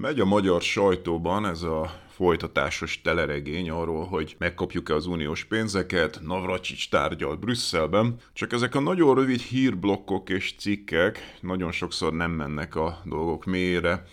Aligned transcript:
Megy 0.00 0.20
a 0.20 0.24
magyar 0.24 0.62
sajtóban 0.62 1.46
ez 1.46 1.62
a 1.62 2.00
folytatásos 2.08 3.00
teleregény 3.00 3.70
arról, 3.70 4.04
hogy 4.04 4.36
megkapjuk-e 4.38 4.94
az 4.94 5.06
uniós 5.06 5.44
pénzeket, 5.44 6.20
Navracsics 6.22 6.90
tárgyal 6.90 7.36
Brüsszelben, 7.36 8.16
csak 8.32 8.52
ezek 8.52 8.74
a 8.74 8.80
nagyon 8.80 9.14
rövid 9.14 9.40
hírblokkok 9.40 10.28
és 10.28 10.54
cikkek 10.58 11.38
nagyon 11.40 11.72
sokszor 11.72 12.12
nem 12.12 12.30
mennek 12.30 12.74
a 12.76 13.00
dolgok 13.04 13.44
mélyére, 13.44 14.06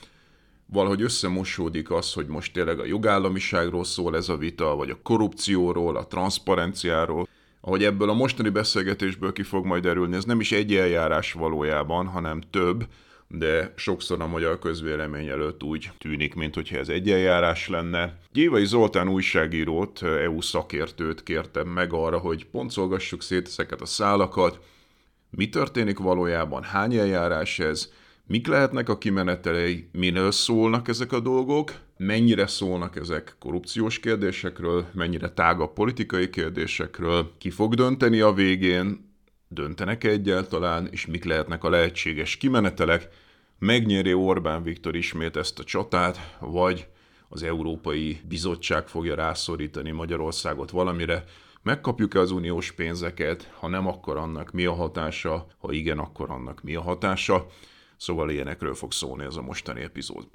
valahogy 0.65 1.01
összemosódik 1.01 1.91
az, 1.91 2.13
hogy 2.13 2.27
most 2.27 2.53
tényleg 2.53 2.79
a 2.79 2.85
jogállamiságról 2.85 3.83
szól 3.83 4.15
ez 4.15 4.29
a 4.29 4.37
vita, 4.37 4.75
vagy 4.75 4.89
a 4.89 5.01
korrupcióról, 5.03 5.95
a 5.95 6.07
transzparenciáról, 6.07 7.27
ahogy 7.61 7.83
ebből 7.83 8.09
a 8.09 8.13
mostani 8.13 8.49
beszélgetésből 8.49 9.33
ki 9.33 9.43
fog 9.43 9.65
majd 9.65 9.83
derülni, 9.83 10.15
ez 10.15 10.25
nem 10.25 10.39
is 10.39 10.51
egy 10.51 10.75
eljárás 10.75 11.33
valójában, 11.33 12.07
hanem 12.07 12.41
több, 12.49 12.87
de 13.27 13.73
sokszor 13.75 14.21
a 14.21 14.27
magyar 14.27 14.59
közvélemény 14.59 15.27
előtt 15.27 15.63
úgy 15.63 15.91
tűnik, 15.97 16.35
mintha 16.35 16.77
ez 16.77 16.89
egy 16.89 17.11
eljárás 17.11 17.67
lenne. 17.67 18.19
Gyévai 18.31 18.65
Zoltán 18.65 19.09
újságírót, 19.09 20.01
EU 20.01 20.41
szakértőt 20.41 21.23
kértem 21.23 21.67
meg 21.67 21.93
arra, 21.93 22.17
hogy 22.17 22.45
pontszolgassuk 22.45 23.21
szét 23.21 23.47
ezeket 23.47 23.81
a 23.81 23.85
szálakat, 23.85 24.59
mi 25.29 25.49
történik 25.49 25.97
valójában, 25.97 26.63
hány 26.63 26.95
eljárás 26.95 27.59
ez, 27.59 27.91
mik 28.27 28.47
lehetnek 28.47 28.89
a 28.89 28.97
kimenetelei, 28.97 29.89
minől 29.91 30.31
szólnak 30.31 30.87
ezek 30.87 31.11
a 31.11 31.19
dolgok, 31.19 31.71
mennyire 31.97 32.47
szólnak 32.47 32.95
ezek 32.95 33.35
korrupciós 33.39 33.99
kérdésekről, 33.99 34.85
mennyire 34.93 35.29
tágabb 35.29 35.73
politikai 35.73 36.29
kérdésekről, 36.29 37.31
ki 37.37 37.49
fog 37.49 37.75
dönteni 37.75 38.19
a 38.19 38.33
végén, 38.33 39.06
döntenek 39.47 40.03
-e 40.03 40.09
egyáltalán, 40.09 40.87
és 40.91 41.05
mik 41.05 41.23
lehetnek 41.23 41.63
a 41.63 41.69
lehetséges 41.69 42.37
kimenetelek, 42.37 43.07
megnyeri 43.59 44.13
Orbán 44.13 44.63
Viktor 44.63 44.95
ismét 44.95 45.35
ezt 45.35 45.59
a 45.59 45.63
csatát, 45.63 46.35
vagy 46.39 46.87
az 47.29 47.43
Európai 47.43 48.19
Bizottság 48.27 48.87
fogja 48.87 49.15
rászorítani 49.15 49.91
Magyarországot 49.91 50.71
valamire, 50.71 51.23
megkapjuk-e 51.61 52.19
az 52.19 52.31
uniós 52.31 52.71
pénzeket, 52.71 53.51
ha 53.59 53.67
nem, 53.67 53.87
akkor 53.87 54.17
annak 54.17 54.51
mi 54.51 54.65
a 54.65 54.73
hatása, 54.73 55.47
ha 55.57 55.71
igen, 55.71 55.99
akkor 55.99 56.29
annak 56.29 56.63
mi 56.63 56.75
a 56.75 56.81
hatása. 56.81 57.47
Szóval 57.97 58.29
ilyenekről 58.29 58.73
fog 58.73 58.91
szólni 58.91 59.23
ez 59.23 59.35
a 59.35 59.41
mostani 59.41 59.81
epizód. 59.81 60.27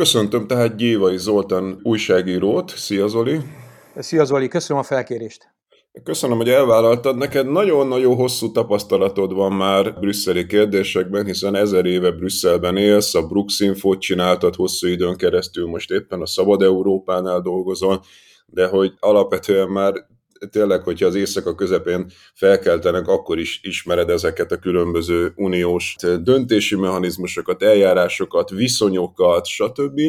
Köszöntöm 0.00 0.46
tehát 0.46 0.76
Gyévai 0.76 1.18
Zoltán 1.18 1.80
újságírót. 1.82 2.72
Szia 2.76 3.08
Zoli! 3.08 3.40
Szia 3.96 4.24
Zoli, 4.24 4.48
köszönöm 4.48 4.82
a 4.82 4.84
felkérést! 4.84 5.54
Köszönöm, 6.04 6.36
hogy 6.36 6.48
elvállaltad. 6.48 7.16
Neked 7.16 7.50
nagyon-nagyon 7.50 8.14
hosszú 8.14 8.52
tapasztalatod 8.52 9.32
van 9.32 9.52
már 9.52 9.98
brüsszeli 9.98 10.46
kérdésekben, 10.46 11.24
hiszen 11.24 11.54
ezer 11.54 11.84
éve 11.84 12.10
Brüsszelben 12.10 12.76
élsz, 12.76 13.14
a 13.14 13.26
Brooks 13.26 13.60
Info-t 13.60 14.00
csináltad 14.00 14.54
hosszú 14.54 14.86
időn 14.86 15.16
keresztül, 15.16 15.66
most 15.66 15.90
éppen 15.90 16.20
a 16.20 16.26
Szabad 16.26 16.62
Európánál 16.62 17.40
dolgozol, 17.40 18.02
de 18.46 18.66
hogy 18.66 18.92
alapvetően 18.98 19.68
már 19.68 19.92
tényleg, 20.50 20.82
hogyha 20.82 21.06
az 21.06 21.14
éjszaka 21.14 21.54
közepén 21.54 22.10
felkeltenek, 22.34 23.08
akkor 23.08 23.38
is 23.38 23.60
ismered 23.62 24.10
ezeket 24.10 24.52
a 24.52 24.58
különböző 24.58 25.32
uniós 25.36 25.96
döntési 26.22 26.76
mechanizmusokat, 26.76 27.62
eljárásokat, 27.62 28.50
viszonyokat, 28.50 29.46
stb. 29.46 30.00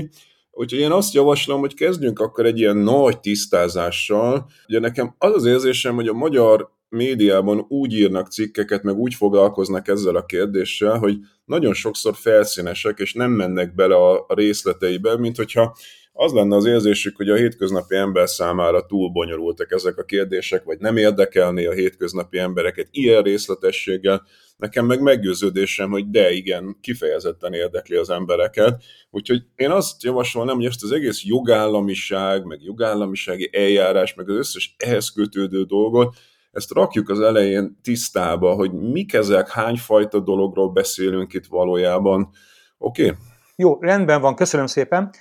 Úgyhogy 0.52 0.80
én 0.80 0.92
azt 0.92 1.14
javaslom, 1.14 1.60
hogy 1.60 1.74
kezdjünk 1.74 2.20
akkor 2.20 2.46
egy 2.46 2.60
ilyen 2.60 2.78
nagy 2.78 3.20
tisztázással. 3.20 4.50
Ugye 4.68 4.80
nekem 4.80 5.16
az 5.18 5.34
az 5.34 5.46
érzésem, 5.46 5.96
hogy 5.96 6.08
a 6.08 6.14
magyar 6.14 6.70
médiában 6.90 7.66
úgy 7.68 7.94
írnak 7.94 8.28
cikkeket, 8.28 8.84
meg 8.84 8.96
úgy 8.96 9.14
foglalkoznak 9.14 9.88
ezzel 9.88 10.16
a 10.16 10.26
kérdéssel, 10.26 10.98
hogy 10.98 11.18
nagyon 11.46 11.74
sokszor 11.74 12.16
felszínesek, 12.16 13.00
és 13.00 13.14
nem 13.14 13.32
mennek 13.32 13.76
bele 13.76 13.96
a 13.96 14.26
részleteibe, 14.28 15.18
mint 15.18 15.38
hogyha 15.38 15.76
az 16.22 16.32
lenne 16.32 16.56
az 16.56 16.66
érzésük, 16.66 17.16
hogy 17.16 17.30
a 17.30 17.36
hétköznapi 17.36 17.96
ember 17.96 18.30
számára 18.30 18.86
túl 18.86 19.10
bonyolultak 19.10 19.72
ezek 19.72 19.98
a 19.98 20.04
kérdések, 20.04 20.64
vagy 20.64 20.80
nem 20.80 20.98
érdekelné 20.98 21.66
a 21.66 21.72
hétköznapi 21.72 22.38
embereket 22.38 22.88
ilyen 22.92 23.22
részletességgel. 23.22 24.24
Nekem 24.58 24.86
meg 24.86 25.02
meggyőződésem, 25.02 25.90
hogy 25.90 26.10
de 26.10 26.32
igen, 26.32 26.78
kifejezetten 26.82 27.54
érdekli 27.54 27.96
az 27.96 28.10
embereket. 28.10 28.84
Úgyhogy 29.10 29.42
én 29.56 29.70
azt 29.70 30.04
javasolnám, 30.04 30.56
hogy 30.56 30.66
ezt 30.66 30.84
az 30.84 30.92
egész 30.92 31.24
jogállamiság, 31.24 32.46
meg 32.46 32.64
jogállamisági 32.64 33.50
eljárás, 33.54 34.14
meg 34.14 34.30
az 34.30 34.36
összes 34.36 34.76
ehhez 34.78 35.10
kötődő 35.10 35.64
dolgot, 35.64 36.16
ezt 36.52 36.72
rakjuk 36.72 37.10
az 37.10 37.20
elején 37.20 37.80
tisztába, 37.84 38.54
hogy 38.54 38.72
mik 38.72 39.14
ezek, 39.14 39.50
hányfajta 39.50 40.20
dologról 40.20 40.72
beszélünk 40.72 41.34
itt 41.34 41.46
valójában. 41.46 42.30
Oké? 42.78 43.04
Okay? 43.04 43.16
Jó, 43.56 43.78
rendben 43.80 44.22
van, 44.22 44.36
köszönöm 44.36 44.66
szépen. 44.66 45.12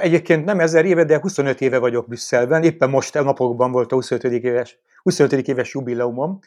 Egyébként 0.00 0.44
nem 0.44 0.60
ezer 0.60 0.84
éve, 0.84 1.04
de 1.04 1.20
25 1.20 1.60
éve 1.60 1.78
vagyok 1.78 2.06
Brüsszelben, 2.06 2.62
éppen 2.62 2.90
most 2.90 3.16
a 3.16 3.22
napokban 3.22 3.72
volt 3.72 3.92
a 3.92 3.94
25. 3.94 4.24
éves, 4.24 4.78
25. 5.02 5.48
éves 5.48 5.74
jubileumom, 5.74 6.38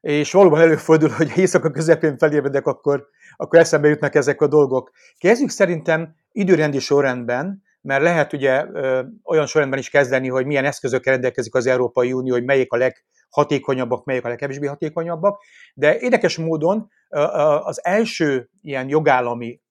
és 0.00 0.32
valóban 0.32 0.60
előfordul, 0.60 1.08
hogy 1.08 1.32
éjszaka 1.36 1.70
közepén 1.70 2.18
felébredek, 2.18 2.66
akkor, 2.66 3.06
akkor 3.36 3.58
eszembe 3.58 3.88
jutnak 3.88 4.14
ezek 4.14 4.40
a 4.40 4.46
dolgok. 4.46 4.90
Kezdjük 5.18 5.50
szerintem 5.50 6.14
időrendi 6.32 6.78
sorrendben, 6.78 7.62
mert 7.80 8.02
lehet 8.02 8.32
ugye 8.32 8.66
ö, 8.72 9.02
olyan 9.24 9.46
sorrendben 9.46 9.78
is 9.78 9.90
kezdeni, 9.90 10.28
hogy 10.28 10.46
milyen 10.46 10.64
eszközökkel 10.64 11.12
rendelkezik 11.12 11.54
az 11.54 11.66
Európai 11.66 12.12
Unió, 12.12 12.32
hogy 12.32 12.44
melyik 12.44 12.72
a 12.72 12.76
leghatékonyabbak, 12.76 14.04
melyik 14.04 14.24
a 14.24 14.28
legkevésbé 14.28 14.66
hatékonyabbak, 14.66 15.42
de 15.74 15.98
érdekes 15.98 16.36
módon 16.36 16.90
ö, 17.08 17.20
az 17.62 17.84
első 17.84 18.48
ilyen 18.62 18.88
jogállami 18.88 19.52
ö, 19.52 19.67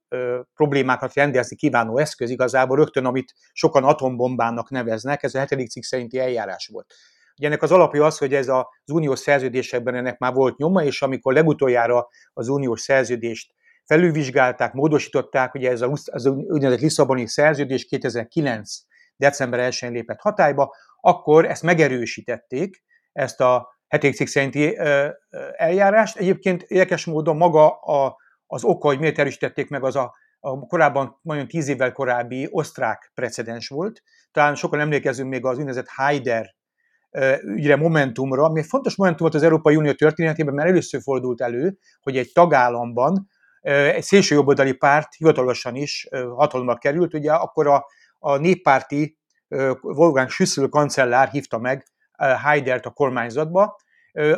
problémákat 0.53 1.13
rendezni 1.13 1.56
kívánó 1.56 1.97
eszköz 1.97 2.29
igazából 2.29 2.78
rögtön, 2.78 3.06
amit 3.06 3.34
sokan 3.51 3.84
atombombának 3.84 4.69
neveznek, 4.69 5.23
ez 5.23 5.35
a 5.35 5.40
hetedik 5.40 5.70
cikk 5.70 5.84
szerinti 5.84 6.20
eljárás 6.20 6.67
volt. 6.72 6.93
Ugye 7.37 7.47
ennek 7.47 7.61
az 7.61 7.72
alapja 7.72 8.05
az, 8.05 8.17
hogy 8.17 8.34
ez 8.34 8.47
az 8.47 8.91
uniós 8.91 9.20
szerződésekben 9.20 9.96
ennek 9.96 10.17
már 10.17 10.34
volt 10.34 10.58
nyoma, 10.58 10.84
és 10.84 11.02
amikor 11.02 11.34
legutoljára 11.34 12.08
az 12.34 12.47
uniós 12.47 12.82
szerződést 12.82 13.53
felülvizsgálták, 13.85 14.73
módosították, 14.73 15.53
ugye 15.53 15.70
ez 15.70 15.82
az, 15.82 16.08
az 16.11 16.26
úgynevezett 16.26 16.82
Lisszaboni 16.82 17.28
szerződés 17.28 17.85
2009. 17.85 18.78
december 19.16 19.72
1-én 19.72 19.91
lépett 19.91 20.20
hatályba, 20.20 20.76
akkor 20.99 21.46
ezt 21.46 21.64
megerősítették, 21.64 22.84
ezt 23.11 23.41
a 23.41 23.76
hetedik 23.87 24.16
cikk 24.16 24.28
szerinti 24.28 24.78
eljárást. 25.55 26.17
Egyébként 26.17 26.64
érdekes 26.64 27.05
módon 27.05 27.37
maga 27.37 27.70
a 27.70 28.17
az 28.47 28.64
oka, 28.64 28.88
hogy 28.88 28.99
miért 28.99 29.20
erősítették 29.20 29.70
meg, 29.70 29.84
az 29.84 29.96
a, 29.96 30.14
a 30.40 30.59
korábban, 30.59 31.20
nagyon 31.22 31.47
tíz 31.47 31.67
évvel 31.67 31.91
korábbi 31.91 32.47
osztrák 32.52 33.11
precedens 33.14 33.67
volt. 33.67 34.02
Talán 34.32 34.55
sokan 34.55 34.79
emlékezünk 34.79 35.29
még 35.29 35.46
az 35.46 35.58
úgynevezett 35.58 35.88
Haider 35.88 36.55
ügyre, 37.41 37.76
Momentumra, 37.76 38.44
ami 38.44 38.59
egy 38.59 38.66
fontos 38.66 38.96
momentum 38.96 39.22
volt 39.22 39.35
az 39.35 39.44
Európai 39.44 39.76
Unió 39.76 39.91
történetében, 39.91 40.53
mert 40.53 40.70
először 40.70 41.02
fordult 41.02 41.41
elő, 41.41 41.78
hogy 42.02 42.17
egy 42.17 42.32
tagállamban 42.34 43.28
egy 43.61 44.03
szélsőjobboldali 44.03 44.73
párt 44.73 45.14
hivatalosan 45.14 45.76
is 45.76 46.08
hatalomra 46.35 46.78
került, 46.78 47.14
ugye 47.14 47.32
akkor 47.32 47.67
a, 47.67 47.85
a 48.20 48.38
néppárti 48.38 49.17
Wolfgang 49.82 50.29
Schüssel 50.29 50.67
kancellár 50.67 51.29
hívta 51.29 51.58
meg 51.58 51.85
Haidert 52.17 52.85
a 52.85 52.90
kormányzatba, 52.90 53.76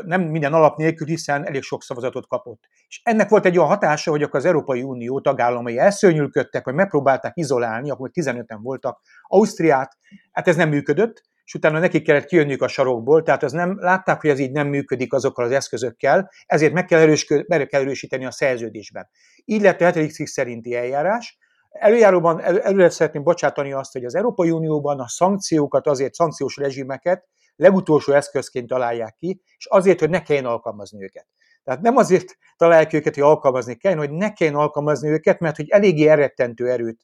nem 0.05 0.21
minden 0.21 0.53
alap 0.53 0.77
nélkül, 0.77 1.07
hiszen 1.07 1.47
elég 1.47 1.61
sok 1.61 1.83
szavazatot 1.83 2.27
kapott. 2.27 2.63
És 2.87 3.01
ennek 3.03 3.29
volt 3.29 3.45
egy 3.45 3.57
olyan 3.57 3.69
hatása, 3.69 4.11
hogy 4.11 4.23
akkor 4.23 4.39
az 4.39 4.45
Európai 4.45 4.81
Unió 4.81 5.21
tagállamai 5.21 5.77
elszörnyülködtek, 5.77 6.65
vagy 6.65 6.73
megpróbálták 6.73 7.31
izolálni, 7.35 7.89
akkor 7.89 8.09
15-en 8.13 8.59
voltak 8.61 9.01
Ausztriát, 9.27 9.97
hát 10.31 10.47
ez 10.47 10.55
nem 10.55 10.69
működött, 10.69 11.23
és 11.43 11.55
utána 11.55 11.79
nekik 11.79 12.03
kellett 12.03 12.25
kijönniük 12.25 12.61
a 12.61 12.67
sarokból, 12.67 13.23
tehát 13.23 13.43
az 13.43 13.51
nem, 13.51 13.79
látták, 13.79 14.21
hogy 14.21 14.29
ez 14.29 14.39
így 14.39 14.51
nem 14.51 14.67
működik 14.67 15.13
azokkal 15.13 15.45
az 15.45 15.51
eszközökkel, 15.51 16.31
ezért 16.45 16.73
meg 16.73 16.85
kell, 16.85 16.99
erős, 16.99 17.27
meg 17.47 17.67
kell 17.67 17.81
erősíteni 17.81 18.25
a 18.25 18.31
szerződésben. 18.31 19.09
Így 19.45 19.61
lett 19.61 19.81
a 19.81 19.91
7. 19.91 20.11
cikk 20.11 20.25
szerinti 20.25 20.75
eljárás. 20.75 21.37
Előjáróban 21.69 22.41
el, 22.41 22.61
előre 22.61 22.89
szeretném 22.89 23.23
bocsátani 23.23 23.73
azt, 23.73 23.91
hogy 23.91 24.05
az 24.05 24.15
Európai 24.15 24.51
Unióban 24.51 24.99
a 24.99 25.07
szankciókat, 25.07 25.87
azért 25.87 26.13
szankciós 26.13 26.57
rezsimeket 26.57 27.27
legutolsó 27.59 28.13
eszközként 28.13 28.67
találják 28.67 29.15
ki, 29.15 29.41
és 29.57 29.65
azért, 29.65 29.99
hogy 29.99 30.09
ne 30.09 30.21
kelljen 30.21 30.45
alkalmazni 30.45 31.03
őket. 31.03 31.27
Tehát 31.63 31.81
nem 31.81 31.97
azért 31.97 32.37
találják 32.55 32.93
őket, 32.93 33.13
hogy 33.13 33.23
alkalmazni 33.23 33.75
kell, 33.75 33.95
hogy 33.95 34.11
ne 34.11 34.33
kelljen 34.33 34.55
alkalmazni 34.55 35.09
őket, 35.09 35.39
mert 35.39 35.55
hogy 35.55 35.69
eléggé 35.69 36.07
elrettentő 36.07 36.69
erőt 36.69 37.01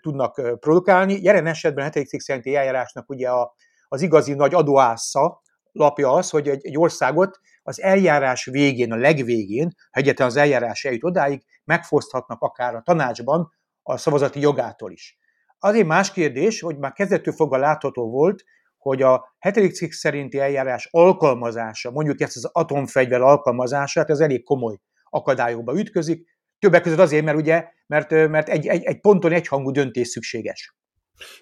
tudnak 0.00 0.58
produkálni. 0.60 1.18
Jelen 1.22 1.46
esetben 1.46 1.86
a 1.86 1.90
7. 1.92 2.08
cikk 2.08 2.20
szerinti 2.20 2.54
eljárásnak 2.54 3.10
ugye 3.10 3.28
a, 3.28 3.54
az 3.88 4.02
igazi 4.02 4.34
nagy 4.34 4.54
adóásza 4.54 5.42
lapja 5.72 6.12
az, 6.12 6.30
hogy 6.30 6.48
egy, 6.48 6.66
egy 6.66 6.78
országot 6.78 7.38
az 7.62 7.80
eljárás 7.80 8.44
végén, 8.44 8.92
a 8.92 8.96
legvégén, 8.96 9.70
ha 9.90 10.00
egyetlen 10.00 10.28
az 10.28 10.36
eljárás 10.36 10.84
eljut 10.84 11.04
odáig, 11.04 11.44
megfoszthatnak 11.64 12.40
akár 12.40 12.74
a 12.74 12.82
tanácsban 12.82 13.52
a 13.82 13.96
szavazati 13.96 14.40
jogától 14.40 14.92
is. 14.92 15.18
Azért 15.58 15.86
más 15.86 16.12
kérdés, 16.12 16.60
hogy 16.60 16.78
már 16.78 16.92
kezdettől 16.92 17.34
fogva 17.34 17.56
látható 17.56 18.10
volt, 18.10 18.44
hogy 18.78 19.02
a 19.02 19.34
hetedik 19.38 19.72
cikk 19.72 19.90
szerinti 19.90 20.38
eljárás 20.38 20.88
alkalmazása, 20.90 21.90
mondjuk 21.90 22.20
ezt 22.20 22.36
az 22.36 22.50
atomfegyver 22.52 23.20
alkalmazását, 23.20 24.10
ez 24.10 24.20
elég 24.20 24.44
komoly 24.44 24.78
akadályokba 25.04 25.78
ütközik, 25.78 26.26
többek 26.58 26.82
között 26.82 26.98
azért, 26.98 27.24
mert 27.24 27.38
ugye, 27.38 27.64
mert, 27.86 28.10
mert 28.10 28.48
egy, 28.48 28.66
egy, 28.66 28.82
egy 28.82 29.00
ponton 29.00 29.32
egyhangú 29.32 29.70
döntés 29.70 30.08
szükséges. 30.08 30.76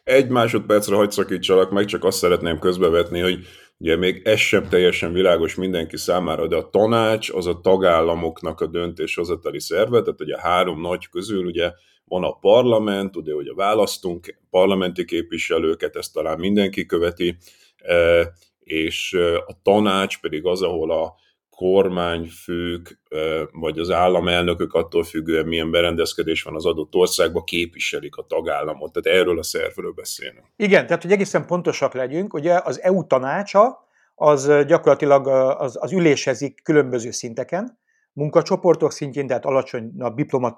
Egy 0.04 0.28
másodpercre 0.28 0.96
hagyd 0.96 1.10
szakítsalak 1.10 1.70
meg, 1.70 1.84
csak 1.84 2.04
azt 2.04 2.18
szeretném 2.18 2.58
közbevetni, 2.58 3.20
hogy 3.20 3.46
ugye 3.78 3.96
még 3.96 4.22
ez 4.24 4.38
sem 4.38 4.68
teljesen 4.68 5.12
világos 5.12 5.54
mindenki 5.54 5.96
számára, 5.96 6.46
de 6.46 6.56
a 6.56 6.70
tanács 6.70 7.30
az 7.30 7.46
a 7.46 7.60
tagállamoknak 7.60 8.60
a 8.60 8.66
döntéshozatali 8.66 9.60
szerve, 9.60 10.02
tehát 10.02 10.20
ugye 10.20 10.34
a 10.34 10.40
három 10.40 10.80
nagy 10.80 11.08
közül 11.08 11.44
ugye 11.44 11.72
van 12.08 12.24
a 12.24 12.32
parlament, 12.32 13.16
ugye, 13.16 13.34
hogy 13.34 13.48
a 13.48 13.54
választunk 13.54 14.38
parlamenti 14.50 15.04
képviselőket, 15.04 15.96
ezt 15.96 16.12
talán 16.12 16.38
mindenki 16.38 16.86
követi, 16.86 17.36
e, 17.78 18.28
és 18.58 19.12
e, 19.12 19.36
a 19.36 19.60
tanács 19.62 20.20
pedig 20.20 20.44
az, 20.44 20.62
ahol 20.62 20.90
a 20.90 21.14
kormányfők, 21.50 23.00
e, 23.08 23.16
vagy 23.52 23.78
az 23.78 23.90
államelnökök 23.90 24.74
attól 24.74 25.04
függően 25.04 25.46
milyen 25.46 25.70
berendezkedés 25.70 26.42
van 26.42 26.54
az 26.54 26.66
adott 26.66 26.94
országban, 26.94 27.44
képviselik 27.44 28.16
a 28.16 28.22
tagállamot. 28.22 28.92
Tehát 28.92 29.18
erről 29.20 29.38
a 29.38 29.42
szervről 29.42 29.92
beszélünk. 29.92 30.46
Igen, 30.56 30.86
tehát 30.86 31.02
hogy 31.02 31.12
egészen 31.12 31.46
pontosak 31.46 31.94
legyünk, 31.94 32.34
ugye 32.34 32.60
az 32.64 32.80
EU 32.80 33.06
tanácsa 33.06 33.84
az 34.14 34.52
gyakorlatilag 34.66 35.26
az, 35.58 35.76
az 35.80 35.92
ülésezik 35.92 36.62
különböző 36.62 37.10
szinteken, 37.10 37.78
munkacsoportok 38.12 38.92
szintjén, 38.92 39.26
tehát 39.26 39.44
alacsony 39.44 39.92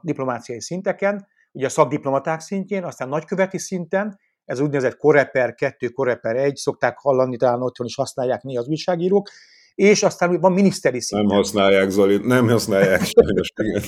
diplomáciai 0.02 0.60
szinteken, 0.60 1.26
ugye 1.58 1.66
a 1.66 1.70
szakdiplomaták 1.70 2.40
szintjén, 2.40 2.84
aztán 2.84 3.08
nagyköveti 3.08 3.58
szinten, 3.58 4.18
ez 4.44 4.60
úgynevezett 4.60 4.96
Koreper 4.96 5.54
2, 5.54 5.88
Koreper 5.88 6.36
1, 6.36 6.56
szokták 6.56 6.98
hallani, 6.98 7.36
talán 7.36 7.62
otthon 7.62 7.86
is 7.86 7.94
használják 7.94 8.42
néha 8.42 8.60
az 8.60 8.68
újságírók, 8.68 9.28
és 9.74 10.02
aztán 10.02 10.40
van 10.40 10.52
miniszteri 10.52 11.00
szinten. 11.00 11.26
Nem 11.26 11.36
használják, 11.36 11.88
Zoli, 11.88 12.18
nem 12.26 12.48
használják 12.48 13.02
sajnos. 13.04 13.52
Igen. 13.56 13.82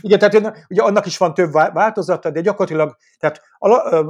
igen, 0.00 0.18
tehát 0.18 0.66
ugye 0.68 0.82
annak 0.82 1.06
is 1.06 1.16
van 1.16 1.34
több 1.34 1.52
változata, 1.52 2.30
de 2.30 2.40
gyakorlatilag 2.40 2.96
tehát 3.18 3.40
a, 3.58 4.02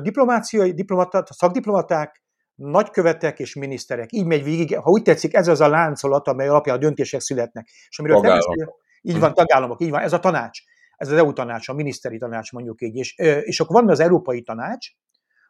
diplomáciai, 0.00 0.72
diplomata, 0.72 1.24
szakdiplomaták, 1.30 2.22
nagykövetek 2.54 3.38
és 3.38 3.54
miniszterek. 3.54 4.12
Így 4.12 4.26
megy 4.26 4.44
végig, 4.44 4.76
ha 4.76 4.90
úgy 4.90 5.02
tetszik, 5.02 5.34
ez 5.34 5.48
az 5.48 5.60
a 5.60 5.68
láncolat, 5.68 6.28
amely 6.28 6.48
alapján 6.48 6.76
a 6.76 6.78
döntések 6.78 7.20
születnek. 7.20 7.68
És 7.88 7.98
amiről 7.98 8.16
tagállamok. 8.16 8.80
így 9.00 9.18
van, 9.18 9.34
tagállamok, 9.34 9.80
így 9.80 9.90
van, 9.90 10.00
ez 10.00 10.12
a 10.12 10.18
tanács 10.20 10.60
ez 11.00 11.08
az 11.08 11.18
EU 11.18 11.32
tanács, 11.32 11.68
a 11.68 11.72
miniszteri 11.72 12.18
tanács 12.18 12.52
mondjuk 12.52 12.82
így, 12.82 12.96
és, 12.96 13.14
és 13.42 13.60
akkor 13.60 13.82
van 13.82 13.90
az 13.90 14.00
Európai 14.00 14.42
Tanács, 14.42 14.86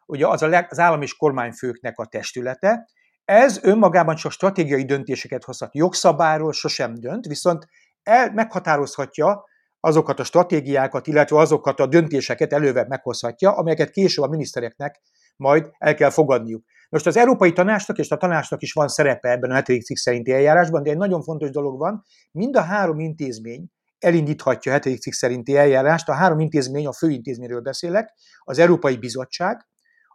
ugye 0.05 0.27
az 0.27 0.41
a 0.41 0.47
leg, 0.47 0.67
az 0.69 0.79
állam 0.79 1.01
és 1.01 1.15
kormányfőknek 1.15 1.97
a 1.99 2.05
testülete, 2.05 2.89
ez 3.25 3.63
önmagában 3.63 4.15
csak 4.15 4.31
stratégiai 4.31 4.85
döntéseket 4.85 5.43
hozhat. 5.43 5.75
Jogszabályról 5.75 6.51
sosem 6.51 6.93
dönt, 6.93 7.25
viszont 7.25 7.67
el, 8.03 8.31
meghatározhatja 8.33 9.43
azokat 9.79 10.19
a 10.19 10.23
stratégiákat, 10.23 11.07
illetve 11.07 11.37
azokat 11.37 11.79
a 11.79 11.85
döntéseket 11.85 12.53
előbb 12.53 12.87
meghozhatja, 12.87 13.51
amelyeket 13.51 13.89
később 13.89 14.23
a 14.23 14.27
minisztereknek 14.27 15.01
majd 15.35 15.69
el 15.77 15.95
kell 15.95 16.09
fogadniuk. 16.09 16.63
Most 16.89 17.07
az 17.07 17.17
Európai 17.17 17.53
Tanácsnak 17.53 17.97
és 17.97 18.09
a 18.09 18.17
tanácsnak 18.17 18.61
is 18.61 18.73
van 18.73 18.87
szerepe 18.87 19.29
ebben 19.29 19.51
a 19.51 19.61
7. 19.65 19.83
cikk 19.83 19.97
szerinti 19.97 20.31
eljárásban, 20.31 20.83
de 20.83 20.89
egy 20.89 20.97
nagyon 20.97 21.21
fontos 21.21 21.49
dolog 21.49 21.77
van, 21.79 22.03
mind 22.31 22.55
a 22.55 22.61
három 22.61 22.99
intézmény 22.99 23.71
elindíthatja 24.03 24.73
a 24.73 24.79
7. 24.83 25.01
cikk 25.01 25.13
szerinti 25.13 25.57
eljárást. 25.57 26.09
A 26.09 26.13
három 26.13 26.39
intézmény, 26.39 26.87
a 26.87 26.93
főintézményről 26.93 27.61
beszélek, 27.61 28.13
az 28.43 28.59
Európai 28.59 28.97
Bizottság, 28.97 29.65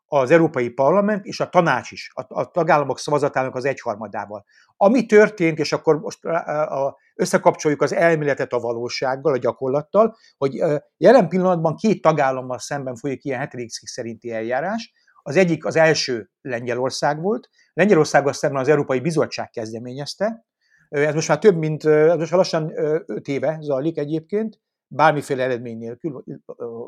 az 0.08 0.30
Európai 0.30 0.68
Parlament 0.68 1.24
és 1.24 1.40
a 1.40 1.48
tanács 1.48 1.90
is, 1.90 2.10
a, 2.14 2.40
a 2.40 2.50
tagállamok 2.50 2.98
szavazatának 2.98 3.54
az 3.54 3.64
egyharmadával. 3.64 4.44
Ami 4.76 5.06
történt, 5.06 5.58
és 5.58 5.72
akkor 5.72 6.00
most 6.00 6.24
a, 6.24 6.86
a, 6.86 6.96
összekapcsoljuk 7.14 7.82
az 7.82 7.92
elméletet 7.92 8.52
a 8.52 8.58
valósággal, 8.58 9.32
a 9.32 9.38
gyakorlattal, 9.38 10.16
hogy 10.36 10.62
jelen 10.96 11.28
pillanatban 11.28 11.76
két 11.76 12.02
tagállammal 12.02 12.58
szemben 12.58 12.94
folyik 12.94 13.24
ilyen 13.24 13.40
7. 13.40 13.70
cikk 13.70 13.86
szerinti 13.86 14.32
eljárás. 14.32 14.92
Az 15.22 15.36
egyik 15.36 15.64
az 15.64 15.76
első 15.76 16.30
Lengyelország 16.40 17.20
volt. 17.20 17.48
Lengyelországgal 17.72 18.32
szemben 18.32 18.60
az 18.60 18.68
Európai 18.68 19.00
Bizottság 19.00 19.50
kezdeményezte, 19.50 20.46
ez 20.88 21.14
most 21.14 21.28
már 21.28 21.38
több, 21.38 21.56
mint, 21.56 21.84
ez 21.84 22.16
most 22.16 22.30
már 22.30 22.40
lassan 22.40 22.72
öt 23.06 23.28
éve 23.28 23.58
zajlik 23.60 23.98
egyébként, 23.98 24.60
bármiféle 24.88 25.42
eredmény 25.42 25.78
nélkül, 25.78 26.24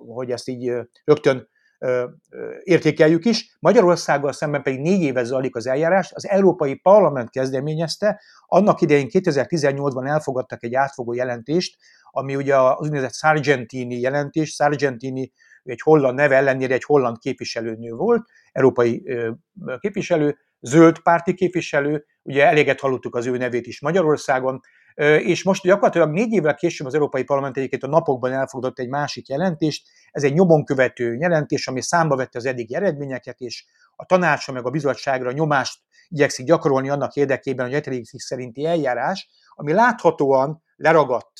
hogy 0.07 0.31
ezt 0.31 0.49
így 0.49 0.73
rögtön 1.05 1.49
értékeljük 2.63 3.25
is. 3.25 3.57
Magyarországgal 3.61 4.33
szemben 4.33 4.63
pedig 4.63 4.81
négy 4.81 5.03
éve 5.03 5.25
zajlik 5.25 5.57
az 5.57 5.67
eljárás. 5.67 6.13
Az 6.13 6.29
Európai 6.29 6.75
Parlament 6.75 7.31
kezdeményezte, 7.31 8.21
annak 8.47 8.81
idején 8.81 9.09
2018-ban 9.11 10.09
elfogadtak 10.09 10.63
egy 10.63 10.75
átfogó 10.75 11.13
jelentést, 11.13 11.77
ami 12.11 12.37
ugye 12.37 12.57
az 12.57 12.81
úgynevezett 12.81 13.15
Sargentini 13.15 14.01
jelentés. 14.01 14.55
Sargentini 14.55 15.33
egy 15.63 15.81
holland 15.81 16.15
neve 16.15 16.37
ellenére 16.37 16.75
egy 16.75 16.85
holland 16.85 17.19
képviselőnő 17.19 17.93
volt, 17.93 18.29
európai 18.53 19.03
képviselő, 19.79 20.39
zöld 20.61 20.99
párti 20.99 21.35
képviselő, 21.35 22.05
ugye 22.23 22.47
eléget 22.47 22.81
hallottuk 22.81 23.15
az 23.15 23.27
ő 23.27 23.37
nevét 23.37 23.67
is 23.67 23.81
Magyarországon, 23.81 24.61
és 25.19 25.43
most 25.43 25.63
gyakorlatilag 25.63 26.11
négy 26.11 26.33
évvel 26.33 26.55
később 26.55 26.87
az 26.87 26.95
Európai 26.95 27.23
Parlament 27.23 27.57
egyébként 27.57 27.83
a 27.83 27.87
napokban 27.87 28.33
elfogadott 28.33 28.79
egy 28.79 28.89
másik 28.89 29.29
jelentést, 29.29 29.89
ez 30.11 30.23
egy 30.23 30.33
nyomon 30.33 30.65
követő 30.65 31.15
jelentés, 31.15 31.69
ami 31.69 31.83
számba 31.83 32.17
vette 32.17 32.39
az 32.39 32.47
eddigi 32.47 32.75
eredményeket, 32.75 33.39
és 33.39 33.65
a 33.97 34.05
tanácsra 34.05 34.53
meg 34.53 34.67
a 34.67 34.71
bizottságra 34.71 35.33
nyomást 35.33 35.81
igyekszik 36.09 36.47
gyakorolni 36.47 36.89
annak 36.89 37.15
érdekében, 37.15 37.67
hogy 37.67 37.75
a 37.75 38.01
szerinti 38.17 38.67
eljárás, 38.67 39.29
ami 39.55 39.73
láthatóan 39.73 40.63
leragadt, 40.77 41.33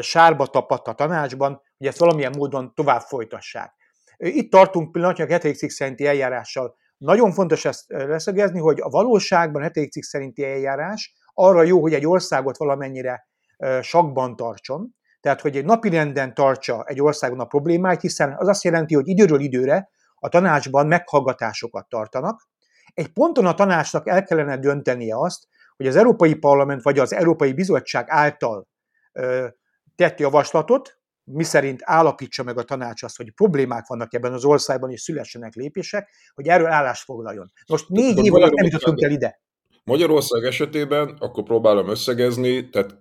sárba 0.00 0.46
tapadt 0.46 0.86
a 0.86 0.92
tanácsban, 0.92 1.60
hogy 1.78 1.86
ezt 1.86 1.98
valamilyen 1.98 2.34
módon 2.36 2.74
tovább 2.74 3.00
folytassák. 3.00 3.74
Itt 4.16 4.50
tartunk 4.50 4.92
pillanatnyilag 4.92 5.44
a 5.44 5.54
szerinti 5.68 6.06
eljárással 6.06 6.76
nagyon 7.02 7.32
fontos 7.32 7.64
ezt 7.64 7.84
leszögezni, 7.88 8.58
hogy 8.58 8.80
a 8.80 8.88
valóságban 8.88 9.60
a 9.60 9.64
hetedik 9.64 9.92
cikk 9.92 10.02
szerinti 10.02 10.44
eljárás 10.44 11.14
arra 11.34 11.62
jó, 11.62 11.80
hogy 11.80 11.94
egy 11.94 12.06
országot 12.06 12.56
valamennyire 12.56 13.26
sakban 13.80 14.36
tartson, 14.36 14.94
tehát 15.20 15.40
hogy 15.40 15.56
egy 15.56 15.64
napirenden 15.64 16.34
tartsa 16.34 16.84
egy 16.84 17.00
országon 17.00 17.40
a 17.40 17.44
problémáit, 17.44 18.00
hiszen 18.00 18.34
az 18.38 18.48
azt 18.48 18.64
jelenti, 18.64 18.94
hogy 18.94 19.08
időről 19.08 19.40
időre 19.40 19.90
a 20.14 20.28
tanácsban 20.28 20.86
meghallgatásokat 20.86 21.88
tartanak. 21.88 22.48
Egy 22.94 23.12
ponton 23.12 23.46
a 23.46 23.54
tanácsnak 23.54 24.08
el 24.08 24.24
kellene 24.24 24.58
döntenie 24.58 25.16
azt, 25.16 25.46
hogy 25.76 25.86
az 25.86 25.96
Európai 25.96 26.34
Parlament 26.34 26.82
vagy 26.82 26.98
az 26.98 27.12
Európai 27.12 27.52
Bizottság 27.52 28.04
által 28.08 28.68
tett 29.96 30.18
javaslatot, 30.18 30.98
miszerint 31.24 31.80
állapítsa 31.84 32.42
meg 32.42 32.58
a 32.58 32.62
tanács 32.62 33.02
azt, 33.02 33.16
hogy 33.16 33.30
problémák 33.30 33.86
vannak 33.86 34.14
ebben 34.14 34.32
az 34.32 34.44
országban, 34.44 34.90
és 34.90 35.00
szülessenek 35.00 35.54
lépések, 35.54 36.08
hogy 36.34 36.48
erről 36.48 36.66
állást 36.66 37.04
foglaljon. 37.04 37.52
Most 37.66 37.88
négy 37.88 38.24
év 38.24 38.34
alatt 38.34 38.52
nem 38.52 38.64
jutottunk 38.64 39.02
el 39.02 39.10
ide. 39.10 39.40
Magyarország 39.84 40.44
esetében, 40.44 41.16
akkor 41.18 41.42
próbálom 41.42 41.88
összegezni, 41.88 42.70
tehát 42.70 43.00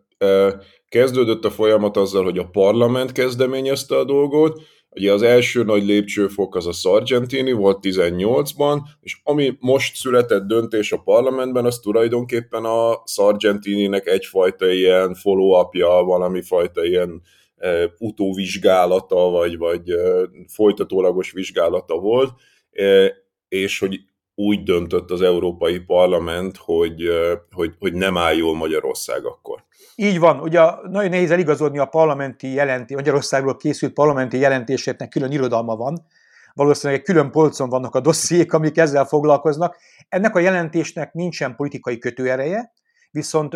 kezdődött 0.90 1.46
a 1.46 1.52
folyamat 1.52 1.98
azzal, 1.98 2.24
hogy 2.24 2.38
a 2.38 2.48
parlament 2.48 3.12
kezdeményezte 3.12 3.98
a 3.98 4.04
dolgot, 4.04 4.62
Ugye 4.96 5.12
az 5.12 5.22
első 5.22 5.64
nagy 5.64 5.86
lépcsőfok 5.86 6.56
az 6.56 6.68
a 6.68 6.72
Sargentini 6.72 7.52
volt 7.52 7.80
18-ban, 7.82 8.80
és 9.02 9.20
ami 9.24 9.58
most 9.60 9.96
született 9.96 10.44
döntés 10.44 10.92
a 10.92 10.98
parlamentben, 10.98 11.66
az 11.66 11.80
tulajdonképpen 11.80 12.66
a 12.66 13.02
Sargentininek 13.06 14.08
egyfajta 14.08 14.72
ilyen 14.72 15.14
follow-upja, 15.14 15.88
valami 15.88 16.42
fajta 16.42 16.86
ilyen 16.86 17.10
e, 17.10 17.22
utóvizsgálata, 17.98 19.16
vagy, 19.16 19.58
vagy 19.58 19.94
folytatólagos 20.48 21.32
vizsgálata 21.32 21.98
volt, 21.98 22.32
és 23.48 23.80
hogy 23.80 24.00
úgy 24.36 24.64
döntött 24.64 25.12
az 25.12 25.22
Európai 25.22 25.80
Parlament, 25.80 26.58
hogy, 26.58 27.02
hogy, 27.52 27.76
hogy 27.80 27.94
nem 27.94 28.18
áll 28.18 28.36
jól 28.36 28.56
Magyarország 28.56 29.26
akkor. 29.26 29.64
Így 29.96 30.20
van, 30.20 30.40
ugye 30.40 30.62
nagyon 30.90 31.10
nehéz 31.10 31.32
eligazodni 31.32 31.78
a 31.80 31.86
parlamenti 31.86 32.54
jelentés, 32.54 32.96
Magyarországról 32.96 33.58
készült 33.58 33.94
parlamenti 33.94 34.38
jelentésének 34.38 35.10
külön 35.10 35.32
irodalma 35.32 35.76
van, 35.76 36.06
valószínűleg 36.54 37.00
egy 37.00 37.06
külön 37.06 37.32
polcon 37.32 37.70
vannak 37.70 37.96
a 37.96 38.00
dossziék, 38.00 38.54
amik 38.54 38.78
ezzel 38.78 39.06
foglalkoznak. 39.06 39.78
Ennek 40.10 40.36
a 40.36 40.40
jelentésnek 40.40 41.14
nincsen 41.14 41.56
politikai 41.56 41.98
kötőereje, 41.98 42.74
viszont, 43.12 43.56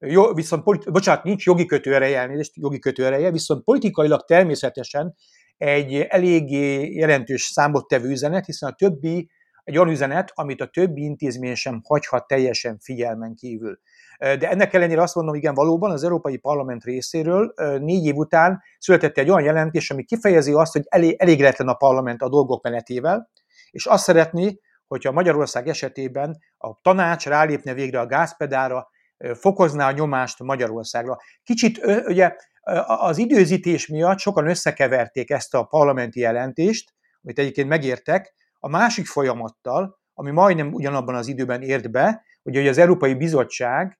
jó, 0.00 0.34
viszont 0.34 0.62
politi- 0.62 0.90
bocsánat, 0.90 1.24
nincs 1.24 1.44
jogi 1.44 1.66
kötőereje, 1.66 2.18
elnézést, 2.18 2.56
jogi 2.56 2.78
kötőereje, 2.78 3.30
viszont 3.30 3.64
politikailag 3.64 4.24
természetesen 4.24 5.14
egy 5.56 5.94
eléggé 5.94 6.92
jelentős 6.92 7.42
számot 7.42 7.88
tevő 7.88 8.10
üzenet, 8.10 8.44
hiszen 8.46 8.70
a 8.70 8.74
többi 8.74 9.30
egy 9.64 9.78
olyan 9.78 9.90
üzenet, 9.90 10.30
amit 10.34 10.60
a 10.60 10.66
többi 10.66 11.02
intézmény 11.02 11.54
sem 11.54 11.80
hagyhat 11.84 12.26
teljesen 12.26 12.78
figyelmen 12.80 13.34
kívül. 13.34 13.78
De 14.18 14.48
ennek 14.48 14.74
ellenére 14.74 15.02
azt 15.02 15.14
mondom, 15.14 15.34
igen, 15.34 15.54
valóban 15.54 15.90
az 15.90 16.02
Európai 16.02 16.36
Parlament 16.36 16.84
részéről 16.84 17.52
négy 17.78 18.04
év 18.04 18.14
után 18.14 18.62
született 18.78 19.18
egy 19.18 19.30
olyan 19.30 19.44
jelentés, 19.44 19.90
ami 19.90 20.04
kifejezi 20.04 20.52
azt, 20.52 20.72
hogy 20.72 20.82
elég, 20.88 21.14
elégretlen 21.18 21.68
a 21.68 21.74
parlament 21.74 22.22
a 22.22 22.28
dolgok 22.28 22.62
menetével, 22.62 23.30
és 23.70 23.86
azt 23.86 24.04
szeretné, 24.04 24.60
hogyha 24.86 25.12
Magyarország 25.12 25.68
esetében 25.68 26.38
a 26.58 26.80
tanács 26.80 27.26
rálépne 27.26 27.74
végre 27.74 28.00
a 28.00 28.06
gázpedára, 28.06 28.88
fokozná 29.34 29.88
a 29.88 29.92
nyomást 29.92 30.42
Magyarországra. 30.42 31.18
Kicsit 31.42 31.80
ugye 32.06 32.36
az 32.86 33.18
időzítés 33.18 33.86
miatt 33.86 34.18
sokan 34.18 34.48
összekeverték 34.48 35.30
ezt 35.30 35.54
a 35.54 35.62
parlamenti 35.62 36.20
jelentést, 36.20 36.94
amit 37.22 37.38
egyébként 37.38 37.68
megértek, 37.68 38.34
a 38.58 38.68
másik 38.68 39.06
folyamattal, 39.06 39.98
ami 40.14 40.30
majdnem 40.30 40.72
ugyanabban 40.72 41.14
az 41.14 41.26
időben 41.26 41.62
ért 41.62 41.90
be, 41.90 42.24
hogy 42.42 42.66
az 42.66 42.78
Európai 42.78 43.14
Bizottság 43.14 43.98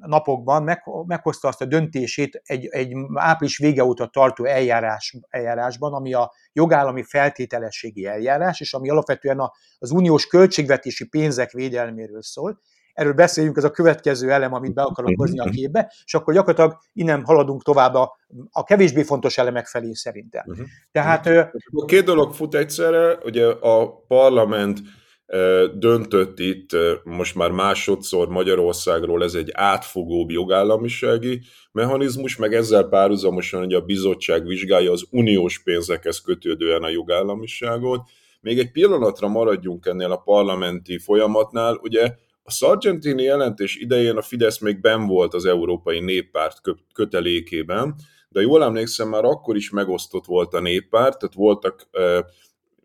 napokban 0.00 0.62
meg, 0.62 0.82
meghozta 1.06 1.48
azt 1.48 1.60
a 1.60 1.64
döntését 1.64 2.40
egy, 2.44 2.66
egy 2.66 2.92
április 3.14 3.58
vége 3.58 3.84
óta 3.84 4.06
tartó 4.06 4.44
eljárás, 4.44 5.16
eljárásban, 5.28 5.92
ami 5.92 6.14
a 6.14 6.32
jogállami 6.52 7.02
feltételességi 7.02 8.06
eljárás, 8.06 8.60
és 8.60 8.74
ami 8.74 8.90
alapvetően 8.90 9.38
a, 9.38 9.52
az 9.78 9.90
uniós 9.90 10.26
költségvetési 10.26 11.08
pénzek 11.08 11.50
védelméről 11.50 12.22
szól. 12.22 12.60
Erről 12.94 13.12
beszéljünk, 13.12 13.56
ez 13.56 13.64
a 13.64 13.70
következő 13.70 14.30
elem, 14.30 14.54
amit 14.54 14.74
be 14.74 14.82
akarok 14.82 15.12
hozni 15.16 15.38
a 15.38 15.50
képbe, 15.50 15.92
és 16.04 16.14
akkor 16.14 16.34
gyakorlatilag 16.34 16.78
innen 16.92 17.24
haladunk 17.24 17.62
tovább 17.62 17.94
a, 17.94 18.18
a 18.50 18.64
kevésbé 18.64 19.02
fontos 19.02 19.38
elemek 19.38 19.66
felé 19.66 19.92
szerintem. 19.92 20.44
Uh-huh. 20.46 20.66
Tehát... 20.92 21.26
Uh, 21.26 21.84
két 21.86 22.04
dolog 22.04 22.32
fut 22.32 22.54
egyszerre, 22.54 23.18
ugye 23.24 23.46
a 23.46 24.04
parlament 24.08 24.80
döntött 25.74 26.38
itt 26.38 26.70
most 27.04 27.34
már 27.34 27.50
másodszor 27.50 28.28
Magyarországról, 28.28 29.22
ez 29.22 29.34
egy 29.34 29.50
átfogóbb 29.52 30.30
jogállamisági 30.30 31.40
mechanizmus, 31.72 32.36
meg 32.36 32.54
ezzel 32.54 32.84
párhuzamosan 32.84 33.60
hogy 33.60 33.74
a 33.74 33.80
bizottság 33.80 34.46
vizsgálja 34.46 34.92
az 34.92 35.06
uniós 35.10 35.62
pénzekhez 35.62 36.20
kötődően 36.20 36.82
a 36.82 36.88
jogállamiságot. 36.88 38.08
Még 38.40 38.58
egy 38.58 38.70
pillanatra 38.70 39.28
maradjunk 39.28 39.86
ennél 39.86 40.12
a 40.12 40.16
parlamenti 40.16 40.98
folyamatnál, 40.98 41.78
ugye 41.82 42.14
a 42.46 42.50
Sargentini 42.50 43.22
jelentés 43.22 43.76
idején 43.76 44.16
a 44.16 44.22
Fidesz 44.22 44.58
még 44.58 44.80
ben 44.80 45.06
volt 45.06 45.34
az 45.34 45.44
Európai 45.44 46.00
Néppárt 46.00 46.60
kötelékében, 46.94 47.94
de 48.28 48.40
jól 48.40 48.62
emlékszem, 48.62 49.08
már 49.08 49.24
akkor 49.24 49.56
is 49.56 49.70
megosztott 49.70 50.24
volt 50.24 50.54
a 50.54 50.60
néppárt, 50.60 51.18
tehát 51.18 51.34
voltak 51.34 51.88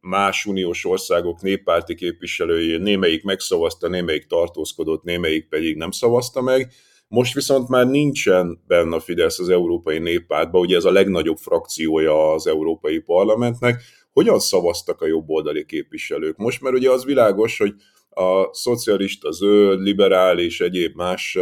más 0.02 0.46
uniós 0.46 0.86
országok 0.86 1.42
néppárti 1.42 1.96
képviselői, 1.96 2.78
némelyik 2.78 3.24
megszavazta, 3.24 3.88
némelyik 3.88 4.28
tartózkodott, 4.28 5.04
némelyik 5.04 5.48
pedig 5.48 5.78
nem 5.78 5.92
szavazta 5.92 6.42
meg. 6.42 6.72
Most 7.08 7.34
viszont 7.34 7.70
már 7.70 7.88
nincsen 7.88 8.62
benne 8.68 8.96
a 8.96 9.00
Fidesz 9.00 9.40
az 9.40 9.50
Európai 9.50 10.00
Néppártban, 10.00 10.62
ugye 10.62 10.76
ez 10.76 10.86
a 10.86 10.92
legnagyobb 10.92 11.38
frakciója 11.38 12.32
az 12.32 12.48
Európai 12.48 13.00
Parlamentnek. 13.00 13.82
Hogyan 14.12 14.40
szavaztak 14.40 15.02
a 15.02 15.08
jobboldali 15.08 15.66
képviselők? 15.66 16.38
Most 16.38 16.62
mert 16.62 16.76
ugye 16.76 16.90
az 16.90 17.06
világos, 17.06 17.58
hogy 17.58 17.74
a 18.10 18.54
szocialista, 18.54 19.32
zöld, 19.32 19.82
liberális, 19.82 20.62
egyéb 20.62 20.96
más 20.96 21.38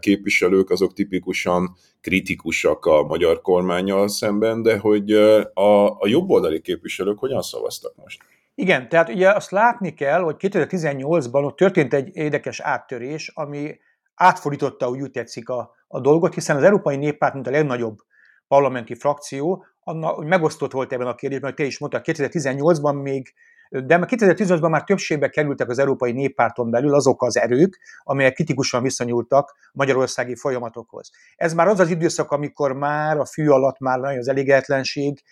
képviselők 0.00 0.70
azok 0.70 0.92
tipikusan 0.92 1.76
kritikusak 2.00 2.84
a 2.84 3.02
magyar 3.02 3.40
kormányjal 3.40 4.08
szemben, 4.08 4.62
de 4.62 4.78
hogy 4.78 5.12
a, 5.52 5.98
a 5.98 6.06
jobboldali 6.06 6.60
képviselők 6.60 7.18
hogyan 7.18 7.42
szavaztak 7.42 7.96
most? 7.96 8.22
Igen, 8.54 8.88
tehát 8.88 9.08
ugye 9.08 9.30
azt 9.30 9.50
látni 9.50 9.94
kell, 9.94 10.20
hogy 10.20 10.36
2018-ban 10.38 11.44
ott 11.44 11.56
történt 11.56 11.94
egy 11.94 12.10
érdekes 12.12 12.60
áttörés, 12.60 13.30
ami 13.34 13.78
átfordította, 14.14 14.88
úgy 14.88 15.10
tetszik 15.10 15.48
a, 15.48 15.74
a 15.88 16.00
dolgot, 16.00 16.34
hiszen 16.34 16.56
az 16.56 16.62
Európai 16.62 16.96
Néppárt, 16.96 17.34
mint 17.34 17.46
a 17.46 17.50
legnagyobb 17.50 17.98
parlamenti 18.48 18.94
frakció, 18.94 19.64
annak, 19.80 20.24
megosztott 20.24 20.72
volt 20.72 20.92
ebben 20.92 21.06
a 21.06 21.14
kérdésben, 21.14 21.48
hogy 21.50 21.58
te 21.58 21.64
is 21.64 21.78
mondtad, 21.78 22.02
2018-ban 22.04 23.02
még 23.02 23.32
de 23.72 23.98
2018-ban 24.02 24.70
már 24.70 24.84
többségbe 24.84 25.28
kerültek 25.28 25.68
az 25.68 25.78
Európai 25.78 26.12
Néppárton 26.12 26.70
belül 26.70 26.94
azok 26.94 27.22
az 27.22 27.36
erők, 27.36 27.80
amelyek 28.02 28.34
kritikusan 28.34 28.82
viszonyultak 28.82 29.56
magyarországi 29.72 30.36
folyamatokhoz. 30.36 31.10
Ez 31.36 31.54
már 31.54 31.66
az 31.66 31.80
az 31.80 31.90
időszak, 31.90 32.30
amikor 32.30 32.72
már 32.72 33.18
a 33.18 33.24
fű 33.24 33.48
alatt 33.48 33.78
már 33.78 33.98
nagyon 33.98 34.18
az 34.18 34.28
elégetlenség, 34.28 35.22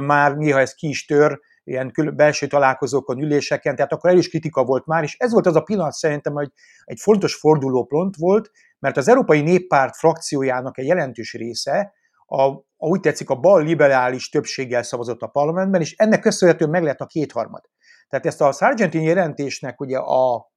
már 0.00 0.36
néha 0.36 0.60
ez 0.60 0.74
ki 0.74 0.88
is 0.88 1.04
tör, 1.04 1.40
ilyen 1.64 1.92
belső 2.14 2.46
találkozókon, 2.46 3.22
üléseken, 3.22 3.76
tehát 3.76 3.92
akkor 3.92 4.14
is 4.14 4.28
kritika 4.28 4.64
volt 4.64 4.86
már, 4.86 5.02
és 5.02 5.16
ez 5.18 5.32
volt 5.32 5.46
az 5.46 5.56
a 5.56 5.60
pillanat 5.60 5.92
szerintem, 5.92 6.32
hogy 6.32 6.52
egy 6.84 6.98
fontos 7.00 7.34
fordulópont 7.34 8.16
volt, 8.16 8.50
mert 8.78 8.96
az 8.96 9.08
Európai 9.08 9.40
Néppárt 9.40 9.96
frakciójának 9.96 10.78
egy 10.78 10.86
jelentős 10.86 11.32
része 11.32 11.92
a 12.26 12.68
úgy 12.88 13.00
tetszik, 13.00 13.30
a 13.30 13.34
bal 13.34 13.62
liberális 13.62 14.28
többséggel 14.28 14.82
szavazott 14.82 15.20
a 15.20 15.26
parlamentben, 15.26 15.80
és 15.80 15.94
ennek 15.96 16.20
köszönhetően 16.20 16.70
meg 16.70 16.82
lett 16.82 17.00
a 17.00 17.06
kétharmad. 17.06 17.62
Tehát 18.08 18.26
ezt 18.26 18.40
a 18.40 18.52
Sargentini 18.52 19.04
jelentésnek 19.04 19.80
ugye 19.80 19.98
a, 19.98 20.50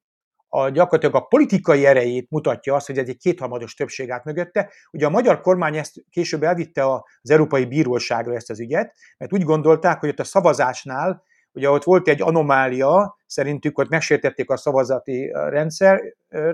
a 0.47 0.69
gyakorlatilag 0.69 1.15
a 1.15 1.25
politikai 1.27 1.85
erejét 1.85 2.29
mutatja 2.29 2.75
azt, 2.75 2.87
hogy 2.87 2.97
egy 2.97 3.17
kétharmados 3.17 3.73
többség 3.73 4.11
át 4.11 4.23
mögötte. 4.23 4.69
Ugye 4.91 5.05
a 5.05 5.09
magyar 5.09 5.41
kormány 5.41 5.77
ezt 5.77 6.03
később 6.09 6.43
elvitte 6.43 6.91
az 6.91 7.29
Európai 7.29 7.65
Bíróságra 7.65 8.35
ezt 8.35 8.49
az 8.49 8.59
ügyet, 8.59 8.95
mert 9.17 9.33
úgy 9.33 9.43
gondolták, 9.43 9.99
hogy 9.99 10.09
ott 10.09 10.19
a 10.19 10.23
szavazásnál, 10.23 11.23
ugye 11.51 11.69
ott 11.69 11.83
volt 11.83 12.07
egy 12.07 12.21
anomália, 12.21 13.17
szerintük 13.25 13.77
ott 13.77 13.89
megsértették 13.89 14.49
a 14.49 14.57
szavazati 14.57 15.31
rendszer, 15.31 16.01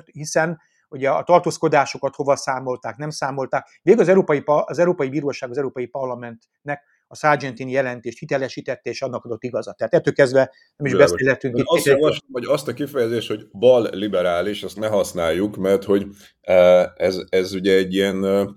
hiszen 0.05 0.61
ugye 0.89 1.09
a 1.09 1.23
tartózkodásokat 1.23 2.15
hova 2.15 2.35
számolták, 2.35 2.97
nem 2.97 3.09
számolták. 3.09 3.79
Végül 3.81 4.01
az 4.01 4.07
Európai, 4.07 4.43
az 4.45 4.79
Európai 4.79 5.09
Bíróság, 5.09 5.49
az 5.49 5.57
Európai 5.57 5.85
Parlamentnek 5.85 6.83
a 7.11 7.15
Sargentini 7.15 7.71
jelentést 7.71 8.19
hitelesítette, 8.19 8.89
és 8.89 9.01
annak 9.01 9.25
adott 9.25 9.43
igazat. 9.43 9.77
Tehát 9.77 9.93
ettől 9.93 10.13
kezdve 10.13 10.51
nem 10.75 10.87
is 10.87 10.97
beszélhetünk 10.97 11.57
itt. 11.57 11.65
Azt 11.67 11.85
javaslom, 11.85 12.31
hogy 12.31 12.45
azt 12.45 12.67
a 12.67 12.73
kifejezést, 12.73 13.27
hogy 13.27 13.47
bal 13.51 13.89
liberális, 13.91 14.63
azt 14.63 14.79
ne 14.79 14.87
használjuk, 14.87 15.57
mert 15.57 15.83
hogy 15.83 16.07
e, 16.41 16.91
ez, 16.95 17.17
ez 17.29 17.53
ugye 17.53 17.75
egy 17.75 17.93
ilyen, 17.93 18.25
e, 18.25 18.47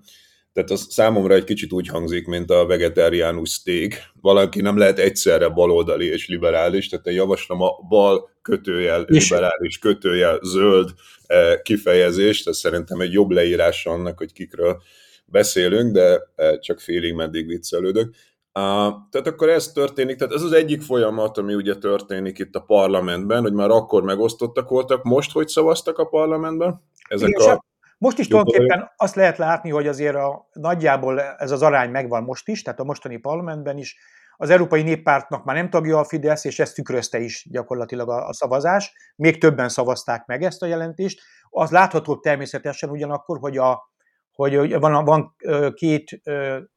tehát 0.52 0.71
az 0.71 0.87
számomra 0.88 1.35
egy 1.35 1.44
kicsit 1.44 1.73
úgy 1.73 1.88
hangzik, 1.88 2.26
mint 2.26 2.50
a 2.50 2.66
vegetáriánus 2.66 3.50
steak. 3.50 3.92
Valaki 4.21 4.61
nem 4.61 4.78
lehet 4.78 4.99
egyszerre 4.99 5.49
baloldali 5.49 6.06
és 6.06 6.28
liberális, 6.28 6.88
tehát 6.88 7.06
én 7.06 7.14
javaslom 7.14 7.62
a 7.62 7.71
bal 7.88 8.30
kötőjel, 8.42 9.04
liberális 9.06 9.78
kötőjel, 9.78 10.38
zöld 10.42 10.90
e, 11.26 11.62
kifejezést, 11.62 12.49
ez 12.49 12.56
szerintem 12.56 13.00
egy 13.00 13.12
jobb 13.12 13.30
leírás 13.30 13.87
annak, 13.87 14.18
hogy 14.18 14.32
kikről 14.32 14.82
beszélünk, 15.25 15.92
de 15.92 16.21
csak 16.61 16.80
félig 16.80 17.14
meddig 17.14 17.47
viccelődök. 17.47 18.14
Tehát 18.52 19.26
akkor 19.26 19.49
ez 19.49 19.73
történik, 19.73 20.16
tehát 20.16 20.35
ez 20.35 20.42
az 20.42 20.52
egyik 20.52 20.82
folyamat, 20.82 21.38
ami 21.38 21.54
ugye 21.54 21.75
történik 21.75 22.38
itt 22.38 22.54
a 22.54 22.61
parlamentben, 22.61 23.42
hogy 23.42 23.52
már 23.52 23.71
akkor 23.71 24.02
megosztottak 24.02 24.68
voltak, 24.68 25.02
most 25.02 25.32
hogy 25.32 25.49
szavaztak 25.49 25.99
a 25.99 26.04
parlamentben? 26.04 26.82
Ezek 27.09 27.28
Igen, 27.28 27.50
a... 27.50 27.64
Most 28.02 28.18
is 28.18 28.28
tulajdonképpen 28.28 28.90
azt 28.97 29.14
lehet 29.14 29.38
látni, 29.38 29.71
hogy 29.71 29.87
azért 29.87 30.14
a, 30.14 30.49
nagyjából 30.52 31.21
ez 31.21 31.50
az 31.50 31.62
arány 31.62 31.90
megvan 31.90 32.23
most 32.23 32.49
is, 32.49 32.62
tehát 32.62 32.80
a 32.80 32.85
mostani 32.85 33.16
parlamentben 33.16 33.78
is. 33.78 33.97
Az 34.37 34.50
Európai 34.50 34.82
Néppártnak 34.82 35.44
már 35.44 35.56
nem 35.56 35.71
tagja 35.71 35.99
a 35.99 36.04
Fidesz, 36.04 36.44
és 36.44 36.59
ezt 36.59 36.75
tükrözte 36.75 37.18
is 37.18 37.47
gyakorlatilag 37.50 38.11
a, 38.11 38.26
a 38.26 38.32
szavazás. 38.32 38.92
Még 39.16 39.40
többen 39.40 39.68
szavazták 39.68 40.26
meg 40.26 40.42
ezt 40.42 40.62
a 40.62 40.66
jelentést. 40.66 41.21
Az 41.50 41.71
látható 41.71 42.16
természetesen 42.16 42.90
ugyanakkor, 42.90 43.38
hogy 43.38 43.56
a, 43.56 43.90
hogy 44.32 44.78
van, 44.78 45.04
van 45.04 45.35
két 45.75 46.21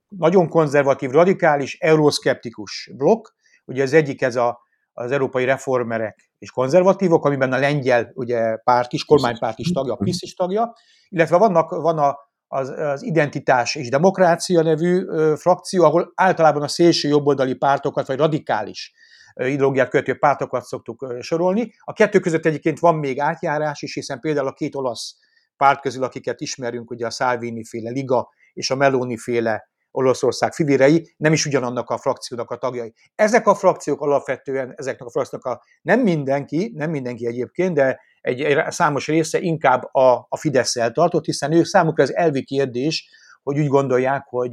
nagyon 0.07 0.49
konzervatív, 0.49 1.09
radikális, 1.09 1.77
euroszkeptikus 1.79 2.91
blokk. 2.95 3.27
Ugye 3.65 3.83
az 3.83 3.93
egyik 3.93 4.21
ez 4.21 4.35
a, 4.35 4.64
az 4.97 5.11
európai 5.11 5.45
reformerek 5.45 6.29
és 6.39 6.51
konzervatívok, 6.51 7.25
amiben 7.25 7.53
a 7.53 7.57
lengyel 7.57 8.11
ugye, 8.13 8.57
párt 8.57 8.93
is, 8.93 9.05
kormánypárt 9.05 9.59
is 9.59 9.71
tagja, 9.71 9.93
a 9.93 9.95
PISZ 9.95 10.21
is 10.21 10.33
tagja, 10.33 10.73
illetve 11.09 11.37
vannak, 11.37 11.69
van 11.69 11.97
a, 11.97 12.17
az, 12.47 12.69
az 12.69 13.03
Identitás 13.03 13.75
és 13.75 13.89
Demokrácia 13.89 14.61
nevű 14.61 15.05
ö, 15.07 15.33
frakció, 15.37 15.83
ahol 15.83 16.11
általában 16.15 16.61
a 16.61 16.67
szélső 16.67 17.07
jobboldali 17.07 17.53
pártokat, 17.53 18.07
vagy 18.07 18.17
radikális 18.17 18.93
ideológiát 19.35 19.89
követő 19.89 20.17
pártokat 20.17 20.63
szoktuk 20.63 21.15
sorolni. 21.19 21.73
A 21.79 21.93
kettő 21.93 22.19
között 22.19 22.45
egyébként 22.45 22.79
van 22.79 22.95
még 22.95 23.19
átjárás 23.19 23.81
is, 23.81 23.93
hiszen 23.93 24.19
például 24.19 24.47
a 24.47 24.53
két 24.53 24.75
olasz 24.75 25.15
párt 25.57 25.81
közül, 25.81 26.03
akiket 26.03 26.41
ismerünk, 26.41 26.91
ugye 26.91 27.05
a 27.05 27.09
Salvini 27.09 27.63
féle 27.63 27.89
Liga 27.89 28.29
és 28.53 28.69
a 28.69 28.75
Meloni 28.75 29.17
féle 29.17 29.69
Olaszország 29.95 30.53
fivérei 30.53 31.13
nem 31.17 31.33
is 31.33 31.45
ugyanannak 31.45 31.89
a 31.89 31.97
frakciónak 31.97 32.51
a 32.51 32.55
tagjai. 32.55 32.93
Ezek 33.15 33.47
a 33.47 33.55
frakciók 33.55 34.01
alapvetően, 34.01 34.73
ezeknek 34.75 35.07
a 35.07 35.11
frakcióknak 35.11 35.53
a 35.53 35.61
nem 35.81 35.99
mindenki, 35.99 36.71
nem 36.75 36.89
mindenki 36.89 37.27
egyébként, 37.27 37.73
de 37.73 37.99
egy, 38.21 38.41
egy 38.41 38.71
számos 38.71 39.07
része 39.07 39.39
inkább 39.39 39.83
a, 39.91 40.25
a 40.29 40.37
fidesz 40.37 40.73
tartott, 40.93 41.25
hiszen 41.25 41.51
ők 41.51 41.65
számukra 41.65 42.03
ez 42.03 42.09
elvi 42.09 42.43
kérdés, 42.43 43.09
hogy 43.43 43.59
úgy 43.59 43.67
gondolják, 43.67 44.23
hogy 44.25 44.51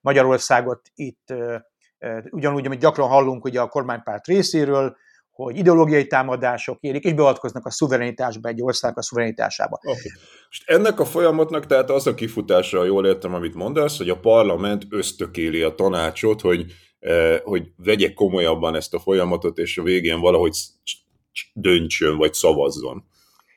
Magyarországot 0.00 0.80
itt 0.94 1.34
ugyanúgy, 2.30 2.66
amit 2.66 2.80
gyakran 2.80 3.08
hallunk 3.08 3.44
ugye 3.44 3.60
a 3.60 3.68
kormánypárt 3.68 4.26
részéről, 4.26 4.96
hogy 5.32 5.56
ideológiai 5.56 6.06
támadások 6.06 6.78
érik, 6.80 7.04
és 7.04 7.12
beavatkoznak 7.12 7.66
a 7.66 7.70
szuverenitásba, 7.70 8.48
egy 8.48 8.62
ország 8.62 8.98
a 8.98 9.02
szuverenitásába. 9.02 9.78
Okay. 9.82 10.10
Most 10.46 10.70
ennek 10.70 11.00
a 11.00 11.04
folyamatnak 11.04 11.66
tehát 11.66 11.90
az 11.90 12.06
a 12.06 12.14
kifutása, 12.14 12.84
jól 12.84 13.06
értem, 13.06 13.34
amit 13.34 13.54
mondasz, 13.54 13.98
hogy 13.98 14.08
a 14.08 14.18
parlament 14.18 14.86
ösztökéli 14.90 15.62
a 15.62 15.74
tanácsot, 15.74 16.40
hogy, 16.40 16.64
eh, 16.98 17.40
hogy 17.44 17.72
vegye 17.76 18.12
komolyabban 18.12 18.74
ezt 18.74 18.94
a 18.94 18.98
folyamatot, 18.98 19.58
és 19.58 19.78
a 19.78 19.82
végén 19.82 20.20
valahogy 20.20 20.54
döntsön, 21.52 22.16
vagy 22.16 22.32
szavazzon. 22.32 23.04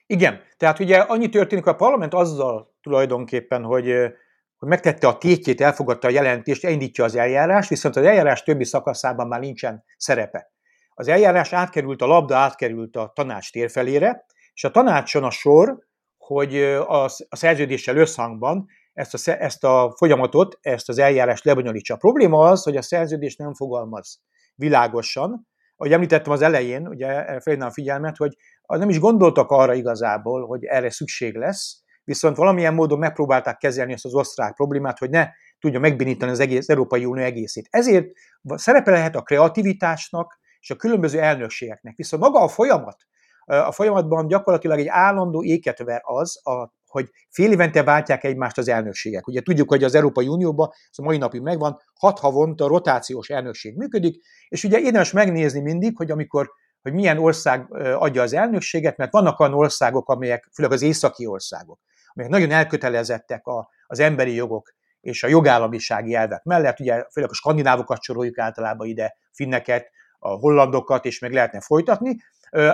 Igen, 0.07 0.41
tehát 0.57 0.79
ugye 0.79 0.97
annyi 0.97 1.29
történik, 1.29 1.63
hogy 1.63 1.73
a 1.73 1.77
parlament 1.77 2.13
azzal 2.13 2.75
tulajdonképpen, 2.81 3.63
hogy 3.63 3.89
eh, 3.89 4.11
hogy 4.57 4.69
megtette 4.69 5.07
a 5.07 5.17
tétjét, 5.17 5.61
elfogadta 5.61 6.07
a 6.07 6.11
jelentést, 6.11 6.65
elindítja 6.65 7.03
az 7.03 7.15
eljárás, 7.15 7.69
viszont 7.69 7.95
az 7.95 8.03
eljárás 8.03 8.43
többi 8.43 8.63
szakaszában 8.63 9.27
már 9.27 9.39
nincsen 9.39 9.83
szerepe. 9.97 10.53
Az 10.97 11.07
eljárás 11.07 11.53
átkerült, 11.53 12.01
a 12.01 12.05
labda 12.05 12.35
átkerült 12.35 12.95
a 12.95 13.11
tanács 13.15 13.51
térfelére, 13.51 14.25
és 14.53 14.63
a 14.63 14.71
tanácson 14.71 15.23
a 15.23 15.29
sor, 15.29 15.79
hogy 16.17 16.55
a, 16.63 17.03
a 17.03 17.35
szerződéssel 17.35 17.97
összhangban 17.97 18.65
ezt 18.93 19.27
a, 19.27 19.41
ezt 19.41 19.63
a 19.63 19.93
folyamatot, 19.97 20.57
ezt 20.61 20.89
az 20.89 20.97
eljárást 20.97 21.43
lebonyolítsa. 21.43 21.93
A 21.93 21.97
probléma 21.97 22.49
az, 22.49 22.63
hogy 22.63 22.77
a 22.77 22.81
szerződés 22.81 23.35
nem 23.35 23.53
fogalmaz 23.53 24.21
világosan. 24.55 25.47
Ahogy 25.75 25.93
említettem 25.93 26.33
az 26.33 26.41
elején, 26.41 26.87
ugye 26.87 27.23
felhívnám 27.25 27.67
a 27.67 27.71
figyelmet, 27.71 28.17
hogy 28.17 28.35
nem 28.67 28.89
is 28.89 28.99
gondoltak 28.99 29.51
arra 29.51 29.73
igazából, 29.73 30.45
hogy 30.45 30.63
erre 30.63 30.89
szükség 30.89 31.35
lesz, 31.35 31.83
viszont 32.03 32.37
valamilyen 32.37 32.73
módon 32.73 32.99
megpróbálták 32.99 33.57
kezelni 33.57 33.93
ezt 33.93 34.05
az 34.05 34.13
osztrák 34.13 34.53
problémát, 34.53 34.99
hogy 34.99 35.09
ne 35.09 35.27
tudja 35.59 35.79
megbénítani 35.79 36.31
az 36.31 36.39
egész 36.39 36.69
Európai 36.69 37.05
Unió 37.05 37.23
egészét. 37.23 37.67
Ezért 37.69 38.07
szerepe 38.43 38.91
lehet 38.91 39.15
a 39.15 39.21
kreativitásnak, 39.21 40.39
és 40.65 40.71
a 40.71 40.75
különböző 40.75 41.19
elnökségeknek. 41.19 41.95
Viszont 41.95 42.23
maga 42.23 42.39
a 42.39 42.47
folyamat, 42.47 42.97
a 43.45 43.71
folyamatban 43.71 44.27
gyakorlatilag 44.27 44.79
egy 44.79 44.87
állandó 44.87 45.43
éket 45.43 45.83
az, 46.01 46.39
a, 46.43 46.73
hogy 46.87 47.09
fél 47.29 47.51
évente 47.51 47.83
váltják 47.83 48.23
egymást 48.23 48.57
az 48.57 48.67
elnökségek. 48.67 49.27
Ugye 49.27 49.41
tudjuk, 49.41 49.69
hogy 49.69 49.83
az 49.83 49.95
Európai 49.95 50.27
Unióban, 50.27 50.69
ez 50.71 50.99
a 50.99 51.03
mai 51.03 51.17
napig 51.17 51.41
megvan, 51.41 51.81
hat 51.99 52.19
havonta 52.19 52.67
rotációs 52.67 53.29
elnökség 53.29 53.77
működik, 53.77 54.23
és 54.47 54.63
ugye 54.63 54.79
érdemes 54.79 55.11
megnézni 55.11 55.61
mindig, 55.61 55.97
hogy 55.97 56.11
amikor 56.11 56.51
hogy 56.81 56.93
milyen 56.93 57.17
ország 57.17 57.73
adja 57.95 58.21
az 58.21 58.33
elnökséget, 58.33 58.97
mert 58.97 59.11
vannak 59.11 59.39
olyan 59.39 59.53
országok, 59.53 60.09
amelyek, 60.09 60.49
főleg 60.53 60.71
az 60.71 60.81
északi 60.81 61.25
országok, 61.25 61.79
amelyek 62.13 62.31
nagyon 62.31 62.51
elkötelezettek 62.51 63.47
a, 63.47 63.69
az 63.87 63.99
emberi 63.99 64.33
jogok 64.33 64.73
és 65.01 65.23
a 65.23 65.27
jogállamisági 65.27 66.13
elvek 66.13 66.43
mellett, 66.43 66.79
ugye 66.79 67.05
főleg 67.11 67.29
a 67.29 67.33
skandinávokat 67.33 68.01
soroljuk 68.01 68.37
általában 68.37 68.87
ide, 68.87 69.17
finneket, 69.31 69.89
a 70.19 70.29
hollandokat, 70.29 71.05
és 71.05 71.19
meg 71.19 71.31
lehetne 71.33 71.61
folytatni. 71.61 72.15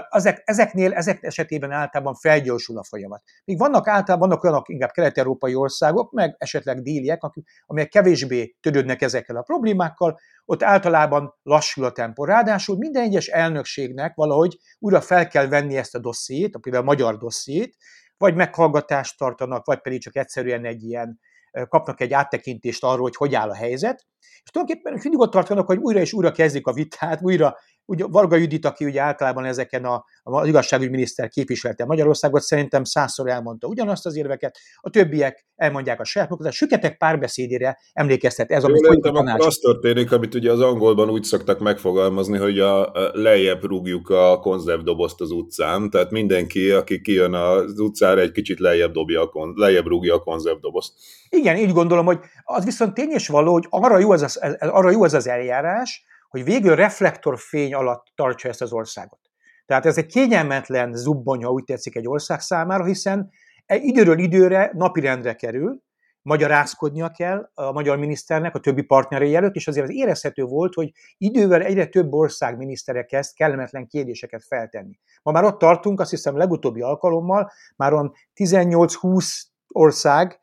Ezek, 0.10 0.42
ezeknél, 0.46 0.94
ezek 0.94 1.24
esetében 1.24 1.72
általában 1.72 2.16
felgyorsul 2.16 2.78
a 2.78 2.84
folyamat. 2.84 3.24
Még 3.46 3.58
vannak 3.58 3.88
általában 3.88 4.28
vannak 4.28 4.44
olyanok 4.44 4.70
inkább 4.70 4.92
kelet-európai 4.92 5.56
országok, 5.56 6.12
meg 6.12 6.36
esetleg 6.38 6.82
déliek, 6.82 7.22
amelyek 7.66 7.90
kevésbé 7.90 8.56
törődnek 8.60 9.02
ezekkel 9.02 9.36
a 9.36 9.42
problémákkal, 9.42 10.20
ott 10.46 10.64
általában 10.64 11.34
lassul 11.44 11.86
a 11.86 11.92
tempó. 11.92 12.26
Ráadásul 12.26 12.78
minden 12.78 13.04
egyes 13.04 13.28
elnökségnek 13.28 14.16
valahogy 14.16 14.58
újra 14.80 15.02
fel 15.02 15.28
kell 15.28 15.48
venni 15.48 15.78
ezt 15.78 15.96
a 15.96 16.00
dossziét, 16.00 16.58
például 16.62 16.84
a 16.84 16.88
magyar 16.88 17.18
dossziét, 17.18 17.76
vagy 18.18 18.36
meghallgatást 18.36 19.18
tartanak, 19.18 19.66
vagy 19.66 19.82
pedig 19.82 20.02
csak 20.02 20.16
egyszerűen 20.16 20.66
egy 20.66 20.84
ilyen 20.84 21.20
kapnak 21.68 22.02
egy 22.02 22.14
áttekintést 22.14 22.84
arról, 22.84 23.02
hogy 23.02 23.16
hogy 23.16 23.36
áll 23.36 23.50
a 23.50 23.56
helyzet, 23.56 24.06
és 24.44 24.50
tulajdonképpen 24.52 25.00
mindig 25.04 25.20
ott 25.20 25.32
tartanak, 25.32 25.68
hogy 25.68 25.78
újra 25.78 26.00
és 26.00 26.14
újra 26.14 26.32
kezdik 26.32 26.68
a 26.68 26.74
vitát, 26.74 27.22
újra 27.22 27.58
ugye 27.86 28.06
Varga 28.08 28.36
Judit, 28.36 28.66
aki 28.66 28.86
ugye 28.86 29.02
általában 29.02 29.46
ezeken 29.46 29.86
a, 29.86 30.06
a 30.24 30.46
igazságügyminiszter 30.48 31.30
képviselte 31.30 31.86
Magyarországot, 31.86 32.42
szerintem 32.42 32.84
százszor 32.84 33.30
elmondta 33.30 33.68
ugyanazt 33.68 34.06
az 34.06 34.16
érveket, 34.16 34.58
a 34.76 34.90
többiek 34.90 35.46
elmondják 35.56 36.00
a 36.00 36.04
saját 36.04 36.32
a 36.32 36.52
süketek 36.52 36.98
párbeszédére 36.98 37.78
emlékeztet 37.94 38.52
ez, 38.52 38.64
amit 38.64 38.86
folyik 38.86 39.06
a 39.06 39.12
tanács. 39.12 39.46
Az 39.46 39.56
történik, 39.56 40.12
amit 40.12 40.36
ugye 40.36 40.52
az 40.52 40.60
angolban 40.60 41.10
úgy 41.10 41.24
szoktak 41.24 41.60
megfogalmazni, 41.60 42.38
hogy 42.38 42.60
a, 42.60 42.92
a 42.92 43.12
lejjebb 43.14 43.64
rúgjuk 43.64 44.10
a 44.10 44.40
konzervdobozt 44.40 45.22
az 45.22 45.32
utcán, 45.32 45.90
tehát 45.90 46.12
mindenki, 46.12 46.72
aki 46.72 47.02
kijön 47.02 47.34
az 47.34 47.80
utcára, 47.80 48.22
egy 48.22 48.32
kicsit 48.32 48.60
lejjebb, 48.60 48.92
dobja 48.92 49.22
a 49.22 49.30
kon, 49.30 49.54
lejjebb 49.56 49.86
rúgja 49.86 50.16
a 50.16 50.20
konzervdobozt. 50.20 50.94
Igen, 51.30 51.58
így 51.58 51.72
gondolom, 51.72 52.06
hogy 52.06 52.20
az 52.44 52.66
viszont 52.66 52.94
tény 52.94 53.10
és 53.10 53.28
való, 53.28 53.52
hogy 53.52 53.68
arra 53.70 54.00
jó 54.00 54.12
az, 54.12 54.22
az, 54.22 54.40
arra 54.60 54.92
jó 54.92 55.04
az, 55.04 55.14
az 55.14 55.28
eljárás, 55.28 56.06
hogy 56.32 56.44
végül 56.44 56.76
reflektorfény 56.76 57.74
alatt 57.74 58.06
tartsa 58.16 58.50
ezt 58.50 58.62
az 58.62 58.72
országot. 58.72 59.20
Tehát 59.66 59.86
ez 59.86 59.98
egy 59.98 60.06
kényelmetlen 60.06 60.94
zubbony, 60.94 61.44
ha 61.44 61.52
úgy 61.52 61.64
tetszik 61.64 61.96
egy 61.96 62.08
ország 62.08 62.40
számára, 62.40 62.86
hiszen 62.86 63.30
időről 63.66 64.20
időre 64.20 64.72
napirendre 64.74 65.36
kerül, 65.36 65.82
magyarázkodnia 66.22 67.10
kell 67.10 67.50
a 67.54 67.72
magyar 67.72 67.98
miniszternek, 67.98 68.56
a 68.56 68.60
többi 68.60 68.82
partnerei 68.82 69.36
előtt, 69.36 69.56
és 69.56 69.68
azért 69.68 69.86
az 69.86 69.94
érezhető 69.94 70.44
volt, 70.44 70.74
hogy 70.74 70.92
idővel 71.18 71.62
egyre 71.62 71.86
több 71.86 72.14
ország 72.14 72.58
minisztere 72.58 73.06
kezd 73.06 73.36
kellemetlen 73.36 73.88
kérdéseket 73.88 74.44
feltenni. 74.44 75.00
Ma 75.24 75.32
már 75.32 75.44
ott 75.44 75.60
tartunk, 75.60 76.00
azt 76.00 76.10
hiszem 76.10 76.38
legutóbbi 76.38 76.82
alkalommal, 76.82 77.52
már 77.76 77.94
on 77.94 78.14
18-20 78.36 79.42
ország 79.68 80.41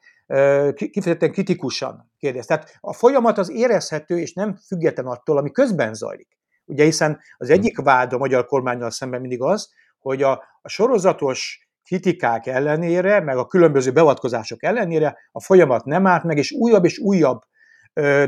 kifejezetten 0.74 1.32
kritikusan 1.32 2.12
kérdez. 2.18 2.46
Tehát 2.46 2.78
a 2.80 2.92
folyamat 2.92 3.38
az 3.38 3.50
érezhető, 3.50 4.18
és 4.18 4.32
nem 4.32 4.56
független 4.66 5.06
attól, 5.06 5.38
ami 5.38 5.50
közben 5.50 5.94
zajlik. 5.94 6.38
Ugye 6.64 6.84
hiszen 6.84 7.20
az 7.36 7.50
egyik 7.50 7.78
vád 7.78 8.12
a 8.12 8.18
magyar 8.18 8.46
kormányjal 8.46 8.90
szemben 8.90 9.20
mindig 9.20 9.42
az, 9.42 9.68
hogy 9.98 10.22
a, 10.22 10.32
a 10.62 10.68
sorozatos 10.68 11.68
kritikák 11.84 12.46
ellenére, 12.46 13.20
meg 13.20 13.36
a 13.36 13.46
különböző 13.46 13.92
beavatkozások 13.92 14.62
ellenére 14.62 15.18
a 15.32 15.42
folyamat 15.42 15.84
nem 15.84 16.06
állt 16.06 16.24
meg, 16.24 16.38
és 16.38 16.52
újabb 16.52 16.84
és 16.84 16.98
újabb 16.98 17.40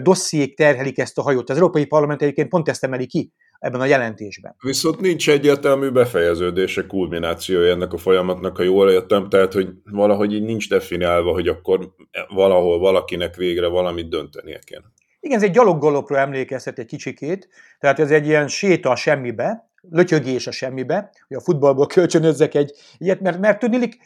dossziék 0.03 0.57
terhelik 0.57 0.99
ezt 0.99 1.19
a 1.19 1.23
hajót. 1.23 1.51
Az 1.51 1.57
Európai 1.57 1.87
Parlament 1.87 2.23
egyébként 2.23 2.49
pont 2.49 2.69
ezt 2.69 2.85
emeli 2.85 3.07
ki 3.07 3.33
ebben 3.61 3.81
a 3.81 3.85
jelentésben. 3.85 4.57
Viszont 4.61 5.01
nincs 5.01 5.31
egyértelmű 5.31 5.89
befejeződése, 5.89 6.87
kulminációja 6.87 7.73
ennek 7.73 7.93
a 7.93 7.99
folyamatnak, 7.99 8.57
ha 8.57 8.63
jól 8.63 8.91
értem, 8.91 9.29
tehát 9.29 9.53
hogy 9.53 9.69
valahogy 9.91 10.33
így 10.33 10.45
nincs 10.45 10.69
definiálva, 10.69 11.33
hogy 11.33 11.49
akkor 11.49 11.95
valahol 12.29 12.79
valakinek 12.79 13.37
végre 13.37 13.67
valamit 13.67 14.09
döntenie 14.09 14.59
kell. 14.59 14.83
Igen, 15.21 15.37
ez 15.37 15.43
egy 15.43 15.51
gyaloggolopra 15.51 16.19
emlékeztet 16.19 16.79
egy 16.79 16.87
kicsikét, 16.87 17.49
tehát 17.79 17.99
ez 17.99 18.11
egy 18.11 18.27
ilyen 18.27 18.49
séta 18.49 18.91
a 18.91 18.97
semmibe, 18.97 19.71
lötyögés 19.91 20.47
a 20.47 20.51
semmibe, 20.51 21.11
hogy 21.29 21.37
a 21.37 21.41
futballból 21.41 21.87
kölcsönözzek 21.87 22.55
egy 22.55 22.73
ilyet, 22.99 23.21
mert, 23.21 23.39
mert 23.39 23.59
tudnilik, 23.59 23.97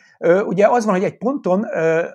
ugye 0.47 0.67
az 0.69 0.85
van, 0.85 0.95
hogy 0.95 1.05
egy 1.05 1.19
ponton 1.19 1.62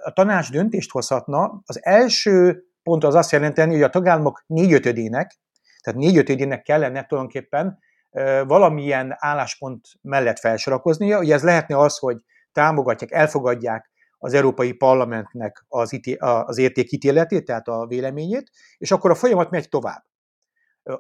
a 0.04 0.12
tanács 0.12 0.52
döntést 0.52 0.92
hozhatna, 0.92 1.62
az 1.66 1.80
első 1.84 2.64
pont 2.84 3.04
az 3.04 3.16
azt 3.16 3.32
jelenteni, 3.32 3.74
hogy 3.74 3.82
a 3.82 3.90
tagállamok 3.90 4.44
négyötödének, 4.48 5.40
tehát 5.90 6.04
négyötödének 6.06 6.62
kellene 6.62 7.06
tulajdonképpen 7.06 7.80
valamilyen 8.48 9.16
álláspont 9.18 9.86
mellett 10.02 10.40
felsorakoznia. 10.40 11.20
Ugye 11.20 11.34
ez 11.34 11.44
lehetne 11.44 11.78
az, 11.78 11.98
hogy 11.98 12.18
támogatják, 12.52 13.12
elfogadják 13.12 13.92
az 14.18 14.34
Európai 14.34 14.74
Parlamentnek 14.74 15.66
az, 15.68 15.94
ité- 15.94 16.22
az 16.22 16.58
értékítéletét, 16.58 17.46
tehát 17.46 17.68
a 17.68 17.86
véleményét, 17.88 18.50
és 18.78 18.92
akkor 18.92 19.12
a 19.12 19.16
folyamat 19.16 19.50
megy 19.50 19.70
tovább. 19.70 20.04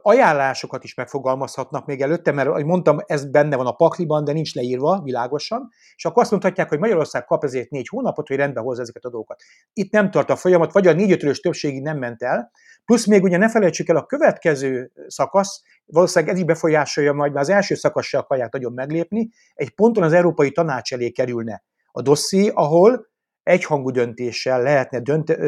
Ajánlásokat 0.01 0.83
is 0.83 0.93
megfogalmazhatnak 0.93 1.85
még 1.85 2.01
előtte, 2.01 2.31
mert 2.31 2.47
ahogy 2.47 2.65
mondtam, 2.65 2.97
ez 3.05 3.25
benne 3.25 3.55
van 3.55 3.65
a 3.65 3.71
pakliban, 3.71 4.23
de 4.23 4.31
nincs 4.31 4.55
leírva 4.55 5.01
világosan, 5.03 5.69
és 5.95 6.05
akkor 6.05 6.21
azt 6.21 6.31
mondhatják, 6.31 6.69
hogy 6.69 6.79
Magyarország 6.79 7.25
kap 7.25 7.43
ezért 7.43 7.69
négy 7.69 7.87
hónapot, 7.87 8.27
hogy 8.27 8.37
rendbe 8.37 8.59
hozza 8.59 8.81
ezeket 8.81 9.05
a 9.05 9.09
dolgokat. 9.09 9.41
Itt 9.73 9.91
nem 9.91 10.11
tart 10.11 10.29
a 10.29 10.35
folyamat, 10.35 10.71
vagy 10.71 10.87
a 10.87 10.93
négy 10.93 11.11
ötörös 11.11 11.39
többségig 11.39 11.81
nem 11.81 11.97
ment 11.97 12.23
el, 12.23 12.51
plusz 12.85 13.05
még 13.05 13.23
ugye 13.23 13.37
ne 13.37 13.49
felejtsük 13.49 13.89
el 13.89 13.95
a 13.95 14.05
következő 14.05 14.91
szakasz, 15.07 15.61
valószínűleg 15.85 16.33
ez 16.33 16.39
így 16.39 16.45
befolyásolja 16.45 17.13
majd, 17.13 17.33
mert 17.33 17.47
az 17.47 17.53
első 17.53 17.75
szakasz 17.75 18.05
se 18.05 18.17
akarják 18.17 18.53
nagyon 18.53 18.73
meglépni, 18.73 19.29
egy 19.53 19.75
ponton 19.75 20.03
az 20.03 20.13
Európai 20.13 20.51
Tanács 20.51 20.93
elé 20.93 21.09
kerülne 21.09 21.63
a 21.91 22.01
dosszi, 22.01 22.51
ahol 22.53 23.07
egyhangú 23.43 23.89
döntéssel 23.89 24.61
lehetne 24.61 24.99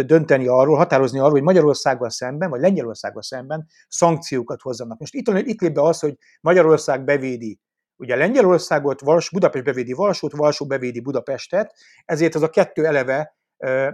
dönteni 0.03 0.47
arról, 0.47 0.77
határozni 0.77 1.19
arról, 1.19 1.31
hogy 1.31 1.41
Magyarországgal 1.41 2.09
szemben, 2.09 2.49
vagy 2.49 2.61
Lengyelországgal 2.61 3.21
szemben 3.21 3.67
szankciókat 3.87 4.61
hozzanak. 4.61 4.99
Most 4.99 5.13
itt, 5.13 5.27
itt 5.27 5.61
lép 5.61 5.73
be 5.73 5.81
az, 5.81 5.99
hogy 5.99 6.17
Magyarország 6.41 7.03
bevédi 7.03 7.59
ugye 8.01 8.15
Lengyelországot, 8.15 9.01
Vals, 9.01 9.29
Budapest 9.29 9.63
bevédi 9.63 9.93
Varsót, 9.93 10.31
Varsó 10.31 10.65
bevédi 10.65 10.99
Budapestet, 10.99 11.73
ezért 12.05 12.35
az 12.35 12.41
a 12.41 12.49
kettő 12.49 12.85
eleve 12.85 13.35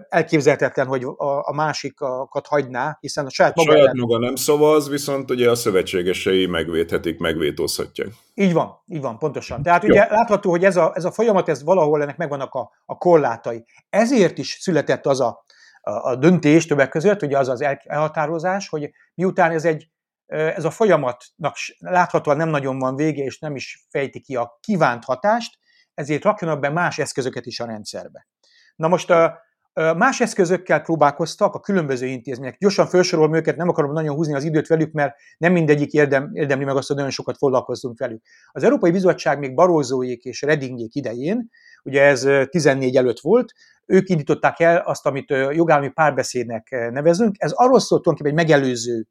elképzelhetetlen, 0.09 0.87
hogy 0.87 1.03
a, 1.03 1.47
a 1.47 1.53
másikat 1.53 2.47
hagyná, 2.47 2.97
hiszen 2.99 3.25
a 3.25 3.29
saját 3.29 3.55
maga... 3.55 3.71
Saját 3.71 3.93
maga 3.93 4.17
nem 4.17 4.35
szavaz, 4.35 4.89
viszont 4.89 5.31
ugye 5.31 5.49
a 5.49 5.55
szövetségesei 5.55 6.45
megvédhetik, 6.45 7.19
megvétózhatják. 7.19 8.07
Így 8.33 8.53
van, 8.53 8.83
így 8.87 9.01
van, 9.01 9.17
pontosan. 9.17 9.63
Tehát 9.63 9.83
Jó. 9.83 9.89
ugye 9.89 10.07
látható, 10.09 10.49
hogy 10.49 10.65
ez 10.65 10.77
a, 10.77 10.91
ez 10.95 11.05
a 11.05 11.11
folyamat, 11.11 11.49
ez 11.49 11.63
valahol 11.63 12.01
ennek 12.01 12.17
megvannak 12.17 12.53
a, 12.53 12.71
a 12.85 12.97
korlátai. 12.97 13.65
Ezért 13.89 14.37
is 14.37 14.57
született 14.59 15.05
az 15.05 15.21
a, 15.21 15.45
a, 15.81 15.91
a 15.91 16.15
döntés 16.15 16.65
többek 16.65 16.89
között, 16.89 17.21
ugye 17.21 17.37
az 17.37 17.49
az 17.49 17.61
elhatározás, 17.83 18.69
hogy 18.69 18.91
miután 19.13 19.51
ez 19.51 19.65
egy 19.65 19.89
ez 20.27 20.65
a 20.65 20.71
folyamatnak 20.71 21.55
láthatóan 21.77 22.37
nem 22.37 22.49
nagyon 22.49 22.79
van 22.79 22.95
vége, 22.95 23.23
és 23.23 23.39
nem 23.39 23.55
is 23.55 23.85
fejti 23.89 24.21
ki 24.21 24.35
a 24.35 24.57
kívánt 24.61 25.03
hatást, 25.03 25.59
ezért 25.93 26.23
rakjanak 26.23 26.59
be 26.59 26.69
más 26.69 26.97
eszközöket 26.97 27.45
is 27.45 27.59
a 27.59 27.65
rendszerbe. 27.65 28.27
Na 28.75 28.87
most 28.87 29.13
Más 29.77 30.21
eszközökkel 30.21 30.81
próbálkoztak 30.81 31.53
a 31.53 31.59
különböző 31.59 32.05
intézmények. 32.05 32.57
Gyorsan 32.59 32.87
felsorolom 32.87 33.35
őket, 33.35 33.55
nem 33.55 33.69
akarom 33.69 33.91
nagyon 33.91 34.15
húzni 34.15 34.33
az 34.33 34.43
időt 34.43 34.67
velük, 34.67 34.91
mert 34.91 35.15
nem 35.37 35.51
mindegyik 35.51 35.91
érdem, 35.91 36.29
érdemli 36.33 36.65
meg 36.65 36.75
azt, 36.75 36.87
hogy 36.87 36.95
nagyon 36.95 37.11
sokat 37.11 37.37
foglalkozzunk 37.37 37.99
velük. 37.99 38.21
Az 38.51 38.63
Európai 38.63 38.91
Bizottság 38.91 39.39
még 39.39 39.55
Barózóék 39.55 40.23
és 40.23 40.41
Redingék 40.41 40.95
idején, 40.95 41.49
ugye 41.83 42.01
ez 42.01 42.27
14 42.49 42.95
előtt 42.95 43.19
volt, 43.19 43.53
ők 43.85 44.09
indították 44.09 44.59
el 44.59 44.77
azt, 44.77 45.05
amit 45.05 45.29
jogállami 45.29 45.89
párbeszédnek 45.89 46.69
nevezünk. 46.91 47.35
Ez 47.37 47.51
arról 47.51 47.79
szólt 47.79 48.01
tulajdonképpen 48.01 48.39
egy 48.39 48.47
megelőző 48.49 49.07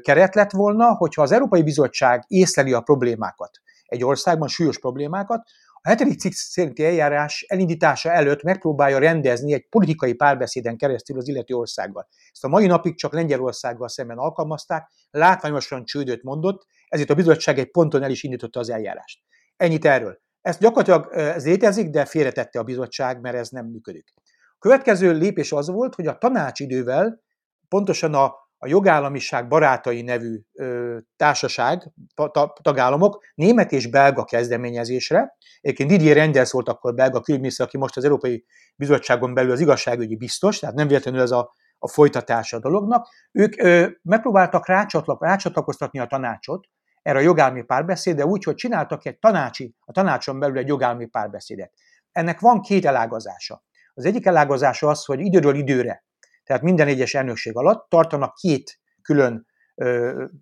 keret 0.00 0.34
lett 0.34 0.50
volna, 0.50 0.94
hogyha 0.94 1.22
az 1.22 1.32
Európai 1.32 1.62
Bizottság 1.62 2.24
észleli 2.26 2.72
a 2.72 2.80
problémákat 2.80 3.50
egy 3.86 4.04
országban, 4.04 4.48
súlyos 4.48 4.78
problémákat, 4.78 5.42
a 5.82 5.88
hetedik 5.88 6.18
cikk 6.18 6.32
szerinti 6.32 6.84
eljárás 6.84 7.44
elindítása 7.48 8.10
előtt 8.10 8.42
megpróbálja 8.42 8.98
rendezni 8.98 9.52
egy 9.52 9.68
politikai 9.68 10.14
párbeszéden 10.14 10.76
keresztül 10.76 11.18
az 11.18 11.28
illető 11.28 11.54
országgal. 11.54 12.08
Ezt 12.32 12.44
a 12.44 12.48
mai 12.48 12.66
napig 12.66 12.96
csak 12.96 13.12
Lengyelországgal 13.12 13.88
szemben 13.88 14.18
alkalmazták, 14.18 14.90
látványosan 15.10 15.84
csődöt 15.84 16.22
mondott, 16.22 16.66
ezért 16.88 17.10
a 17.10 17.14
bizottság 17.14 17.58
egy 17.58 17.70
ponton 17.70 18.02
el 18.02 18.10
is 18.10 18.22
indította 18.22 18.60
az 18.60 18.70
eljárást. 18.70 19.20
Ennyit 19.56 19.84
erről. 19.84 20.20
Ez 20.40 20.58
gyakorlatilag 20.58 21.12
ez 21.12 21.44
létezik, 21.44 21.90
de 21.90 22.04
félretette 22.04 22.58
a 22.58 22.62
bizottság, 22.62 23.20
mert 23.20 23.36
ez 23.36 23.48
nem 23.48 23.66
működik. 23.66 24.12
A 24.52 24.58
következő 24.58 25.12
lépés 25.12 25.52
az 25.52 25.68
volt, 25.68 25.94
hogy 25.94 26.06
a 26.06 26.18
tanácsidővel 26.18 27.22
pontosan 27.68 28.14
a 28.14 28.46
a 28.58 28.66
jogállamiság 28.66 29.48
barátai 29.48 30.02
nevű 30.02 30.40
ö, 30.52 30.87
társaság, 31.16 31.92
ta, 32.14 32.52
tagállamok 32.62 33.24
német 33.34 33.72
és 33.72 33.86
belga 33.86 34.24
kezdeményezésre, 34.24 35.36
egyébként 35.60 35.90
Didier 35.90 36.16
Renders 36.16 36.50
volt 36.50 36.68
akkor 36.68 36.94
belga 36.94 37.20
külügyminiszter, 37.20 37.66
aki 37.66 37.76
most 37.76 37.96
az 37.96 38.04
Európai 38.04 38.44
Bizottságon 38.76 39.34
belül 39.34 39.50
az 39.50 39.60
igazságügyi 39.60 40.16
biztos, 40.16 40.58
tehát 40.58 40.74
nem 40.74 40.86
véletlenül 40.86 41.20
ez 41.20 41.30
a, 41.30 41.54
a 41.78 41.88
folytatása 41.88 42.56
a 42.56 42.60
dolognak, 42.60 43.08
ők 43.32 43.62
ö, 43.62 43.88
megpróbáltak 44.02 44.66
rácsatlak, 44.66 45.22
rácsatlakoztatni 45.22 45.98
a 45.98 46.06
tanácsot 46.06 46.66
erre 47.02 47.18
a 47.18 47.22
jogállami 47.22 47.62
párbeszédre 47.62 48.26
úgy, 48.26 48.44
hogy 48.44 48.54
csináltak 48.54 49.06
egy 49.06 49.18
tanácsi, 49.18 49.74
a 49.80 49.92
tanácson 49.92 50.38
belül 50.38 50.58
egy 50.58 50.68
jogállami 50.68 51.06
párbeszédet. 51.06 51.72
Ennek 52.12 52.40
van 52.40 52.60
két 52.60 52.84
elágazása. 52.84 53.64
Az 53.94 54.04
egyik 54.04 54.26
elágazása 54.26 54.88
az, 54.88 55.04
hogy 55.04 55.20
időről 55.20 55.54
időre 55.54 56.06
tehát 56.48 56.62
minden 56.62 56.86
egyes 56.86 57.14
elnökség 57.14 57.56
alatt 57.56 57.88
tartanak 57.88 58.34
két 58.34 58.80
külön 59.02 59.46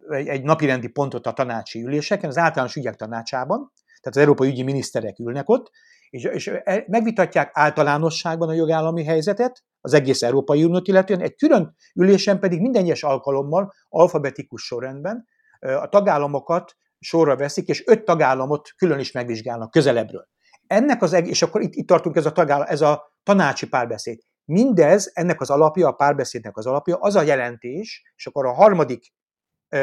egy 0.08 0.42
napirendi 0.42 0.88
pontot 0.88 1.26
a 1.26 1.32
tanácsi 1.32 1.82
üléseken, 1.82 2.28
az 2.28 2.36
általános 2.36 2.76
ügyek 2.76 2.94
tanácsában, 2.94 3.72
tehát 3.84 4.16
az 4.16 4.16
európai 4.16 4.48
ügyi 4.48 4.62
miniszterek 4.62 5.18
ülnek 5.18 5.48
ott, 5.48 5.70
és, 6.10 6.24
és 6.24 6.46
e, 6.46 6.84
megvitatják 6.86 7.50
általánosságban 7.52 8.48
a 8.48 8.52
jogállami 8.52 9.04
helyzetet, 9.04 9.64
az 9.80 9.92
egész 9.92 10.22
Európai 10.22 10.64
Uniót 10.64 10.88
illetően, 10.88 11.20
egy 11.20 11.34
külön 11.34 11.76
ülésen 11.94 12.38
pedig 12.38 12.60
minden 12.60 12.82
egyes 12.82 13.02
alkalommal 13.02 13.72
alfabetikus 13.88 14.62
sorrendben 14.62 15.26
a 15.60 15.88
tagállamokat 15.88 16.76
sorra 16.98 17.36
veszik, 17.36 17.68
és 17.68 17.82
öt 17.86 18.04
tagállamot 18.04 18.68
külön 18.76 18.98
is 18.98 19.12
megvizsgálnak 19.12 19.70
közelebbről. 19.70 20.28
Ennek 20.66 21.02
az 21.02 21.12
egész, 21.12 21.30
és 21.30 21.42
akkor 21.42 21.60
itt, 21.60 21.74
itt 21.74 21.86
tartunk 21.86 22.16
ez 22.16 22.26
a, 22.26 22.32
tagállam, 22.32 22.66
ez 22.68 22.80
a 22.80 23.12
tanácsi 23.22 23.68
párbeszéd. 23.68 24.18
Mindez, 24.44 25.10
ennek 25.14 25.40
az 25.40 25.50
alapja, 25.50 25.88
a 25.88 25.92
párbeszédnek 25.92 26.56
az 26.56 26.66
alapja, 26.66 26.96
az 26.96 27.14
a 27.14 27.22
jelentés, 27.22 28.12
és 28.16 28.26
akkor 28.26 28.46
a 28.46 28.52
harmadik, 28.52 29.12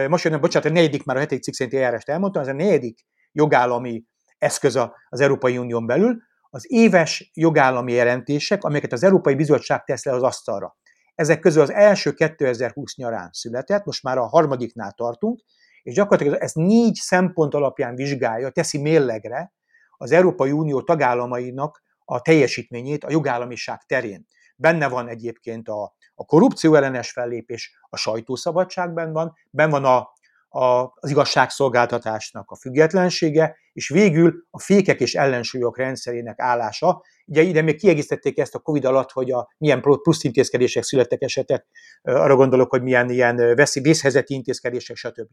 most 0.10 0.24
jön, 0.24 0.40
bocsánat, 0.40 0.70
a 0.70 0.74
negyedik, 0.74 1.04
már 1.04 1.16
a 1.16 1.20
hetedik 1.20 1.44
cikk 1.44 1.54
szerinti 1.54 1.78
eljárást 1.78 2.10
elmondtam, 2.10 2.42
ez 2.42 2.48
a 2.48 2.54
negyedik 2.54 3.00
jogállami 3.32 4.04
eszköz 4.38 4.76
az 5.10 5.20
Európai 5.20 5.58
Unión 5.58 5.86
belül, 5.86 6.22
az 6.50 6.66
éves 6.68 7.32
jogállami 7.34 7.94
jelentések, 7.94 8.64
amelyeket 8.64 8.92
az 8.92 9.04
Európai 9.04 9.36
Bizottság 9.36 9.84
tesz 9.84 10.06
le 10.06 10.12
az 10.12 10.22
asztalra. 10.22 10.78
Ezek 11.16 11.40
közül 11.40 11.62
az 11.62 11.72
első 11.72 12.12
2020 12.14 12.96
nyarán 12.96 13.30
született, 13.32 13.86
most 13.86 14.04
már 14.04 14.18
a 14.18 14.28
harmadiknál 14.28 14.92
tartunk, 14.92 15.42
és 15.82 15.94
gyakorlatilag 15.94 16.42
ez 16.42 16.52
négy 16.54 16.96
szempont 16.96 17.54
alapján 17.54 17.96
vizsgálja, 17.96 18.50
teszi 18.50 18.82
mérlegre 18.82 19.54
az 19.98 20.12
Európai 20.12 20.52
Unió 20.52 20.82
tagállamainak 20.82 21.84
a 22.06 22.22
teljesítményét 22.22 23.04
a 23.04 23.12
jogállamiság 23.12 23.82
terén. 23.86 24.28
Benne 24.56 24.88
van 24.88 25.08
egyébként 25.08 25.68
a, 25.68 25.96
a 26.24 26.26
korrupció 26.26 26.76
ellenes 26.76 27.12
fellépés, 27.12 27.80
a 27.90 27.98
sajtószabadságban 27.98 29.12
van, 29.12 29.34
benne 29.50 29.72
van 29.72 29.86
a, 29.86 30.12
a, 30.60 30.94
az 30.96 31.10
igazságszolgáltatásnak 31.10 32.52
a 32.52 32.56
függetlensége, 32.56 33.58
és 33.74 33.90
végül 33.90 34.46
a 34.52 34.60
fékek 34.60 35.00
és 35.00 35.16
ellensúlyok 35.16 35.78
rendszerének 35.78 36.40
állása. 36.40 37.04
Ugye 37.26 37.42
ide 37.42 37.62
még 37.62 37.78
kiegészítették 37.78 38.40
ezt 38.40 38.56
a 38.56 38.60
Covid 38.60 38.86
alatt, 38.86 39.12
hogy 39.12 39.32
a 39.32 39.54
milyen 39.58 39.82
plusz 39.82 40.24
intézkedések 40.24 40.84
születtek 40.84 41.22
esetek, 41.22 41.66
arra 42.02 42.36
gondolok, 42.36 42.70
hogy 42.70 42.82
milyen 42.82 43.10
ilyen 43.10 43.36
veszély, 43.36 43.84
vészhelyzeti 43.84 44.34
intézkedések, 44.34 44.96
stb. 44.96 45.28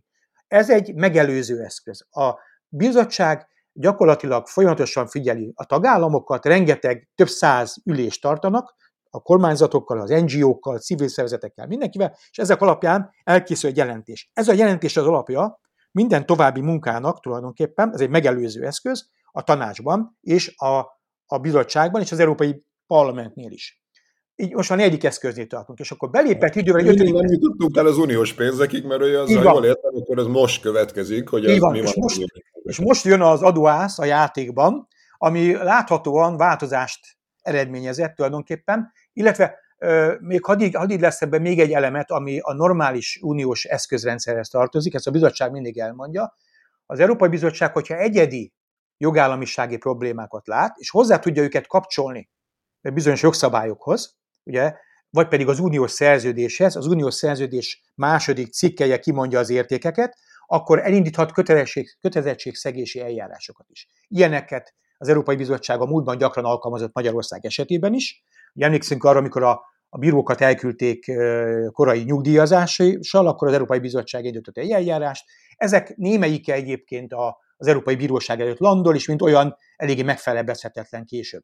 Ez 0.49 0.71
egy 0.71 0.95
megelőző 0.95 1.61
eszköz. 1.61 2.07
A 2.11 2.39
bizottság 2.69 3.47
gyakorlatilag 3.73 4.47
folyamatosan 4.47 5.07
figyeli 5.07 5.53
a 5.55 5.65
tagállamokat, 5.65 6.45
rengeteg, 6.45 7.09
több 7.15 7.29
száz 7.29 7.77
ülést 7.85 8.23
tartanak, 8.23 8.75
a 9.11 9.21
kormányzatokkal, 9.21 10.01
az 10.01 10.11
NGO-kkal, 10.11 10.79
civil 10.79 11.09
szervezetekkel, 11.09 11.67
mindenkivel, 11.67 12.17
és 12.31 12.39
ezek 12.39 12.61
alapján 12.61 13.11
elkészül 13.25 13.71
egy 13.71 13.77
jelentés. 13.77 14.31
Ez 14.33 14.49
a 14.49 14.53
jelentés 14.53 14.97
az 14.97 15.07
alapja 15.07 15.61
minden 15.93 16.27
további 16.27 16.61
munkának 16.61 17.21
tulajdonképpen, 17.21 17.93
ez 17.93 18.01
egy 18.01 18.11
megelőző 18.11 18.67
eszköz 18.67 19.11
a 19.33 19.43
tanácsban 19.43 20.19
és 20.21 20.55
a, 20.57 20.79
a 21.27 21.39
bizottságban 21.39 22.01
és 22.01 22.13
az 22.13 22.19
Európai 22.19 22.65
Parlamentnél 22.87 23.51
is. 23.51 23.83
Így 24.37 24.55
most 24.55 24.71
a 24.71 24.75
negyedik 24.75 25.05
eszköznél 25.05 25.47
tartunk, 25.47 25.79
és 25.79 25.91
akkor 25.91 26.11
belépett 26.11 26.55
idővel 26.55 26.89
egy 26.89 27.13
Nem 27.13 27.27
jutottunk 27.27 27.77
el 27.77 27.87
az 27.87 27.99
uniós 27.99 28.33
pénzekig, 28.33 28.85
mert 28.85 29.03
olyan 29.03 29.23
az, 29.23 29.31
jól 29.31 29.65
értem, 29.65 29.95
akkor 29.95 30.19
ez 30.19 30.27
most 30.27 30.63
következik, 30.63 31.29
hogy 31.29 31.45
ez 31.45 31.59
van. 31.59 31.73
mi 31.73 31.79
és 31.79 31.85
van. 31.85 31.95
Most, 31.97 32.25
és 32.63 32.79
most 32.79 33.05
jön 33.05 33.21
az 33.21 33.43
adóász 33.43 33.99
a 33.99 34.05
játékban, 34.05 34.89
ami 35.19 35.53
láthatóan 35.53 36.37
változást 36.37 37.20
eredményezett 37.43 38.15
tulajdonképpen, 38.15 38.93
illetve 39.13 39.59
még 40.21 40.45
hadd 40.45 40.61
így, 40.61 40.75
hadd 40.75 40.91
így 40.91 41.01
lesz 41.01 41.23
ebben 41.23 41.41
még 41.41 41.61
egy 41.61 41.73
elemet, 41.73 42.11
ami 42.11 42.39
a 42.43 42.53
normális 42.53 43.19
uniós 43.23 43.65
eszközrendszerhez 43.65 44.49
tartozik, 44.49 44.95
ezt 44.95 45.07
a 45.07 45.11
bizottság 45.11 45.51
mindig 45.51 45.79
elmondja. 45.79 46.37
Az 46.87 47.01
Európai 47.01 47.29
Bizottság, 47.29 47.73
hogyha 47.73 47.97
egyedi 47.97 48.53
jogállamisági 48.97 49.77
problémákat 49.77 50.47
lát, 50.47 50.77
és 50.79 50.91
hozzá 50.91 51.19
tudja 51.19 51.43
őket 51.43 51.67
kapcsolni 51.67 52.31
bizonyos 52.81 53.23
jogszabályokhoz, 53.23 54.17
ugye, 54.43 54.75
vagy 55.11 55.29
pedig 55.29 55.49
az 55.49 55.59
uniós 55.59 55.91
szerződéshez, 55.91 56.77
az 56.77 56.87
uniós 56.87 57.15
szerződés 57.15 57.83
második 57.95 58.53
cikkeje 58.53 58.99
kimondja 58.99 59.39
az 59.39 59.51
értékeket, 59.51 60.17
akkor 60.47 60.79
elindíthat 60.79 61.33
kötelezettség, 61.33 61.97
kötelezettségszegési 62.01 63.01
eljárásokat 63.01 63.67
is. 63.69 63.89
Ilyeneket 64.09 64.75
az 65.01 65.09
Európai 65.09 65.37
Bizottság 65.37 65.81
a 65.81 65.87
múltban 65.87 66.19
gyakran 66.19 66.45
alkalmazott 66.45 66.95
Magyarország 66.95 67.45
esetében 67.45 67.95
is, 67.95 68.25
Emlékszünk 68.59 69.05
arra, 69.05 69.19
amikor 69.19 69.43
a, 69.43 69.61
a 69.89 69.99
bírókat 69.99 70.41
elküldték 70.41 71.13
korai 71.73 72.03
nyugdíjazással, 72.03 73.27
akkor 73.27 73.49
az 73.49 73.55
Európai 73.55 73.79
Bizottság 73.79 74.25
indított 74.25 74.57
egy 74.57 74.71
eljárást. 74.71 75.25
Ezek 75.57 75.97
némelyike 75.97 76.55
egyébként 76.55 77.13
az 77.57 77.67
Európai 77.67 77.97
Bíróság 77.97 78.41
előtt 78.41 78.59
landol, 78.59 78.95
és 78.95 79.07
mint 79.07 79.23
olyan 79.23 79.57
eléggé 79.77 80.03
megfelebezhetetlen 80.03 81.05
később. 81.05 81.43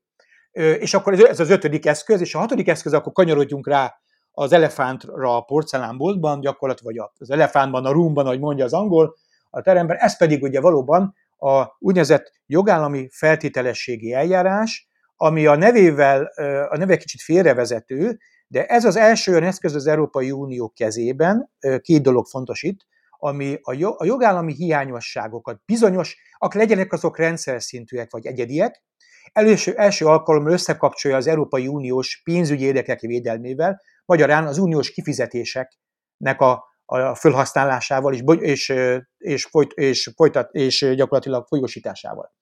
És 0.53 0.95
akkor 0.95 1.12
ez 1.12 1.40
az 1.40 1.51
ötödik 1.51 1.87
eszköz, 1.87 2.21
és 2.21 2.35
a 2.35 2.38
hatodik 2.38 2.69
eszköz, 2.69 2.92
akkor 2.92 3.12
kanyarodjunk 3.12 3.69
rá 3.69 3.95
az 4.33 4.53
elefántra 4.53 5.37
a 5.37 5.40
porcelánboltban, 5.40 6.40
gyakorlatilag 6.40 6.95
vagy 6.95 7.09
az 7.19 7.31
elefántban, 7.31 7.85
a 7.85 7.92
roomban, 7.92 8.27
ahogy 8.27 8.40
mondja 8.40 8.64
az 8.64 8.73
angol, 8.73 9.16
a 9.51 9.61
teremben, 9.61 9.97
ez 9.97 10.16
pedig 10.16 10.42
ugye 10.42 10.61
valóban 10.61 11.14
a 11.37 11.77
úgynevezett 11.79 12.33
jogállami 12.46 13.09
feltételességi 13.12 14.12
eljárás, 14.12 14.88
ami 15.16 15.46
a 15.46 15.57
nevével, 15.57 16.25
a 16.68 16.77
neve 16.77 16.96
kicsit 16.96 17.20
félrevezető, 17.22 18.18
de 18.49 18.66
ez 18.66 18.85
az 18.85 18.96
első 18.96 19.31
olyan 19.31 19.42
eszköz 19.42 19.75
az 19.75 19.87
Európai 19.87 20.31
Unió 20.31 20.68
kezében, 20.68 21.51
két 21.81 22.03
dolog 22.03 22.27
fontos 22.27 22.62
itt, 22.62 22.79
ami 23.18 23.59
a 23.62 24.05
jogállami 24.05 24.53
hiányosságokat 24.53 25.61
bizonyos, 25.64 26.16
ak 26.38 26.55
legyenek 26.55 26.92
azok 26.92 27.18
rendszer 27.18 27.62
szintűek 27.62 28.12
vagy 28.12 28.27
egyediek, 28.27 28.85
előső, 29.33 29.75
első 29.77 30.07
alkalommal 30.07 30.53
összekapcsolja 30.53 31.16
az 31.16 31.27
Európai 31.27 31.66
Uniós 31.66 32.20
pénzügyi 32.25 32.64
érdekek 32.64 33.01
védelmével, 33.01 33.81
magyarán 34.05 34.46
az 34.46 34.59
uniós 34.59 34.90
kifizetéseknek 34.90 36.40
a, 36.40 36.64
a 36.87 37.14
felhasználásával 37.14 38.14
és, 38.14 38.22
és, 38.40 38.75
és, 39.18 39.44
folyt, 39.44 39.72
és, 39.72 40.11
folytat, 40.16 40.53
és 40.53 40.92
gyakorlatilag 40.94 41.46
folyosításával. 41.46 42.35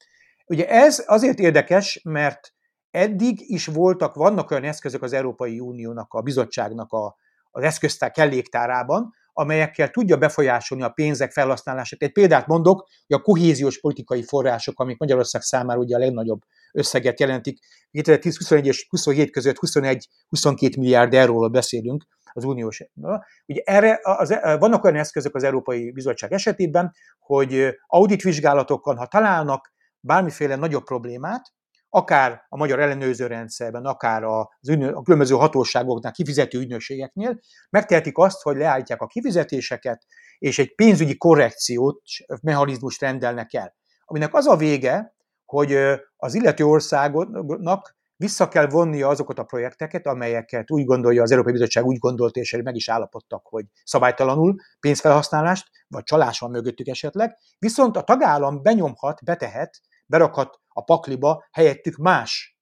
Ugye 0.47 0.69
ez 0.69 1.05
azért 1.07 1.39
érdekes, 1.39 2.01
mert 2.05 2.55
eddig 2.91 3.51
is 3.51 3.67
voltak, 3.67 4.15
vannak 4.15 4.51
olyan 4.51 4.65
eszközök 4.65 5.03
az 5.03 5.13
Európai 5.13 5.61
Uniónak, 5.61 6.15
a 6.15 6.21
bizottságnak 6.21 6.93
a, 6.93 7.17
az 7.51 7.63
eszköztár 7.63 8.11
kelléktárában, 8.11 9.13
amelyekkel 9.33 9.91
tudja 9.91 10.17
befolyásolni 10.17 10.85
a 10.85 10.89
pénzek 10.89 11.33
felhasználását. 11.33 12.03
Egy 12.03 12.13
példát 12.13 12.47
mondok, 12.47 12.89
hogy 13.07 13.17
a 13.17 13.23
kohéziós 13.23 13.81
politikai 13.81 14.23
források, 14.23 14.81
amik 14.81 14.99
Magyarország 14.99 15.43
számára 15.43 15.79
ugye 15.79 15.97
a 15.97 15.99
legnagyobb 15.99 16.41
összeget 16.73 17.21
jelentik, 17.21 17.59
2010-21 17.93 18.65
és 18.65 18.87
27 18.89 19.31
között 19.31 19.57
21-22 19.61 20.79
milliárd 20.79 21.15
euróról 21.15 21.49
beszélünk 21.49 22.05
az 22.37 22.45
uniós. 22.45 22.83
Ugye 23.47 23.63
erre 23.65 24.01
az, 24.03 24.29
vannak 24.59 24.85
olyan 24.85 24.97
eszközök 24.97 25.35
az 25.35 25.43
Európai 25.43 25.91
Bizottság 25.91 26.33
esetében, 26.33 26.93
hogy 27.19 27.77
auditvizsgálatokon, 27.87 28.97
ha 28.97 29.07
találnak 29.07 29.73
bármiféle 30.01 30.57
nagyobb 30.57 30.85
problémát, 30.85 31.53
akár 31.89 32.45
a 32.49 32.57
magyar 32.57 32.81
ellenőrző 32.81 33.27
rendszerben, 33.27 33.85
akár 33.85 34.23
az 34.23 34.69
ügynö, 34.69 34.93
a 34.93 35.03
különböző 35.03 35.35
hatóságoknál, 35.35 36.13
kifizető 36.13 36.59
ügynökségeknél, 36.59 37.39
megtehetik 37.71 38.19
azt, 38.19 38.43
hogy 38.43 38.57
leállítják 38.57 39.01
a 39.01 39.07
kifizetéseket, 39.07 40.05
és 40.39 40.59
egy 40.59 40.75
pénzügyi 40.75 41.17
korrekciót, 41.17 42.01
mechanizmust 42.43 43.01
rendelnek 43.01 43.55
el. 43.55 43.75
Aminek 44.05 44.35
az 44.35 44.47
a 44.47 44.57
vége, 44.57 45.15
hogy 45.45 45.79
az 46.17 46.35
illető 46.35 46.65
országnak 46.65 47.97
vissza 48.25 48.49
kell 48.49 48.67
vonnia 48.67 49.09
azokat 49.09 49.39
a 49.39 49.45
projekteket, 49.45 50.07
amelyeket 50.07 50.71
úgy 50.71 50.85
gondolja, 50.85 51.23
az 51.23 51.31
Európai 51.31 51.53
Bizottság 51.53 51.85
úgy 51.85 51.99
gondolt, 51.99 52.37
és 52.37 52.57
meg 52.63 52.75
is 52.75 52.89
állapodtak, 52.89 53.47
hogy 53.47 53.65
szabálytalanul 53.85 54.55
pénzfelhasználást, 54.81 55.71
vagy 55.89 56.03
csalás 56.03 56.39
van 56.39 56.51
mögöttük 56.51 56.87
esetleg, 56.87 57.37
viszont 57.59 57.97
a 57.97 58.03
tagállam 58.03 58.63
benyomhat, 58.63 59.25
betehet, 59.25 59.81
berakhat 60.07 60.61
a 60.69 60.85
pakliba 60.85 61.45
helyettük 61.53 61.97
más 61.97 62.59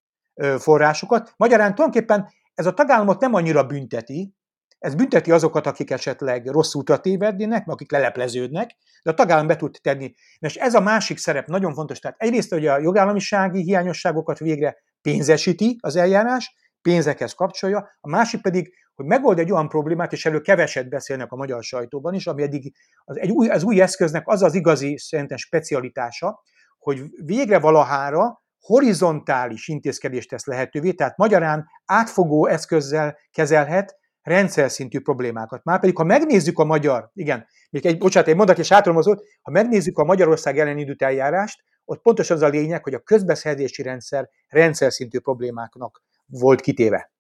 forrásokat. 0.59 1.33
Magyarán 1.37 1.75
tulajdonképpen 1.75 2.29
ez 2.55 2.67
a 2.67 2.75
tagállamot 2.75 3.21
nem 3.21 3.35
annyira 3.35 3.67
bünteti, 3.67 4.35
ez 4.79 4.95
bünteti 4.95 5.31
azokat, 5.31 5.67
akik 5.67 5.91
esetleg 5.91 6.47
rossz 6.47 6.75
útra 6.75 7.01
tévednének, 7.01 7.69
akik 7.69 7.91
lelepleződnek, 7.91 8.71
de 9.03 9.11
a 9.11 9.15
tagállam 9.15 9.47
be 9.47 9.57
tud 9.57 9.79
tenni. 9.83 10.15
És 10.39 10.57
ez 10.57 10.75
a 10.75 10.81
másik 10.81 11.19
szerep 11.19 11.47
nagyon 11.47 11.75
fontos. 11.75 11.99
Tehát 11.99 12.17
egyrészt, 12.21 12.51
hogy 12.51 12.67
a 12.67 12.79
jogállamisági 12.79 13.63
hiányosságokat 13.63 14.39
végre 14.39 14.77
pénzesíti 15.03 15.77
az 15.81 15.97
eljárás, 15.97 16.55
pénzekhez 16.83 17.33
kapcsolja, 17.33 17.89
a 18.01 18.09
másik 18.09 18.41
pedig, 18.41 18.75
hogy 18.95 19.07
megold 19.07 19.39
egy 19.39 19.53
olyan 19.53 19.69
problémát, 19.69 20.13
és 20.13 20.27
erről 20.27 20.41
keveset 20.41 20.89
beszélnek 20.89 21.33
a 21.33 21.37
magyar 21.37 21.63
sajtóban 21.63 22.15
is, 22.15 22.27
ami 22.27 22.43
eddig 22.43 22.75
az, 23.05 23.19
egy 23.19 23.31
új, 23.31 23.49
az 23.49 23.63
új 23.63 23.81
eszköznek 23.81 24.29
az 24.29 24.43
az 24.43 24.55
igazi 24.55 24.99
szerintem 24.99 25.37
specialitása, 25.37 26.43
hogy 26.79 27.03
végre 27.25 27.59
valahára 27.59 28.43
horizontális 28.61 29.69
intézkedést 29.69 30.29
tesz 30.29 30.47
lehetővé, 30.47 30.93
tehát 30.93 31.17
magyarán 31.17 31.67
átfogó 31.85 32.47
eszközzel 32.47 33.19
kezelhet 33.31 33.97
rendszer 34.23 34.71
szintű 34.71 35.01
problémákat. 35.01 35.65
Márpedig, 35.65 35.97
ha 35.97 36.05
megnézzük 36.05 36.59
a 36.59 36.65
magyar, 36.65 37.11
igen, 37.13 37.47
még 37.71 37.87
egy, 37.87 37.99
bocsánat, 37.99 38.29
egy 38.29 38.37
mondat 38.37 38.59
és 38.59 38.73
átrom 38.73 38.97
az 38.97 39.07
ha 39.43 39.51
megnézzük 39.51 39.99
a 39.99 40.05
Magyarország 40.05 40.59
ellen 40.59 40.79
indult 40.79 41.03
eljárást, 41.03 41.63
ott 41.85 42.03
pontosan 42.03 42.37
az 42.37 42.43
a 42.43 42.49
lényeg, 42.49 42.83
hogy 42.83 42.95
a 42.95 42.99
közbeszerzési 42.99 43.83
rendszer 43.83 44.29
rendszer 44.49 44.93
szintű 44.93 45.19
problémáknak 45.19 46.03
volt 46.27 46.61
kitéve. 46.61 47.13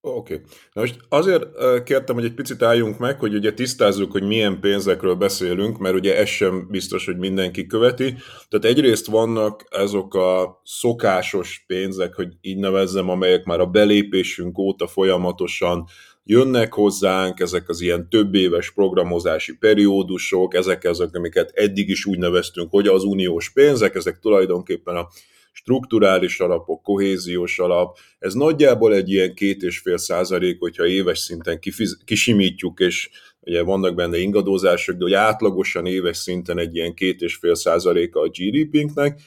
Oké. 0.00 0.34
Okay. 0.34 0.46
Na 0.72 0.80
most 0.80 0.96
azért 1.08 1.44
kértem, 1.82 2.14
hogy 2.14 2.24
egy 2.24 2.34
picit 2.34 2.62
álljunk 2.62 2.98
meg, 2.98 3.18
hogy 3.18 3.34
ugye 3.34 3.52
tisztázzuk, 3.52 4.12
hogy 4.12 4.22
milyen 4.22 4.60
pénzekről 4.60 5.14
beszélünk, 5.14 5.78
mert 5.78 5.94
ugye 5.94 6.16
ez 6.16 6.28
sem 6.28 6.66
biztos, 6.70 7.06
hogy 7.06 7.16
mindenki 7.16 7.66
követi. 7.66 8.14
Tehát 8.48 8.64
egyrészt 8.64 9.06
vannak 9.06 9.64
azok 9.70 10.14
a 10.14 10.60
szokásos 10.64 11.64
pénzek, 11.66 12.14
hogy 12.14 12.28
így 12.40 12.58
nevezzem, 12.58 13.08
amelyek 13.08 13.44
már 13.44 13.60
a 13.60 13.66
belépésünk 13.66 14.58
óta 14.58 14.86
folyamatosan 14.86 15.86
jönnek 16.28 16.72
hozzánk, 16.72 17.40
ezek 17.40 17.68
az 17.68 17.80
ilyen 17.80 18.08
több 18.08 18.34
éves 18.34 18.70
programozási 18.70 19.56
periódusok, 19.56 20.54
ezek 20.54 20.84
azok, 20.84 21.14
amiket 21.14 21.50
eddig 21.54 21.88
is 21.88 22.04
úgy 22.04 22.18
neveztünk, 22.18 22.70
hogy 22.70 22.86
az 22.86 23.04
uniós 23.04 23.50
pénzek, 23.52 23.94
ezek 23.94 24.18
tulajdonképpen 24.18 24.96
a 24.96 25.08
strukturális 25.52 26.40
alapok, 26.40 26.82
kohéziós 26.82 27.58
alap, 27.58 27.98
ez 28.18 28.34
nagyjából 28.34 28.94
egy 28.94 29.10
ilyen 29.10 29.34
két 29.34 29.62
és 29.62 29.78
fél 29.78 29.96
százalék, 29.96 30.58
hogyha 30.58 30.86
éves 30.86 31.18
szinten 31.18 31.60
kifiz, 31.60 31.98
kisimítjuk, 32.04 32.80
és 32.80 33.10
ugye 33.40 33.62
vannak 33.62 33.94
benne 33.94 34.18
ingadozások, 34.18 34.96
de 34.96 35.02
hogy 35.02 35.12
átlagosan 35.12 35.86
éves 35.86 36.16
szinten 36.16 36.58
egy 36.58 36.74
ilyen 36.76 36.94
két 36.94 37.20
és 37.20 37.34
fél 37.34 37.54
százaléka 37.54 38.20
a 38.20 38.28
GDP-nknek, 38.28 39.20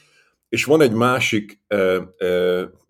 és 0.50 0.64
van 0.64 0.82
egy 0.82 0.94
másik 0.94 1.60
e, 1.68 1.78
e, 2.18 2.28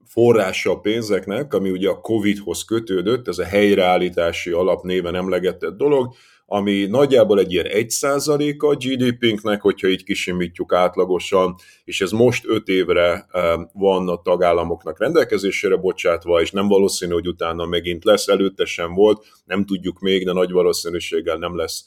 forrása 0.10 0.72
a 0.72 0.80
pénzeknek, 0.80 1.54
ami 1.54 1.70
ugye 1.70 1.90
a 1.90 2.02
Covid-hoz 2.02 2.64
kötődött, 2.64 3.28
ez 3.28 3.38
a 3.38 3.44
helyreállítási 3.44 4.52
alap 4.52 4.84
néven 4.84 5.16
emlegetett 5.16 5.78
dolog, 5.78 6.14
ami 6.46 6.86
nagyjából 6.86 7.40
egy 7.40 7.52
ilyen 7.52 7.66
1%-a 7.70 8.66
a 8.66 8.76
GDP-nknek, 8.76 9.62
hogyha 9.62 9.88
így 9.88 10.04
kisimítjuk 10.04 10.74
átlagosan, 10.74 11.56
és 11.84 12.02
ez 12.02 12.12
most 12.12 12.46
5 12.48 12.68
évre 12.68 13.28
van 13.74 14.10
a 14.10 14.22
tagállamoknak 14.22 15.00
rendelkezésére 15.00 15.76
bocsátva, 15.76 16.42
és 16.42 16.52
nem 16.52 16.68
valószínű, 16.68 17.14
hogy 17.14 17.28
utána 17.28 17.66
megint 17.66 18.04
lesz, 18.04 18.28
előtte 18.28 18.66
sem 18.66 18.94
volt, 18.94 19.26
nem 19.46 19.66
tudjuk 19.66 20.00
még, 20.00 20.26
de 20.26 20.34
nagy 20.34 20.52
valószínűséggel 20.52 21.38
nem 21.38 21.56
lesz 21.56 21.86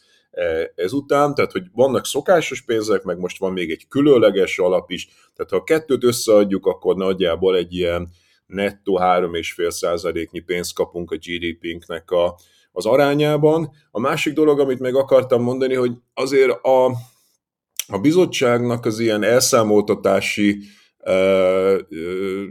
ezután, 0.75 1.35
tehát 1.35 1.53
hogy 1.53 1.65
vannak 1.73 2.07
szokásos 2.07 2.61
pénzek, 2.61 3.03
meg 3.03 3.19
most 3.19 3.39
van 3.39 3.53
még 3.53 3.71
egy 3.71 3.89
különleges 3.89 4.59
alap 4.59 4.91
is, 4.91 5.09
tehát 5.35 5.51
ha 5.51 5.57
a 5.57 5.65
kettőt 5.65 6.05
összeadjuk, 6.05 6.67
akkor 6.67 6.97
nagyjából 6.97 7.57
egy 7.57 7.75
ilyen 7.75 8.09
nettó 8.47 8.99
3,5 9.03 9.71
százaléknyi 9.71 10.41
pénzt 10.41 10.75
kapunk 10.75 11.11
a 11.11 11.17
GDP-nknek 11.17 12.11
a, 12.11 12.39
az 12.73 12.87
arányában. 12.87 13.71
A 13.91 14.01
másik 14.01 14.33
dolog, 14.33 14.61
amit 14.61 14.81
meg 14.81 14.95
akartam 14.95 15.43
mondani, 15.43 15.75
hogy 15.75 15.93
azért 16.15 16.65
a, 16.65 16.87
a 17.87 17.99
bizottságnak 18.01 18.87
az 18.87 18.99
ilyen 18.99 19.23
elszámoltatási 19.23 20.59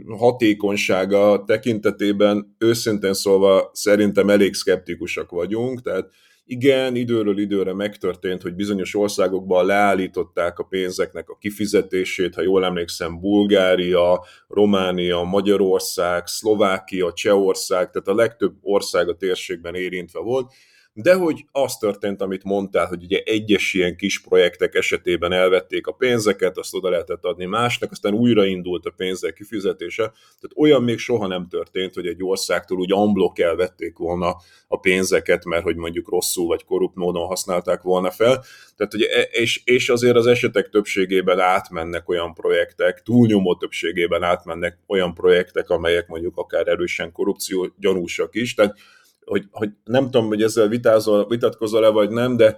hatékonysága 0.08 1.44
tekintetében 1.46 2.56
őszintén 2.58 3.14
szólva 3.14 3.70
szerintem 3.72 4.30
elég 4.30 4.54
szkeptikusak 4.54 5.30
vagyunk, 5.30 5.82
tehát 5.82 6.08
igen, 6.52 6.96
időről 6.96 7.38
időre 7.38 7.74
megtörtént, 7.74 8.42
hogy 8.42 8.54
bizonyos 8.54 8.94
országokban 8.94 9.66
leállították 9.66 10.58
a 10.58 10.62
pénzeknek 10.62 11.28
a 11.28 11.36
kifizetését, 11.40 12.34
ha 12.34 12.42
jól 12.42 12.64
emlékszem, 12.64 13.20
Bulgária, 13.20 14.24
Románia, 14.48 15.22
Magyarország, 15.22 16.26
Szlovákia, 16.26 17.12
Csehország, 17.12 17.90
tehát 17.90 18.08
a 18.08 18.14
legtöbb 18.14 18.54
ország 18.60 19.08
a 19.08 19.16
térségben 19.16 19.74
érintve 19.74 20.20
volt, 20.20 20.52
de 20.94 21.14
hogy 21.14 21.44
az 21.52 21.76
történt, 21.76 22.22
amit 22.22 22.44
mondtál, 22.44 22.86
hogy 22.86 23.02
ugye 23.02 23.22
egyes 23.24 23.74
ilyen 23.74 23.96
kis 23.96 24.20
projektek 24.20 24.74
esetében 24.74 25.32
elvették 25.32 25.86
a 25.86 25.92
pénzeket, 25.92 26.58
azt 26.58 26.74
oda 26.74 26.90
lehetett 26.90 27.24
adni 27.24 27.44
másnak, 27.44 27.90
aztán 27.90 28.14
újraindult 28.14 28.86
a 28.86 28.92
pénzek 28.96 29.34
kifizetése. 29.34 30.02
Tehát 30.02 30.56
olyan 30.56 30.82
még 30.82 30.98
soha 30.98 31.26
nem 31.26 31.48
történt, 31.48 31.94
hogy 31.94 32.06
egy 32.06 32.22
országtól 32.22 32.78
úgy 32.78 32.92
amblok 32.92 33.38
elvették 33.38 33.96
volna 33.96 34.36
a 34.68 34.80
pénzeket, 34.80 35.44
mert 35.44 35.62
hogy 35.62 35.76
mondjuk 35.76 36.08
rosszul 36.08 36.46
vagy 36.46 36.64
korrupt 36.64 36.96
módon 36.96 37.26
használták 37.26 37.82
volna 37.82 38.10
fel. 38.10 38.44
Tehát, 38.76 38.92
hogy, 38.92 39.02
e- 39.02 39.28
és, 39.30 39.62
és 39.64 39.88
azért 39.88 40.16
az 40.16 40.26
esetek 40.26 40.68
többségében 40.68 41.38
átmennek 41.38 42.08
olyan 42.08 42.34
projektek, 42.34 43.02
túlnyomó 43.02 43.56
többségében 43.56 44.22
átmennek 44.22 44.78
olyan 44.86 45.14
projektek, 45.14 45.70
amelyek 45.70 46.08
mondjuk 46.08 46.36
akár 46.36 46.68
erősen 46.68 47.12
korrupció 47.12 47.74
gyanúsak 47.78 48.34
is. 48.34 48.54
Tehát 48.54 48.76
hogy, 49.24 49.44
hogy 49.50 49.68
nem 49.84 50.04
tudom, 50.04 50.26
hogy 50.26 50.42
ezzel 50.42 50.68
vitázol, 50.68 51.26
vitatkozol-e 51.28 51.88
vagy 51.88 52.10
nem, 52.10 52.36
de 52.36 52.56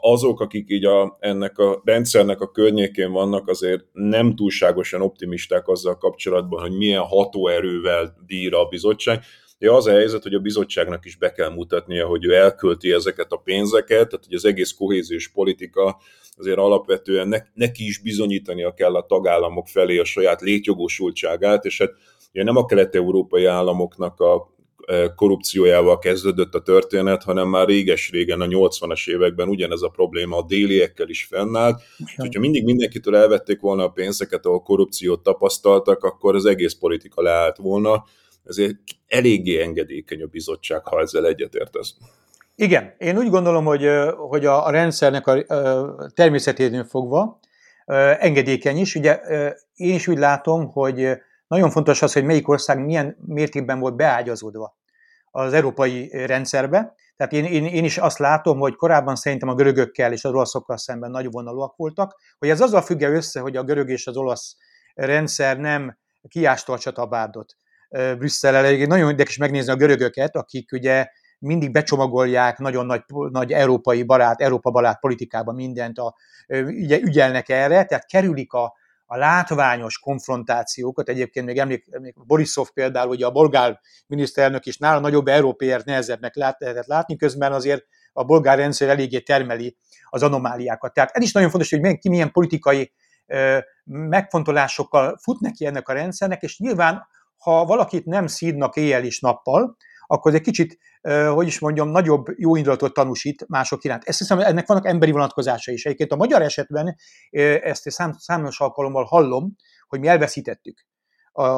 azok, 0.00 0.40
akik 0.40 0.70
így 0.70 0.84
a, 0.84 1.16
ennek 1.20 1.58
a 1.58 1.82
rendszernek 1.84 2.40
a 2.40 2.50
környékén 2.50 3.12
vannak, 3.12 3.48
azért 3.48 3.84
nem 3.92 4.36
túlságosan 4.36 5.00
optimisták 5.00 5.68
azzal 5.68 5.98
kapcsolatban, 5.98 6.60
hogy 6.60 6.76
milyen 6.76 7.02
hatóerővel 7.02 8.16
bír 8.26 8.54
a 8.54 8.64
bizottság. 8.64 9.22
De 9.58 9.70
az 9.70 9.86
a 9.86 9.90
helyzet, 9.90 10.22
hogy 10.22 10.34
a 10.34 10.38
bizottságnak 10.38 11.04
is 11.04 11.16
be 11.16 11.32
kell 11.32 11.50
mutatnia, 11.50 12.06
hogy 12.06 12.24
ő 12.24 12.34
elkölti 12.34 12.92
ezeket 12.92 13.32
a 13.32 13.36
pénzeket, 13.36 14.08
tehát 14.08 14.24
hogy 14.24 14.34
az 14.34 14.44
egész 14.44 14.72
kohéziós 14.72 15.28
politika 15.28 15.98
azért 16.36 16.58
alapvetően 16.58 17.28
ne, 17.28 17.38
neki 17.54 17.86
is 17.86 17.98
bizonyítania 17.98 18.74
kell 18.74 18.94
a 18.94 19.06
tagállamok 19.06 19.66
felé 19.66 19.98
a 19.98 20.04
saját 20.04 20.40
létjogosultságát, 20.40 21.64
és 21.64 21.78
hát 21.78 21.92
ugye 22.32 22.44
nem 22.44 22.56
a 22.56 22.64
kelet-európai 22.64 23.44
államoknak 23.44 24.20
a 24.20 24.53
korrupciójával 25.16 25.98
kezdődött 25.98 26.54
a 26.54 26.62
történet, 26.62 27.22
hanem 27.22 27.48
már 27.48 27.66
réges-régen 27.66 28.40
a 28.40 28.46
80-as 28.46 29.08
években 29.08 29.48
ugyanez 29.48 29.82
a 29.82 29.88
probléma 29.88 30.36
a 30.36 30.42
déliekkel 30.42 31.08
is 31.08 31.24
fennállt. 31.24 31.82
És 31.98 32.14
hogyha 32.16 32.40
mindig 32.40 32.64
mindenkitől 32.64 33.16
elvették 33.16 33.60
volna 33.60 33.84
a 33.84 33.88
pénzeket, 33.88 34.46
ahol 34.46 34.62
korrupciót 34.62 35.22
tapasztaltak, 35.22 36.04
akkor 36.04 36.34
az 36.34 36.44
egész 36.44 36.74
politika 36.74 37.22
leállt 37.22 37.56
volna. 37.56 38.04
Ezért 38.44 38.76
eléggé 39.06 39.60
engedékeny 39.62 40.22
a 40.22 40.26
bizottság, 40.26 40.86
ha 40.86 41.00
ezzel 41.00 41.26
egyetértesz. 41.26 41.94
Igen, 42.56 42.94
én 42.98 43.18
úgy 43.18 43.30
gondolom, 43.30 43.64
hogy, 43.64 43.88
hogy 44.16 44.46
a, 44.46 44.66
a 44.66 44.70
rendszernek 44.70 45.26
a, 45.26 45.54
a 45.54 46.10
természeténél 46.14 46.84
fogva 46.84 47.40
engedékeny 48.18 48.78
is. 48.78 48.94
Ugye 48.94 49.20
én 49.74 49.94
is 49.94 50.08
úgy 50.08 50.18
látom, 50.18 50.70
hogy 50.70 51.08
nagyon 51.46 51.70
fontos 51.70 52.02
az, 52.02 52.12
hogy 52.12 52.24
melyik 52.24 52.48
ország 52.48 52.84
milyen 52.84 53.16
mértékben 53.26 53.78
volt 53.78 53.96
beágyazódva 53.96 54.76
az 55.30 55.52
európai 55.52 56.26
rendszerbe. 56.26 56.94
Tehát 57.16 57.32
én, 57.32 57.44
én, 57.44 57.64
én 57.64 57.84
is 57.84 57.98
azt 57.98 58.18
látom, 58.18 58.58
hogy 58.58 58.74
korábban 58.74 59.16
szerintem 59.16 59.48
a 59.48 59.54
görögökkel 59.54 60.12
és 60.12 60.24
az 60.24 60.32
olaszokkal 60.32 60.76
szemben 60.76 61.10
nagy 61.10 61.30
vonalúak 61.30 61.76
voltak, 61.76 62.14
hogy 62.38 62.48
ez 62.48 62.60
azzal 62.60 62.82
függ 62.82 63.00
össze, 63.00 63.40
hogy 63.40 63.56
a 63.56 63.62
görög 63.62 63.90
és 63.90 64.06
az 64.06 64.16
olasz 64.16 64.56
rendszer 64.94 65.58
nem 65.58 65.98
kiásta 66.28 66.72
a 66.72 66.78
csatabárdot 66.78 67.56
Brüsszel 67.88 68.76
Nagyon 68.86 69.10
érdekes 69.10 69.36
megnézni 69.36 69.72
a 69.72 69.76
görögöket, 69.76 70.36
akik 70.36 70.72
ugye 70.72 71.06
mindig 71.38 71.72
becsomagolják 71.72 72.58
nagyon 72.58 72.86
nagy, 72.86 73.02
nagy 73.30 73.52
európai 73.52 74.02
barát, 74.02 74.40
Európa 74.40 74.70
barát 74.70 75.00
politikában 75.00 75.54
mindent, 75.54 75.98
a, 75.98 76.14
ügyelnek 76.88 77.48
erre, 77.48 77.84
tehát 77.84 78.06
kerülik 78.06 78.52
a, 78.52 78.74
a 79.14 79.16
látványos 79.16 79.98
konfrontációkat, 79.98 81.08
egyébként 81.08 81.46
még 81.46 81.58
emlék, 81.58 81.84
Borisov 82.26 82.70
például, 82.70 83.08
ugye 83.08 83.26
a 83.26 83.30
bolgár 83.30 83.80
miniszterelnök 84.06 84.66
is 84.66 84.78
nála 84.78 85.00
nagyobb 85.00 85.28
európért 85.28 85.84
nehezebbnek 85.84 86.34
lát, 86.34 86.60
lehetett 86.60 86.86
látni, 86.86 87.16
közben 87.16 87.52
azért 87.52 87.84
a 88.12 88.24
bolgár 88.24 88.58
rendszer 88.58 88.88
eléggé 88.88 89.20
termeli 89.20 89.76
az 90.08 90.22
anomáliákat. 90.22 90.92
Tehát 90.92 91.10
ez 91.10 91.22
is 91.22 91.32
nagyon 91.32 91.50
fontos, 91.50 91.70
hogy 91.70 91.98
ki 91.98 92.08
milyen 92.08 92.32
politikai 92.32 92.92
megfontolásokkal 93.84 95.18
fut 95.22 95.40
neki 95.40 95.66
ennek 95.66 95.88
a 95.88 95.92
rendszernek, 95.92 96.42
és 96.42 96.58
nyilván, 96.58 97.06
ha 97.36 97.64
valakit 97.64 98.04
nem 98.04 98.26
szídnak 98.26 98.76
éjjel 98.76 99.04
és 99.04 99.20
nappal, 99.20 99.76
akkor 100.06 100.30
ez 100.30 100.36
egy 100.38 100.44
kicsit, 100.44 100.78
hogy 101.34 101.46
is 101.46 101.58
mondjam, 101.58 101.88
nagyobb 101.88 102.26
jó 102.36 102.56
indulatot 102.56 102.94
tanúsít 102.94 103.48
mások 103.48 103.84
iránt. 103.84 104.04
Ezt 104.04 104.18
hiszem, 104.18 104.38
ennek 104.38 104.66
vannak 104.66 104.86
emberi 104.86 105.12
vonatkozása 105.12 105.72
is. 105.72 105.84
Egyébként 105.84 106.12
a 106.12 106.16
magyar 106.16 106.42
esetben 106.42 106.96
ezt 107.62 107.90
szám, 107.90 108.12
számos 108.12 108.60
alkalommal 108.60 109.04
hallom, 109.04 109.56
hogy 109.88 110.00
mi 110.00 110.06
elveszítettük 110.06 110.86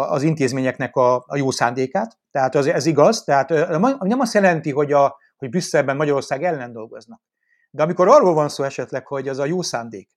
az 0.08 0.22
intézményeknek 0.22 0.96
a, 0.96 1.14
a 1.26 1.36
jó 1.36 1.50
szándékát, 1.50 2.18
tehát 2.30 2.54
az, 2.54 2.66
ez 2.66 2.86
igaz, 2.86 3.24
tehát 3.24 3.48
nem 3.98 4.20
azt 4.20 4.34
jelenti, 4.34 4.70
hogy, 4.70 4.92
a, 4.92 5.16
hogy 5.36 5.48
Brüsszelben 5.48 5.96
Magyarország 5.96 6.44
ellen 6.44 6.72
dolgoznak. 6.72 7.20
De 7.70 7.82
amikor 7.82 8.08
arról 8.08 8.34
van 8.34 8.48
szó 8.48 8.64
esetleg, 8.64 9.06
hogy 9.06 9.28
az 9.28 9.38
a 9.38 9.44
jó 9.44 9.62
szándék, 9.62 10.15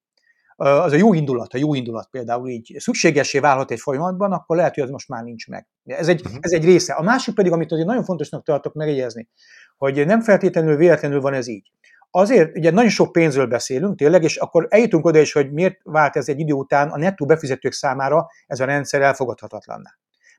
az 0.59 0.91
a 0.91 0.95
jó 0.95 1.13
indulat, 1.13 1.53
a 1.53 1.57
jó 1.57 1.73
indulat 1.73 2.07
például 2.11 2.49
így 2.49 2.75
szükségesé 2.77 3.39
válhat 3.39 3.71
egy 3.71 3.79
folyamatban, 3.79 4.31
akkor 4.31 4.55
lehet, 4.55 4.73
hogy 4.73 4.83
az 4.83 4.89
most 4.89 5.07
már 5.07 5.23
nincs 5.23 5.47
meg. 5.47 5.67
Ez 5.85 6.07
egy, 6.07 6.21
uh-huh. 6.25 6.37
ez 6.41 6.51
egy 6.51 6.65
része. 6.65 6.93
A 6.93 7.01
másik 7.01 7.35
pedig, 7.35 7.51
amit 7.51 7.71
azért 7.71 7.87
nagyon 7.87 8.03
fontosnak 8.03 8.43
tartok 8.43 8.73
megjegyezni, 8.73 9.29
hogy 9.77 10.05
nem 10.05 10.21
feltétlenül 10.21 10.75
véletlenül 10.75 11.21
van 11.21 11.33
ez 11.33 11.47
így. 11.47 11.71
Azért, 12.11 12.57
ugye 12.57 12.71
nagyon 12.71 12.89
sok 12.89 13.11
pénzről 13.11 13.45
beszélünk 13.45 13.97
tényleg, 13.97 14.23
és 14.23 14.35
akkor 14.35 14.67
eljutunk 14.69 15.05
oda 15.05 15.19
is, 15.19 15.31
hogy 15.31 15.51
miért 15.51 15.79
vált 15.83 16.15
ez 16.15 16.29
egy 16.29 16.39
idő 16.39 16.53
után 16.53 16.89
a 16.89 16.97
nettó 16.97 17.25
befizetők 17.25 17.71
számára 17.71 18.27
ez 18.47 18.59
a 18.59 18.65
rendszer 18.65 19.01
elfogadhatatlanná. 19.01 19.89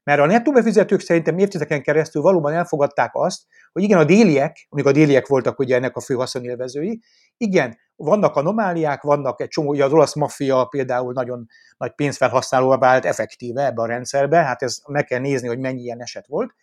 Mert 0.03 0.21
a 0.21 0.27
nettó 0.27 0.53
befizetők 0.53 1.01
szerintem 1.01 1.39
évtizedeken 1.39 1.83
keresztül 1.83 2.23
valóban 2.23 2.53
elfogadták 2.53 3.11
azt, 3.13 3.43
hogy 3.73 3.83
igen, 3.83 3.99
a 3.99 4.05
déliek, 4.05 4.67
amíg 4.69 4.87
a 4.87 4.93
déliek 4.93 5.27
voltak 5.27 5.59
ugye 5.59 5.77
ennek 5.77 5.97
a 5.97 6.01
fő 6.01 6.15
haszonélvezői, 6.15 7.01
igen, 7.41 7.79
vannak 7.97 8.37
anomáliák, 8.37 9.03
vannak 9.03 9.41
egy 9.41 9.49
csomó, 9.49 9.69
ugye 9.69 9.85
az 9.85 9.93
olasz 9.93 10.15
maffia 10.15 10.65
például 10.65 11.13
nagyon 11.13 11.47
nagy 11.79 11.95
pénzfelhasználóvá 11.95 12.77
vált 12.77 13.05
effektíve 13.05 13.65
ebbe 13.65 13.83
a 13.83 13.87
rendszerbe, 13.87 14.37
hát 14.37 14.63
ez 14.63 14.79
meg 14.87 15.05
kell 15.05 15.21
nézni, 15.21 15.49
hogy 15.49 15.59
mennyi 15.59 15.81
ilyen 15.81 16.01
eset 16.01 16.27
volt. 16.27 16.55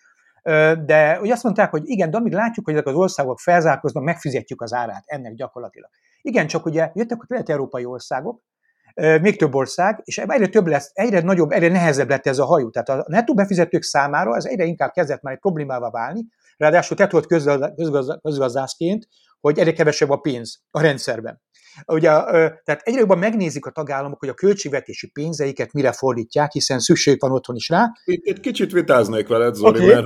De 0.86 1.20
ugye 1.22 1.34
azt 1.34 1.44
mondták, 1.44 1.72
hogy 1.72 1.82
igen, 1.86 2.10
de 2.10 2.18
amíg 2.18 2.34
látjuk, 2.34 2.66
hogy 2.66 2.74
ezek 2.74 2.88
az 2.88 2.96
országok 2.96 3.40
felzárkoznak, 3.40 4.04
megfizetjük 4.04 4.62
az 4.62 4.74
árát 4.74 5.04
ennek 5.06 5.34
gyakorlatilag. 5.34 5.90
Igen, 6.22 6.48
csak 6.48 6.66
ugye 6.66 6.92
jöttek 6.94 7.22
a 7.22 7.26
kelet-európai 7.26 7.86
országok, 7.86 8.42
még 8.96 9.38
több 9.38 9.56
ország, 9.56 10.02
és 10.04 10.18
egyre 10.18 10.48
több 10.48 10.68
lesz, 10.68 10.92
egyre 10.94 11.22
nagyobb, 11.22 11.52
egyre 11.52 11.70
nehezebb 11.70 12.10
lett 12.10 12.28
ez 12.28 12.40
a 12.40 12.46
hajó. 12.46 12.70
Tehát 12.70 12.90
a 12.90 13.06
nettó 13.08 13.34
befizetők 13.34 13.84
számára 13.84 14.36
ez 14.36 14.46
egyre 14.46 14.64
inkább 14.64 14.92
kezdett 14.92 15.22
már 15.22 15.34
egy 15.34 15.40
problémává 15.40 15.90
válni, 15.90 16.26
ráadásul 16.58 16.98
te 16.98 17.08
tudod 17.08 17.26
közgazdászként, 18.22 19.08
hogy 19.40 19.60
egyre 19.60 19.74
kevesebb 19.74 20.10
a 20.10 20.18
pénz 20.18 20.60
a 20.72 20.82
rendszerben. 20.82 21.42
Ugye, 21.86 22.10
tehát 22.64 22.82
egyre 22.84 23.00
jobban 23.00 23.18
megnézik 23.18 23.66
a 23.66 23.72
tagállamok, 23.72 24.20
hogy 24.20 24.30
a 24.30 24.34
költségvetési 24.34 25.10
pénzeiket 25.12 25.74
mire 25.74 25.92
fordítják, 25.92 26.52
hiszen 26.52 26.80
szükség 26.80 27.20
van 27.20 27.32
otthon 27.32 27.56
is 27.56 27.70
rá. 27.70 27.92
Itt, 28.06 28.40
kicsit 28.40 28.72
vitáznék 28.72 29.28
veled, 29.28 29.56
Zoli, 29.56 29.84
okay. 29.84 29.94
mert 29.94 30.06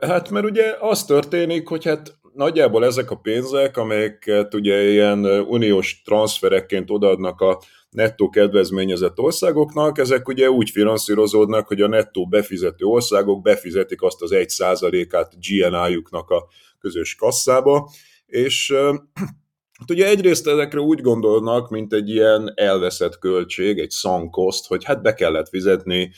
hát 0.00 0.30
mert 0.30 0.44
ugye 0.44 0.76
az 0.80 1.04
történik, 1.04 1.68
hogy 1.68 1.84
hát 1.84 2.14
nagyjából 2.34 2.84
ezek 2.84 3.10
a 3.10 3.16
pénzek, 3.16 3.76
amelyeket 3.76 4.54
ugye 4.54 4.90
ilyen 4.90 5.24
uniós 5.24 6.02
transferekként 6.02 6.90
odaadnak 6.90 7.40
a 7.40 7.60
nettó 7.90 8.28
kedvezményezett 8.28 9.18
országoknak, 9.18 9.98
ezek 9.98 10.28
ugye 10.28 10.50
úgy 10.50 10.70
finanszírozódnak, 10.70 11.66
hogy 11.66 11.80
a 11.80 11.88
nettó 11.88 12.26
befizető 12.26 12.84
országok 12.84 13.42
befizetik 13.42 14.02
azt 14.02 14.22
az 14.22 14.32
egy 14.32 14.48
százalékát 14.48 15.32
GNI-juknak 15.40 16.30
a 16.30 16.46
közös 16.78 17.14
kasszába, 17.14 17.90
és 18.26 18.74
Hát 19.78 19.90
ugye 19.90 20.06
egyrészt 20.06 20.46
ezekre 20.46 20.80
úgy 20.80 21.00
gondolnak, 21.00 21.68
mint 21.68 21.92
egy 21.92 22.08
ilyen 22.08 22.52
elveszett 22.54 23.18
költség, 23.18 23.78
egy 23.78 23.90
szankoszt, 23.90 24.66
hogy 24.66 24.84
hát 24.84 25.02
be 25.02 25.14
kellett 25.14 25.48
fizetni, 25.48 26.10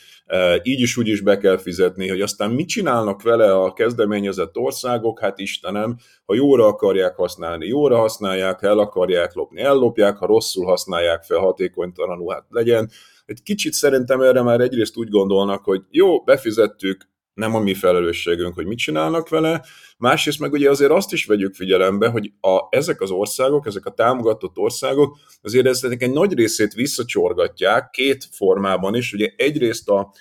így 0.63 0.81
is 0.81 0.97
úgy 0.97 1.09
is 1.09 1.21
be 1.21 1.39
kell 1.39 1.59
fizetni, 1.59 2.09
hogy 2.09 2.21
aztán 2.21 2.51
mit 2.51 2.69
csinálnak 2.69 3.23
vele 3.23 3.55
a 3.55 3.73
kezdeményezett 3.73 4.57
országok, 4.57 5.21
hát 5.21 5.39
Istenem, 5.39 5.97
ha 6.25 6.35
jóra 6.35 6.67
akarják 6.67 7.17
használni, 7.17 7.67
jóra 7.67 7.99
használják, 7.99 8.61
ha 8.61 8.67
el 8.67 8.79
akarják 8.79 9.35
lopni, 9.35 9.61
ellopják, 9.61 10.17
ha 10.17 10.27
rosszul 10.27 10.65
használják 10.65 11.23
fel 11.23 11.39
hatékonytalanul, 11.39 12.33
hát 12.33 12.47
legyen. 12.49 12.91
Egy 13.27 13.43
kicsit 13.43 13.73
szerintem 13.73 14.21
erre 14.21 14.43
már 14.43 14.61
egyrészt 14.61 14.97
úgy 14.97 15.09
gondolnak, 15.09 15.65
hogy 15.65 15.83
jó, 15.91 16.23
befizettük, 16.23 17.09
nem 17.39 17.55
a 17.55 17.61
mi 17.61 17.75
felelősségünk, 17.75 18.55
hogy 18.55 18.67
mit 18.67 18.79
csinálnak 18.79 19.29
vele, 19.29 19.65
másrészt 19.99 20.39
meg 20.39 20.53
ugye 20.53 20.71
azért 20.71 20.91
azt 20.91 21.13
is 21.13 21.25
vegyük 21.25 21.55
figyelembe, 21.55 22.09
hogy 22.09 22.33
a, 22.41 22.77
ezek 22.77 23.01
az 23.01 23.11
országok, 23.11 23.67
ezek 23.67 23.87
a 23.87 23.91
támogatott 23.91 24.59
országok 24.59 25.19
azért 25.43 25.67
ezek 25.67 26.03
egy 26.03 26.13
nagy 26.13 26.35
részét 26.35 26.73
visszacsorgatják 26.73 27.91
két 27.91 28.29
formában 28.31 28.95
is, 28.95 29.13
ugye 29.13 29.33
egyrészt 29.37 29.89
a, 29.89 30.13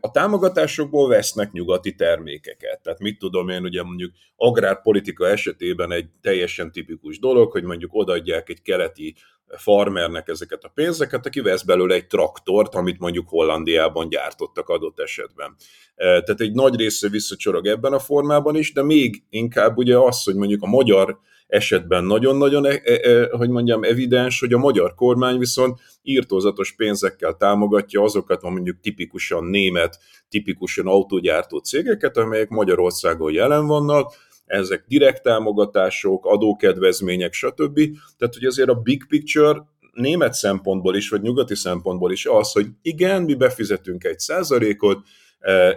a 0.00 0.10
támogatásokból 0.10 1.08
vesznek 1.08 1.52
nyugati 1.52 1.94
termékeket. 1.94 2.80
Tehát 2.82 2.98
mit 2.98 3.18
tudom 3.18 3.48
én, 3.48 3.62
ugye 3.62 3.82
mondjuk 3.82 4.12
agrárpolitika 4.36 5.28
esetében 5.28 5.92
egy 5.92 6.08
teljesen 6.20 6.72
tipikus 6.72 7.18
dolog, 7.18 7.52
hogy 7.52 7.62
mondjuk 7.62 7.94
odaadják 7.94 8.48
egy 8.48 8.62
keleti 8.62 9.14
farmernek 9.56 10.28
ezeket 10.28 10.64
a 10.64 10.72
pénzeket, 10.74 11.26
aki 11.26 11.40
vesz 11.40 11.62
belőle 11.62 11.94
egy 11.94 12.06
traktort, 12.06 12.74
amit 12.74 12.98
mondjuk 12.98 13.28
Hollandiában 13.28 14.08
gyártottak 14.08 14.68
adott 14.68 15.00
esetben. 15.00 15.56
Tehát 15.96 16.40
egy 16.40 16.52
nagy 16.52 16.76
része 16.76 17.08
visszacsorog 17.08 17.66
ebben 17.66 17.92
a 17.92 17.98
formában 17.98 18.56
is, 18.56 18.72
de 18.72 18.82
még 18.82 19.22
inkább 19.30 19.76
ugye 19.76 19.96
az, 19.96 20.22
hogy 20.22 20.34
mondjuk 20.34 20.62
a 20.62 20.66
magyar 20.66 21.18
esetben 21.52 22.04
nagyon-nagyon, 22.04 22.66
e, 22.66 22.80
e, 22.84 23.28
hogy 23.30 23.48
mondjam, 23.48 23.84
evidens, 23.84 24.40
hogy 24.40 24.52
a 24.52 24.58
magyar 24.58 24.94
kormány 24.94 25.38
viszont 25.38 25.80
írtózatos 26.02 26.72
pénzekkel 26.72 27.36
támogatja 27.36 28.02
azokat, 28.02 28.42
mondjuk 28.42 28.80
tipikusan 28.80 29.44
német, 29.44 29.98
tipikusan 30.28 30.86
autógyártó 30.86 31.58
cégeket, 31.58 32.16
amelyek 32.16 32.48
Magyarországon 32.48 33.32
jelen 33.32 33.66
vannak, 33.66 34.12
ezek 34.46 34.84
direkt 34.88 35.22
támogatások, 35.22 36.26
adókedvezmények, 36.26 37.32
stb. 37.32 37.80
Tehát, 38.18 38.34
hogy 38.34 38.44
azért 38.44 38.68
a 38.68 38.74
big 38.74 39.06
picture 39.06 39.62
német 39.92 40.32
szempontból 40.32 40.96
is, 40.96 41.08
vagy 41.08 41.22
nyugati 41.22 41.54
szempontból 41.54 42.12
is 42.12 42.26
az, 42.26 42.52
hogy 42.52 42.66
igen, 42.82 43.22
mi 43.22 43.34
befizetünk 43.34 44.04
egy 44.04 44.18
százalékot, 44.18 44.98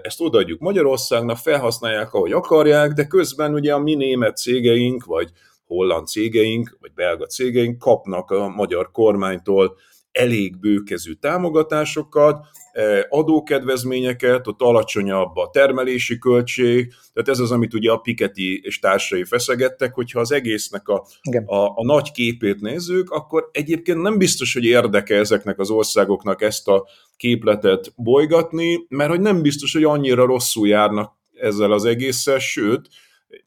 ezt 0.01 0.21
odaadjuk 0.21 0.59
Magyarországnak, 0.59 1.37
felhasználják, 1.37 2.13
ahogy 2.13 2.31
akarják, 2.31 2.91
de 2.91 3.07
közben 3.07 3.53
ugye 3.53 3.73
a 3.73 3.79
mi 3.79 3.95
német 3.95 4.37
cégeink, 4.37 5.05
vagy 5.05 5.31
holland 5.65 6.07
cégeink, 6.07 6.77
vagy 6.79 6.93
belga 6.93 7.25
cégeink 7.25 7.77
kapnak 7.77 8.31
a 8.31 8.47
magyar 8.47 8.91
kormánytól 8.91 9.77
elég 10.15 10.59
bőkezű 10.59 11.13
támogatásokat, 11.13 12.45
e, 12.71 13.05
adókedvezményeket, 13.09 14.47
ott 14.47 14.61
alacsonyabb 14.61 15.35
a 15.35 15.49
termelési 15.49 16.17
költség, 16.17 16.93
tehát 17.13 17.29
ez 17.29 17.39
az, 17.39 17.51
amit 17.51 17.73
ugye 17.73 17.91
a 17.91 17.97
Piketty 17.97 18.59
és 18.61 18.79
társai 18.79 19.23
feszegettek, 19.23 19.93
hogyha 19.93 20.19
az 20.19 20.31
egésznek 20.31 20.87
a, 20.87 21.05
a, 21.45 21.55
a 21.55 21.83
nagy 21.83 22.11
képét 22.11 22.61
nézzük, 22.61 23.09
akkor 23.09 23.49
egyébként 23.51 24.01
nem 24.01 24.17
biztos, 24.17 24.53
hogy 24.53 24.65
érdeke 24.65 25.15
ezeknek 25.15 25.59
az 25.59 25.69
országoknak 25.69 26.41
ezt 26.41 26.67
a 26.67 26.87
képletet 27.17 27.93
bolygatni, 27.95 28.85
mert 28.89 29.09
hogy 29.09 29.21
nem 29.21 29.41
biztos, 29.41 29.73
hogy 29.73 29.83
annyira 29.83 30.25
rosszul 30.25 30.67
járnak 30.67 31.13
ezzel 31.33 31.71
az 31.71 31.85
egésszel, 31.85 32.39
sőt, 32.39 32.87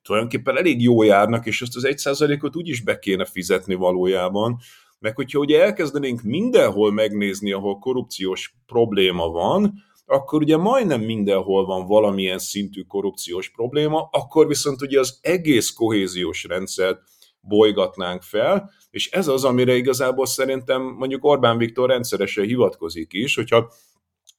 tulajdonképpen 0.03 0.57
elég 0.57 0.83
jó 0.83 1.03
járnak, 1.03 1.47
és 1.47 1.62
ezt 1.62 1.76
az 1.76 1.85
egy 1.85 1.99
százalékot 1.99 2.57
úgy 2.57 2.68
is 2.68 2.83
be 2.83 2.99
kéne 2.99 3.24
fizetni 3.24 3.74
valójában, 3.74 4.59
meg 4.99 5.16
hogyha 5.16 5.39
ugye 5.39 5.62
elkezdenénk 5.62 6.22
mindenhol 6.22 6.93
megnézni, 6.93 7.53
ahol 7.53 7.79
korrupciós 7.79 8.55
probléma 8.66 9.29
van, 9.29 9.72
akkor 10.07 10.43
ugye 10.43 10.57
majdnem 10.57 11.01
mindenhol 11.01 11.64
van 11.66 11.87
valamilyen 11.87 12.39
szintű 12.39 12.83
korrupciós 12.83 13.51
probléma, 13.51 14.09
akkor 14.12 14.47
viszont 14.47 14.83
ugye 14.83 14.99
az 14.99 15.18
egész 15.22 15.70
kohéziós 15.70 16.45
rendszert 16.45 17.01
bolygatnánk 17.41 18.22
fel, 18.22 18.70
és 18.91 19.11
ez 19.11 19.29
az, 19.29 19.45
amire 19.45 19.76
igazából 19.76 20.26
szerintem 20.26 20.83
mondjuk 20.83 21.24
Orbán 21.24 21.59
Viktor 21.59 21.89
rendszeresen 21.89 22.45
hivatkozik 22.45 23.12
is, 23.12 23.35
hogyha 23.35 23.72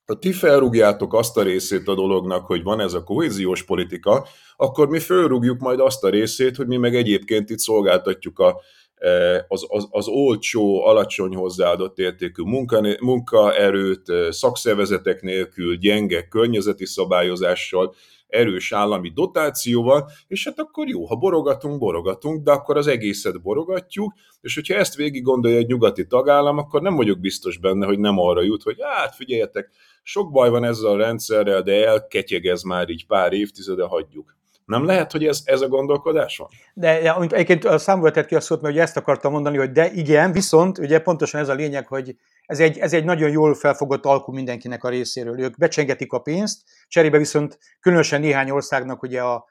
ha 0.10 0.20
ti 0.20 0.32
felrúgjátok 0.32 1.14
azt 1.14 1.38
a 1.38 1.43
részét 1.43 1.88
a 1.88 1.95
dolognak, 1.95 2.45
hogy 2.45 2.64
van 2.64 2.80
ez 2.80 2.93
a 2.93 3.03
kohéziós 3.03 3.64
politika, 3.64 4.28
akkor 4.55 4.88
mi 4.88 4.99
felrúgjuk 4.99 5.60
majd 5.60 5.80
azt 5.80 6.03
a 6.03 6.10
részét, 6.10 6.55
hogy 6.55 6.68
mi 6.68 6.78
meg 6.78 6.95
egyébként 6.95 7.49
itt 7.49 7.60
szolgáltatjuk 7.60 8.39
a, 8.39 8.62
e, 8.95 9.45
az, 9.47 9.66
az, 9.68 9.88
az 9.89 10.07
olcsó, 10.07 10.86
alacsony 10.86 11.36
hozzáadott 11.36 11.97
értékű 11.97 12.43
munka, 12.43 12.82
munkaerőt, 12.99 14.10
e, 14.10 14.32
szakszervezetek 14.32 15.22
nélkül, 15.22 15.76
gyenge 15.76 16.28
környezeti 16.28 16.86
szabályozással, 16.86 17.95
erős 18.30 18.71
állami 18.71 19.09
dotációval, 19.09 20.09
és 20.27 20.45
hát 20.45 20.59
akkor 20.59 20.88
jó, 20.88 21.05
ha 21.05 21.15
borogatunk, 21.15 21.80
borogatunk, 21.80 22.43
de 22.43 22.51
akkor 22.51 22.77
az 22.77 22.88
egészet 22.88 23.41
borogatjuk, 23.41 24.13
és 24.41 24.55
hogyha 24.55 24.75
ezt 24.75 24.95
végig 24.95 25.23
gondolja 25.23 25.57
egy 25.57 25.67
nyugati 25.67 26.07
tagállam, 26.07 26.57
akkor 26.57 26.82
nem 26.82 26.95
vagyok 26.95 27.19
biztos 27.19 27.57
benne, 27.57 27.86
hogy 27.86 27.99
nem 27.99 28.19
arra 28.19 28.41
jut, 28.41 28.63
hogy 28.63 28.77
hát 28.80 29.15
figyeljetek, 29.15 29.69
sok 30.03 30.32
baj 30.32 30.49
van 30.49 30.63
ezzel 30.63 30.91
a 30.91 30.97
rendszerrel, 30.97 31.61
de 31.61 31.88
elketyegez 31.88 32.63
már 32.63 32.89
így 32.89 33.05
pár 33.05 33.34
évtizede, 33.34 33.84
hagyjuk. 33.84 34.38
Nem 34.70 34.86
lehet, 34.86 35.11
hogy 35.11 35.26
ez, 35.26 35.41
ez 35.43 35.61
a 35.61 35.67
gondolkodás 35.67 36.38
van? 36.38 36.47
De 36.74 37.01
ja, 37.01 37.22
egyébként 37.22 37.65
a 37.65 37.78
számból 37.78 38.11
tett 38.11 38.26
ki 38.26 38.36
a 38.36 38.39
szót, 38.39 38.61
mert 38.61 38.74
ugye 38.74 38.84
ezt 38.84 38.97
akartam 38.97 39.32
mondani, 39.32 39.57
hogy 39.57 39.72
de 39.72 39.91
igen, 39.91 40.32
viszont 40.32 40.78
ugye 40.78 40.99
pontosan 40.99 41.41
ez 41.41 41.49
a 41.49 41.53
lényeg, 41.53 41.88
hogy 41.88 42.15
ez 42.45 42.59
egy, 42.59 42.78
ez 42.78 42.93
egy 42.93 43.03
nagyon 43.03 43.30
jól 43.30 43.53
felfogott 43.53 44.05
alkú 44.05 44.32
mindenkinek 44.32 44.84
a 44.84 44.89
részéről. 44.89 45.39
Ők 45.39 45.57
becsengetik 45.57 46.11
a 46.11 46.20
pénzt, 46.20 46.61
cserébe 46.88 47.17
viszont 47.17 47.57
különösen 47.80 48.22
néhány 48.22 48.49
országnak 48.49 49.01
ugye 49.01 49.22
a, 49.22 49.45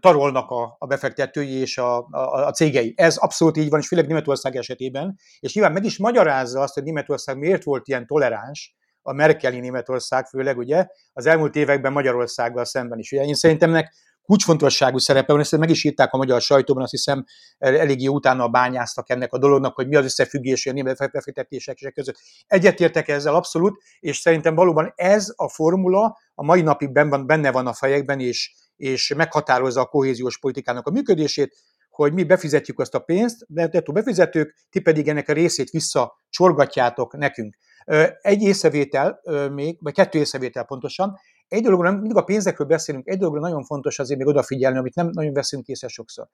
tarolnak 0.00 0.50
a, 0.50 0.76
a 0.78 0.86
befektetői 0.86 1.54
és 1.54 1.78
a, 1.78 1.96
a, 2.10 2.46
a 2.46 2.50
cégei. 2.50 2.94
Ez 2.96 3.16
abszolút 3.16 3.56
így 3.56 3.70
van, 3.70 3.80
és 3.80 3.86
főleg 3.86 4.06
Németország 4.06 4.56
esetében. 4.56 5.18
És 5.40 5.54
nyilván 5.54 5.72
meg 5.72 5.84
is 5.84 5.98
magyarázza 5.98 6.60
azt, 6.60 6.74
hogy 6.74 6.82
Németország 6.82 7.38
miért 7.38 7.64
volt 7.64 7.88
ilyen 7.88 8.06
toleráns, 8.06 8.74
a 9.02 9.12
Merkeli 9.12 9.60
Németország 9.60 10.26
főleg, 10.26 10.58
ugye, 10.58 10.86
az 11.12 11.26
elmúlt 11.26 11.56
években 11.56 11.92
Magyarországgal 11.92 12.64
szemben 12.64 12.98
is. 12.98 13.12
Ugye 13.12 13.22
én 13.22 13.34
szerintem 13.34 13.70
nek 13.70 13.94
kulcsfontosságú 14.30 14.98
szerepe 14.98 15.32
van, 15.32 15.40
ezt 15.40 15.56
meg 15.56 15.70
is 15.70 15.84
írták 15.84 16.12
a 16.12 16.16
magyar 16.16 16.40
sajtóban, 16.40 16.82
azt 16.82 16.90
hiszem 16.90 17.24
eléggé 17.58 18.06
utána 18.06 18.48
bányáztak 18.48 19.10
ennek 19.10 19.32
a 19.32 19.38
dolognak, 19.38 19.74
hogy 19.74 19.88
mi 19.88 19.96
az 19.96 20.04
összefüggés 20.04 20.66
a 20.66 20.72
német 20.72 21.10
befektetések 21.12 21.92
között. 21.94 22.16
Egyetértek 22.46 23.08
ezzel 23.08 23.34
abszolút, 23.34 23.82
és 24.00 24.16
szerintem 24.16 24.54
valóban 24.54 24.92
ez 24.96 25.32
a 25.36 25.48
formula 25.48 26.18
a 26.34 26.44
mai 26.44 26.60
napig 26.60 26.92
benne 27.26 27.50
van 27.50 27.66
a 27.66 27.72
fejekben, 27.72 28.20
és, 28.20 28.52
és 28.76 29.14
meghatározza 29.16 29.80
a 29.80 29.86
kohéziós 29.86 30.38
politikának 30.38 30.86
a 30.86 30.90
működését, 30.90 31.56
hogy 31.90 32.12
mi 32.12 32.24
befizetjük 32.24 32.78
azt 32.78 32.94
a 32.94 32.98
pénzt, 32.98 33.44
de 33.48 33.82
befizetők, 33.92 34.54
ti 34.70 34.80
pedig 34.80 35.08
ennek 35.08 35.28
a 35.28 35.32
részét 35.32 35.70
visszacsorgatjátok 35.70 37.16
nekünk. 37.16 37.56
Egy 38.20 38.42
észrevétel 38.42 39.20
még, 39.52 39.78
vagy 39.80 39.94
kettő 39.94 40.18
észrevétel 40.18 40.64
pontosan, 40.64 41.18
egy 41.50 41.62
dologról, 41.62 41.90
mindig 41.92 42.16
a 42.16 42.22
pénzekről 42.22 42.66
beszélünk, 42.66 43.08
egy 43.08 43.18
dologról 43.18 43.42
nagyon 43.42 43.64
fontos 43.64 43.98
azért 43.98 44.18
még 44.18 44.28
odafigyelni, 44.28 44.78
amit 44.78 44.94
nem 44.94 45.10
nagyon 45.12 45.32
veszünk 45.32 45.66
észre 45.66 45.88
sokszor. 45.88 46.26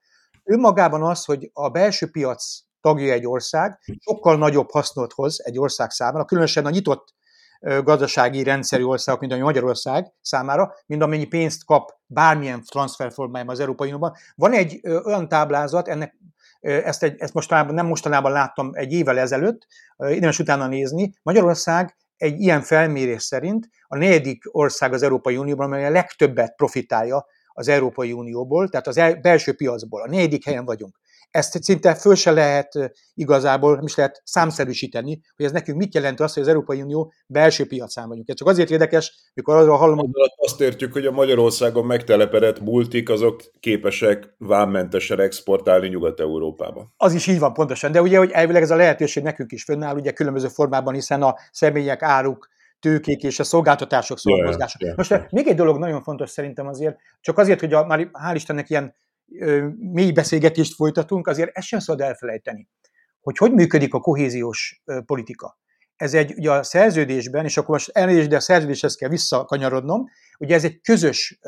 Önmagában 0.43 1.03
az, 1.03 1.25
hogy 1.25 1.49
a 1.53 1.69
belső 1.69 2.09
piac 2.11 2.59
tagja 2.81 3.13
egy 3.13 3.27
ország, 3.27 3.79
sokkal 3.99 4.37
nagyobb 4.37 4.71
hasznot 4.71 5.13
hoz 5.13 5.45
egy 5.45 5.59
ország 5.59 5.91
számára, 5.91 6.25
különösen 6.25 6.65
a 6.65 6.69
nyitott 6.69 7.15
gazdasági 7.59 8.43
rendszerű 8.43 8.83
országok, 8.83 9.21
mint 9.21 9.33
a 9.33 9.37
Magyarország 9.37 10.13
számára, 10.21 10.73
mint 10.85 11.01
amennyi 11.01 11.25
pénzt 11.25 11.65
kap 11.65 11.91
bármilyen 12.05 12.63
transferformájában 12.63 13.53
az 13.53 13.59
Európai 13.59 13.87
Unióban. 13.87 14.13
Van 14.35 14.53
egy 14.53 14.79
olyan 15.03 15.27
táblázat, 15.27 15.87
ennek 15.87 16.15
ezt, 16.59 17.03
egy, 17.03 17.19
ezt 17.19 17.33
mostanában, 17.33 17.73
nem 17.73 17.85
mostanában 17.85 18.31
láttam 18.31 18.69
egy 18.73 18.91
évvel 18.91 19.19
ezelőtt, 19.19 19.67
érdemes 19.97 20.39
utána 20.39 20.67
nézni. 20.67 21.13
Magyarország 21.23 21.97
egy 22.17 22.41
ilyen 22.41 22.61
felmérés 22.61 23.23
szerint 23.23 23.69
a 23.87 23.97
negyedik 23.97 24.43
ország 24.51 24.93
az 24.93 25.03
Európai 25.03 25.37
Unióban, 25.37 25.65
amely 25.65 25.85
a 25.85 25.89
legtöbbet 25.89 26.55
profitálja 26.55 27.25
az 27.53 27.67
Európai 27.67 28.11
Unióból, 28.11 28.69
tehát 28.69 28.87
az 28.87 29.01
belső 29.21 29.53
piacból. 29.53 30.01
A 30.01 30.07
negyedik 30.09 30.45
helyen 30.45 30.65
vagyunk. 30.65 30.95
Ezt 31.31 31.63
szinte 31.63 31.95
föl 31.95 32.15
se 32.15 32.31
lehet 32.31 32.91
igazából, 33.13 33.75
nem 33.75 33.85
is 33.85 33.95
lehet 33.95 34.21
számszerűsíteni, 34.23 35.21
hogy 35.35 35.45
ez 35.45 35.51
nekünk 35.51 35.77
mit 35.77 35.93
jelent 35.93 36.19
az, 36.19 36.33
hogy 36.33 36.43
az 36.43 36.49
Európai 36.49 36.81
Unió 36.81 37.13
belső 37.27 37.67
piacán 37.67 38.07
vagyunk. 38.07 38.29
Ez 38.29 38.35
csak 38.35 38.47
azért 38.47 38.69
érdekes, 38.69 39.31
mikor 39.33 39.55
arról 39.55 39.77
hallom, 39.77 39.97
hogy... 39.97 40.09
Azt 40.35 40.61
értjük, 40.61 40.93
hogy 40.93 41.05
a 41.05 41.11
Magyarországon 41.11 41.85
megtelepedett 41.85 42.59
multik, 42.59 43.09
azok 43.09 43.41
képesek 43.59 44.35
vámmentesen 44.37 45.19
exportálni 45.19 45.87
Nyugat-Európába. 45.87 46.93
Az 46.97 47.13
is 47.13 47.27
így 47.27 47.39
van 47.39 47.53
pontosan, 47.53 47.91
de 47.91 48.01
ugye, 48.01 48.17
hogy 48.17 48.31
elvileg 48.31 48.61
ez 48.61 48.71
a 48.71 48.75
lehetőség 48.75 49.23
nekünk 49.23 49.51
is 49.51 49.63
fönnáll, 49.63 49.95
ugye 49.95 50.11
különböző 50.11 50.47
formában, 50.47 50.93
hiszen 50.93 51.21
a 51.21 51.35
személyek, 51.51 52.01
áruk, 52.01 52.47
tőkék 52.79 53.23
és 53.23 53.39
a 53.39 53.43
szolgáltatások 53.43 54.17
yeah. 54.23 54.95
Most 54.95 55.27
még 55.29 55.47
egy 55.47 55.55
dolog 55.55 55.77
nagyon 55.77 56.03
fontos 56.03 56.29
szerintem 56.29 56.67
azért, 56.67 56.97
csak 57.21 57.37
azért, 57.37 57.59
hogy 57.59 57.73
a, 57.73 57.85
már 57.85 58.09
hál' 58.13 58.35
Istennek 58.35 58.69
ilyen 58.69 58.95
mély 59.77 60.11
beszélgetést 60.11 60.75
folytatunk, 60.75 61.27
azért 61.27 61.57
ezt 61.57 61.67
sem 61.67 61.79
szabad 61.79 62.01
elfelejteni, 62.01 62.69
hogy 63.19 63.37
hogy 63.37 63.51
működik 63.51 63.93
a 63.93 63.99
kohéziós 63.99 64.81
politika. 65.05 65.59
Ez 65.95 66.13
egy, 66.13 66.33
ugye 66.37 66.51
a 66.51 66.63
szerződésben, 66.63 67.45
és 67.45 67.57
akkor 67.57 67.69
most 67.69 67.89
elnézést, 67.89 68.29
de 68.29 68.35
a 68.35 68.39
szerződéshez 68.39 68.95
kell 68.95 69.09
visszakanyarodnom, 69.09 70.05
ugye 70.39 70.55
ez 70.55 70.63
egy 70.63 70.81
közös 70.81 71.39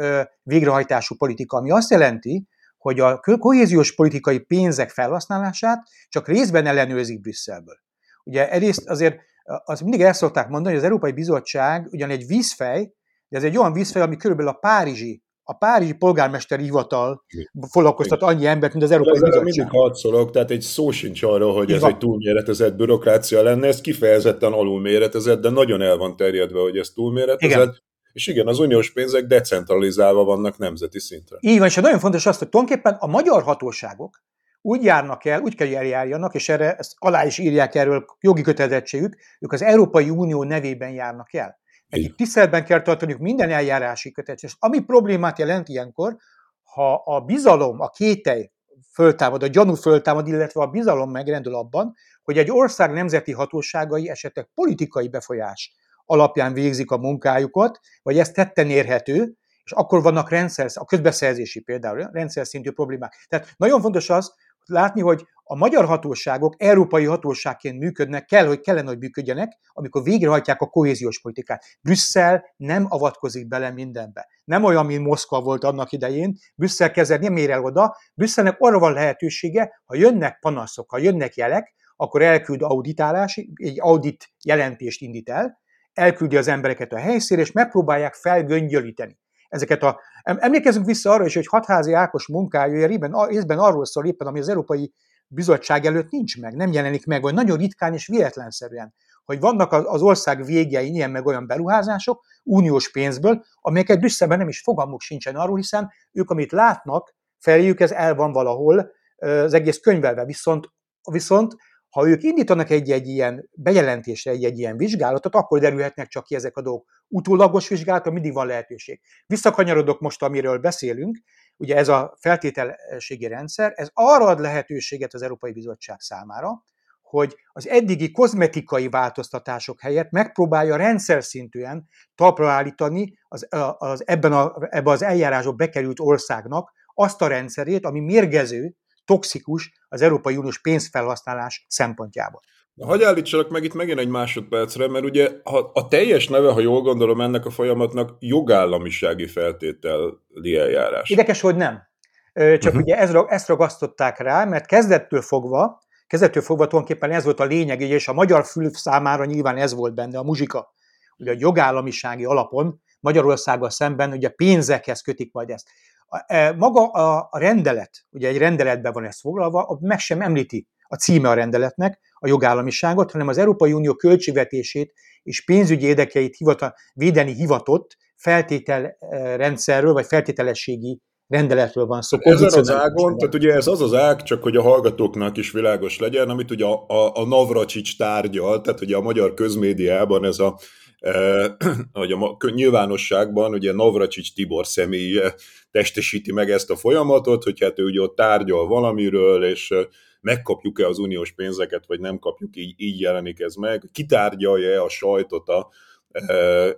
végrehajtású 0.44 1.16
politika, 1.16 1.58
ami 1.58 1.72
azt 1.72 1.90
jelenti, 1.90 2.48
hogy 2.78 3.00
a 3.00 3.20
kohéziós 3.20 3.96
politikai 3.96 4.40
pénzek 4.40 4.90
felhasználását 4.90 5.88
csak 6.10 6.28
részben 6.28 6.66
ellenőrzik 6.66 7.22
Brüsszelből. 7.22 7.80
Ugye 8.24 8.52
egyrészt 8.52 8.90
azért 8.90 9.20
azt 9.44 9.82
mindig 9.82 10.02
el 10.02 10.14
szokták 10.14 10.48
mondani, 10.48 10.68
hogy 10.68 10.78
az 10.78 10.84
Európai 10.84 11.12
Bizottság 11.12 11.88
ugyan 11.92 12.10
egy 12.10 12.28
vízfej, 12.28 12.94
de 13.28 13.38
ez 13.38 13.44
egy 13.44 13.58
olyan 13.58 13.74
vízfej, 13.74 14.02
ami 14.02 14.18
körülbelül 14.18 14.52
a 14.52 14.58
párizsi 14.60 15.24
a 15.50 15.54
Párizsi 15.54 15.94
Polgármesteri 15.94 16.64
Hivatal 16.64 17.26
foglalkoztat 17.72 18.22
annyi 18.22 18.46
embert, 18.46 18.74
mint 18.74 18.86
az 18.86 18.92
Európai 18.92 19.14
Bizottság. 19.14 19.44
mindig 19.44 19.68
harcolok, 19.70 20.32
tehát 20.32 20.52
egy 20.52 20.62
szó 20.62 20.92
sincs 20.92 21.24
arra, 21.24 21.52
hogy 21.52 21.72
ez 21.72 21.84
egy 21.84 21.98
túlméretezett 21.98 22.76
bürokrácia 22.76 23.44
lenne, 23.44 23.68
ez 23.68 23.82
kifejezetten 23.82 24.54
alulméretezett, 24.54 25.42
de 25.42 25.50
nagyon 25.50 25.82
el 25.82 25.98
van 25.98 26.16
terjedve, 26.16 26.60
hogy 26.60 26.78
ez 26.78 26.90
túlméretezett. 26.90 27.62
Igen. 27.62 27.78
És 28.14 28.28
igen, 28.28 28.48
az 28.48 28.60
uniós 28.60 28.92
pénzek 28.94 29.26
decentralizálva 29.26 30.24
vannak 30.24 30.58
nemzeti 30.58 31.00
szintre. 31.00 31.38
Így 31.40 31.58
van, 31.58 31.68
és 31.68 31.76
nagyon 31.76 32.00
fontos 32.00 32.26
azt, 32.26 32.40
hogy 32.40 32.50
tulajdonképpen 32.50 32.94
a 33.00 33.08
magyar 33.08 33.44
hatóságok 33.44 34.24
úgy 34.62 34.84
járnak 34.84 35.26
el, 35.26 35.42
úgy 35.42 35.56
kell 35.56 35.76
eljárjanak, 35.76 36.34
és 36.34 36.50
erre 36.50 36.76
ezt 36.76 36.94
alá 36.98 37.26
is 37.26 37.38
írják 37.38 37.76
erről 37.76 38.06
jogi 38.20 38.42
kötelezettségük, 38.42 39.16
ők 39.40 39.52
az 39.52 39.62
Európai 39.62 40.10
Unió 40.10 40.44
nevében 40.44 40.92
járnak 40.92 41.34
el. 41.34 41.59
Nekik 41.90 42.16
tiszteletben 42.16 42.66
kell 42.66 42.82
tartaniuk 42.82 43.20
minden 43.20 43.50
eljárási 43.52 44.12
kötelezettséget. 44.12 44.58
Ami 44.60 44.80
problémát 44.80 45.40
jelent 45.40 45.70
ilyenkor, 45.70 46.18
ha 46.64 46.94
a 47.06 47.20
bizalom, 47.22 47.80
a 47.80 47.90
kételj 47.90 48.50
föltámad, 48.94 49.44
a 49.44 49.48
gyanú 49.48 49.74
föltámad, 49.74 50.28
illetve 50.28 50.62
a 50.62 50.68
bizalom 50.68 51.12
megrendül 51.12 51.56
abban, 51.56 51.94
hogy 52.24 52.38
egy 52.38 52.52
ország 52.52 52.92
nemzeti 52.92 53.32
hatóságai 53.32 54.10
esetleg 54.10 54.50
politikai 54.54 55.10
befolyás 55.10 55.74
alapján 56.06 56.54
végzik 56.54 56.92
a 56.92 56.98
munkájukat, 56.98 57.80
vagy 58.02 58.20
ez 58.20 58.32
tetten 58.32 58.70
érhető, 58.70 59.34
és 59.64 59.72
akkor 59.72 60.02
vannak 60.02 60.30
rendszer, 60.30 60.70
a 60.74 60.86
közbeszerzési 60.86 61.60
például 61.60 62.10
rendszer 62.12 62.48
szintű 62.48 62.72
problémák. 62.72 63.26
Tehát 63.28 63.54
nagyon 63.58 63.82
fontos 63.82 64.10
az, 64.10 64.34
látni, 64.70 65.02
hogy 65.02 65.26
a 65.52 65.56
magyar 65.56 65.86
hatóságok 65.86 66.56
európai 66.58 67.06
hatóságként 67.06 67.80
működnek, 67.80 68.26
kell, 68.26 68.48
hogy 68.48 68.60
kellene, 68.60 68.88
hogy 68.88 68.98
működjenek, 68.98 69.58
amikor 69.72 70.04
végrehajtják 70.04 70.62
a 70.62 70.68
kohéziós 70.68 71.22
politikát. 71.22 71.64
Brüsszel 71.82 72.46
nem 72.56 72.86
avatkozik 72.90 73.48
bele 73.48 73.72
mindenbe. 73.72 74.28
Nem 74.44 74.64
olyan, 74.64 74.86
mint 74.86 75.06
Moszkva 75.06 75.42
volt 75.42 75.64
annak 75.64 75.92
idején. 75.92 76.36
Brüsszel 76.56 76.92
kezel 76.92 77.18
nem 77.18 77.36
ér 77.36 77.50
el 77.50 77.64
oda. 77.64 77.96
Brüsszelnek 78.14 78.56
arra 78.60 78.80
van 78.80 78.94
lehetősége, 78.94 79.82
ha 79.86 79.96
jönnek 79.96 80.40
panaszok, 80.40 80.90
ha 80.90 80.98
jönnek 80.98 81.36
jelek, 81.36 81.74
akkor 81.96 82.22
elküld 82.22 82.62
auditálás, 82.62 83.38
egy 83.54 83.82
audit 83.82 84.30
jelentést 84.44 85.02
indít 85.02 85.30
el, 85.30 85.60
elküldi 85.94 86.38
az 86.38 86.48
embereket 86.48 86.94
a 86.94 86.98
helyszínre, 86.98 87.44
és 87.44 87.52
megpróbálják 87.52 88.14
felgöngyölíteni 88.14 89.18
ezeket 89.50 89.84
a... 89.84 90.00
Emlékezünk 90.24 90.86
vissza 90.86 91.12
arra 91.12 91.26
is, 91.26 91.36
hogy 91.36 91.48
hatházi 91.48 91.94
Ákos 91.94 92.28
munkája 92.28 92.88
részben 93.28 93.60
arról 93.60 93.86
szól 93.86 94.06
éppen, 94.06 94.28
ami 94.28 94.40
az 94.40 94.50
Európai 94.50 94.94
Bizottság 95.28 95.86
előtt 95.86 96.10
nincs 96.10 96.42
meg, 96.42 96.56
nem 96.56 96.72
jelenik 96.72 97.06
meg, 97.06 97.22
vagy 97.22 97.34
nagyon 97.34 97.58
ritkán 97.58 97.94
és 97.94 98.08
véletlenszerűen, 98.08 98.94
hogy 99.26 99.40
vannak 99.40 99.72
az 99.72 100.02
ország 100.02 100.46
végein 100.46 100.94
ilyen 100.94 101.12
meg 101.12 101.26
olyan 101.26 101.48
beruházások, 101.48 102.24
uniós 102.44 102.92
pénzből, 102.92 103.44
amelyeket 103.62 104.00
Brüsszelben 104.00 104.38
nem 104.38 104.48
is 104.48 104.62
fogalmuk 104.62 105.02
sincsen 105.02 105.36
arról, 105.36 105.56
hiszen 105.56 105.92
ők, 106.12 106.30
amit 106.30 106.52
látnak, 106.52 107.16
feléjük 107.40 107.80
ez 107.80 107.92
el 107.92 108.16
van 108.16 108.32
valahol, 108.32 108.92
az 109.16 109.54
egész 109.54 109.80
könyvelve, 109.80 110.26
viszont, 110.26 110.72
viszont 111.12 111.56
ha 111.90 112.08
ők 112.08 112.24
indítanak 112.24 112.70
egy-egy 112.70 113.08
ilyen 113.08 113.50
bejelentésre, 113.54 114.32
egy-egy 114.32 114.60
ilyen 114.60 114.78
vizsgálatot, 114.78 115.36
akkor 115.36 115.60
derülhetnek 115.60 116.08
csak 116.08 116.24
ki 116.24 116.36
ezek 116.36 116.58
a 116.58 116.62
dolgok. 116.62 116.88
Utólagos 117.08 117.68
vizsgálatra 117.68 118.12
mindig 118.12 118.34
van 118.34 118.48
lehetőség. 118.48 119.00
Visszakanyarodok 119.26 120.00
most, 120.00 120.24
amiről 120.24 120.58
beszélünk, 120.58 121.18
ugye 121.58 121.76
ez 121.76 121.88
a 121.88 122.18
feltételségi 122.20 123.28
rendszer, 123.28 123.72
ez 123.76 123.90
arra 123.94 124.26
ad 124.26 124.40
lehetőséget 124.40 125.14
az 125.14 125.22
Európai 125.22 125.52
Bizottság 125.52 126.00
számára, 126.00 126.64
hogy 127.02 127.36
az 127.52 127.68
eddigi 127.68 128.12
kozmetikai 128.12 128.90
változtatások 128.90 129.82
helyett 129.82 130.12
megpróbálja 130.12 130.76
rendszer 130.76 131.24
szintűen 131.24 131.88
talpra 132.16 132.50
állítani 132.50 133.18
az, 133.28 133.48
az 133.78 134.08
ebben, 134.08 134.32
a, 134.32 134.56
ebben 134.60 134.94
az 134.94 135.02
eljárások 135.02 135.56
bekerült 135.56 136.00
országnak 136.00 136.72
azt 136.94 137.22
a 137.22 137.28
rendszerét, 137.28 137.86
ami 137.86 138.00
mérgező 138.00 138.76
toxikus 139.10 139.72
az 139.88 140.02
Európai 140.02 140.38
Uniós 140.38 140.62
pénzfelhasználás 140.62 141.66
szempontjából. 141.68 142.42
Hagyj 142.82 143.04
állítsalak 143.04 143.50
meg 143.50 143.64
itt 143.64 143.74
megint 143.74 144.00
egy 144.00 144.08
másodpercre, 144.08 144.88
mert 144.88 145.06
ugye 145.06 145.30
ha 145.44 145.72
a 145.74 145.88
teljes 145.88 146.28
neve, 146.28 146.52
ha 146.52 146.60
jól 146.60 146.82
gondolom, 146.82 147.22
ennek 147.22 147.46
a 147.46 147.50
folyamatnak 147.50 148.16
jogállamisági 148.20 149.28
feltételi 149.28 150.58
eljárás. 150.58 151.10
Érdekes, 151.10 151.42
hogy 151.42 151.56
nem. 151.56 151.88
Csak 152.34 152.64
uh-huh. 152.64 152.82
ugye 152.82 152.98
ez, 152.98 153.14
ezt 153.28 153.48
ragasztották 153.48 154.20
rá, 154.20 154.46
mert 154.46 154.66
kezdettől 154.66 155.22
fogva, 155.22 155.82
kezdettől 156.08 156.44
fogva 156.44 156.68
tulajdonképpen 156.68 157.12
ez 157.12 157.24
volt 157.24 157.40
a 157.40 157.44
lényeg, 157.44 157.82
és 157.82 158.08
a 158.08 158.14
magyar 158.14 158.46
fülöp 158.46 158.74
számára 158.74 159.26
nyilván 159.26 159.58
ez 159.58 159.74
volt 159.74 159.94
benne, 159.94 160.18
a 160.18 160.24
muzsika. 160.24 160.74
Ugye 161.18 161.32
a 161.32 161.36
jogállamisági 161.38 162.26
alapon 162.26 162.82
Magyarországgal 163.00 163.70
szemben 163.70 164.12
ugye 164.12 164.30
pénzekhez 164.30 165.02
kötik 165.02 165.34
majd 165.34 165.50
ezt. 165.50 165.68
E, 166.10 166.52
maga 166.52 166.86
a 167.30 167.38
rendelet, 167.40 168.06
ugye 168.10 168.28
egy 168.28 168.38
rendeletben 168.38 168.92
van 168.92 169.06
ez 169.06 169.20
foglalva, 169.20 169.78
meg 169.82 170.00
sem 170.00 170.22
említi 170.22 170.68
a 170.88 170.96
címe 170.96 171.30
a 171.30 171.34
rendeletnek, 171.34 172.00
a 172.14 172.28
jogállamiságot, 172.28 173.12
hanem 173.12 173.28
az 173.28 173.38
Európai 173.38 173.74
Unió 173.74 173.94
költségvetését 173.94 174.94
és 175.24 175.44
pénzügyi 175.44 175.86
érdekeit 175.86 176.36
hivata, 176.36 176.76
védeni 176.94 177.34
hivatott 177.34 177.98
feltételrendszerről, 178.16 179.94
vagy 179.94 180.06
feltételességi 180.06 181.02
rendeletről 181.28 181.86
van 181.86 182.02
szó. 182.02 182.18
Ezen 182.22 182.60
az 182.60 182.72
ágon, 182.72 183.18
tehát 183.18 183.34
ugye 183.34 183.54
ez 183.54 183.68
az 183.68 183.82
az 183.82 183.94
ág, 183.94 184.24
csak 184.24 184.44
hogy 184.44 184.56
a 184.56 184.62
hallgatóknak 184.62 185.38
is 185.38 185.52
világos 185.52 186.00
legyen, 186.00 186.30
amit 186.30 186.52
ugye 186.52 186.66
a, 186.66 186.86
a, 186.88 187.16
a 187.16 187.26
Navracsics 187.26 187.98
tárgyal, 187.98 188.62
tehát 188.62 188.82
ugye 188.82 188.96
a 188.96 189.02
magyar 189.02 189.34
közmédiában 189.34 190.26
ez 190.26 190.40
a 190.40 190.60
hogy 191.92 192.12
a 192.12 192.50
nyilvánosságban 192.50 193.54
ugye 193.54 193.74
Navracsics 193.74 194.34
Tibor 194.34 194.68
személye 194.68 195.34
testesíti 195.72 196.32
meg 196.32 196.52
ezt 196.52 196.70
a 196.70 196.76
folyamatot, 196.76 197.44
hogy 197.44 197.60
hát 197.62 197.80
ő 197.80 197.84
ugye 197.84 198.02
ott 198.02 198.16
tárgyal 198.16 198.68
valamiről, 198.68 199.44
és 199.44 199.74
megkapjuk-e 200.22 200.88
az 200.88 200.98
uniós 200.98 201.32
pénzeket, 201.32 201.84
vagy 201.88 202.00
nem 202.00 202.20
kapjuk, 202.20 202.56
így, 202.56 202.74
így 202.78 203.00
jelenik 203.00 203.40
ez 203.40 203.56
meg, 203.56 203.90
kitárgyalja-e 203.92 204.82
a 204.84 204.90
sajtot 204.90 205.48
a, 205.48 205.70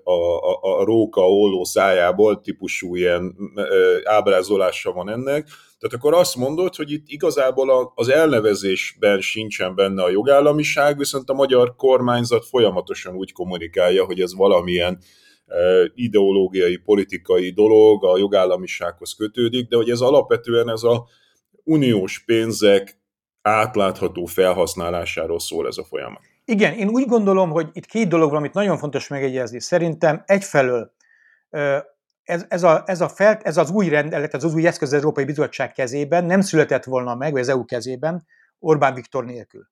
a, 0.04 0.14
a, 0.14 0.60
a 0.62 0.84
róka 0.84 1.30
olló 1.30 1.64
szájából, 1.64 2.42
típusú 2.42 2.96
ilyen 2.96 3.36
ábrázolása 4.04 4.92
van 4.92 5.10
ennek, 5.10 5.48
tehát 5.82 5.96
akkor 5.96 6.14
azt 6.14 6.36
mondod, 6.36 6.76
hogy 6.76 6.92
itt 6.92 7.06
igazából 7.08 7.92
az 7.96 8.10
elnevezésben 8.10 9.22
sincsen 9.22 9.76
benne 9.76 10.04
a 10.04 10.10
jogállamiság, 10.10 10.98
viszont 10.98 11.30
a 11.30 11.34
magyar 11.34 11.76
kormányzat 11.76 12.46
folyamatosan 12.46 13.16
úgy 13.16 13.32
kommunikálja, 13.32 14.06
hogy 14.06 14.20
ez 14.20 14.36
valamilyen 14.36 15.00
ideológiai, 15.96 16.78
politikai 16.78 17.50
dolog, 17.50 18.06
a 18.06 18.18
jogállamisághoz 18.18 19.14
kötődik, 19.14 19.68
de 19.68 19.76
hogy 19.76 19.90
ez 19.90 20.00
alapvetően 20.00 20.70
ez 20.70 20.84
a 20.84 21.08
uniós 21.64 22.24
pénzek 22.26 23.00
átlátható 23.42 24.26
felhasználásáról 24.26 25.40
szól 25.40 25.68
ez 25.68 25.78
a 25.78 25.84
folyamat. 25.84 26.22
Igen, 26.46 26.74
én 26.74 26.90
úgy 26.90 27.06
gondolom, 27.06 27.50
hogy 27.50 27.70
itt 27.74 27.86
két 27.86 28.08
dolog 28.08 28.30
van, 28.30 28.38
amit 28.38 28.54
nagyon 28.54 28.78
fontos 28.78 29.08
megegyezni. 29.08 29.62
Szerintem 29.62 30.24
egyfelől 30.26 30.92
ez, 32.32 32.46
ez, 32.48 32.64
a, 32.64 32.84
ez, 32.86 33.02
a 33.02 33.10
felt, 33.10 33.44
ez 33.44 33.58
az 33.58 33.72
új 33.72 33.90
rendelet, 33.90 34.34
ez 34.34 34.44
az 34.44 34.54
új 34.54 34.68
eszköz 34.68 34.88
az 34.88 34.94
Európai 34.94 35.24
Bizottság 35.24 35.72
kezében 35.72 36.26
nem 36.26 36.42
született 36.42 36.84
volna 36.84 37.16
meg, 37.16 37.32
vagy 37.32 37.42
az 37.42 37.50
EU 37.50 37.66
kezében 37.66 38.26
Orbán 38.60 38.94
Viktor 38.94 39.26
nélkül. 39.26 39.68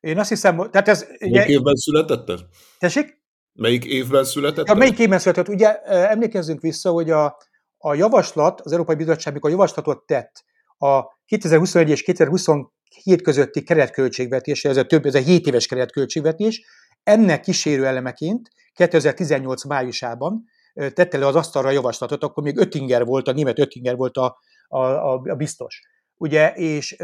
Én 0.00 0.18
azt 0.18 0.28
hiszem, 0.28 0.70
tehát 0.70 0.88
ez... 0.88 1.06
Melyik 1.18 1.34
ugye, 1.34 1.46
évben 1.46 1.74
született 1.74 2.28
ez? 2.28 2.40
Tessék? 2.78 3.22
Melyik 3.52 3.84
évben 3.84 4.24
született? 4.24 4.66
Ja, 4.66 4.74
melyik 4.74 4.98
évben 4.98 5.18
született? 5.18 5.48
Ugye 5.48 5.82
emlékezzünk 5.82 6.60
vissza, 6.60 6.90
hogy 6.90 7.10
a, 7.10 7.36
a 7.78 7.94
javaslat, 7.94 8.60
az 8.60 8.72
Európai 8.72 8.96
Bizottság, 8.96 9.32
mikor 9.32 9.50
javaslatot 9.50 10.06
tett 10.06 10.44
a 10.78 11.02
2021 11.26 11.90
és 11.90 12.02
2027 12.02 13.22
közötti 13.22 13.62
keretköltségvetés, 13.62 14.64
ez 14.64 14.76
a 14.76 14.84
több, 14.86 15.06
ez 15.06 15.14
a 15.14 15.18
7 15.18 15.46
éves 15.46 15.66
keretköltségvetés, 15.66 16.64
ennek 17.02 17.40
kísérő 17.40 17.86
elemeként 17.86 18.48
2018 18.72 19.64
májusában 19.64 20.44
tette 20.74 21.18
le 21.18 21.26
az 21.26 21.34
asztalra 21.36 21.68
a 21.68 21.72
javaslatot, 21.72 22.22
akkor 22.22 22.42
még 22.42 22.58
Öttinger 22.58 23.04
volt, 23.04 23.28
a 23.28 23.32
német 23.32 23.58
Öttinger 23.58 23.96
volt 23.96 24.16
a, 24.16 24.38
a, 24.68 24.78
a, 24.78 25.12
a 25.12 25.34
biztos. 25.34 25.82
Ugye, 26.16 26.52
és 26.52 26.96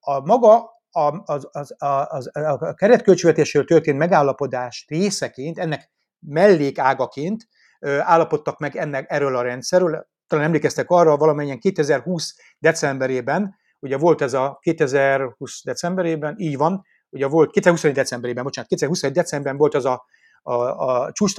a 0.00 0.20
maga 0.24 0.72
a, 0.90 1.22
az, 1.24 1.48
az, 1.52 1.74
az, 1.78 2.30
a 2.32 2.74
keretköltségvetésről 2.74 3.64
történt 3.64 3.98
megállapodás 3.98 4.84
részeként, 4.88 5.58
ennek 5.58 5.90
mellékágaként 6.18 7.48
állapodtak 7.80 8.58
meg 8.58 8.76
ennek 8.76 9.04
erről 9.08 9.36
a 9.36 9.42
rendszerről. 9.42 10.06
Talán 10.26 10.44
emlékeztek 10.44 10.90
arra, 10.90 11.16
valamennyien 11.16 11.58
2020 11.58 12.34
decemberében, 12.58 13.54
ugye 13.78 13.96
volt 13.96 14.20
ez 14.20 14.32
a 14.34 14.58
2020 14.60 15.62
decemberében, 15.64 16.34
így 16.38 16.56
van, 16.56 16.82
ugye 17.10 17.26
volt 17.26 17.50
2021 17.50 17.96
decemberében, 17.96 18.44
bocsánat, 18.44 18.70
2021 18.70 19.16
decemberben 19.16 19.58
volt 19.58 19.74
az 19.74 19.84
a 19.84 20.04
a, 20.46 20.52
a 20.52 21.12
csúcs 21.12 21.34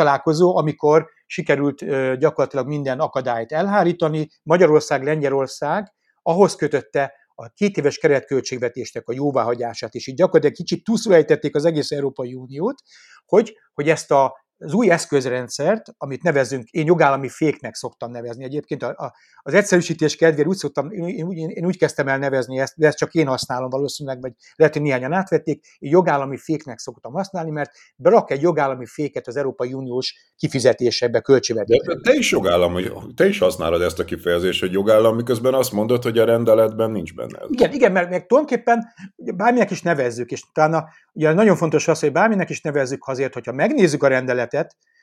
amikor 0.55 1.09
sikerült 1.25 1.85
gyakorlatilag 2.17 2.67
minden 2.67 2.99
akadályt 2.99 3.51
elhárítani. 3.51 4.29
Magyarország, 4.43 5.03
Lengyelország 5.03 5.93
ahhoz 6.21 6.55
kötötte 6.55 7.13
a 7.35 7.47
két 7.47 7.77
éves 7.77 7.97
keretköltségvetésnek 7.97 9.07
a 9.07 9.13
jóváhagyását, 9.13 9.93
és 9.93 10.07
így 10.07 10.15
gyakorlatilag 10.15 10.55
kicsit 10.55 10.83
túlszulejtették 10.83 11.55
az 11.55 11.65
egész 11.65 11.91
Európai 11.91 12.33
Uniót, 12.33 12.81
hogy, 13.25 13.57
hogy 13.73 13.89
ezt 13.89 14.11
a 14.11 14.44
az 14.57 14.73
új 14.73 14.89
eszközrendszert, 14.89 15.85
amit 15.97 16.23
nevezünk, 16.23 16.69
én 16.69 16.85
jogállami 16.85 17.29
féknek 17.29 17.75
szoktam 17.75 18.11
nevezni 18.11 18.43
egyébként, 18.43 18.83
a, 18.83 18.87
a, 18.87 19.13
az 19.41 19.53
egyszerűsítés 19.53 20.15
kedvéért 20.15 20.47
úgy 20.47 20.55
szoktam, 20.55 20.91
én, 20.91 21.07
én, 21.07 21.25
úgy, 21.25 21.37
én 21.37 21.65
úgy 21.65 21.77
kezdtem 21.77 22.07
el 22.07 22.17
nevezni 22.17 22.59
ezt, 22.59 22.73
de 22.77 22.87
ezt 22.87 22.97
csak 22.97 23.13
én 23.13 23.27
használom 23.27 23.69
valószínűleg, 23.69 24.21
vagy 24.21 24.31
lehet, 24.55 24.73
hogy 24.73 24.81
néhányan 24.81 25.13
átvették, 25.13 25.65
én 25.77 25.91
jogállami 25.91 26.37
féknek 26.37 26.79
szoktam 26.79 27.13
használni, 27.13 27.51
mert 27.51 27.71
berak 27.95 28.31
egy 28.31 28.41
jogállami 28.41 28.85
féket 28.85 29.27
az 29.27 29.35
Európai 29.35 29.73
Uniós 29.73 30.33
kifizetésekbe, 30.35 31.19
költségvetésbe. 31.19 31.93
De 31.93 31.99
te 32.01 32.13
is 32.13 32.31
jogállami, 32.31 32.83
te 33.15 33.27
is 33.27 33.39
használod 33.39 33.81
ezt 33.81 33.99
a 33.99 34.05
kifejezést, 34.05 34.59
hogy 34.59 34.71
jogállam, 34.71 35.15
miközben 35.15 35.53
azt 35.53 35.71
mondod, 35.71 36.03
hogy 36.03 36.17
a 36.17 36.25
rendeletben 36.25 36.91
nincs 36.91 37.13
benne. 37.13 37.39
Ez. 37.39 37.47
Igen, 37.49 37.73
igen, 37.73 37.91
mert 37.91 38.09
meg 38.09 38.25
tulajdonképpen 38.25 38.83
bárminek 39.15 39.71
is 39.71 39.81
nevezzük, 39.81 40.31
és 40.31 40.43
utána 40.49 40.85
ugye 41.13 41.33
nagyon 41.33 41.55
fontos 41.55 41.87
az, 41.87 41.99
hogy 41.99 42.11
bárminek 42.11 42.49
is 42.49 42.61
nevezzük 42.61 43.07
azért, 43.07 43.33
hogyha 43.33 43.51
megnézzük 43.51 44.03
a 44.03 44.07
rendeletet, 44.07 44.43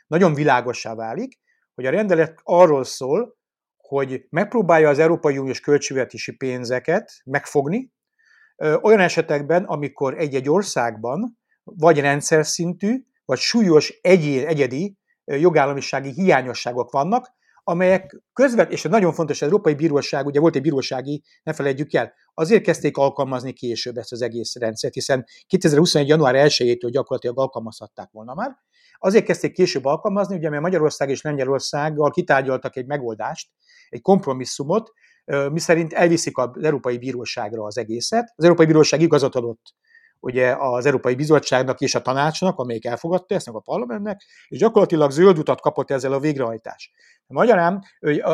nagyon 0.06 0.34
világossá 0.34 0.94
válik, 0.94 1.40
hogy 1.74 1.86
a 1.86 1.90
rendelet 1.90 2.40
arról 2.42 2.84
szól, 2.84 3.36
hogy 3.76 4.26
megpróbálja 4.30 4.88
az 4.88 4.98
Európai 4.98 5.38
Uniós 5.38 5.60
költségvetési 5.60 6.36
pénzeket 6.36 7.12
megfogni, 7.24 7.92
olyan 8.82 9.00
esetekben, 9.00 9.64
amikor 9.64 10.18
egy-egy 10.18 10.48
országban 10.48 11.38
vagy 11.64 12.00
rendszer 12.00 12.46
szintű, 12.46 13.04
vagy 13.24 13.38
súlyos 13.38 13.98
egyén, 14.00 14.46
egyedi 14.46 14.96
jogállamisági 15.24 16.10
hiányosságok 16.10 16.90
vannak, 16.90 17.30
amelyek 17.64 18.22
közvet, 18.32 18.72
és 18.72 18.82
nagyon 18.82 19.12
fontos, 19.12 19.36
az 19.36 19.46
Európai 19.46 19.74
Bíróság, 19.74 20.26
ugye 20.26 20.40
volt 20.40 20.56
egy 20.56 20.62
bírósági, 20.62 21.22
ne 21.42 21.52
felejtjük 21.52 21.92
el, 21.92 22.12
azért 22.34 22.62
kezdték 22.62 22.96
alkalmazni 22.96 23.52
később 23.52 23.96
ezt 23.96 24.12
az 24.12 24.22
egész 24.22 24.56
rendszert, 24.56 24.94
hiszen 24.94 25.24
2021. 25.46 26.08
január 26.08 26.34
1-től 26.38 26.88
gyakorlatilag 26.90 27.38
alkalmazhatták 27.38 28.08
volna 28.10 28.34
már. 28.34 28.56
Azért 29.04 29.24
kezdték 29.24 29.52
később 29.52 29.84
alkalmazni, 29.84 30.36
ugye 30.36 30.48
mert 30.48 30.62
Magyarország 30.62 31.08
és 31.10 31.22
Lengyelországgal 31.22 32.10
kitárgyaltak 32.10 32.76
egy 32.76 32.86
megoldást, 32.86 33.50
egy 33.88 34.00
kompromisszumot, 34.00 34.92
miszerint 35.50 35.92
elviszik 35.92 36.38
az 36.38 36.48
Európai 36.62 36.98
Bíróságra 36.98 37.64
az 37.64 37.78
egészet. 37.78 38.32
Az 38.36 38.44
Európai 38.44 38.66
Bíróság 38.66 39.00
igazat 39.00 39.34
adott 39.34 39.74
ugye 40.20 40.54
az 40.58 40.86
Európai 40.86 41.14
Bizottságnak 41.14 41.80
és 41.80 41.94
a 41.94 42.02
tanácsnak, 42.02 42.58
amelyik 42.58 42.84
elfogadta 42.84 43.34
ezt, 43.34 43.48
a 43.48 43.60
parlamentnek, 43.60 44.22
és 44.48 44.58
gyakorlatilag 44.58 45.10
zöld 45.10 45.38
utat 45.38 45.60
kapott 45.60 45.90
ezzel 45.90 46.12
a 46.12 46.20
végrehajtás. 46.20 46.92
Magyarán, 47.26 47.82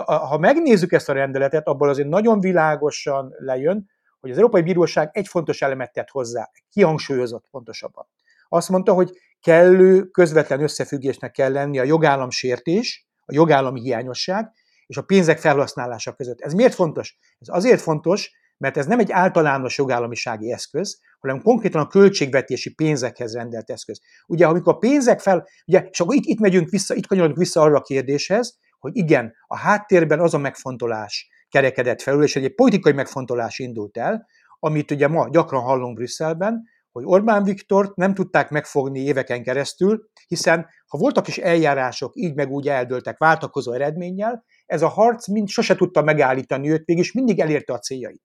ha 0.05 0.39
megnézzük 0.39 0.93
ezt 0.93 1.09
a 1.09 1.13
rendeletet, 1.13 1.67
abból 1.67 1.89
azért 1.89 2.09
nagyon 2.09 2.41
világosan 2.41 3.35
lejön, 3.39 3.91
hogy 4.21 4.31
az 4.31 4.37
Európai 4.37 4.63
Bíróság 4.63 5.11
egy 5.13 5.29
fontos 5.29 5.63
elemet 5.63 5.93
tett 5.93 6.09
hozzá, 6.09 6.51
kihangsúlyozott 6.71 7.45
pontosabban. 7.51 8.09
Azt 8.49 8.69
mondta, 8.69 8.93
hogy 8.93 9.11
kellő, 9.41 10.05
közvetlen 10.05 10.63
összefüggésnek 10.63 11.31
kell 11.31 11.53
lenni 11.53 11.79
a 11.79 11.85
jogállam 11.85 12.31
sértés, 12.31 13.07
a 13.25 13.35
jogállami 13.35 13.81
hiányosság 13.81 14.51
és 14.87 14.97
a 14.97 15.03
pénzek 15.03 15.39
felhasználása 15.39 16.13
között. 16.13 16.41
Ez 16.41 16.53
miért 16.53 16.75
fontos? 16.75 17.17
Ez 17.39 17.49
azért 17.49 17.81
fontos, 17.81 18.31
mert 18.59 18.77
ez 18.77 18.87
nem 18.87 18.99
egy 18.99 19.13
általános 19.13 19.79
jogállamisági 19.79 20.53
eszköz, 20.53 21.01
hanem 21.21 21.43
konkrétan 21.43 21.81
a 21.81 21.87
költségvetési 21.87 22.75
pénzekhez 22.75 23.35
rendelt 23.35 23.71
eszköz. 23.71 24.01
Ugye, 24.27 24.47
amikor 24.47 24.75
a 24.75 24.79
pénzek 24.79 25.21
fel, 25.21 25.49
ugye, 25.67 25.87
és 25.91 26.01
akkor 26.01 26.15
itt, 26.15 26.25
itt 26.25 26.39
megyünk 26.39 26.69
vissza, 26.69 26.95
itt 26.95 27.07
kanyarodunk 27.07 27.39
vissza 27.39 27.61
arra 27.61 27.77
a 27.77 27.83
kérdéshez, 27.83 28.59
hogy 28.79 28.97
igen, 28.97 29.35
a 29.47 29.57
háttérben 29.57 30.21
az 30.21 30.35
a 30.35 30.39
megfontolás 30.39 31.29
kerekedett 31.49 32.03
felül, 32.03 32.23
és 32.23 32.37
egy 32.37 32.55
politikai 32.55 32.93
megfontolás 32.93 33.59
indult 33.59 33.97
el, 33.97 34.27
amit 34.61 34.91
ugye 34.91 35.09
ma 35.09 35.29
gyakran 35.31 35.63
hallunk 35.63 35.97
Brüsszelben, 35.97 36.63
hogy 36.99 37.07
Orbán 37.07 37.43
Viktort 37.43 37.97
nem 37.97 38.15
tudták 38.15 38.51
megfogni 38.51 39.01
éveken 39.01 39.43
keresztül, 39.43 40.09
hiszen 40.27 40.67
ha 40.87 40.99
voltak 40.99 41.29
is 41.29 41.39
eljárások, 41.39 42.13
így 42.15 42.35
meg 42.35 42.51
úgy 42.51 42.69
eldőltek 42.69 43.19
váltakozó 43.19 43.73
eredménnyel, 43.73 44.45
ez 44.67 44.83
a 44.83 44.89
harc 44.89 45.29
mind 45.29 45.49
sose 45.49 45.75
tudta 45.75 46.03
megállítani 46.03 46.71
őt, 46.71 46.87
mégis 46.87 47.13
mindig 47.13 47.41
elérte 47.41 47.73
a 47.73 47.79
céljait. 47.79 48.23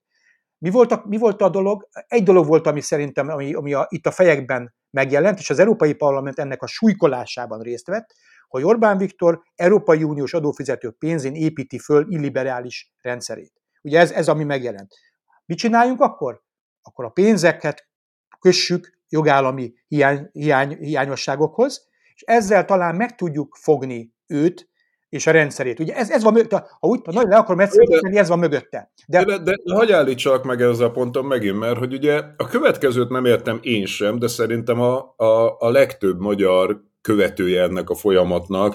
Mi 0.58 0.70
volt 0.70 0.92
a, 0.92 1.02
mi 1.06 1.16
volt 1.16 1.42
a 1.42 1.48
dolog? 1.48 1.88
Egy 2.06 2.22
dolog 2.22 2.46
volt, 2.46 2.66
ami 2.66 2.80
szerintem 2.80 3.28
ami, 3.28 3.54
ami 3.54 3.72
a, 3.72 3.86
itt 3.90 4.06
a 4.06 4.10
fejekben 4.10 4.74
megjelent, 4.90 5.38
és 5.38 5.50
az 5.50 5.58
Európai 5.58 5.94
Parlament 5.94 6.38
ennek 6.38 6.62
a 6.62 6.66
súlykolásában 6.66 7.60
részt 7.60 7.86
vett, 7.86 8.14
hogy 8.48 8.62
Orbán 8.62 8.98
Viktor 8.98 9.42
Európai 9.54 10.02
Uniós 10.02 10.34
adófizetők 10.34 10.98
pénzén 10.98 11.34
építi 11.34 11.78
föl 11.78 12.06
illiberális 12.08 12.92
rendszerét. 13.00 13.52
Ugye 13.82 13.98
ez, 13.98 14.10
ez 14.10 14.28
ami 14.28 14.44
megjelent. 14.44 14.94
Mit 15.46 15.58
csináljunk 15.58 16.00
akkor? 16.00 16.42
Akkor 16.82 17.04
a 17.04 17.08
pénzeket 17.08 17.88
kössük 18.44 18.92
jogállami 19.08 19.72
hiány, 19.88 20.28
hiány, 20.32 20.76
hiányosságokhoz, 20.80 21.88
és 22.14 22.22
ezzel 22.26 22.64
talán 22.64 22.94
meg 22.94 23.14
tudjuk 23.14 23.56
fogni 23.60 24.14
őt, 24.26 24.68
és 25.08 25.26
a 25.26 25.30
rendszerét. 25.30 25.80
Ugye 25.80 25.94
ez, 25.94 26.10
ez 26.10 26.22
van 26.22 26.32
mögötte, 26.32 26.66
ha 26.80 26.86
úgy 26.86 27.00
nagyon 27.04 27.28
le 27.28 27.36
akarom 27.36 27.60
egyszerűen, 27.60 28.16
ez 28.16 28.28
van 28.28 28.38
mögötte. 28.38 28.92
De, 29.06 29.24
de, 29.24 29.38
de, 29.38 29.54
de 29.64 29.74
hagyj 29.74 29.92
állítsalak 29.92 30.44
meg 30.44 30.60
ezzel 30.60 30.86
a 30.86 30.90
ponton 30.90 31.24
megint, 31.24 31.58
mert 31.58 31.78
hogy 31.78 31.92
ugye 31.92 32.22
a 32.36 32.46
következőt 32.46 33.08
nem 33.08 33.24
értem 33.24 33.58
én 33.62 33.86
sem, 33.86 34.18
de 34.18 34.26
szerintem 34.26 34.80
a, 34.80 35.14
a, 35.16 35.56
a 35.58 35.70
legtöbb 35.70 36.20
magyar 36.20 36.82
követője 37.00 37.62
ennek 37.62 37.90
a 37.90 37.94
folyamatnak 37.94 38.74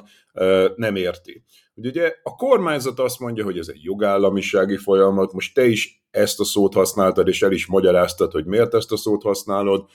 nem 0.75 0.95
érti. 0.95 1.43
Hogy 1.79 1.87
ugye 1.87 2.13
a 2.23 2.35
kormányzat 2.35 2.99
azt 2.99 3.19
mondja, 3.19 3.43
hogy 3.43 3.57
ez 3.57 3.67
egy 3.67 3.83
jogállamisági 3.83 4.77
folyamat, 4.77 5.33
most 5.33 5.53
te 5.53 5.65
is 5.65 6.03
ezt 6.11 6.39
a 6.39 6.43
szót 6.43 6.73
használtad, 6.73 7.27
és 7.27 7.41
el 7.41 7.51
is 7.51 7.65
magyaráztad, 7.65 8.31
hogy 8.31 8.45
miért 8.45 8.73
ezt 8.73 8.91
a 8.91 8.97
szót 8.97 9.23
használod, 9.23 9.85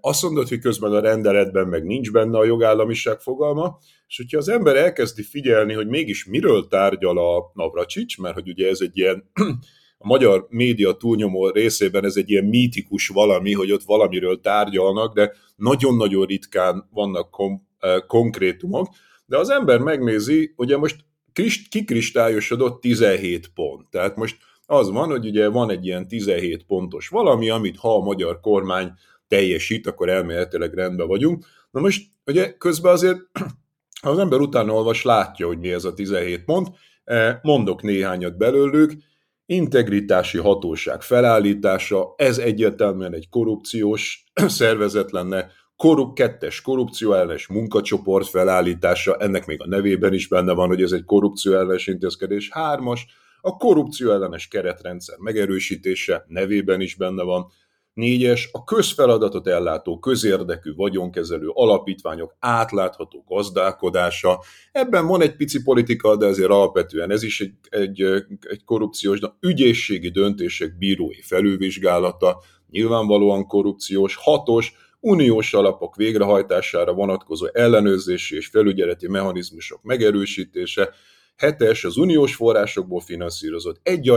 azt 0.00 0.22
mondod, 0.22 0.48
hogy 0.48 0.58
közben 0.58 0.92
a 0.92 1.00
rendeletben 1.00 1.68
meg 1.68 1.84
nincs 1.84 2.10
benne 2.10 2.38
a 2.38 2.44
jogállamiság 2.44 3.20
fogalma, 3.20 3.78
és 4.06 4.16
hogyha 4.16 4.38
az 4.38 4.48
ember 4.48 4.76
elkezdi 4.76 5.22
figyelni, 5.22 5.72
hogy 5.72 5.88
mégis 5.88 6.26
miről 6.26 6.66
tárgyal 6.68 7.18
a 7.18 7.50
Navracsics, 7.54 8.18
mert 8.18 8.34
hogy 8.34 8.48
ugye 8.48 8.68
ez 8.68 8.80
egy 8.80 8.98
ilyen 8.98 9.30
a 9.98 10.06
magyar 10.06 10.46
média 10.48 10.92
túlnyomó 10.92 11.48
részében 11.48 12.04
ez 12.04 12.16
egy 12.16 12.30
ilyen 12.30 12.44
mítikus 12.44 13.08
valami, 13.08 13.52
hogy 13.52 13.72
ott 13.72 13.82
valamiről 13.82 14.40
tárgyalnak, 14.40 15.14
de 15.14 15.32
nagyon-nagyon 15.56 16.26
ritkán 16.26 16.88
vannak 16.90 17.30
kom- 17.30 17.62
konkrétumok, 18.06 18.88
de 19.32 19.38
az 19.38 19.50
ember 19.50 19.78
megnézi, 19.78 20.52
ugye 20.56 20.76
most 20.76 21.04
kikristályosodott 21.70 22.80
17 22.80 23.50
pont. 23.54 23.90
Tehát 23.90 24.16
most 24.16 24.36
az 24.66 24.90
van, 24.90 25.08
hogy 25.08 25.26
ugye 25.26 25.48
van 25.48 25.70
egy 25.70 25.86
ilyen 25.86 26.08
17 26.08 26.64
pontos 26.64 27.08
valami, 27.08 27.48
amit 27.48 27.76
ha 27.76 27.94
a 27.94 28.02
magyar 28.02 28.40
kormány 28.40 28.92
teljesít, 29.28 29.86
akkor 29.86 30.08
elméletileg 30.08 30.74
rendben 30.74 31.06
vagyunk. 31.06 31.46
Na 31.70 31.80
most 31.80 32.06
ugye 32.26 32.52
közben 32.52 32.92
azért, 32.92 33.18
ha 34.02 34.10
az 34.12 34.18
ember 34.18 34.40
utána 34.40 34.72
olvas, 34.72 35.02
látja, 35.02 35.46
hogy 35.46 35.58
mi 35.58 35.72
ez 35.72 35.84
a 35.84 35.94
17 35.94 36.44
pont, 36.44 36.68
e, 37.04 37.40
mondok 37.42 37.82
néhányat 37.82 38.36
belőlük, 38.36 38.92
integritási 39.46 40.38
hatóság 40.38 41.02
felállítása, 41.02 42.14
ez 42.16 42.38
egyértelműen 42.38 43.14
egy 43.14 43.28
korrupciós 43.28 44.24
szervezet 44.46 45.10
lenne, 45.10 45.50
korrup, 45.82 46.14
kettes 46.14 46.60
korrupció 46.60 47.12
ellenes 47.12 47.46
munkacsoport 47.46 48.28
felállítása, 48.28 49.16
ennek 49.16 49.46
még 49.46 49.60
a 49.60 49.66
nevében 49.66 50.12
is 50.12 50.28
benne 50.28 50.52
van, 50.52 50.68
hogy 50.68 50.82
ez 50.82 50.92
egy 50.92 51.04
korrupció 51.04 51.52
ellenes 51.52 51.86
intézkedés, 51.86 52.48
hármas, 52.52 53.06
a 53.40 53.56
korrupció 53.56 54.10
ellenes 54.10 54.48
keretrendszer 54.48 55.18
megerősítése 55.18 56.24
nevében 56.28 56.80
is 56.80 56.94
benne 56.94 57.22
van, 57.22 57.46
Négyes, 57.94 58.48
a 58.52 58.64
közfeladatot 58.64 59.46
ellátó 59.46 59.98
közérdekű 59.98 60.74
vagyonkezelő 60.74 61.48
alapítványok 61.52 62.34
átlátható 62.38 63.24
gazdálkodása. 63.26 64.40
Ebben 64.72 65.06
van 65.06 65.22
egy 65.22 65.36
pici 65.36 65.62
politika, 65.62 66.16
de 66.16 66.26
azért 66.26 66.50
alapvetően 66.50 67.10
ez 67.10 67.22
is 67.22 67.40
egy, 67.40 67.54
egy, 67.68 68.02
egy 68.40 68.64
korrupciós, 68.64 69.20
de 69.20 69.36
ügyészségi 69.40 70.08
döntések 70.08 70.78
bírói 70.78 71.20
felülvizsgálata, 71.22 72.42
nyilvánvalóan 72.70 73.46
korrupciós. 73.46 74.16
Hatos, 74.16 74.74
uniós 75.02 75.54
alapok 75.54 75.96
végrehajtására 75.96 76.92
vonatkozó 76.92 77.46
ellenőrzési 77.52 78.36
és 78.36 78.46
felügyeleti 78.46 79.08
mechanizmusok 79.08 79.82
megerősítése, 79.82 80.90
Hetes 81.36 81.84
az 81.84 81.96
uniós 81.96 82.34
forrásokból 82.34 83.00
finanszírozott 83.00 83.80
egy 83.82 84.12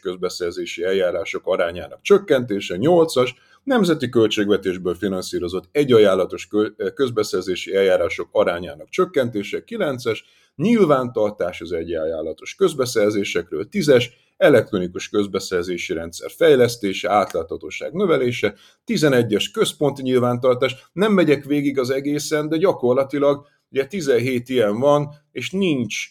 közbeszerzési 0.00 0.84
eljárások 0.84 1.46
arányának 1.46 2.02
csökkentése. 2.02 2.76
Nyolcas 2.76 3.34
nemzeti 3.64 4.08
költségvetésből 4.08 4.94
finanszírozott 4.94 5.68
egy 5.72 5.92
ajánlatos 5.92 6.48
közbeszerzési 6.94 7.74
eljárások 7.74 8.28
arányának 8.32 8.88
csökkentése. 8.88 9.64
Kilences 9.64 10.24
nyilvántartás 10.56 11.60
az 11.60 11.72
egy 11.72 11.94
ajánlatos 11.94 12.54
közbeszerzésekről. 12.54 13.68
Tízes 13.68 14.10
elektronikus 14.36 15.08
közbeszerzési 15.08 15.92
rendszer 15.92 16.30
fejlesztése, 16.30 17.10
átláthatóság 17.10 17.92
növelése, 17.92 18.54
11-es 18.86 19.44
központi 19.52 20.02
nyilvántartás, 20.02 20.88
nem 20.92 21.12
megyek 21.12 21.44
végig 21.44 21.78
az 21.78 21.90
egészen, 21.90 22.48
de 22.48 22.56
gyakorlatilag 22.56 23.46
Ugye 23.72 23.86
17 23.86 24.48
ilyen 24.48 24.78
van, 24.78 25.14
és 25.30 25.50
nincs, 25.50 26.06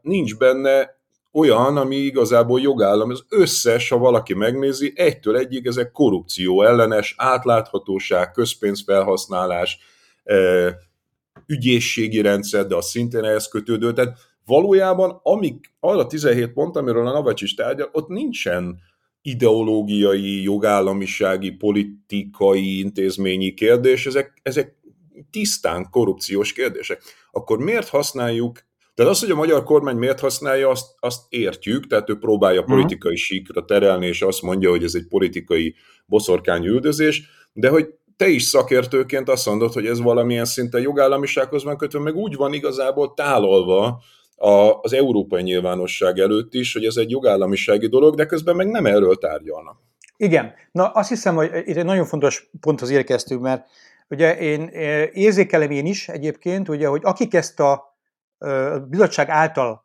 nincs 0.00 0.36
benne 0.36 0.96
olyan, 1.32 1.76
ami 1.76 1.96
igazából 1.96 2.60
jogállam, 2.60 3.10
az 3.10 3.24
összes, 3.28 3.88
ha 3.88 3.98
valaki 3.98 4.34
megnézi, 4.34 4.92
egytől 4.94 5.36
egyig 5.36 5.66
ezek 5.66 5.92
korrupció 5.92 6.62
ellenes, 6.62 7.14
átláthatóság, 7.16 8.30
közpénzfelhasználás, 8.30 9.78
ügyészségi 11.48 12.20
rendszer, 12.20 12.66
de 12.66 12.76
az 12.76 12.88
szintén 12.88 13.24
ehhez 13.24 13.48
kötődő. 13.48 13.92
Tehát 13.92 14.18
valójában 14.44 15.20
amik, 15.22 15.72
arra 15.80 16.06
17 16.06 16.52
pont, 16.52 16.76
amiről 16.76 17.06
a 17.06 17.12
Navacsis 17.12 17.54
tárgyal, 17.54 17.88
ott 17.92 18.08
nincsen 18.08 18.78
ideológiai, 19.22 20.42
jogállamisági, 20.42 21.50
politikai, 21.50 22.78
intézményi 22.78 23.54
kérdés, 23.54 24.06
ezek, 24.06 24.40
ezek 24.42 24.76
tisztán 25.30 25.90
korrupciós 25.90 26.52
kérdések. 26.52 27.02
Akkor 27.30 27.58
miért 27.58 27.88
használjuk 27.88 28.66
tehát 28.98 29.12
az, 29.12 29.20
hogy 29.20 29.30
a 29.30 29.34
magyar 29.34 29.62
kormány 29.62 29.96
miért 29.96 30.20
használja, 30.20 30.68
azt, 30.68 30.86
azt 30.98 31.22
értjük, 31.28 31.86
tehát 31.86 32.10
ő 32.10 32.18
próbálja 32.18 32.60
mhm. 32.60 32.70
politikai 32.70 33.16
síkra 33.16 33.64
terelni, 33.64 34.06
és 34.06 34.22
azt 34.22 34.42
mondja, 34.42 34.70
hogy 34.70 34.84
ez 34.84 34.94
egy 34.94 35.06
politikai 35.06 35.74
boszorkány 36.06 36.64
üldözés, 36.64 37.22
de 37.52 37.68
hogy 37.68 37.88
te 38.18 38.28
is 38.28 38.42
szakértőként 38.42 39.28
azt 39.28 39.46
mondod, 39.46 39.72
hogy 39.72 39.86
ez 39.86 40.00
valamilyen 40.00 40.44
szinten 40.44 40.80
jogállamisághoz 40.80 41.64
van 41.64 41.76
kötve, 41.76 41.98
meg 41.98 42.14
úgy 42.14 42.36
van 42.36 42.52
igazából 42.52 43.14
tálalva 43.14 44.02
a, 44.36 44.50
az 44.80 44.92
európai 44.92 45.42
nyilvánosság 45.42 46.18
előtt 46.18 46.54
is, 46.54 46.72
hogy 46.72 46.84
ez 46.84 46.96
egy 46.96 47.10
jogállamisági 47.10 47.88
dolog, 47.88 48.14
de 48.14 48.26
közben 48.26 48.56
meg 48.56 48.68
nem 48.68 48.86
erről 48.86 49.16
tárgyalnak. 49.16 49.76
Igen. 50.16 50.52
Na 50.72 50.86
azt 50.86 51.08
hiszem, 51.08 51.34
hogy 51.34 51.50
itt 51.64 51.76
egy 51.76 51.84
nagyon 51.84 52.04
fontos 52.04 52.50
ponthoz 52.60 52.90
érkeztünk, 52.90 53.40
mert 53.40 53.66
Ugye 54.08 54.38
én 54.38 54.68
érzékelem 55.12 55.70
én 55.70 55.86
is 55.86 56.08
egyébként, 56.08 56.68
ugye, 56.68 56.86
hogy 56.86 57.00
akik 57.04 57.34
ezt 57.34 57.60
a 57.60 57.98
bizottság 58.88 59.28
által 59.28 59.82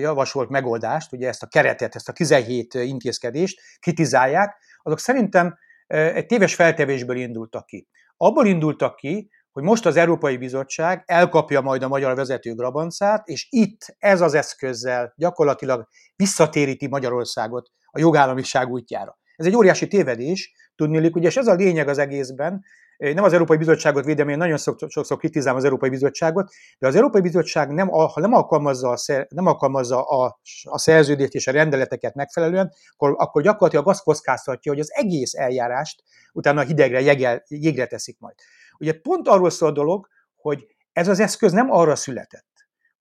javasolt 0.00 0.48
megoldást, 0.48 1.12
ugye 1.12 1.28
ezt 1.28 1.42
a 1.42 1.46
keretet, 1.46 1.94
ezt 1.94 2.08
a 2.08 2.12
17 2.12 2.74
intézkedést 2.74 3.60
kritizálják, 3.80 4.56
azok 4.82 4.98
szerintem 4.98 5.58
egy 5.86 6.26
téves 6.26 6.54
feltevésből 6.54 7.16
indultak 7.16 7.66
ki. 7.66 7.88
Abból 8.16 8.46
indultak 8.46 8.96
ki, 8.96 9.30
hogy 9.52 9.64
most 9.64 9.86
az 9.86 9.96
Európai 9.96 10.36
Bizottság 10.36 11.02
elkapja 11.06 11.60
majd 11.60 11.82
a 11.82 11.88
magyar 11.88 12.14
vezető 12.14 12.54
grabancát, 12.54 13.28
és 13.28 13.46
itt 13.50 13.96
ez 13.98 14.20
az 14.20 14.34
eszközzel 14.34 15.12
gyakorlatilag 15.16 15.88
visszatéríti 16.16 16.86
Magyarországot 16.86 17.70
a 17.90 17.98
jogállamiság 17.98 18.70
útjára. 18.70 19.18
Ez 19.36 19.46
egy 19.46 19.56
óriási 19.56 19.88
tévedés, 19.88 20.52
tudnélik, 20.76 21.16
ugye, 21.16 21.28
és 21.28 21.36
ez 21.36 21.46
a 21.46 21.54
lényeg 21.54 21.88
az 21.88 21.98
egészben, 21.98 22.64
nem 22.96 23.24
az 23.24 23.32
Európai 23.32 23.56
Bizottságot 23.56 24.04
védem, 24.04 24.28
én 24.28 24.36
nagyon 24.36 24.56
sokszor 24.88 25.18
kritizálom 25.18 25.58
az 25.58 25.64
Európai 25.64 25.88
Bizottságot, 25.88 26.50
de 26.78 26.86
az 26.86 26.94
Európai 26.94 27.20
Bizottság 27.20 27.70
nem, 27.70 27.88
ha 27.88 28.20
nem 28.20 28.32
alkalmazza, 28.32 28.88
a, 28.88 29.26
nem 29.28 29.46
alkalmazza 29.46 30.02
a, 30.02 30.40
a 30.62 30.78
szerződést 30.78 31.34
és 31.34 31.46
a 31.46 31.52
rendeleteket 31.52 32.14
megfelelően, 32.14 32.72
akkor, 32.90 33.14
akkor 33.16 33.42
gyakorlatilag 33.42 33.88
azt 33.88 34.02
kockáztatja, 34.02 34.72
hogy 34.72 34.80
az 34.80 34.92
egész 34.92 35.34
eljárást 35.34 36.02
utána 36.32 36.60
hidegre, 36.60 37.00
jegel, 37.00 37.42
jégre 37.48 37.86
teszik 37.86 38.18
majd. 38.18 38.34
Ugye 38.78 38.92
pont 39.00 39.28
arról 39.28 39.50
szól 39.50 39.68
a 39.68 39.72
dolog, 39.72 40.08
hogy 40.36 40.66
ez 40.92 41.08
az 41.08 41.20
eszköz 41.20 41.52
nem 41.52 41.70
arra 41.70 41.96
született, 41.96 42.46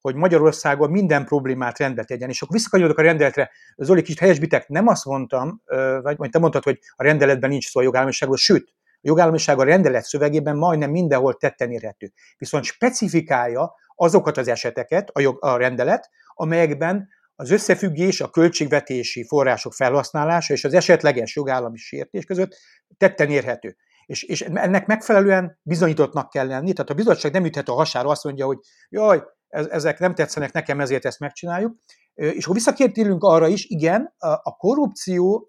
hogy 0.05 0.15
Magyarországon 0.15 0.89
minden 0.89 1.25
problémát 1.25 1.77
rendbe 1.77 2.03
tegyen. 2.03 2.29
És 2.29 2.41
akkor 2.41 2.55
visszakanyarodok 2.55 2.97
a 2.97 3.01
rendeletre. 3.01 3.51
Zoli, 3.77 4.01
kicsit 4.01 4.19
helyesbitek, 4.19 4.67
nem 4.67 4.87
azt 4.87 5.05
mondtam, 5.05 5.61
vagy 6.01 6.29
te 6.29 6.39
mondtad, 6.39 6.63
hogy 6.63 6.79
a 6.95 7.03
rendeletben 7.03 7.49
nincs 7.49 7.69
szó 7.69 7.79
a 7.79 7.83
jogállamiságról, 7.83 8.37
sőt, 8.37 8.73
a 8.85 8.99
jogállamiság 9.01 9.59
a 9.59 9.63
rendelet 9.63 10.03
szövegében 10.03 10.57
majdnem 10.57 10.91
mindenhol 10.91 11.33
tetten 11.33 11.71
érhető. 11.71 12.11
Viszont 12.37 12.63
specifikálja 12.63 13.75
azokat 13.95 14.37
az 14.37 14.47
eseteket, 14.47 15.09
a, 15.13 15.19
jog, 15.19 15.37
a 15.45 15.57
rendelet, 15.57 16.09
amelyekben 16.33 17.09
az 17.35 17.51
összefüggés 17.51 18.21
a 18.21 18.29
költségvetési 18.29 19.25
források 19.27 19.73
felhasználása 19.73 20.53
és 20.53 20.63
az 20.63 20.73
esetleges 20.73 21.35
jogállami 21.35 21.77
sértés 21.77 22.25
között 22.25 22.55
tetten 22.97 23.29
érhető 23.29 23.75
és, 24.05 24.23
és 24.23 24.41
ennek 24.41 24.85
megfelelően 24.85 25.59
bizonyítottnak 25.61 26.29
kell 26.29 26.47
lenni, 26.47 26.73
tehát 26.73 26.89
a 26.89 26.93
bizottság 26.93 27.31
nem 27.31 27.45
üthet 27.45 27.69
a 27.69 27.73
hasára, 27.73 28.09
azt 28.09 28.23
mondja, 28.23 28.45
hogy 28.45 28.57
jaj, 28.89 29.23
ezek 29.47 29.99
nem 29.99 30.15
tetszenek 30.15 30.51
nekem, 30.51 30.79
ezért 30.79 31.05
ezt 31.05 31.19
megcsináljuk. 31.19 31.75
És 32.13 32.43
akkor 32.43 32.55
visszakértélünk 32.55 33.23
arra 33.23 33.47
is, 33.47 33.65
igen, 33.65 34.13
a 34.17 34.55
korrupció, 34.55 35.47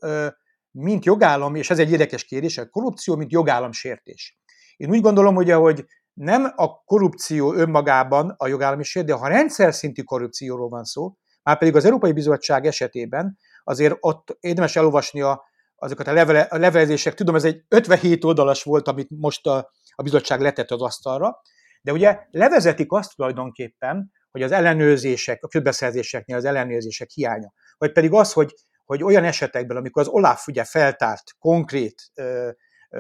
mint 0.70 1.04
jogállam, 1.04 1.54
és 1.54 1.70
ez 1.70 1.78
egy 1.78 1.90
érdekes 1.90 2.24
kérdés, 2.24 2.58
a 2.58 2.68
korrupció, 2.68 3.16
mint 3.16 3.72
sértés. 3.72 4.38
Én 4.76 4.90
úgy 4.90 5.00
gondolom, 5.00 5.34
hogy 5.34 5.50
ahogy 5.50 5.84
nem 6.12 6.52
a 6.56 6.82
korrupció 6.84 7.52
önmagában 7.54 8.34
a 8.36 8.46
jogállami 8.46 8.82
sértés, 8.82 9.14
de 9.14 9.20
ha 9.20 9.28
rendszer 9.28 9.74
szintű 9.74 10.02
korrupcióról 10.02 10.68
van 10.68 10.84
szó, 10.84 11.16
már 11.42 11.58
pedig 11.58 11.76
az 11.76 11.84
Európai 11.84 12.12
Bizottság 12.12 12.66
esetében 12.66 13.38
azért 13.64 13.96
ott 14.00 14.36
érdemes 14.40 14.76
elolvasni 14.76 15.20
a 15.20 15.44
azokat 15.76 16.06
a, 16.06 16.12
levele, 16.12 16.40
a 16.40 16.56
levelezések, 16.56 17.14
tudom, 17.14 17.34
ez 17.34 17.44
egy 17.44 17.64
57 17.68 18.24
oldalas 18.24 18.62
volt, 18.62 18.88
amit 18.88 19.08
most 19.10 19.46
a, 19.46 19.70
a 19.94 20.02
bizottság 20.02 20.40
letett 20.40 20.70
az 20.70 20.82
asztalra, 20.82 21.42
de 21.86 21.92
ugye 21.92 22.18
levezetik 22.30 22.92
azt 22.92 23.14
tulajdonképpen, 23.14 24.12
hogy 24.30 24.42
az 24.42 24.52
ellenőrzések, 24.52 25.44
a 25.44 25.48
közbeszerzéseknél 25.48 26.36
az 26.36 26.44
ellenőrzések 26.44 27.10
hiánya, 27.10 27.52
vagy 27.78 27.92
pedig 27.92 28.12
az, 28.12 28.32
hogy, 28.32 28.54
hogy 28.84 29.02
olyan 29.02 29.24
esetekben, 29.24 29.76
amikor 29.76 30.02
az 30.02 30.08
OLAF 30.08 30.46
ugye 30.46 30.64
feltárt 30.64 31.22
konkrét, 31.38 32.02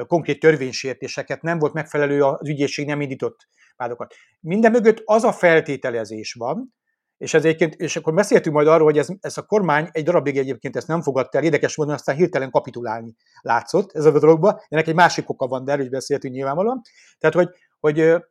konkrét 0.06 0.40
törvénysértéseket, 0.40 1.42
nem 1.42 1.58
volt 1.58 1.72
megfelelő 1.72 2.22
az 2.22 2.48
ügyészség, 2.48 2.86
nem 2.86 3.00
indított 3.00 3.48
vádokat. 3.76 4.14
Minden 4.40 4.70
mögött 4.70 5.02
az 5.04 5.24
a 5.24 5.32
feltételezés 5.32 6.32
van, 6.32 6.74
és, 7.16 7.34
ez 7.34 7.44
és 7.76 7.96
akkor 7.96 8.14
beszéltünk 8.14 8.54
majd 8.54 8.66
arról, 8.66 8.84
hogy 8.84 8.98
ez, 8.98 9.08
ez 9.20 9.38
a 9.38 9.42
kormány 9.42 9.88
egy 9.92 10.04
darabig 10.04 10.38
egyébként 10.38 10.76
ezt 10.76 10.86
nem 10.86 11.02
fogadta 11.02 11.38
el, 11.38 11.44
érdekes 11.44 11.76
módon 11.76 11.94
aztán 11.94 12.16
hirtelen 12.16 12.50
kapitulálni 12.50 13.14
látszott 13.40 13.92
ez 13.92 14.04
a 14.04 14.18
dologba. 14.18 14.62
Ennek 14.68 14.86
egy 14.86 14.94
másik 14.94 15.30
oka 15.30 15.46
van, 15.46 15.64
de 15.64 15.72
erről 15.72 15.84
is 15.84 15.90
beszéltünk 15.90 16.34
nyilvánvalóan. 16.34 16.80
Tehát, 17.18 17.34
hogy, 17.34 17.48
hogy, 17.80 18.24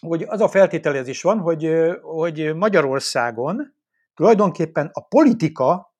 hogy 0.00 0.22
az 0.22 0.40
a 0.40 0.48
feltételezés 0.48 1.22
van, 1.22 1.38
hogy, 1.38 1.70
hogy 2.02 2.54
Magyarországon 2.54 3.74
tulajdonképpen 4.14 4.90
a 4.92 5.06
politika, 5.06 5.94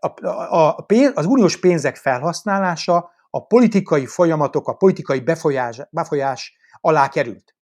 a, 0.00 0.26
a, 0.26 0.76
a 0.76 0.82
pénz, 0.82 1.12
az 1.14 1.26
uniós 1.26 1.60
pénzek 1.60 1.96
felhasználása 1.96 3.10
a 3.30 3.46
politikai 3.46 4.06
folyamatok, 4.06 4.68
a 4.68 4.74
politikai 4.74 5.20
befolyás, 5.20 5.80
befolyás 5.90 6.56
alá 6.80 7.08
került. 7.08 7.54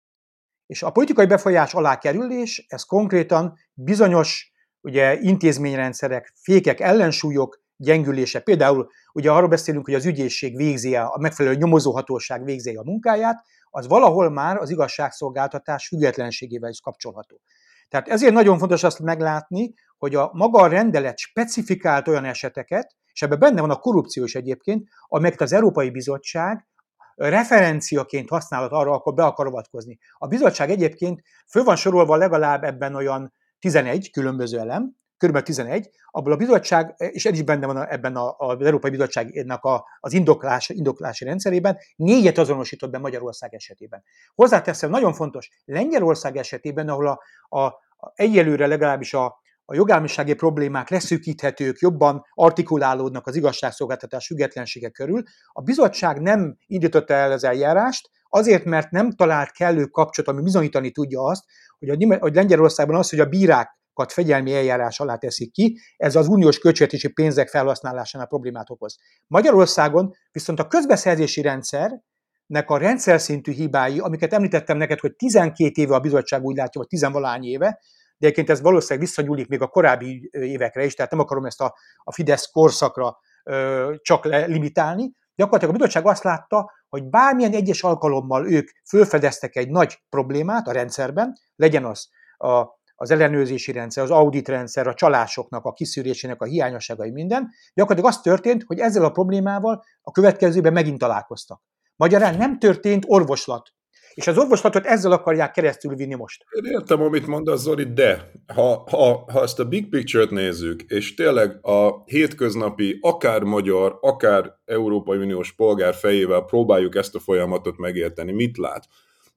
És 0.66 0.84
a 0.84 0.92
politikai 0.92 1.26
befolyás 1.26 1.74
alá 1.74 1.98
kerülés, 1.98 2.66
ez 2.68 2.84
konkrétan 2.84 3.58
bizonyos 3.74 4.52
ugye, 4.82 5.20
intézményrendszerek, 5.20 6.34
fékek, 6.36 6.80
ellensúlyok 6.80 7.62
gyengülése. 7.78 8.40
Például 8.40 8.90
ugye 9.14 9.32
arról 9.32 9.48
beszélünk, 9.48 9.86
hogy 9.86 9.94
az 9.94 10.06
ügyészség 10.06 10.56
végzi 10.56 10.96
a 10.96 11.18
megfelelő 11.20 11.56
nyomozóhatóság 11.56 12.44
végzi 12.44 12.76
a 12.76 12.84
munkáját, 12.84 13.46
az 13.78 13.88
valahol 13.88 14.30
már 14.30 14.58
az 14.58 14.70
igazságszolgáltatás 14.70 15.88
függetlenségével 15.88 16.70
is 16.70 16.80
kapcsolható. 16.80 17.42
Tehát 17.90 18.08
ezért 18.08 18.34
nagyon 18.34 18.58
fontos 18.58 18.84
azt 18.84 19.00
meglátni, 19.00 19.74
hogy 19.98 20.16
a 20.16 20.30
maga 20.34 20.62
a 20.62 20.68
rendelet 20.68 21.18
specifikált 21.18 22.08
olyan 22.08 22.26
eseteket, 22.26 22.96
és 23.14 23.22
ebben 23.22 23.40
benne 23.40 23.62
van 23.62 23.70
a 23.70 23.80
korrupció 23.80 24.24
is 24.24 24.36
egyébként, 24.36 24.88
amelyeket 25.08 25.42
az 25.42 25.54
Európai 25.54 25.90
Bizottság 25.90 26.68
referenciaként 27.16 28.30
használhat 28.30 28.72
arra, 28.72 28.92
akkor 28.92 29.14
be 29.14 29.24
akar 29.24 29.48
avatkozni. 29.48 29.98
A 30.14 30.28
bizottság 30.28 30.70
egyébként 30.70 31.22
föl 31.50 31.64
van 31.64 31.76
sorolva 31.76 32.16
legalább 32.16 32.64
ebben 32.64 32.96
olyan 32.96 33.34
11 33.60 34.12
különböző 34.12 34.60
elem, 34.60 34.96
kb. 35.18 35.42
11, 35.42 35.90
abból 36.12 36.32
a 36.32 36.36
bizottság, 36.36 36.94
és 36.98 37.26
ez 37.26 37.34
is 37.34 37.44
benne 37.44 37.66
van 37.66 37.88
ebben 37.88 38.16
a, 38.16 38.36
az 38.38 38.66
Európai 38.66 38.92
Bizottságnak 38.92 39.64
a, 39.64 39.86
az 40.00 40.14
indoklás, 40.14 40.70
indoklási 40.70 41.26
rendszerében, 41.26 41.78
négyet 41.96 42.38
azonosított 42.38 42.90
be 42.90 42.98
Magyarország 42.98 43.54
esetében. 43.54 44.04
Hozzáteszem, 44.36 44.90
nagyon 44.90 45.14
fontos, 45.14 45.50
Lengyelország 45.66 46.38
esetében, 46.38 46.90
ahol 46.90 47.08
a, 47.08 47.20
a, 47.50 47.60
a 47.60 48.12
egyelőre 48.16 48.68
legalábbis 48.68 49.14
a, 49.14 49.42
a 49.70 49.76
jogállamisági 49.76 50.34
problémák 50.34 50.90
leszűkíthetők, 50.90 51.80
jobban 51.80 52.26
artikulálódnak 52.34 53.28
az 53.28 53.36
igazságszolgáltatás 53.36 54.26
függetlensége 54.26 54.90
körül. 54.90 55.24
A 55.52 55.62
bizottság 55.62 56.22
nem 56.22 56.58
indította 56.66 57.14
el 57.14 57.32
az 57.32 57.44
eljárást, 57.44 58.10
azért, 58.30 58.66
mert 58.66 58.92
nem 58.92 59.12
talált 59.12 59.52
kellő 59.52 59.86
kapcsot, 59.86 60.28
ami 60.28 60.42
bizonyítani 60.42 60.92
tudja 60.92 61.22
azt, 61.22 61.44
hogy, 61.80 61.90
a, 61.90 62.18
hogy 62.20 62.36
Lengyelországban 62.36 62.96
az, 62.96 63.10
hogy 63.10 63.20
a 63.20 63.26
bírákat 63.26 63.76
fegyelmi 64.06 64.54
eljárás 64.54 65.00
alá 65.00 65.16
teszik 65.16 65.52
ki, 65.52 65.80
ez 65.98 66.16
az 66.16 66.28
uniós 66.28 66.60
költségvetési 66.60 67.08
pénzek 67.08 67.50
felhasználásánál 67.50 68.28
problémát 68.28 68.70
okoz. 68.70 68.98
Magyarországon 69.28 70.14
viszont 70.32 70.60
a 70.60 70.68
közbeszerzési 70.68 71.42
rendszer, 71.42 72.02
nek 72.46 72.70
a 72.70 72.78
rendszer 72.78 73.22
szintű 73.22 73.52
hibái, 73.52 74.00
amiket 74.00 74.34
említettem 74.34 74.78
neked, 74.78 75.00
hogy 75.00 75.16
12 75.16 75.82
éve 75.82 75.96
a 75.96 76.00
bizottság 76.00 76.44
úgy 76.44 76.56
látja, 76.56 76.82
vagy 76.82 76.88
10 76.88 77.08
éve, 77.42 77.80
de 78.18 78.26
egyébként 78.26 78.50
ez 78.50 78.62
valószínűleg 78.62 79.08
visszanyúlik 79.08 79.48
még 79.48 79.62
a 79.62 79.68
korábbi 79.68 80.30
évekre 80.32 80.86
is, 80.86 80.94
tehát 80.94 81.12
nem 81.12 81.20
akarom 81.20 81.46
ezt 81.46 81.62
a, 81.62 81.76
a 82.04 82.14
Fidesz 82.14 82.46
korszakra 82.52 83.18
ö, 83.44 83.94
csak 84.02 84.26
limitálni. 84.26 85.12
Gyakorlatilag 85.36 85.74
a 85.74 85.78
bizottság 85.78 86.08
azt 86.08 86.24
látta, 86.24 86.72
hogy 86.90 87.10
bármilyen 87.10 87.54
egyes 87.54 87.84
alkalommal 87.84 88.52
ők 88.52 88.70
fölfedeztek 88.90 89.56
egy 89.56 89.70
nagy 89.70 89.98
problémát 90.10 90.68
a 90.68 90.72
rendszerben, 90.72 91.34
legyen 91.56 91.86
az 91.86 92.08
a, 92.38 92.66
az 93.00 93.12
ellenőrzési 93.12 93.72
rendszer, 93.72 94.04
az 94.04 94.12
audit 94.12 94.48
rendszer, 94.48 94.88
a 94.88 94.94
csalásoknak 94.94 95.66
a 95.66 95.74
kiszűrésének 95.74 96.42
a 96.42 96.46
hiányosságai 96.46 97.12
minden, 97.12 97.50
gyakorlatilag 97.74 98.12
az 98.12 98.22
történt, 98.22 98.64
hogy 98.64 98.80
ezzel 98.80 99.04
a 99.04 99.10
problémával 99.10 99.84
a 100.02 100.12
következőben 100.12 100.74
megint 100.74 100.98
találkoztak. 100.98 101.62
Magyarán 101.96 102.38
nem 102.38 102.60
történt 102.60 103.04
orvoslat 103.08 103.76
és 104.18 104.28
az 104.28 104.38
orvoslatot 104.38 104.86
ezzel 104.86 105.12
akarják 105.12 105.52
keresztül 105.52 105.96
vinni 105.96 106.16
most. 106.16 106.46
Én 106.50 106.72
értem, 106.72 107.02
amit 107.02 107.28
mondasz, 107.28 107.62
Zoli, 107.62 107.94
de 107.94 108.32
ha, 108.54 108.84
ha, 108.90 109.26
ha 109.32 109.42
ezt 109.42 109.60
a 109.60 109.66
big 109.66 109.90
picture-t 109.90 110.30
nézzük, 110.30 110.82
és 110.82 111.14
tényleg 111.14 111.66
a 111.66 112.04
hétköznapi, 112.06 112.98
akár 113.02 113.44
magyar, 113.44 113.98
akár 114.02 114.54
Európai 114.66 115.18
Uniós 115.18 115.54
polgár 115.54 115.94
fejével 115.94 116.42
próbáljuk 116.42 116.96
ezt 116.96 117.16
a 117.16 117.20
folyamatot 117.20 117.78
megérteni, 117.78 118.32
mit 118.32 118.58
lát? 118.58 118.88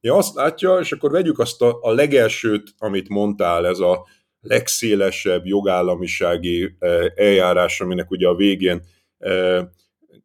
Ja, 0.01 0.15
azt 0.15 0.35
látja, 0.35 0.79
és 0.79 0.91
akkor 0.91 1.11
vegyük 1.11 1.39
azt 1.39 1.61
a, 1.61 1.77
a 1.81 1.91
legelsőt, 1.91 2.73
amit 2.77 3.09
mondtál, 3.09 3.67
ez 3.67 3.79
a 3.79 4.05
legszélesebb 4.41 5.45
jogállamisági 5.45 6.75
eh, 6.79 7.05
eljárás, 7.15 7.81
aminek 7.81 8.11
ugye 8.11 8.27
a 8.27 8.35
végén 8.35 8.81
eh, 9.17 9.65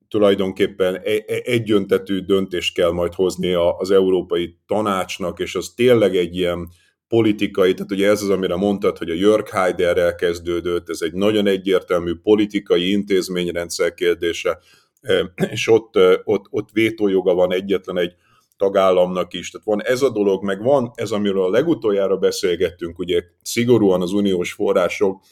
tulajdonképpen 0.09 0.95
e, 0.95 1.11
e, 1.27 1.41
egyöntetű 1.45 2.21
döntést 2.21 2.75
kell 2.75 2.91
majd 2.91 3.15
hozni 3.15 3.53
az 3.53 3.91
Európai 3.91 4.59
Tanácsnak, 4.67 5.39
és 5.39 5.55
az 5.55 5.73
tényleg 5.77 6.17
egy 6.17 6.37
ilyen 6.37 6.69
politikai, 7.09 7.75
tehát 7.75 7.93
ugye 7.93 8.09
ez 8.09 8.23
az, 8.23 8.29
amire 8.29 8.57
mondtad, 8.57 8.99
hogy 8.99 9.11
a 9.11 9.15
Jörg 9.15 9.49
Haiderrel 9.49 10.15
kezdődött, 10.15 10.89
ez 10.89 11.01
egy 11.01 11.13
nagyon 11.13 11.47
egyértelmű 11.47 12.15
politikai 12.15 12.91
intézményrendszer 12.91 13.95
kérdése, 13.95 14.59
e, 15.01 15.33
és 15.51 15.69
ott, 15.69 15.95
ott, 16.25 16.45
ott 16.51 16.69
vétójoga 16.73 17.35
van 17.35 17.53
egyetlen 17.53 17.99
egy 17.99 18.15
tagállamnak 18.57 19.33
is. 19.33 19.51
Tehát 19.51 19.67
van 19.67 19.83
ez 19.83 20.03
a 20.03 20.11
dolog, 20.11 20.45
meg 20.45 20.63
van 20.63 20.93
ez, 20.95 21.11
amiről 21.11 21.43
a 21.43 21.51
legutoljára 21.51 22.17
beszélgettünk, 22.17 22.99
ugye 22.99 23.23
szigorúan 23.43 24.03
az 24.03 24.13
uniós 24.13 24.53
források 24.53 25.23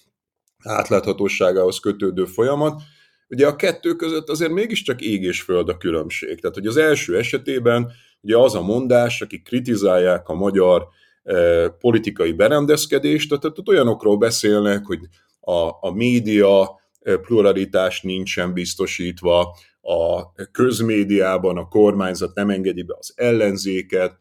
átláthatóságához 0.64 1.78
kötődő 1.78 2.24
folyamat, 2.24 2.82
ugye 3.28 3.46
a 3.46 3.56
kettő 3.56 3.94
között 3.94 4.28
azért 4.28 4.52
mégiscsak 4.52 5.00
ég 5.00 5.22
és 5.22 5.42
föld 5.42 5.68
a 5.68 5.76
különbség. 5.76 6.40
Tehát, 6.40 6.56
hogy 6.56 6.66
az 6.66 6.76
első 6.76 7.18
esetében 7.18 7.92
ugye 8.20 8.38
az 8.38 8.54
a 8.54 8.62
mondás, 8.62 9.20
akik 9.22 9.42
kritizálják 9.42 10.28
a 10.28 10.34
magyar 10.34 10.88
eh, 11.22 11.68
politikai 11.80 12.32
berendezkedést, 12.32 13.28
tehát, 13.28 13.42
tehát 13.42 13.68
olyanokról 13.68 14.16
beszélnek, 14.16 14.86
hogy 14.86 15.00
a, 15.40 15.68
a 15.80 15.90
média 15.94 16.80
eh, 17.00 17.16
pluralitás 17.16 18.02
nincsen 18.02 18.52
biztosítva, 18.52 19.56
a 19.84 20.32
közmédiában 20.52 21.56
a 21.56 21.68
kormányzat 21.68 22.34
nem 22.34 22.50
engedi 22.50 22.82
be 22.82 22.94
az 22.98 23.12
ellenzéket, 23.16 24.18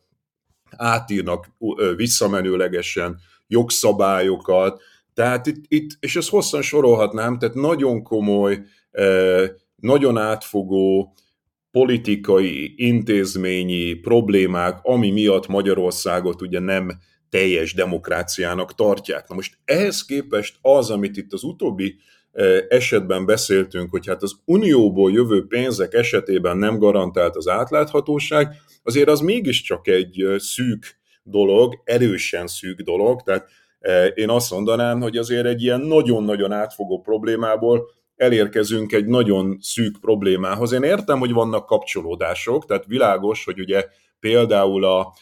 átírnak 0.78 1.52
visszamenőlegesen 1.96 3.20
jogszabályokat, 3.48 4.82
tehát 5.14 5.48
itt, 5.48 5.64
itt, 5.68 5.90
és 6.00 6.16
ezt 6.16 6.30
hosszan 6.30 6.62
sorolhatnám, 6.62 7.40
tehát 7.40 7.56
nagyon 7.56 8.04
komoly, 8.04 8.64
nagyon 9.76 10.18
átfogó 10.18 11.14
politikai, 11.72 12.74
intézményi 12.76 13.94
problémák, 13.94 14.80
ami 14.82 15.12
miatt 15.12 15.48
Magyarországot 15.48 16.42
ugye 16.42 16.60
nem 16.60 16.92
teljes 17.30 17.74
demokráciának 17.74 18.76
tartják. 18.76 19.28
Na 19.28 19.36
most 19.36 19.58
ehhez 19.66 20.06
képest 20.06 20.58
az, 20.62 20.90
amit 20.90 21.18
itt 21.18 21.34
az 21.34 21.44
utóbbi 21.44 21.96
esetben 22.70 23.26
beszéltünk, 23.26 23.90
hogy 23.90 24.08
hát 24.08 24.24
az 24.24 24.36
unióból 24.46 25.12
jövő 25.12 25.48
pénzek 25.48 25.94
esetében 25.94 26.58
nem 26.58 26.78
garantált 26.78 27.36
az 27.36 27.48
átláthatóság, 27.48 28.56
azért 28.84 29.10
az 29.10 29.20
mégiscsak 29.20 29.88
egy 29.88 30.26
szűk 30.38 31.00
dolog, 31.24 31.82
erősen 31.84 32.48
szűk 32.48 32.80
dolog, 32.82 33.22
tehát 33.22 33.50
én 34.14 34.30
azt 34.30 34.52
mondanám, 34.52 35.02
hogy 35.02 35.18
azért 35.18 35.46
egy 35.46 35.62
ilyen 35.62 35.82
nagyon-nagyon 35.82 36.52
átfogó 36.52 37.02
problémából 37.02 37.90
elérkezünk 38.16 38.92
egy 38.92 39.06
nagyon 39.06 39.58
szűk 39.62 39.98
problémához. 40.02 40.72
Én 40.72 40.84
értem, 40.84 41.20
hogy 41.20 41.32
vannak 41.32 41.66
kapcsolódások, 41.66 42.66
tehát 42.66 42.86
világos, 42.86 43.46
hogy 43.46 43.60
ugye 43.60 43.86
például 44.20 44.86
a, 44.86 45.14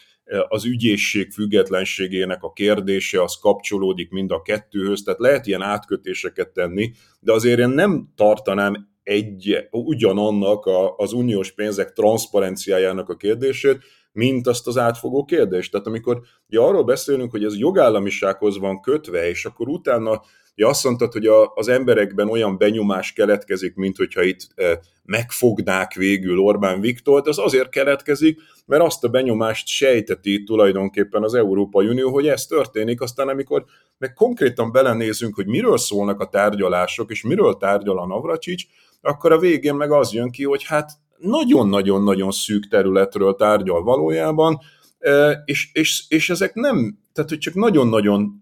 az 0.48 0.64
ügyészség 0.64 1.30
függetlenségének 1.30 2.42
a 2.42 2.52
kérdése 2.52 3.22
az 3.22 3.38
kapcsolódik 3.40 4.10
mind 4.10 4.30
a 4.30 4.42
kettőhöz, 4.42 5.02
tehát 5.02 5.20
lehet 5.20 5.46
ilyen 5.46 5.62
átkötéseket 5.62 6.48
tenni, 6.48 6.92
de 7.20 7.32
azért 7.32 7.58
én 7.58 7.68
nem 7.68 8.12
tartanám 8.16 8.90
egy, 9.02 9.68
ugyanannak 9.70 10.66
a, 10.66 10.96
az 10.96 11.12
uniós 11.12 11.52
pénzek 11.52 11.92
transzparenciájának 11.92 13.08
a 13.08 13.16
kérdését, 13.16 13.78
mint 14.12 14.46
azt 14.46 14.66
az 14.66 14.78
átfogó 14.78 15.24
kérdést. 15.24 15.70
Tehát 15.70 15.86
amikor 15.86 16.20
ugye 16.48 16.60
arról 16.60 16.84
beszélünk, 16.84 17.30
hogy 17.30 17.44
ez 17.44 17.58
jogállamisághoz 17.58 18.58
van 18.58 18.80
kötve, 18.80 19.28
és 19.28 19.44
akkor 19.44 19.68
utána 19.68 20.22
ugye 20.56 20.66
azt 20.66 20.84
mondtad, 20.84 21.12
hogy 21.12 21.26
a, 21.26 21.52
az 21.54 21.68
emberekben 21.68 22.28
olyan 22.28 22.58
benyomás 22.58 23.12
keletkezik, 23.12 23.74
mint 23.74 23.96
hogyha 23.96 24.22
itt 24.22 24.48
e, 24.54 24.80
megfognák 25.04 25.94
végül 25.94 26.38
Orbán 26.38 26.80
Viktort, 26.80 27.26
az 27.26 27.38
azért 27.38 27.68
keletkezik, 27.68 28.40
mert 28.66 28.82
azt 28.82 29.04
a 29.04 29.08
benyomást 29.08 29.66
sejteti 29.66 30.42
tulajdonképpen 30.42 31.22
az 31.22 31.34
Európai 31.34 31.86
Unió, 31.86 32.10
hogy 32.10 32.28
ez 32.28 32.46
történik, 32.46 33.00
aztán 33.00 33.28
amikor 33.28 33.64
meg 33.98 34.12
konkrétan 34.12 34.72
belenézünk, 34.72 35.34
hogy 35.34 35.46
miről 35.46 35.78
szólnak 35.78 36.20
a 36.20 36.28
tárgyalások, 36.28 37.10
és 37.10 37.22
miről 37.22 37.56
tárgyal 37.56 37.98
a 37.98 38.06
Navracsics, 38.06 38.64
akkor 39.00 39.32
a 39.32 39.38
végén 39.38 39.74
meg 39.74 39.90
az 39.90 40.12
jön 40.12 40.30
ki, 40.30 40.44
hogy 40.44 40.64
hát 40.64 40.90
nagyon-nagyon-nagyon 41.18 42.30
szűk 42.30 42.68
területről 42.68 43.34
tárgyal 43.34 43.82
valójában, 43.82 44.58
és, 45.44 45.70
és, 45.72 46.04
és 46.08 46.30
ezek 46.30 46.54
nem, 46.54 46.98
tehát 47.12 47.30
hogy 47.30 47.38
csak 47.38 47.54
nagyon-nagyon 47.54 48.41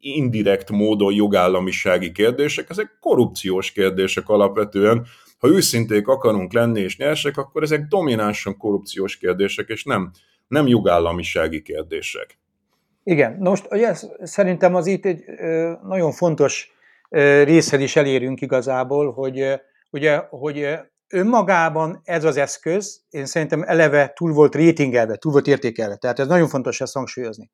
indirekt 0.00 0.70
módon 0.70 1.14
jogállamisági 1.14 2.12
kérdések, 2.12 2.70
ezek 2.70 2.96
korrupciós 3.00 3.72
kérdések 3.72 4.28
alapvetően. 4.28 5.06
Ha 5.38 5.48
őszinték 5.48 6.08
akarunk 6.08 6.52
lenni 6.52 6.80
és 6.80 6.96
nyersek, 6.96 7.36
akkor 7.36 7.62
ezek 7.62 7.86
dominánsan 7.86 8.56
korrupciós 8.56 9.16
kérdések, 9.16 9.68
és 9.68 9.84
nem, 9.84 10.10
nem 10.48 10.66
jogállamisági 10.66 11.62
kérdések. 11.62 12.38
Igen, 13.04 13.36
most 13.38 13.66
ugye, 13.70 13.94
szerintem 14.22 14.74
az 14.74 14.86
itt 14.86 15.04
egy 15.04 15.24
nagyon 15.82 16.12
fontos 16.12 16.72
részhez 17.44 17.80
is 17.80 17.96
elérünk 17.96 18.40
igazából, 18.40 19.12
hogy 19.12 19.60
ugye, 19.90 20.16
hogy 20.30 20.66
önmagában 21.08 22.00
ez 22.04 22.24
az 22.24 22.36
eszköz, 22.36 23.02
én 23.10 23.26
szerintem 23.26 23.62
eleve 23.62 24.12
túl 24.14 24.32
volt 24.32 24.54
rétingelve, 24.54 25.16
túl 25.16 25.32
volt 25.32 25.46
értékelve. 25.46 25.96
Tehát 25.96 26.18
ez 26.18 26.26
nagyon 26.26 26.48
fontos 26.48 26.80
ezt 26.80 26.94
hangsúlyozni. 26.94 27.50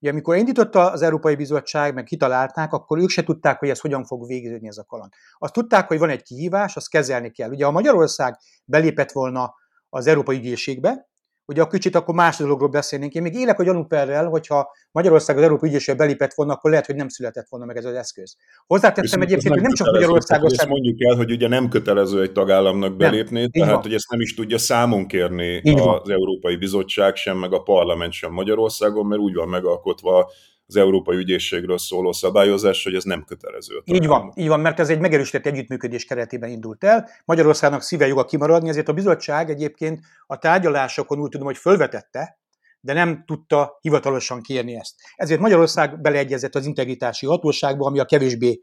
Ugye 0.00 0.10
amikor 0.10 0.36
indította 0.36 0.90
az 0.90 1.02
Európai 1.02 1.34
Bizottság, 1.34 1.94
meg 1.94 2.04
kitalálták, 2.04 2.72
akkor 2.72 2.98
ők 2.98 3.08
se 3.08 3.22
tudták, 3.22 3.58
hogy 3.58 3.68
ez 3.68 3.80
hogyan 3.80 4.04
fog 4.04 4.26
végződni 4.26 4.68
ez 4.68 4.76
a 4.76 4.84
kaland. 4.84 5.12
Azt 5.38 5.52
tudták, 5.52 5.88
hogy 5.88 5.98
van 5.98 6.08
egy 6.08 6.22
kihívás, 6.22 6.76
azt 6.76 6.90
kezelni 6.90 7.30
kell. 7.30 7.50
Ugye 7.50 7.64
ha 7.64 7.70
Magyarország 7.70 8.36
belépett 8.64 9.12
volna 9.12 9.54
az 9.88 10.06
Európai 10.06 10.36
Ügyészségbe, 10.36 11.08
ugye 11.46 11.62
a 11.62 11.66
kicsit 11.66 11.94
akkor 11.94 12.14
más 12.14 12.36
dologról 12.36 12.68
beszélnénk. 12.68 13.12
Én 13.12 13.22
még 13.22 13.34
élek 13.34 13.58
a 13.58 13.64
gyanúperrel, 13.64 14.26
hogyha 14.26 14.70
Magyarország 14.92 15.36
az 15.36 15.42
Európai 15.42 15.68
Ügyészség 15.68 15.96
belépett 15.96 16.34
volna, 16.34 16.52
akkor 16.52 16.70
lehet, 16.70 16.86
hogy 16.86 16.94
nem 16.94 17.08
született 17.08 17.46
volna 17.48 17.66
meg 17.66 17.76
ez 17.76 17.84
az 17.84 17.94
eszköz. 17.94 18.36
Hozzáteszem 18.66 19.20
egyébként, 19.20 19.54
hogy 19.54 19.62
nem 19.62 19.72
csak 19.72 19.92
Magyarországon 19.92 20.50
Ezt 20.52 20.68
mondjuk 20.68 21.02
el, 21.02 21.16
hogy 21.16 21.30
ugye 21.30 21.48
nem 21.48 21.68
kötelező 21.68 22.22
egy 22.22 22.32
tagállamnak 22.32 22.96
belépni, 22.96 23.40
nem, 23.40 23.50
tehát 23.50 23.82
hogy 23.82 23.94
ezt 23.94 24.10
nem 24.10 24.20
is 24.20 24.34
tudja 24.34 24.58
számon 24.58 25.06
kérni 25.06 25.60
így 25.64 25.78
az 25.78 25.84
van. 25.84 26.02
Európai 26.06 26.56
Bizottság 26.56 27.16
sem, 27.16 27.38
meg 27.38 27.52
a 27.52 27.62
parlament 27.62 28.12
sem 28.12 28.32
Magyarországon, 28.32 29.06
mert 29.06 29.20
úgy 29.20 29.34
van 29.34 29.48
megalkotva 29.48 30.30
az 30.66 30.76
Európai 30.76 31.16
Ügyészségről 31.16 31.78
szóló 31.78 32.12
szabályozás, 32.12 32.84
hogy 32.84 32.94
ez 32.94 33.04
nem 33.04 33.24
kötelező. 33.24 33.80
Így 33.84 34.06
van, 34.06 34.32
így 34.34 34.48
van, 34.48 34.60
mert 34.60 34.80
ez 34.80 34.88
egy 34.88 35.00
megerősített 35.00 35.46
együttműködés 35.46 36.04
keretében 36.04 36.50
indult 36.50 36.84
el. 36.84 37.08
Magyarországnak 37.24 37.82
szíve 37.82 38.06
joga 38.06 38.24
kimaradni, 38.24 38.68
ezért 38.68 38.88
a 38.88 38.92
bizottság 38.92 39.50
egyébként 39.50 40.00
a 40.26 40.38
tárgyalásokon 40.38 41.18
úgy 41.20 41.30
tudom, 41.30 41.46
hogy 41.46 41.56
fölvetette, 41.56 42.38
de 42.80 42.92
nem 42.92 43.24
tudta 43.26 43.78
hivatalosan 43.80 44.42
kérni 44.42 44.74
ezt. 44.74 44.94
Ezért 45.14 45.40
Magyarország 45.40 46.00
beleegyezett 46.00 46.54
az 46.54 46.66
integritási 46.66 47.26
hatóságba, 47.26 47.86
ami 47.86 47.98
a 47.98 48.04
kevésbé 48.04 48.60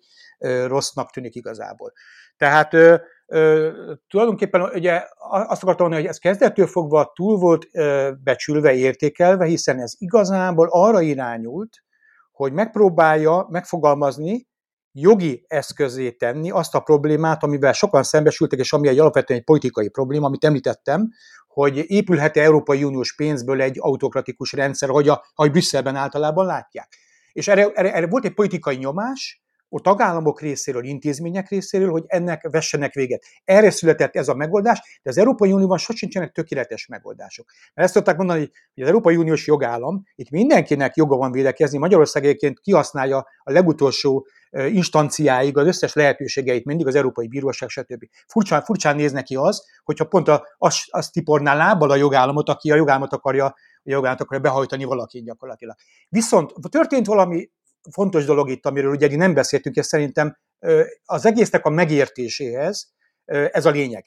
rossznak 0.67 1.11
tűnik 1.11 1.35
igazából. 1.35 1.93
Tehát 2.37 2.73
ö, 2.73 2.95
ö, 3.27 3.71
tulajdonképpen 4.07 4.61
ugye 4.61 5.01
azt 5.29 5.63
akartam 5.63 5.87
mondani, 5.87 6.01
hogy 6.01 6.09
ez 6.09 6.17
kezdettől 6.17 6.67
fogva 6.67 7.11
túl 7.15 7.37
volt 7.37 7.67
ö, 7.71 8.11
becsülve, 8.23 8.73
értékelve, 8.73 9.45
hiszen 9.45 9.79
ez 9.79 9.93
igazából 9.97 10.67
arra 10.71 11.01
irányult, 11.01 11.82
hogy 12.33 12.53
megpróbálja 12.53 13.47
megfogalmazni, 13.49 14.47
jogi 14.91 15.45
eszközé 15.47 16.11
tenni 16.11 16.51
azt 16.51 16.75
a 16.75 16.79
problémát, 16.79 17.43
amivel 17.43 17.73
sokan 17.73 18.03
szembesültek, 18.03 18.59
és 18.59 18.73
ami 18.73 18.87
egy 18.87 18.99
alapvetően 18.99 19.39
egy 19.39 19.45
politikai 19.45 19.89
probléma, 19.89 20.25
amit 20.25 20.43
említettem, 20.43 21.09
hogy 21.47 21.83
épülhet-e 21.87 22.41
Európai 22.41 22.83
Uniós 22.83 23.15
pénzből 23.15 23.61
egy 23.61 23.77
autokratikus 23.79 24.51
rendszer, 24.51 24.89
ahogy, 24.89 25.09
a, 25.09 25.25
ahogy 25.33 25.51
Brüsszelben 25.51 25.95
általában 25.95 26.45
látják. 26.45 26.87
És 27.31 27.47
erre, 27.47 27.71
erre, 27.73 27.93
erre 27.93 28.07
volt 28.07 28.25
egy 28.25 28.33
politikai 28.33 28.75
nyomás, 28.75 29.42
a 29.75 29.81
tagállamok 29.81 30.41
részéről, 30.41 30.83
intézmények 30.83 31.49
részéről, 31.49 31.89
hogy 31.91 32.03
ennek 32.07 32.47
vessenek 32.51 32.93
véget. 32.93 33.23
Erre 33.43 33.69
született 33.69 34.15
ez 34.15 34.27
a 34.27 34.35
megoldás, 34.35 34.99
de 35.03 35.09
az 35.09 35.17
Európai 35.17 35.51
Unióban 35.51 35.77
sosincsenek 35.77 36.31
tökéletes 36.31 36.87
megoldások. 36.87 37.45
Mert 37.73 37.87
ezt 37.87 37.97
tudták 37.97 38.17
mondani, 38.17 38.39
hogy 38.73 38.83
az 38.83 38.87
Európai 38.87 39.15
Uniós 39.15 39.47
jogállam, 39.47 40.03
itt 40.15 40.29
mindenkinek 40.29 40.95
joga 40.95 41.15
van 41.15 41.31
védekezni, 41.31 41.77
Magyarország 41.77 42.23
egyébként 42.23 42.59
kihasználja 42.59 43.17
a 43.43 43.51
legutolsó 43.51 44.27
instanciáig 44.51 45.57
az 45.57 45.67
összes 45.67 45.93
lehetőségeit, 45.93 46.65
mindig 46.65 46.87
az 46.87 46.95
Európai 46.95 47.27
Bíróság, 47.27 47.69
stb. 47.69 48.03
Furcsán, 48.27 48.61
furcsán 48.61 48.95
néz 48.95 49.11
neki 49.11 49.35
az, 49.35 49.65
hogyha 49.83 50.05
pont 50.05 50.27
a, 50.27 50.47
az, 50.57 50.75
az 50.89 51.09
tiporná 51.09 51.55
lábbal 51.55 51.91
a 51.91 51.95
jogállamot, 51.95 52.49
aki 52.49 52.71
a 52.71 52.75
jogállamot 52.75 53.13
akarja, 53.13 53.45
a 53.45 53.55
jogállamot 53.83 54.21
akarja 54.21 54.43
behajtani 54.43 54.83
valakin 54.83 55.23
gyakorlatilag. 55.23 55.75
Viszont 56.09 56.53
történt 56.69 57.05
valami 57.05 57.49
fontos 57.91 58.25
dolog 58.25 58.49
itt, 58.49 58.65
amiről 58.65 58.91
ugye 58.91 59.15
nem 59.15 59.33
beszéltünk, 59.33 59.75
és 59.75 59.85
szerintem 59.85 60.37
az 61.05 61.25
egésznek 61.25 61.65
a 61.65 61.69
megértéséhez 61.69 62.93
ez 63.25 63.65
a 63.65 63.69
lényeg. 63.69 64.05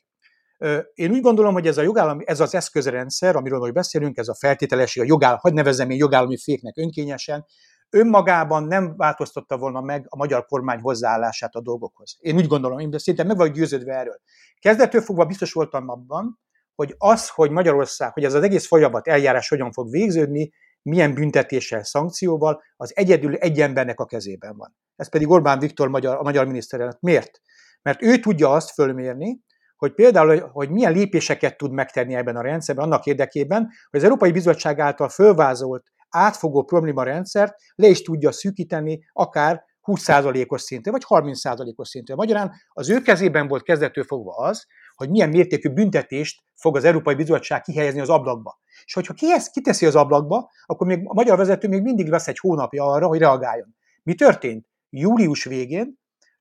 Én 0.95 1.11
úgy 1.11 1.21
gondolom, 1.21 1.53
hogy 1.53 1.67
ez 1.67 1.79
a 1.79 1.83
jogállami, 1.83 2.25
ez 2.27 2.41
az 2.41 2.55
eszközrendszer, 2.55 3.37
amiről 3.37 3.59
most 3.59 3.73
beszélünk, 3.73 4.17
ez 4.17 4.29
a 4.29 4.35
feltételesség, 4.35 5.03
a 5.03 5.07
jogáll, 5.07 5.37
hogy 5.41 5.53
nevezem 5.53 5.91
én 5.91 5.99
jogállami 5.99 6.37
féknek 6.37 6.77
önkényesen, 6.77 7.47
önmagában 7.91 8.65
nem 8.65 8.97
változtatta 8.97 9.59
volna 9.59 9.81
meg 9.81 10.07
a 10.09 10.17
magyar 10.17 10.45
kormány 10.45 10.81
hozzáállását 10.81 11.55
a 11.55 11.61
dolgokhoz. 11.61 12.17
Én 12.19 12.37
úgy 12.37 12.47
gondolom, 12.47 12.79
én 12.79 12.99
szerintem 12.99 13.27
meg 13.27 13.37
vagyok 13.37 13.55
győződve 13.55 13.95
erről. 13.95 14.21
Kezdettől 14.59 15.01
fogva 15.01 15.25
biztos 15.25 15.53
voltam 15.53 15.89
abban, 15.89 16.41
hogy 16.75 16.95
az, 16.99 17.29
hogy 17.29 17.51
Magyarország, 17.51 18.13
hogy 18.13 18.25
ez 18.25 18.35
az 18.35 18.43
egész 18.43 18.67
folyamat 18.67 19.09
eljárás 19.09 19.49
hogyan 19.49 19.73
fog 19.73 19.91
végződni, 19.91 20.53
milyen 20.87 21.15
büntetéssel, 21.15 21.85
szankcióval, 21.85 22.63
az 22.77 22.93
egyedül 22.97 23.35
egy 23.35 23.61
embernek 23.61 24.01
a 24.01 24.05
kezében 24.05 24.57
van. 24.57 24.77
Ez 24.97 25.09
pedig 25.09 25.31
Orbán 25.31 25.59
Viktor, 25.59 25.89
magyar, 25.89 26.17
a 26.17 26.23
magyar 26.23 26.47
miniszterelnök. 26.47 27.01
Miért? 27.01 27.41
Mert 27.83 28.03
ő 28.03 28.19
tudja 28.19 28.53
azt 28.53 28.71
fölmérni, 28.71 29.41
hogy 29.77 29.95
például, 29.95 30.49
hogy 30.53 30.71
milyen 30.71 30.93
lépéseket 30.93 31.57
tud 31.57 31.73
megtenni 31.73 32.15
ebben 32.15 32.37
a 32.37 32.43
rendszerben 32.43 32.85
annak 32.85 33.07
érdekében, 33.07 33.63
hogy 33.91 34.01
az 34.01 34.05
Európai 34.05 34.33
Bizottság 34.33 34.79
által 34.79 35.09
fölvázolt 35.09 35.87
átfogó 36.09 36.65
probléma 36.65 37.03
rendszert 37.03 37.55
le 37.75 37.87
is 37.87 38.03
tudja 38.03 38.33
szűkíteni 38.33 39.05
akár 39.13 39.65
20%-os 39.83 40.63
szinten, 40.63 40.93
vagy 40.93 41.05
30%-os 41.09 41.89
szinten. 41.89 42.17
Magyarán 42.17 42.53
az 42.69 42.91
ő 42.91 43.01
kezében 43.01 43.49
volt 43.49 43.63
kezdetől 43.63 44.05
fogva 44.05 44.35
az, 44.37 44.67
hogy 44.97 45.11
milyen 45.11 45.29
mértékű 45.29 45.69
büntetést 45.69 46.43
fog 46.55 46.77
az 46.77 46.85
Európai 46.85 47.15
Bizottság 47.15 47.63
kihelyezni 47.63 48.01
az 48.01 48.09
ablakba. 48.09 48.61
És 48.85 48.95
hogyha 48.95 49.15
ki 49.15 49.33
ezt 49.33 49.51
kiteszi 49.51 49.87
az 49.87 49.97
ablakba, 49.97 50.51
akkor 50.67 50.87
még 50.87 51.01
a 51.05 51.15
magyar 51.15 51.37
vezető 51.37 51.69
még 51.69 51.83
mindig 51.83 52.09
lesz 52.09 52.29
egy 52.29 52.39
hónapja 52.39 52.85
arra, 52.85 53.07
hogy 53.07 53.19
reagáljon. 53.19 53.77
Mi 54.03 54.15
történt? 54.15 54.67
Július 54.91 55.45
végén, 55.45 55.99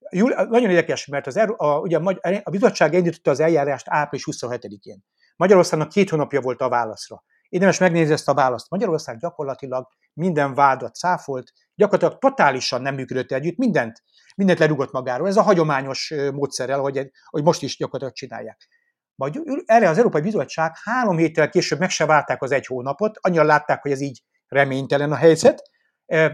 júli, 0.10 0.34
nagyon 0.34 0.70
érdekes, 0.70 1.06
mert 1.06 1.28
az, 1.28 1.38
a, 1.58 1.80
ugye 1.80 1.98
a 2.44 2.50
bizottság 2.50 2.94
indította 2.94 3.32
az 3.32 3.40
eljárást 3.40 3.86
április 3.90 4.28
27-én. 4.32 5.04
Magyarországnak 5.36 5.90
két 5.90 6.10
hónapja 6.10 6.42
volt 6.42 6.62
a 6.62 6.70
válaszra. 6.70 7.24
Érdemes 7.50 7.78
megnézni 7.78 8.14
ezt 8.14 8.30
a 8.30 8.34
választ. 8.34 8.70
Magyarország 8.70 9.18
gyakorlatilag 9.18 9.88
minden 10.14 10.54
vádat 10.54 10.96
száfolt, 10.96 11.52
gyakorlatilag 11.76 12.22
totálisan 12.22 12.82
nem 12.82 12.96
működött 12.96 13.32
együtt, 13.32 13.58
mindent, 13.58 14.04
mindent 14.36 14.60
lerugott 14.60 14.92
magáról. 14.92 15.28
Ez 15.28 15.38
a 15.38 15.42
hagyományos 15.42 16.14
módszerrel, 16.34 16.80
hogy, 16.80 17.12
hogy 17.30 17.44
most 17.44 17.62
is 17.62 17.78
gyakorlatilag 17.78 18.14
csinálják. 18.14 18.68
Majd 19.16 19.42
erre 19.66 19.90
az 19.90 19.98
Európai 19.98 20.22
Bizottság 20.22 20.72
három 20.84 21.18
héttel 21.18 21.50
később 21.50 21.80
meg 21.80 21.90
se 21.90 22.06
várták 22.06 22.42
az 22.42 22.52
egy 22.52 22.66
hónapot, 22.66 23.18
annyira 23.22 23.44
látták, 23.44 23.82
hogy 23.82 23.92
ez 23.92 24.02
így 24.02 24.22
reménytelen 24.48 25.12
a 25.12 25.16
helyzet. 25.16 25.62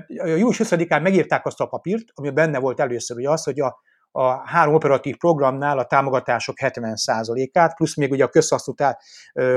Július 0.07 0.59
20-án 0.63 1.01
megírták 1.01 1.45
azt 1.45 1.59
a 1.59 1.65
papírt, 1.65 2.03
ami 2.13 2.29
benne 2.29 2.59
volt 2.59 2.79
először, 2.79 3.15
hogy 3.15 3.25
az, 3.25 3.43
hogy 3.43 3.59
a, 3.59 3.81
a 4.11 4.49
három 4.49 4.73
operatív 4.73 5.17
programnál 5.17 5.77
a 5.77 5.85
támogatások 5.85 6.55
70%-át, 6.61 7.75
plusz 7.75 7.95
még 7.95 8.11
ugye 8.11 8.23
a 8.23 8.29
közhasznú, 8.29 8.73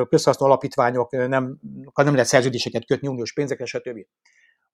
közhasznú 0.08 0.46
alapítványok 0.46 1.10
nem, 1.10 1.58
nem 1.94 2.12
lehet 2.12 2.26
szerződéseket 2.26 2.86
kötni 2.86 3.08
uniós 3.08 3.32
pénzekre, 3.32 3.64
stb. 3.64 3.98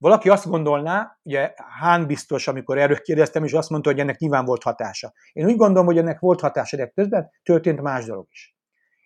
Valaki 0.00 0.28
azt 0.28 0.48
gondolná, 0.48 1.18
ugye 1.22 1.54
Hán 1.80 2.06
biztos, 2.06 2.48
amikor 2.48 2.78
erről 2.78 3.00
kérdeztem, 3.00 3.44
és 3.44 3.52
azt 3.52 3.70
mondta, 3.70 3.90
hogy 3.90 3.98
ennek 3.98 4.18
nyilván 4.18 4.44
volt 4.44 4.62
hatása. 4.62 5.12
Én 5.32 5.46
úgy 5.46 5.56
gondolom, 5.56 5.86
hogy 5.86 5.98
ennek 5.98 6.18
volt 6.18 6.40
hatása, 6.40 6.76
de 6.76 6.86
közben 6.86 7.30
történt 7.42 7.80
más 7.80 8.04
dolog 8.04 8.26
is. 8.30 8.56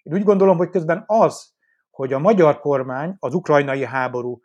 Én 0.03 0.12
úgy 0.12 0.22
gondolom, 0.22 0.57
hogy 0.57 0.70
közben 0.70 1.05
az, 1.07 1.53
hogy 1.90 2.12
a 2.12 2.18
magyar 2.18 2.61
kormány, 2.61 3.16
az 3.18 3.34
ukrajnai 3.34 3.84
háború, 3.84 4.40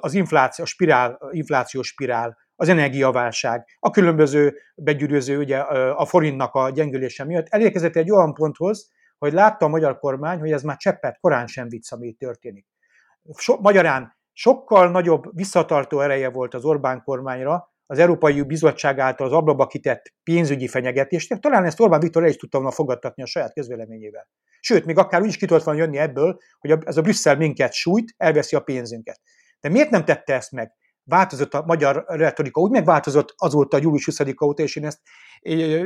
az 0.00 0.14
infláció, 0.14 0.64
a 0.64 0.66
spirál, 0.66 1.18
inflációs 1.30 1.86
spirál, 1.86 2.38
az 2.56 2.68
energiaválság, 2.68 3.64
a 3.78 3.90
különböző 3.90 4.56
begyűrűző, 4.74 5.38
ugye 5.38 5.58
a 5.58 6.04
forintnak 6.04 6.54
a 6.54 6.70
gyengülése 6.70 7.24
miatt 7.24 7.46
elérkezett 7.48 7.96
egy 7.96 8.10
olyan 8.10 8.34
ponthoz, 8.34 8.90
hogy 9.18 9.32
látta 9.32 9.64
a 9.64 9.68
magyar 9.68 9.98
kormány, 9.98 10.38
hogy 10.38 10.52
ez 10.52 10.62
már 10.62 10.76
cseppet 10.76 11.18
korán 11.20 11.46
sem 11.46 11.68
vicc, 11.68 11.92
ami 11.92 12.12
történik. 12.12 12.66
So, 13.36 13.60
magyarán 13.60 14.20
sokkal 14.32 14.90
nagyobb 14.90 15.24
visszatartó 15.36 16.00
ereje 16.00 16.30
volt 16.30 16.54
az 16.54 16.64
Orbán 16.64 17.02
kormányra, 17.02 17.70
az 17.86 17.98
Európai 17.98 18.42
Bizottság 18.42 18.98
által 18.98 19.26
az 19.26 19.32
ablakba 19.32 19.66
kitett 19.66 20.14
pénzügyi 20.22 20.68
fenyegetést, 20.68 21.40
talán 21.40 21.64
ezt 21.64 21.80
Orbán 21.80 22.00
Viktor 22.00 22.22
el 22.22 22.28
is 22.28 22.36
tudta 22.36 22.58
volna 22.58 22.72
fogadtatni 22.72 23.22
a 23.22 23.26
saját 23.26 23.52
közvéleményével. 23.52 24.28
Sőt, 24.60 24.84
még 24.84 24.98
akár 24.98 25.20
úgy 25.20 25.28
is 25.28 25.36
ki 25.36 25.46
tudott 25.46 25.64
volna 25.64 25.80
jönni 25.80 25.98
ebből, 25.98 26.38
hogy 26.58 26.70
ez 26.84 26.96
a 26.96 27.02
Brüsszel 27.02 27.36
minket 27.36 27.72
sújt, 27.72 28.14
elveszi 28.16 28.56
a 28.56 28.60
pénzünket. 28.60 29.20
De 29.60 29.68
miért 29.68 29.90
nem 29.90 30.04
tette 30.04 30.34
ezt 30.34 30.52
meg? 30.52 30.72
változott 31.04 31.54
a 31.54 31.62
magyar 31.66 32.04
retorika, 32.06 32.60
úgy 32.60 32.70
megváltozott 32.70 33.34
azóta 33.36 33.76
a 33.76 33.80
július 33.80 34.04
20 34.04 34.20
óta, 34.44 34.62
és 34.62 34.76
én 34.76 34.84
ezt 34.84 35.00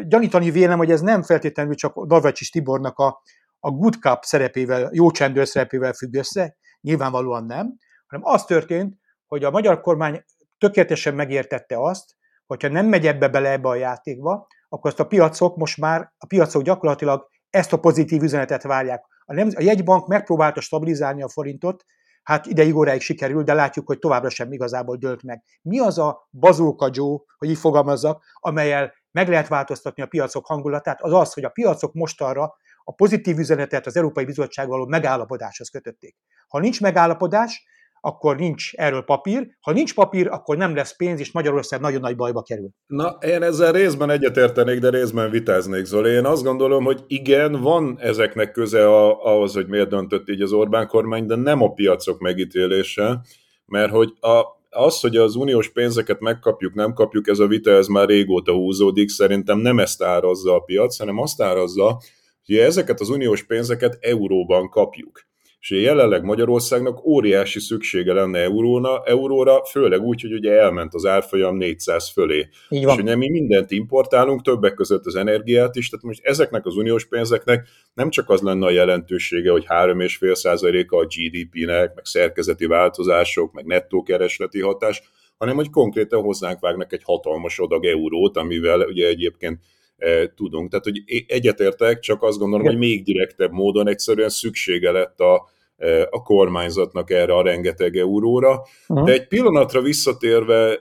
gyanítani 0.09 0.51
vélem, 0.51 0.79
hogy 0.79 0.91
ez 0.91 1.01
nem 1.01 1.23
feltétlenül 1.23 1.75
csak 1.75 2.07
Davacsis 2.07 2.51
Tibornak 2.51 2.99
a, 2.99 3.23
a 3.61 3.71
Good 3.71 3.95
Cup 4.01 4.23
szerepével, 4.23 4.91
jó 4.93 5.11
csendőr 5.11 5.47
szerepével 5.47 5.93
függ 5.93 6.15
össze, 6.15 6.57
nyilvánvalóan 6.81 7.45
nem, 7.45 7.77
hanem 8.07 8.27
az 8.27 8.45
történt, 8.45 8.97
hogy 9.27 9.45
a 9.45 9.51
magyar 9.51 9.81
kormány 9.81 10.25
tökéletesen 10.59 11.15
megértette 11.15 11.81
azt, 11.81 12.15
hogyha 12.47 12.69
nem 12.69 12.87
megy 12.87 13.07
ebbe 13.07 13.29
bele 13.29 13.51
ebbe 13.51 13.69
a 13.69 13.75
játékba, 13.75 14.47
akkor 14.69 14.91
azt 14.91 15.01
a 15.01 15.07
piacok 15.07 15.57
most 15.57 15.77
már, 15.77 16.13
a 16.19 16.27
piacok 16.27 16.63
gyakorlatilag 16.63 17.29
ezt 17.51 17.73
a 17.73 17.81
pozitív 17.81 18.23
üzenetet 18.23 18.63
várják. 18.63 19.05
A, 19.25 19.35
nem, 19.35 19.51
a 19.55 19.63
jegybank 19.63 20.07
megpróbálta 20.07 20.61
stabilizálni 20.61 21.23
a 21.23 21.29
forintot, 21.29 21.85
hát 22.23 22.47
ideig 22.47 22.75
óráig 22.75 23.01
sikerül, 23.01 23.43
de 23.43 23.55
látjuk, 23.55 23.87
hogy 23.87 23.99
továbbra 23.99 24.31
sem 24.31 24.53
igazából 24.53 24.97
dölt 24.97 25.23
meg. 25.23 25.43
Mi 25.63 25.79
az 25.79 25.99
a 25.99 26.29
bazóka 26.31 26.89
Joe, 26.93 27.19
hogy 27.39 27.51
így 27.51 27.59
fogalmazzak, 27.59 28.25
amelyel 28.35 28.93
meg 29.11 29.29
lehet 29.29 29.49
változtatni 29.49 30.03
a 30.03 30.07
piacok 30.07 30.47
hangulatát, 30.47 31.01
az 31.01 31.13
az, 31.13 31.33
hogy 31.33 31.45
a 31.45 31.49
piacok 31.49 31.93
mostanra 31.95 32.55
a 32.85 32.95
pozitív 32.95 33.39
üzenetet 33.39 33.87
az 33.87 33.97
Európai 33.97 34.25
Bizottság 34.25 34.69
való 34.69 34.87
megállapodáshoz 34.87 35.69
kötötték. 35.69 36.17
Ha 36.49 36.59
nincs 36.59 36.81
megállapodás, 36.81 37.65
akkor 38.07 38.37
nincs 38.37 38.75
erről 38.75 39.03
papír. 39.03 39.47
Ha 39.61 39.73
nincs 39.73 39.95
papír, 39.95 40.29
akkor 40.29 40.57
nem 40.57 40.75
lesz 40.75 40.97
pénz, 40.97 41.21
és 41.21 41.33
Magyarország 41.33 41.81
nagyon 41.81 42.01
nagy 42.01 42.17
bajba 42.17 42.43
kerül. 42.43 42.69
Na, 42.87 43.19
én 43.21 43.43
ezzel 43.43 43.73
részben 43.73 44.11
egyetértenék, 44.11 44.79
de 44.79 44.91
részben 44.91 45.31
vitáznék, 45.31 45.85
Zoli. 45.85 46.11
Én 46.11 46.25
azt 46.25 46.43
gondolom, 46.43 46.85
hogy 46.85 47.05
igen, 47.07 47.53
van 47.53 47.97
ezeknek 48.01 48.53
köze 48.53 48.89
ahhoz, 48.89 49.55
hogy 49.55 49.67
miért 49.67 49.89
döntött 49.89 50.29
így 50.29 50.41
az 50.41 50.53
Orbán 50.53 50.87
kormány, 50.87 51.27
de 51.27 51.37
nem 51.37 51.63
a 51.63 51.73
piacok 51.73 52.21
megítélése, 52.21 53.21
mert 53.67 53.91
hogy 53.91 54.13
a, 54.21 54.43
az, 54.71 55.01
hogy 55.01 55.17
az 55.17 55.35
uniós 55.35 55.73
pénzeket 55.73 56.21
megkapjuk, 56.21 56.75
nem 56.75 56.93
kapjuk, 56.93 57.29
ez 57.29 57.39
a 57.39 57.47
vita, 57.47 57.71
ez 57.71 57.87
már 57.87 58.09
régóta 58.09 58.53
húzódik, 58.53 59.09
szerintem 59.09 59.59
nem 59.59 59.79
ezt 59.79 60.03
árazza 60.03 60.55
a 60.55 60.61
piac, 60.61 60.99
hanem 60.99 61.19
azt 61.19 61.43
árazza, 61.43 61.99
hogy 62.47 62.57
ezeket 62.57 63.01
az 63.01 63.09
uniós 63.09 63.43
pénzeket 63.43 63.99
euróban 64.01 64.69
kapjuk 64.69 65.27
és 65.69 65.83
jelenleg 65.83 66.23
Magyarországnak 66.23 67.05
óriási 67.05 67.61
szüksége 67.61 68.13
lenne 68.13 68.39
euróna, 68.39 69.03
euróra, 69.05 69.65
főleg 69.65 70.01
úgy, 70.01 70.21
hogy 70.21 70.33
ugye 70.33 70.53
elment 70.53 70.95
az 70.95 71.07
árfolyam 71.07 71.57
400 71.57 72.11
fölé. 72.11 72.49
Így 72.69 72.85
van. 72.85 72.97
És 72.97 73.03
ugye 73.03 73.17
mi 73.17 73.31
mindent 73.31 73.71
importálunk, 73.71 74.43
többek 74.43 74.75
között 74.75 75.07
az 75.07 75.15
energiát 75.15 75.77
is, 75.77 75.89
tehát 75.89 76.05
most 76.05 76.25
ezeknek 76.25 76.67
az 76.67 76.77
uniós 76.77 77.07
pénzeknek 77.07 77.69
nem 77.95 78.11
csak 78.11 78.31
az 78.31 78.41
lenne 78.41 78.67
a 78.67 78.71
jelentősége, 78.71 79.51
hogy 79.51 79.65
3,5%-a 79.69 80.97
a 80.97 81.07
GDP-nek, 81.07 81.95
meg 81.95 82.05
szerkezeti 82.05 82.67
változások, 82.67 83.53
meg 83.53 83.65
nettó 83.65 84.03
keresleti 84.03 84.61
hatás, 84.61 85.03
hanem 85.39 85.55
hogy 85.57 85.71
konkrétan 85.71 86.23
hozzánk 86.23 86.61
vágnak 86.61 86.93
egy 86.93 87.03
hatalmas 87.05 87.59
adag 87.59 87.85
eurót, 87.85 88.37
amivel 88.37 88.81
ugye 88.81 89.07
egyébként 89.07 89.61
e, 89.97 90.33
tudunk. 90.35 90.71
Tehát, 90.71 90.85
hogy 90.85 91.03
egyetértek, 91.27 91.99
csak 91.99 92.23
azt 92.23 92.39
gondolom, 92.39 92.65
Igen. 92.65 92.77
hogy 92.77 92.89
még 92.89 93.05
direktebb 93.05 93.53
módon 93.53 93.89
egyszerűen 93.89 94.29
szüksége 94.29 94.91
lett 94.91 95.21
a, 95.21 95.55
a 96.11 96.23
kormányzatnak 96.23 97.11
erre 97.11 97.35
a 97.35 97.43
rengeteg 97.43 97.97
euróra. 97.97 98.63
Uh-huh. 98.89 99.07
De 99.07 99.13
egy 99.13 99.29
pillanatra 99.29 99.81
visszatérve 99.83 100.73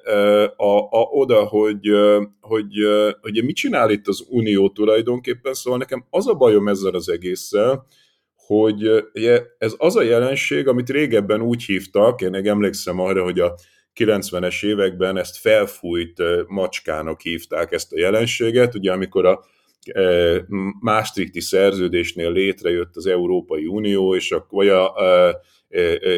a, 0.55 0.77
a, 0.77 1.01
oda, 1.11 1.43
hogy, 1.43 1.89
hogy, 2.39 2.73
hogy 3.21 3.43
mit 3.43 3.55
csinál 3.55 3.89
itt 3.89 4.07
az 4.07 4.25
Unió 4.29 4.69
tulajdonképpen, 4.69 5.53
szóval 5.53 5.79
nekem 5.79 6.05
az 6.09 6.27
a 6.27 6.33
bajom 6.33 6.67
ezzel 6.67 6.93
az 6.93 7.09
egésszel, 7.09 7.85
hogy 8.35 9.05
ez 9.57 9.73
az 9.77 9.95
a 9.95 10.01
jelenség, 10.01 10.67
amit 10.67 10.89
régebben 10.89 11.41
úgy 11.41 11.63
hívtak, 11.63 12.21
én 12.21 12.29
meg 12.29 12.47
emlékszem 12.47 12.99
arra, 12.99 13.23
hogy 13.23 13.39
a 13.39 13.55
90-es 13.95 14.65
években 14.65 15.17
ezt 15.17 15.37
felfújt 15.37 16.21
macskának 16.47 17.21
hívták 17.21 17.71
ezt 17.71 17.93
a 17.93 17.99
jelenséget, 17.99 18.75
ugye 18.75 18.91
amikor 18.91 19.25
a 19.25 19.45
Maastrichti 20.79 21.41
szerződésnél 21.41 22.31
létrejött 22.31 22.95
az 22.95 23.05
Európai 23.05 23.65
Unió, 23.65 24.15
és 24.15 24.31
akkor 24.31 24.63
vagy 24.63 24.67
a, 24.67 24.95
a, 24.95 25.41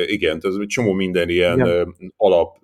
igen, 0.05 0.39
tehát 0.39 0.57
egy 0.59 0.67
csomó 0.67 0.91
minden 0.91 1.29
ilyen 1.29 1.57
ja. 1.57 1.95
alap 2.17 2.57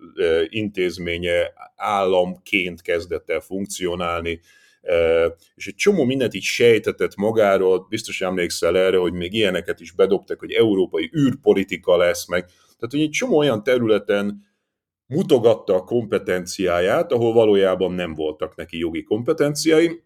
intézménye 0.48 1.54
államként 1.76 2.82
kezdett 2.82 3.30
el 3.30 3.40
funkcionálni, 3.40 4.40
és 5.56 5.68
egy 5.68 5.76
csomó 5.76 6.04
mindent 6.04 6.34
így 6.34 6.44
sejtetett 6.44 7.16
magáról, 7.16 7.86
biztos 7.90 8.22
emlékszel 8.22 8.78
erre, 8.78 8.98
hogy 8.98 9.14
még 9.14 9.34
ilyeneket 9.34 9.80
is 9.80 9.92
bedobtak, 9.92 10.40
hogy 10.40 10.52
európai 10.52 11.12
űrpolitika 11.18 11.98
lesz 11.98 12.28
meg, 12.28 12.46
tehát 12.46 12.92
hogy 12.92 13.02
egy 13.02 13.10
csomó 13.10 13.38
olyan 13.38 13.64
területen 13.64 14.52
mutogatta 15.08 15.76
a 15.76 15.84
kompetenciáját, 15.84 17.12
ahol 17.12 17.34
valójában 17.34 17.92
nem 17.92 18.14
voltak 18.14 18.56
neki 18.56 18.78
jogi 18.78 19.04
kompetenciái, 19.04 20.02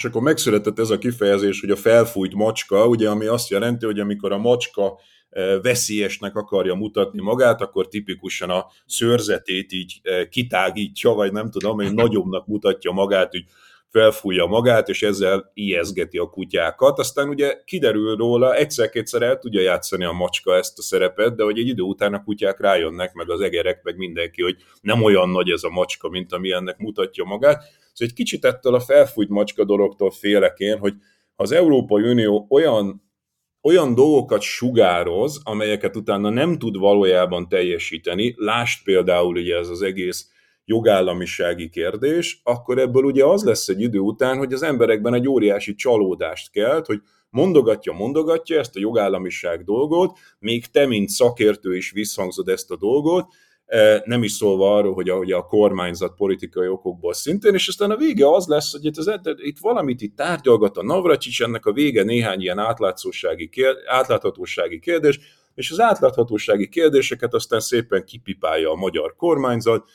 és 0.00 0.06
akkor 0.06 0.22
megszületett 0.22 0.78
ez 0.78 0.90
a 0.90 0.98
kifejezés, 0.98 1.60
hogy 1.60 1.70
a 1.70 1.76
felfújt 1.76 2.34
macska, 2.34 2.86
ugye, 2.86 3.08
ami 3.08 3.26
azt 3.26 3.50
jelenti, 3.50 3.84
hogy 3.84 4.00
amikor 4.00 4.32
a 4.32 4.38
macska 4.38 5.00
e, 5.30 5.60
veszélyesnek 5.60 6.36
akarja 6.36 6.74
mutatni 6.74 7.22
magát, 7.22 7.60
akkor 7.60 7.88
tipikusan 7.88 8.50
a 8.50 8.66
szőrzetét 8.86 9.72
így 9.72 10.00
e, 10.02 10.28
kitágítja, 10.28 11.10
vagy 11.10 11.32
nem 11.32 11.50
tudom, 11.50 11.76
hogy 11.76 11.94
nagyobbnak 11.94 12.46
mutatja 12.46 12.90
magát, 12.92 13.30
hogy 13.30 13.44
felfújja 13.90 14.46
magát, 14.46 14.88
és 14.88 15.02
ezzel 15.02 15.50
ijeszgeti 15.54 16.18
a 16.18 16.30
kutyákat. 16.30 16.98
Aztán 16.98 17.28
ugye 17.28 17.60
kiderül 17.64 18.16
róla, 18.16 18.54
egyszer-kétszer 18.54 19.22
el 19.22 19.38
tudja 19.38 19.60
játszani 19.60 20.04
a 20.04 20.12
macska 20.12 20.56
ezt 20.56 20.78
a 20.78 20.82
szerepet, 20.82 21.36
de 21.36 21.42
hogy 21.42 21.58
egy 21.58 21.68
idő 21.68 21.82
után 21.82 22.14
a 22.14 22.22
kutyák 22.22 22.60
rájönnek, 22.60 23.12
meg 23.12 23.30
az 23.30 23.40
egerek, 23.40 23.82
meg 23.82 23.96
mindenki, 23.96 24.42
hogy 24.42 24.56
nem 24.80 25.02
olyan 25.02 25.28
nagy 25.28 25.50
ez 25.50 25.62
a 25.62 25.70
macska, 25.70 26.08
mint 26.08 26.32
ami 26.32 26.52
ennek 26.52 26.78
mutatja 26.78 27.24
magát. 27.24 27.64
Szóval 28.00 28.14
egy 28.14 28.24
kicsit 28.24 28.44
ettől 28.44 28.74
a 28.74 28.80
felfújt 28.80 29.28
macska 29.28 29.64
dologtól 29.64 30.10
félek 30.10 30.58
én, 30.58 30.78
hogy 30.78 30.94
az 31.36 31.52
Európai 31.52 32.10
Unió 32.10 32.46
olyan 32.50 33.08
olyan 33.62 33.94
dolgokat 33.94 34.40
sugároz, 34.40 35.40
amelyeket 35.44 35.96
utána 35.96 36.30
nem 36.30 36.58
tud 36.58 36.78
valójában 36.78 37.48
teljesíteni, 37.48 38.34
lást 38.36 38.84
például 38.84 39.36
ugye 39.36 39.56
ez 39.56 39.68
az 39.68 39.82
egész 39.82 40.28
jogállamisági 40.64 41.68
kérdés, 41.68 42.40
akkor 42.44 42.78
ebből 42.78 43.04
ugye 43.04 43.24
az 43.24 43.44
lesz 43.44 43.68
egy 43.68 43.80
idő 43.80 43.98
után, 43.98 44.38
hogy 44.38 44.52
az 44.52 44.62
emberekben 44.62 45.14
egy 45.14 45.28
óriási 45.28 45.74
csalódást 45.74 46.50
kelt, 46.50 46.86
hogy 46.86 47.00
mondogatja, 47.30 47.92
mondogatja 47.92 48.58
ezt 48.58 48.76
a 48.76 48.80
jogállamiság 48.80 49.64
dolgot, 49.64 50.18
még 50.38 50.66
te, 50.66 50.86
mint 50.86 51.08
szakértő 51.08 51.76
is 51.76 51.90
visszhangzod 51.90 52.48
ezt 52.48 52.70
a 52.70 52.76
dolgot, 52.76 53.26
nem 54.04 54.22
is 54.22 54.32
szólva 54.32 54.76
arról, 54.76 54.94
hogy 54.94 55.08
a, 55.08 55.16
hogy 55.16 55.32
a 55.32 55.42
kormányzat 55.42 56.14
politikai 56.14 56.68
okokból 56.68 57.12
szintén, 57.12 57.54
és 57.54 57.68
aztán 57.68 57.90
a 57.90 57.96
vége 57.96 58.30
az 58.30 58.46
lesz, 58.46 58.72
hogy 58.72 58.84
itt, 58.84 58.96
az, 58.96 59.20
itt 59.36 59.58
valamit 59.58 60.00
itt 60.00 60.16
tárgyalgat 60.16 60.76
a 60.76 60.82
Navracsics, 60.82 61.42
ennek 61.42 61.66
a 61.66 61.72
vége 61.72 62.02
néhány 62.02 62.40
ilyen 62.40 62.58
átlátszósági 62.58 63.50
átláthatósági 63.86 64.78
kérdés, 64.78 65.20
és 65.54 65.70
az 65.70 65.80
átláthatósági 65.80 66.68
kérdéseket 66.68 67.34
aztán 67.34 67.60
szépen 67.60 68.04
kipipálja 68.04 68.70
a 68.70 68.76
magyar 68.76 69.14
kormányzat, 69.16 69.88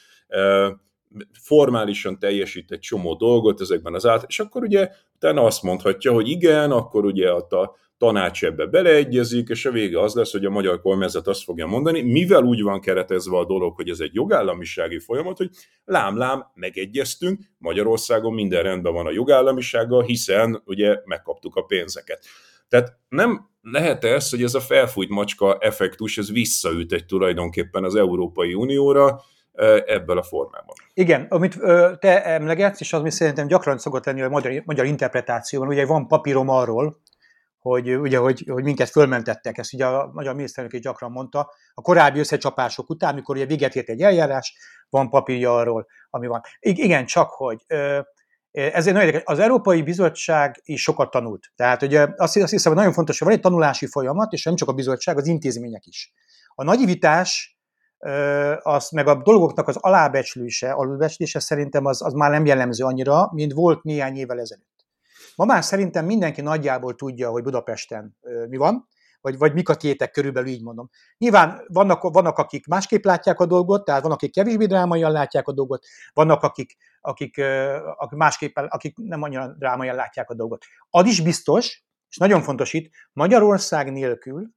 formálisan 1.41 2.19
teljesít 2.19 2.71
egy 2.71 2.79
csomó 2.79 3.15
dolgot 3.15 3.61
ezekben 3.61 3.93
az 3.93 4.05
át, 4.05 4.25
és 4.27 4.39
akkor 4.39 4.63
ugye 4.63 4.89
utána 5.15 5.43
azt 5.43 5.63
mondhatja, 5.63 6.11
hogy 6.11 6.29
igen, 6.29 6.71
akkor 6.71 7.05
ugye 7.05 7.29
a 7.29 7.75
tanács 7.97 8.43
ebbe 8.43 8.65
beleegyezik, 8.65 9.49
és 9.49 9.65
a 9.65 9.71
vége 9.71 10.01
az 10.01 10.13
lesz, 10.13 10.31
hogy 10.31 10.45
a 10.45 10.49
magyar 10.49 10.81
kormányzat 10.81 11.27
azt 11.27 11.43
fogja 11.43 11.65
mondani, 11.65 12.01
mivel 12.01 12.43
úgy 12.43 12.61
van 12.61 12.81
keretezve 12.81 13.37
a 13.37 13.45
dolog, 13.45 13.75
hogy 13.75 13.89
ez 13.89 13.99
egy 13.99 14.13
jogállamisági 14.13 14.99
folyamat, 14.99 15.37
hogy 15.37 15.49
lám-lám, 15.85 16.45
megegyeztünk, 16.53 17.39
Magyarországon 17.57 18.33
minden 18.33 18.63
rendben 18.63 18.93
van 18.93 19.05
a 19.05 19.11
jogállamisággal, 19.11 20.03
hiszen 20.03 20.61
ugye 20.65 20.99
megkaptuk 21.05 21.55
a 21.55 21.61
pénzeket. 21.61 22.25
Tehát 22.67 22.97
nem 23.09 23.49
lehet 23.61 24.03
ez, 24.03 24.29
hogy 24.29 24.43
ez 24.43 24.53
a 24.53 24.59
felfújt 24.59 25.09
macska 25.09 25.57
effektus, 25.59 26.17
ez 26.17 26.31
visszaüt 26.31 26.91
egy 26.91 27.05
tulajdonképpen 27.05 27.83
az 27.83 27.95
Európai 27.95 28.53
Unióra, 28.53 29.21
ebből 29.85 30.17
a 30.17 30.23
formában. 30.23 30.75
Igen, 30.93 31.25
amit 31.29 31.59
te 31.99 32.23
emlegetsz, 32.25 32.79
és 32.79 32.93
az 32.93 33.01
mi 33.01 33.11
szerintem 33.11 33.47
gyakran 33.47 33.77
szokott 33.77 34.05
lenni 34.05 34.21
a 34.21 34.29
magyar, 34.29 34.61
magyar 34.65 34.85
interpretációban, 34.85 35.67
ugye 35.67 35.85
van 35.85 36.07
papírom 36.07 36.49
arról, 36.49 37.01
hogy, 37.65 37.95
ugye, 37.95 38.17
hogy, 38.17 38.43
hogy 38.51 38.63
minket 38.63 38.89
fölmentettek, 38.89 39.57
ezt 39.57 39.73
ugye 39.73 39.85
a 39.85 40.09
magyar 40.13 40.35
miniszterelnök 40.35 40.77
is 40.77 40.83
gyakran 40.83 41.11
mondta, 41.11 41.51
a 41.73 41.81
korábbi 41.81 42.19
összecsapások 42.19 42.89
után, 42.89 43.11
amikor 43.13 43.35
ugye 43.35 43.45
véget 43.45 43.75
ért 43.75 43.89
egy 43.89 44.01
eljárás, 44.01 44.57
van 44.89 45.09
papírja 45.09 45.55
arról, 45.55 45.87
ami 46.09 46.27
van. 46.27 46.41
Igen, 46.59 47.05
csak 47.05 47.29
hogy 47.29 47.65
ez 48.51 48.85
nagyon 48.85 49.01
érdekes. 49.01 49.21
Az 49.25 49.39
Európai 49.39 49.81
Bizottság 49.81 50.61
is 50.63 50.81
sokat 50.81 51.11
tanult. 51.11 51.51
Tehát 51.55 51.81
ugye 51.81 52.07
azt, 52.15 52.37
azt 52.37 52.51
hiszem, 52.51 52.71
hogy 52.71 52.79
nagyon 52.79 52.93
fontos, 52.93 53.17
hogy 53.17 53.27
van 53.27 53.35
egy 53.35 53.43
tanulási 53.43 53.87
folyamat, 53.87 54.31
és 54.33 54.43
nem 54.43 54.55
csak 54.55 54.69
a 54.69 54.73
bizottság, 54.73 55.17
az 55.17 55.27
intézmények 55.27 55.85
is. 55.85 56.13
A 56.55 56.63
nagyivítás 56.63 57.57
az, 58.61 58.89
meg 58.89 59.07
a 59.07 59.21
dolgoknak 59.21 59.67
az 59.67 59.77
alábecslése, 59.79 60.71
alulbecslése 60.71 61.39
szerintem 61.39 61.85
az, 61.85 62.01
az 62.01 62.13
már 62.13 62.31
nem 62.31 62.45
jellemző 62.45 62.83
annyira, 62.83 63.29
mint 63.33 63.53
volt 63.53 63.83
néhány 63.83 64.15
évvel 64.15 64.39
ezelőtt. 64.39 64.74
Ma 65.35 65.45
már 65.45 65.63
szerintem 65.63 66.05
mindenki 66.05 66.41
nagyjából 66.41 66.95
tudja, 66.95 67.29
hogy 67.29 67.43
Budapesten 67.43 68.17
mi 68.49 68.57
van, 68.57 68.87
vagy, 69.21 69.37
vagy 69.37 69.53
mik 69.53 69.69
a 69.69 69.75
tétek, 69.75 70.11
körülbelül 70.11 70.49
így 70.49 70.63
mondom. 70.63 70.89
Nyilván 71.17 71.65
vannak, 71.67 72.01
vannak, 72.01 72.37
akik 72.37 72.67
másképp 72.67 73.03
látják 73.03 73.39
a 73.39 73.45
dolgot, 73.45 73.85
tehát 73.85 74.01
vannak, 74.01 74.17
akik 74.17 74.33
kevésbé 74.33 74.65
drámaian 74.65 75.11
látják 75.11 75.47
a 75.47 75.51
dolgot, 75.51 75.85
vannak, 76.13 76.43
akik, 76.43 76.75
akik, 77.01 77.41
akik 77.95 78.17
másképpen, 78.17 78.65
akik 78.65 78.97
nem 78.97 79.21
annyira 79.21 79.47
drámaian 79.57 79.95
látják 79.95 80.29
a 80.29 80.33
dolgot. 80.33 80.65
Az 80.89 81.05
is 81.05 81.21
biztos, 81.21 81.83
és 82.09 82.17
nagyon 82.17 82.41
fontos 82.41 82.73
itt, 82.73 82.91
Magyarország 83.13 83.91
nélkül 83.91 84.49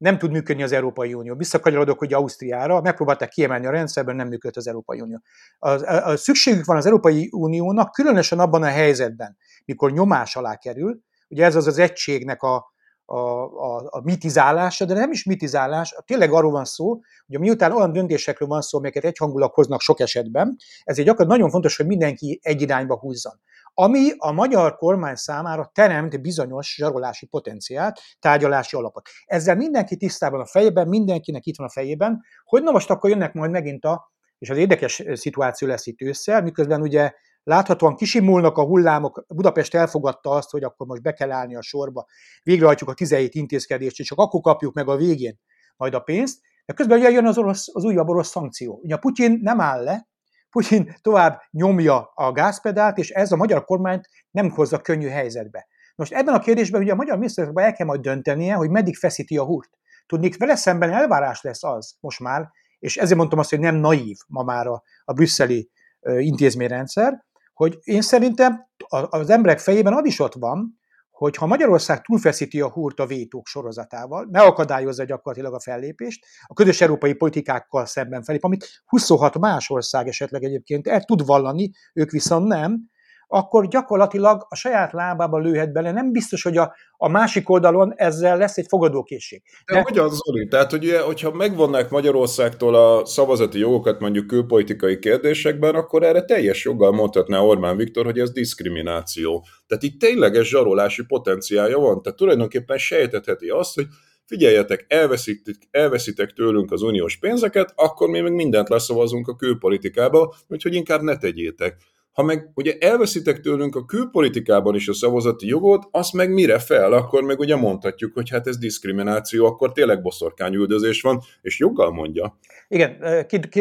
nem 0.00 0.18
tud 0.18 0.30
működni 0.30 0.62
az 0.62 0.72
Európai 0.72 1.14
Unió. 1.14 1.34
Visszakanyarodok 1.34 2.00
ugye 2.00 2.16
Ausztriára, 2.16 2.80
megpróbálták 2.80 3.28
kiemelni 3.28 3.66
a 3.66 3.70
rendszerben, 3.70 4.16
nem 4.16 4.28
működött 4.28 4.56
az 4.56 4.66
Európai 4.66 5.00
Unió. 5.00 5.22
A, 5.58 5.68
a, 5.68 6.06
a 6.06 6.16
szükségük 6.16 6.64
van 6.64 6.76
az 6.76 6.86
Európai 6.86 7.28
Uniónak, 7.32 7.92
különösen 7.92 8.38
abban 8.38 8.62
a 8.62 8.66
helyzetben, 8.66 9.36
mikor 9.64 9.92
nyomás 9.92 10.36
alá 10.36 10.56
kerül, 10.56 11.00
ugye 11.28 11.44
ez 11.44 11.54
az 11.56 11.66
az 11.66 11.78
egységnek 11.78 12.42
a, 12.42 12.72
a, 13.04 13.18
a, 13.18 13.86
a 13.90 14.00
mitizálása, 14.02 14.84
de 14.84 14.94
nem 14.94 15.10
is 15.10 15.24
mitizálás, 15.24 15.94
tényleg 16.04 16.32
arról 16.32 16.50
van 16.50 16.64
szó, 16.64 17.00
hogy 17.26 17.38
miután 17.38 17.72
olyan 17.72 17.92
döntésekről 17.92 18.48
van 18.48 18.60
szó, 18.60 18.78
amelyeket 18.78 19.04
egyhangulag 19.04 19.52
hoznak 19.54 19.80
sok 19.80 20.00
esetben, 20.00 20.56
ezért 20.84 21.06
gyakorlatilag 21.06 21.38
nagyon 21.38 21.50
fontos, 21.50 21.76
hogy 21.76 21.86
mindenki 21.86 22.40
egy 22.42 22.62
irányba 22.62 22.98
húzzon 22.98 23.40
ami 23.74 24.10
a 24.16 24.32
magyar 24.32 24.76
kormány 24.76 25.14
számára 25.14 25.70
teremt 25.74 26.22
bizonyos 26.22 26.74
zsarolási 26.74 27.26
potenciált, 27.26 28.00
tárgyalási 28.18 28.76
alapot. 28.76 29.08
Ezzel 29.24 29.56
mindenki 29.56 29.96
tisztában 29.96 30.40
a 30.40 30.46
fejében, 30.46 30.88
mindenkinek 30.88 31.46
itt 31.46 31.56
van 31.56 31.66
a 31.66 31.70
fejében, 31.70 32.20
hogy 32.44 32.62
na 32.62 32.70
most 32.70 32.90
akkor 32.90 33.10
jönnek 33.10 33.32
majd 33.32 33.50
megint 33.50 33.84
a, 33.84 34.12
és 34.38 34.50
az 34.50 34.56
érdekes 34.56 35.02
szituáció 35.12 35.68
lesz 35.68 35.86
itt 35.86 36.00
ősszel, 36.00 36.42
miközben 36.42 36.80
ugye 36.80 37.12
láthatóan 37.42 37.96
kisimulnak 37.96 38.56
a 38.56 38.64
hullámok, 38.64 39.24
Budapest 39.28 39.74
elfogadta 39.74 40.30
azt, 40.30 40.50
hogy 40.50 40.62
akkor 40.62 40.86
most 40.86 41.02
be 41.02 41.12
kell 41.12 41.30
állni 41.30 41.56
a 41.56 41.62
sorba, 41.62 42.06
végrehajtjuk 42.42 42.88
a 42.88 42.94
17 42.94 43.34
intézkedést, 43.34 43.98
és 43.98 44.06
csak 44.06 44.18
akkor 44.18 44.40
kapjuk 44.40 44.74
meg 44.74 44.88
a 44.88 44.96
végén 44.96 45.38
majd 45.76 45.94
a 45.94 46.00
pénzt, 46.00 46.40
de 46.66 46.72
közben 46.72 46.98
ugye 46.98 47.10
jön 47.10 47.26
az, 47.26 47.38
orosz, 47.38 47.74
az 47.74 47.84
újabb 47.84 48.08
orosz 48.08 48.28
szankció. 48.28 48.80
Ugye 48.82 48.96
Putyin 48.96 49.38
nem 49.42 49.60
áll 49.60 49.82
le, 49.82 50.08
Putyin 50.50 50.94
tovább 51.00 51.40
nyomja 51.50 52.10
a 52.14 52.32
gázpedált, 52.32 52.98
és 52.98 53.10
ez 53.10 53.32
a 53.32 53.36
magyar 53.36 53.64
kormányt 53.64 54.08
nem 54.30 54.50
hozza 54.50 54.80
könnyű 54.80 55.08
helyzetbe. 55.08 55.66
Most 55.94 56.12
ebben 56.12 56.34
a 56.34 56.38
kérdésben 56.38 56.80
ugye 56.80 56.92
a 56.92 56.96
magyar 56.96 57.16
miniszterelnökben 57.16 57.66
el 57.66 57.72
kell 57.72 57.86
majd 57.86 58.00
döntenie, 58.00 58.54
hogy 58.54 58.70
meddig 58.70 58.96
feszíti 58.96 59.36
a 59.36 59.44
húrt. 59.44 59.70
Tudnék, 60.06 60.38
vele 60.38 60.54
szemben 60.54 60.90
elvárás 60.92 61.42
lesz 61.42 61.64
az 61.64 61.96
most 62.00 62.20
már, 62.20 62.50
és 62.78 62.96
ezért 62.96 63.18
mondtam 63.18 63.38
azt, 63.38 63.50
hogy 63.50 63.60
nem 63.60 63.74
naív 63.74 64.16
ma 64.26 64.42
már 64.42 64.66
a, 64.66 64.82
a 65.04 65.12
brüsszeli 65.12 65.70
intézményrendszer, 66.00 67.24
hogy 67.54 67.78
én 67.82 68.02
szerintem 68.02 68.66
az 68.88 69.30
emberek 69.30 69.58
fejében 69.58 69.92
az 69.92 70.04
is 70.04 70.20
ott 70.20 70.34
van, 70.34 70.79
hogy 71.20 71.36
ha 71.36 71.46
Magyarország 71.46 72.00
túlfeszíti 72.00 72.60
a 72.60 72.70
húrt 72.70 73.00
a 73.00 73.06
vétók 73.06 73.46
sorozatával, 73.46 74.28
megakadályozza 74.30 75.04
gyakorlatilag 75.04 75.54
a 75.54 75.60
fellépést, 75.60 76.24
a 76.46 76.54
közös 76.54 76.80
európai 76.80 77.12
politikákkal 77.12 77.86
szemben 77.86 78.22
felép, 78.22 78.44
amit 78.44 78.82
26 78.84 79.38
más 79.38 79.70
ország 79.70 80.06
esetleg 80.06 80.42
egyébként 80.42 80.86
el 80.86 81.04
tud 81.04 81.26
vallani, 81.26 81.70
ők 81.94 82.10
viszont 82.10 82.46
nem, 82.46 82.90
akkor 83.32 83.68
gyakorlatilag 83.68 84.46
a 84.48 84.54
saját 84.54 84.92
lábába 84.92 85.38
lőhet 85.38 85.72
bele. 85.72 85.92
Nem 85.92 86.12
biztos, 86.12 86.42
hogy 86.42 86.56
a, 86.56 86.74
a 86.96 87.08
másik 87.08 87.48
oldalon 87.48 87.92
ezzel 87.96 88.36
lesz 88.36 88.56
egy 88.56 88.66
fogadókészség. 88.68 89.42
De, 89.66 89.74
De 89.74 89.82
hogyan, 89.82 90.08
Zoli? 90.08 90.48
Tehát, 90.48 90.70
hogy 90.70 91.00
hogyha 91.04 91.30
megvonnák 91.30 91.90
Magyarországtól 91.90 92.74
a 92.74 93.06
szavazati 93.06 93.58
jogokat 93.58 94.00
mondjuk 94.00 94.26
külpolitikai 94.26 94.98
kérdésekben, 94.98 95.74
akkor 95.74 96.02
erre 96.02 96.24
teljes 96.24 96.64
joggal 96.64 96.92
mondhatná 96.92 97.38
Orbán 97.38 97.76
Viktor, 97.76 98.04
hogy 98.04 98.18
ez 98.18 98.32
diszkrimináció. 98.32 99.46
Tehát 99.66 99.82
itt 99.82 100.00
tényleges 100.00 100.48
zsarolási 100.48 101.04
potenciálja 101.04 101.78
van. 101.78 102.02
Tehát 102.02 102.18
tulajdonképpen 102.18 102.78
sejtetheti 102.78 103.48
azt, 103.48 103.74
hogy 103.74 103.86
figyeljetek, 104.26 104.84
elveszítek, 104.88 105.54
elveszítek 105.70 106.32
tőlünk 106.32 106.72
az 106.72 106.82
uniós 106.82 107.18
pénzeket, 107.18 107.72
akkor 107.74 108.08
mi 108.08 108.20
meg 108.20 108.32
mindent 108.32 108.68
leszavazunk 108.68 109.28
a 109.28 109.36
külpolitikába, 109.36 110.34
úgyhogy 110.48 110.74
inkább 110.74 111.00
ne 111.00 111.16
tegyétek. 111.16 111.76
Ha 112.20 112.26
meg 112.26 112.50
ugye 112.54 112.76
elveszitek 112.80 113.40
tőlünk 113.40 113.76
a 113.76 113.84
külpolitikában 113.84 114.74
is 114.74 114.88
a 114.88 114.94
szavazati 114.94 115.46
jogot, 115.46 115.88
azt 115.90 116.12
meg 116.12 116.32
mire 116.32 116.58
fel? 116.58 116.92
Akkor 116.92 117.22
meg 117.22 117.38
ugye 117.38 117.56
mondhatjuk, 117.56 118.14
hogy 118.14 118.30
hát 118.30 118.46
ez 118.46 118.58
diszkrimináció, 118.58 119.46
akkor 119.46 119.72
tényleg 119.72 120.02
boszorkányüldözés 120.02 121.00
van, 121.00 121.20
és 121.42 121.58
joggal 121.58 121.92
mondja. 121.92 122.38
Igen, 122.68 123.02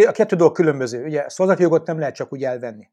a 0.08 0.12
kettő 0.12 0.36
dolog 0.36 0.54
különböző. 0.54 1.04
Ugye 1.06 1.22
a 1.22 1.30
szavazati 1.30 1.62
jogot 1.62 1.88
nem 1.88 2.00
lehet 2.00 2.16
csak 2.16 2.34
úgy 2.34 2.44
elvenni. 2.44 2.90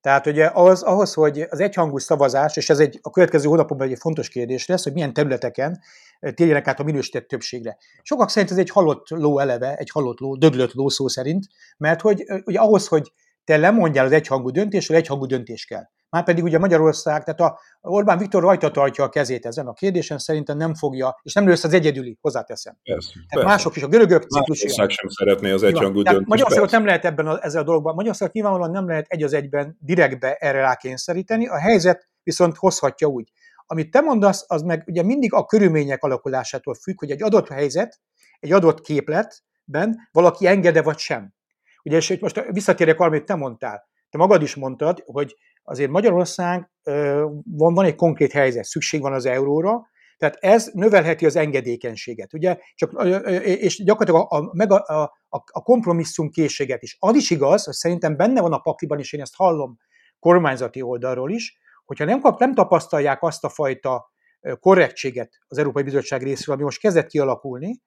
Tehát 0.00 0.26
ugye 0.26 0.50
az, 0.54 0.82
ahhoz, 0.82 1.14
hogy 1.14 1.46
az 1.50 1.60
egyhangú 1.60 1.98
szavazás, 1.98 2.56
és 2.56 2.70
ez 2.70 2.78
egy 2.78 2.98
a 3.02 3.10
következő 3.10 3.48
hónapokban 3.48 3.88
egy 3.88 3.98
fontos 3.98 4.28
kérdés 4.28 4.66
lesz, 4.66 4.84
hogy 4.84 4.92
milyen 4.92 5.12
területeken 5.12 5.80
térjenek 6.34 6.68
át 6.68 6.80
a 6.80 6.84
minősített 6.84 7.28
többségre. 7.28 7.76
Sokak 8.02 8.30
szerint 8.30 8.52
ez 8.52 8.58
egy 8.58 8.70
halott 8.70 9.08
ló 9.08 9.38
eleve, 9.38 9.76
egy 9.76 9.90
halott 9.90 10.18
ló, 10.18 10.36
döglött 10.36 10.72
ló 10.72 10.88
szó 10.88 11.08
szerint, 11.08 11.46
mert 11.76 12.00
hogy 12.00 12.24
ugye 12.44 12.58
ahhoz, 12.58 12.88
hogy 12.88 13.12
te 13.48 13.56
lemondjál 13.56 14.04
az 14.04 14.12
egyhangú 14.12 14.50
döntésről, 14.50 14.96
egyhangú 14.96 15.26
döntés 15.26 15.64
kell. 15.64 15.82
Márpedig 16.10 16.44
ugye 16.44 16.58
Magyarország, 16.58 17.24
tehát 17.24 17.40
a 17.40 17.58
Orbán 17.80 18.18
Viktor 18.18 18.42
rajta 18.42 18.70
tartja 18.70 19.04
a 19.04 19.08
kezét 19.08 19.46
ezen 19.46 19.66
a 19.66 19.72
kérdésen, 19.72 20.18
szerintem 20.18 20.56
nem 20.56 20.74
fogja, 20.74 21.18
és 21.22 21.32
nem 21.32 21.48
lesz 21.48 21.64
az 21.64 21.72
egyedüli, 21.72 22.18
hozzáteszem. 22.20 22.76
Persze, 22.82 23.12
tehát 23.12 23.28
persze. 23.28 23.48
mások 23.48 23.76
is, 23.76 23.82
a 23.82 23.88
görögök 23.88 24.22
ciklusi. 24.22 24.66
Magyarország 24.66 24.90
sem 24.90 25.08
szeretné 25.08 25.50
az 25.50 25.62
egyhangú 25.62 26.02
döntést. 26.02 26.26
Magyarországot 26.26 26.70
nem 26.70 26.84
lehet 26.84 27.04
ebben 27.04 27.26
a, 27.26 27.44
ezzel 27.44 27.60
a 27.60 27.64
dologban, 27.64 27.94
Magyarország 27.94 28.30
nyilvánvalóan 28.32 28.70
nem 28.70 28.88
lehet 28.88 29.06
egy 29.08 29.22
az 29.22 29.32
egyben 29.32 29.76
direktbe 29.80 30.34
erre 30.34 30.60
rákényszeríteni, 30.60 31.46
a 31.46 31.58
helyzet 31.58 32.08
viszont 32.22 32.56
hozhatja 32.56 33.06
úgy. 33.06 33.32
Amit 33.66 33.90
te 33.90 34.00
mondasz, 34.00 34.44
az 34.46 34.62
meg 34.62 34.84
ugye 34.86 35.02
mindig 35.02 35.32
a 35.32 35.44
körülmények 35.44 36.02
alakulásától 36.02 36.74
függ, 36.74 36.98
hogy 36.98 37.10
egy 37.10 37.22
adott 37.22 37.48
helyzet, 37.48 38.00
egy 38.40 38.52
adott 38.52 38.80
képletben 38.80 40.08
valaki 40.12 40.46
engede 40.46 40.82
vagy 40.82 40.98
sem. 40.98 41.36
Ugye, 41.88 41.96
és 41.96 42.18
most 42.20 42.44
visszatérek 42.50 42.98
valamit, 42.98 43.24
te 43.24 43.34
mondtál. 43.34 43.88
Te 44.10 44.18
magad 44.18 44.42
is 44.42 44.54
mondtad, 44.54 45.02
hogy 45.06 45.36
azért 45.62 45.90
Magyarország 45.90 46.70
van, 47.44 47.74
van 47.74 47.84
egy 47.84 47.94
konkrét 47.94 48.32
helyzet, 48.32 48.64
szükség 48.64 49.00
van 49.00 49.12
az 49.12 49.26
euróra, 49.26 49.86
tehát 50.16 50.36
ez 50.40 50.70
növelheti 50.72 51.26
az 51.26 51.36
engedékenységet, 51.36 52.32
ugye? 52.32 52.58
Csak, 52.74 52.92
és 53.42 53.84
gyakorlatilag 53.84 54.32
a, 54.32 54.36
a, 54.36 54.50
meg 54.52 54.72
a, 54.72 54.84
a, 55.28 55.42
a 55.46 55.62
kompromisszum 55.62 56.30
készséget 56.30 56.82
is. 56.82 56.96
Az 56.98 57.14
is 57.14 57.30
igaz, 57.30 57.64
hogy 57.64 57.74
szerintem 57.74 58.16
benne 58.16 58.40
van 58.40 58.52
a 58.52 58.58
pakliban, 58.58 58.98
és 58.98 59.12
én 59.12 59.20
ezt 59.20 59.34
hallom 59.36 59.76
kormányzati 60.18 60.82
oldalról 60.82 61.30
is, 61.30 61.58
hogyha 61.84 62.04
nem, 62.04 62.20
kap, 62.20 62.38
nem 62.38 62.54
tapasztalják 62.54 63.22
azt 63.22 63.44
a 63.44 63.48
fajta 63.48 64.12
korrektséget 64.60 65.38
az 65.46 65.58
Európai 65.58 65.82
Bizottság 65.82 66.22
részéről, 66.22 66.54
ami 66.54 66.64
most 66.64 66.80
kezdett 66.80 67.06
kialakulni, 67.06 67.80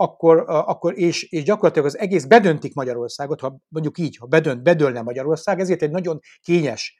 akkor, 0.00 0.44
akkor 0.46 0.98
és, 0.98 1.22
és 1.22 1.42
gyakorlatilag 1.42 1.86
az 1.86 1.98
egész 1.98 2.24
bedöntik 2.24 2.74
Magyarországot, 2.74 3.40
ha 3.40 3.60
mondjuk 3.68 3.98
így, 3.98 4.16
ha 4.16 4.26
bedönt, 4.26 4.62
bedőlne 4.62 5.02
Magyarország, 5.02 5.60
ezért 5.60 5.82
egy 5.82 5.90
nagyon 5.90 6.18
kényes 6.40 6.98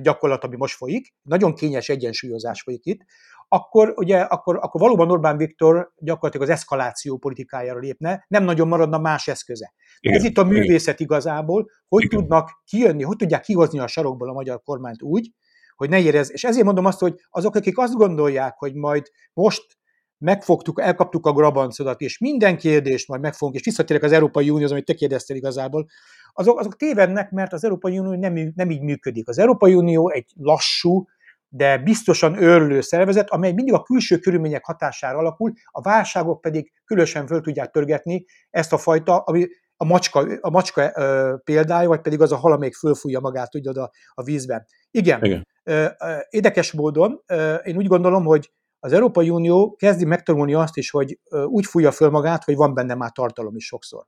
gyakorlat, 0.00 0.44
ami 0.44 0.56
most 0.56 0.76
folyik, 0.76 1.14
nagyon 1.22 1.54
kényes 1.54 1.88
egyensúlyozás 1.88 2.62
folyik 2.62 2.84
itt, 2.84 3.00
akkor, 3.48 3.92
ugye, 3.96 4.20
akkor, 4.20 4.56
akkor 4.56 4.80
valóban 4.80 5.10
Orbán 5.10 5.36
Viktor 5.36 5.92
gyakorlatilag 5.96 6.48
az 6.48 6.54
eszkaláció 6.54 7.18
politikájára 7.18 7.78
lépne, 7.78 8.24
nem 8.28 8.44
nagyon 8.44 8.68
maradna 8.68 8.98
más 8.98 9.28
eszköze. 9.28 9.72
Igen, 10.00 10.16
Ez 10.16 10.24
itt 10.24 10.38
a 10.38 10.44
művészet 10.44 11.00
igen. 11.00 11.06
igazából, 11.06 11.70
hogy 11.88 12.02
igen. 12.02 12.18
tudnak 12.18 12.62
kijönni, 12.64 13.02
hogy 13.02 13.16
tudják 13.16 13.42
kihozni 13.42 13.78
a 13.78 13.86
sarokból 13.86 14.28
a 14.28 14.32
magyar 14.32 14.62
kormányt 14.62 15.02
úgy, 15.02 15.30
hogy 15.76 15.88
ne 15.88 15.98
érez. 15.98 16.32
És 16.32 16.44
ezért 16.44 16.64
mondom 16.64 16.84
azt, 16.84 17.00
hogy 17.00 17.14
azok, 17.30 17.54
akik 17.54 17.78
azt 17.78 17.94
gondolják, 17.94 18.54
hogy 18.58 18.74
majd 18.74 19.06
most 19.32 19.80
megfogtuk, 20.22 20.80
elkaptuk 20.80 21.26
a 21.26 21.32
grabancodat, 21.32 22.00
és 22.00 22.18
minden 22.18 22.58
kérdést 22.58 23.08
majd 23.08 23.20
megfogunk, 23.20 23.58
és 23.58 23.64
visszatérek 23.64 24.02
az 24.02 24.12
Európai 24.12 24.50
Unióhoz, 24.50 24.70
amit 24.70 24.84
te 24.84 24.94
kérdeztél 24.94 25.36
igazából, 25.36 25.86
azok, 26.32 26.58
azok 26.58 26.76
tévednek, 26.76 27.30
mert 27.30 27.52
az 27.52 27.64
Európai 27.64 27.98
Unió 27.98 28.20
nem, 28.20 28.52
nem 28.54 28.70
így 28.70 28.82
működik. 28.82 29.28
Az 29.28 29.38
Európai 29.38 29.74
Unió 29.74 30.10
egy 30.10 30.32
lassú, 30.34 31.04
de 31.48 31.78
biztosan 31.78 32.42
őrlő 32.42 32.80
szervezet, 32.80 33.30
amely 33.30 33.52
mindig 33.52 33.74
a 33.74 33.82
külső 33.82 34.18
körülmények 34.18 34.64
hatására 34.64 35.18
alakul, 35.18 35.52
a 35.66 35.80
válságok 35.80 36.40
pedig 36.40 36.72
különösen 36.84 37.26
föl 37.26 37.40
tudják 37.40 37.70
törgetni 37.70 38.24
ezt 38.50 38.72
a 38.72 38.78
fajta, 38.78 39.18
ami 39.18 39.46
a 39.76 39.84
macska, 39.84 40.26
a 40.40 40.50
macska 40.50 40.92
ö, 40.94 41.34
példája, 41.44 41.88
vagy 41.88 42.00
pedig 42.00 42.20
az 42.20 42.32
a 42.32 42.36
hal, 42.36 42.52
amelyik 42.52 42.74
fölfújja 42.74 43.20
magát 43.20 43.50
tudod, 43.50 43.76
a, 43.76 43.90
a 44.14 44.22
vízben. 44.22 44.66
Igen, 44.90 45.24
Igen. 45.24 45.46
Ö, 45.62 45.86
ö, 45.98 46.16
érdekes 46.30 46.72
módon 46.72 47.22
ö, 47.26 47.54
én 47.54 47.76
úgy 47.76 47.86
gondolom, 47.86 48.24
hogy 48.24 48.52
az 48.84 48.92
Európai 48.92 49.30
Unió 49.30 49.76
kezdi 49.78 50.04
megtanulni 50.04 50.54
azt 50.54 50.76
is, 50.76 50.90
hogy 50.90 51.18
úgy 51.46 51.66
fújja 51.66 51.90
föl 51.90 52.10
magát, 52.10 52.44
hogy 52.44 52.54
van 52.54 52.74
benne 52.74 52.94
már 52.94 53.10
tartalom 53.12 53.56
is 53.56 53.64
sokszor. 53.64 54.04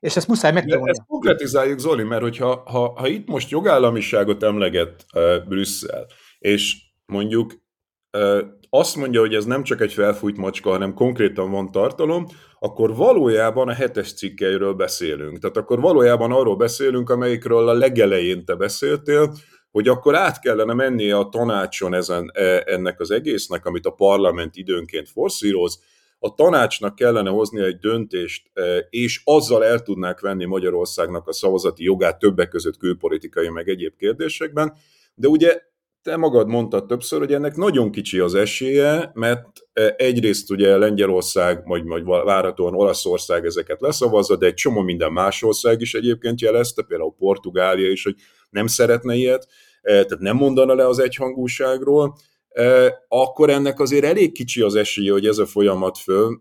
És 0.00 0.16
ezt 0.16 0.28
muszáj 0.28 0.52
megtanulni. 0.52 0.90
Ezt 0.90 1.02
konkretizáljuk, 1.06 1.78
Zoli, 1.78 2.02
mert 2.02 2.22
hogyha 2.22 2.62
ha, 2.66 2.92
ha 2.96 3.08
itt 3.08 3.28
most 3.28 3.50
jogállamiságot 3.50 4.42
emleget 4.42 5.04
uh, 5.14 5.46
Brüsszel, 5.48 6.06
és 6.38 6.76
mondjuk 7.06 7.52
uh, 8.18 8.40
azt 8.70 8.96
mondja, 8.96 9.20
hogy 9.20 9.34
ez 9.34 9.44
nem 9.44 9.62
csak 9.62 9.80
egy 9.80 9.92
felfújt 9.92 10.36
macska, 10.36 10.70
hanem 10.70 10.94
konkrétan 10.94 11.50
van 11.50 11.70
tartalom, 11.70 12.26
akkor 12.58 12.96
valójában 12.96 13.68
a 13.68 13.72
hetes 13.72 14.14
cikkeiről 14.14 14.74
beszélünk. 14.74 15.38
Tehát 15.38 15.56
akkor 15.56 15.80
valójában 15.80 16.32
arról 16.32 16.56
beszélünk, 16.56 17.10
amelyikről 17.10 17.68
a 17.68 17.72
legelején 17.72 18.44
te 18.44 18.54
beszéltél, 18.54 19.32
hogy 19.70 19.88
akkor 19.88 20.14
át 20.14 20.40
kellene 20.40 20.72
mennie 20.72 21.16
a 21.16 21.28
tanácson 21.28 21.94
ezen, 21.94 22.30
e, 22.34 22.62
ennek 22.66 23.00
az 23.00 23.10
egésznek, 23.10 23.66
amit 23.66 23.86
a 23.86 23.90
parlament 23.90 24.56
időnként 24.56 25.08
forszíroz, 25.08 25.82
a 26.18 26.34
tanácsnak 26.34 26.94
kellene 26.94 27.30
hozni 27.30 27.60
egy 27.60 27.78
döntést, 27.78 28.50
e, 28.54 28.86
és 28.90 29.20
azzal 29.24 29.64
el 29.64 29.82
tudnák 29.82 30.20
venni 30.20 30.44
Magyarországnak 30.44 31.28
a 31.28 31.32
szavazati 31.32 31.84
jogát 31.84 32.18
többek 32.18 32.48
között 32.48 32.76
külpolitikai 32.76 33.48
meg 33.48 33.68
egyéb 33.68 33.96
kérdésekben, 33.96 34.76
de 35.14 35.28
ugye 35.28 35.60
te 36.08 36.16
magad 36.16 36.48
mondtad 36.48 36.86
többször, 36.86 37.18
hogy 37.18 37.32
ennek 37.32 37.56
nagyon 37.56 37.90
kicsi 37.90 38.18
az 38.18 38.34
esélye, 38.34 39.10
mert 39.14 39.46
e, 39.72 39.94
egyrészt 39.96 40.50
ugye 40.50 40.76
Lengyelország, 40.76 41.66
vagy, 41.66 41.84
vagy 41.84 42.04
várhatóan 42.04 42.74
Olaszország 42.74 43.44
ezeket 43.44 43.80
leszavazza, 43.80 44.36
de 44.36 44.46
egy 44.46 44.54
csomó 44.54 44.80
minden 44.80 45.12
más 45.12 45.42
ország 45.42 45.80
is 45.80 45.94
egyébként 45.94 46.40
jelezte, 46.40 46.82
például 46.82 47.14
Portugália 47.18 47.90
is, 47.90 48.04
hogy 48.04 48.14
nem 48.50 48.66
szeretne 48.66 49.14
ilyet, 49.14 49.48
e, 49.82 49.90
tehát 49.90 50.18
nem 50.18 50.36
mondana 50.36 50.74
le 50.74 50.86
az 50.86 50.98
egyhangúságról, 50.98 52.16
e, 52.48 52.94
akkor 53.08 53.50
ennek 53.50 53.80
azért 53.80 54.04
elég 54.04 54.32
kicsi 54.32 54.60
az 54.60 54.74
esélye, 54.74 55.12
hogy 55.12 55.26
ez 55.26 55.38
a 55.38 55.46
folyamat 55.46 55.98
föl 55.98 56.40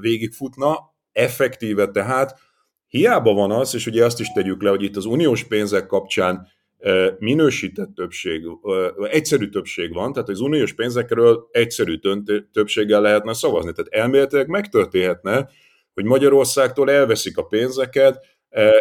végigfutna, 0.00 0.94
effektíve 1.12 1.86
tehát 1.86 2.38
hiába 2.86 3.32
van 3.32 3.50
az, 3.50 3.74
és 3.74 3.86
ugye 3.86 4.04
azt 4.04 4.20
is 4.20 4.32
tegyük 4.32 4.62
le, 4.62 4.70
hogy 4.70 4.82
itt 4.82 4.96
az 4.96 5.04
uniós 5.04 5.44
pénzek 5.44 5.86
kapcsán 5.86 6.48
minősített 7.18 7.94
többség, 7.94 8.42
egyszerű 9.02 9.48
többség 9.48 9.92
van, 9.94 10.12
tehát 10.12 10.28
az 10.28 10.40
uniós 10.40 10.72
pénzekről 10.72 11.48
egyszerű 11.50 11.98
többséggel 12.52 13.00
lehetne 13.00 13.32
szavazni. 13.32 13.72
Tehát 13.72 13.92
elméletileg 13.92 14.48
megtörténhetne, 14.48 15.48
hogy 15.94 16.04
Magyarországtól 16.04 16.90
elveszik 16.90 17.38
a 17.38 17.42
pénzeket, 17.42 18.26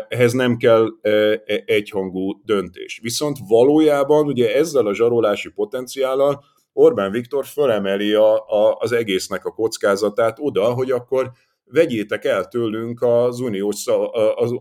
ehhez 0.08 0.34
nem 0.34 0.58
kell 0.58 0.88
e, 1.02 1.44
egyhangú 1.66 2.42
döntés. 2.46 3.00
Viszont 3.02 3.38
valójában 3.48 4.26
ugye 4.26 4.56
ezzel 4.56 4.86
a 4.86 4.94
zsarolási 4.94 5.50
potenciállal 5.50 6.44
Orbán 6.74 7.12
Viktor 7.12 7.46
fölemeli 7.46 8.14
a, 8.14 8.36
a, 8.36 8.78
az 8.80 8.92
egésznek 8.92 9.46
a 9.46 9.52
kockázatát 9.52 10.38
oda, 10.40 10.64
hogy 10.64 10.92
akkor 10.92 11.32
vegyétek 11.72 12.26
el 12.26 12.48
tőlünk 12.48 13.02
az 13.02 13.40
uniós 13.40 13.76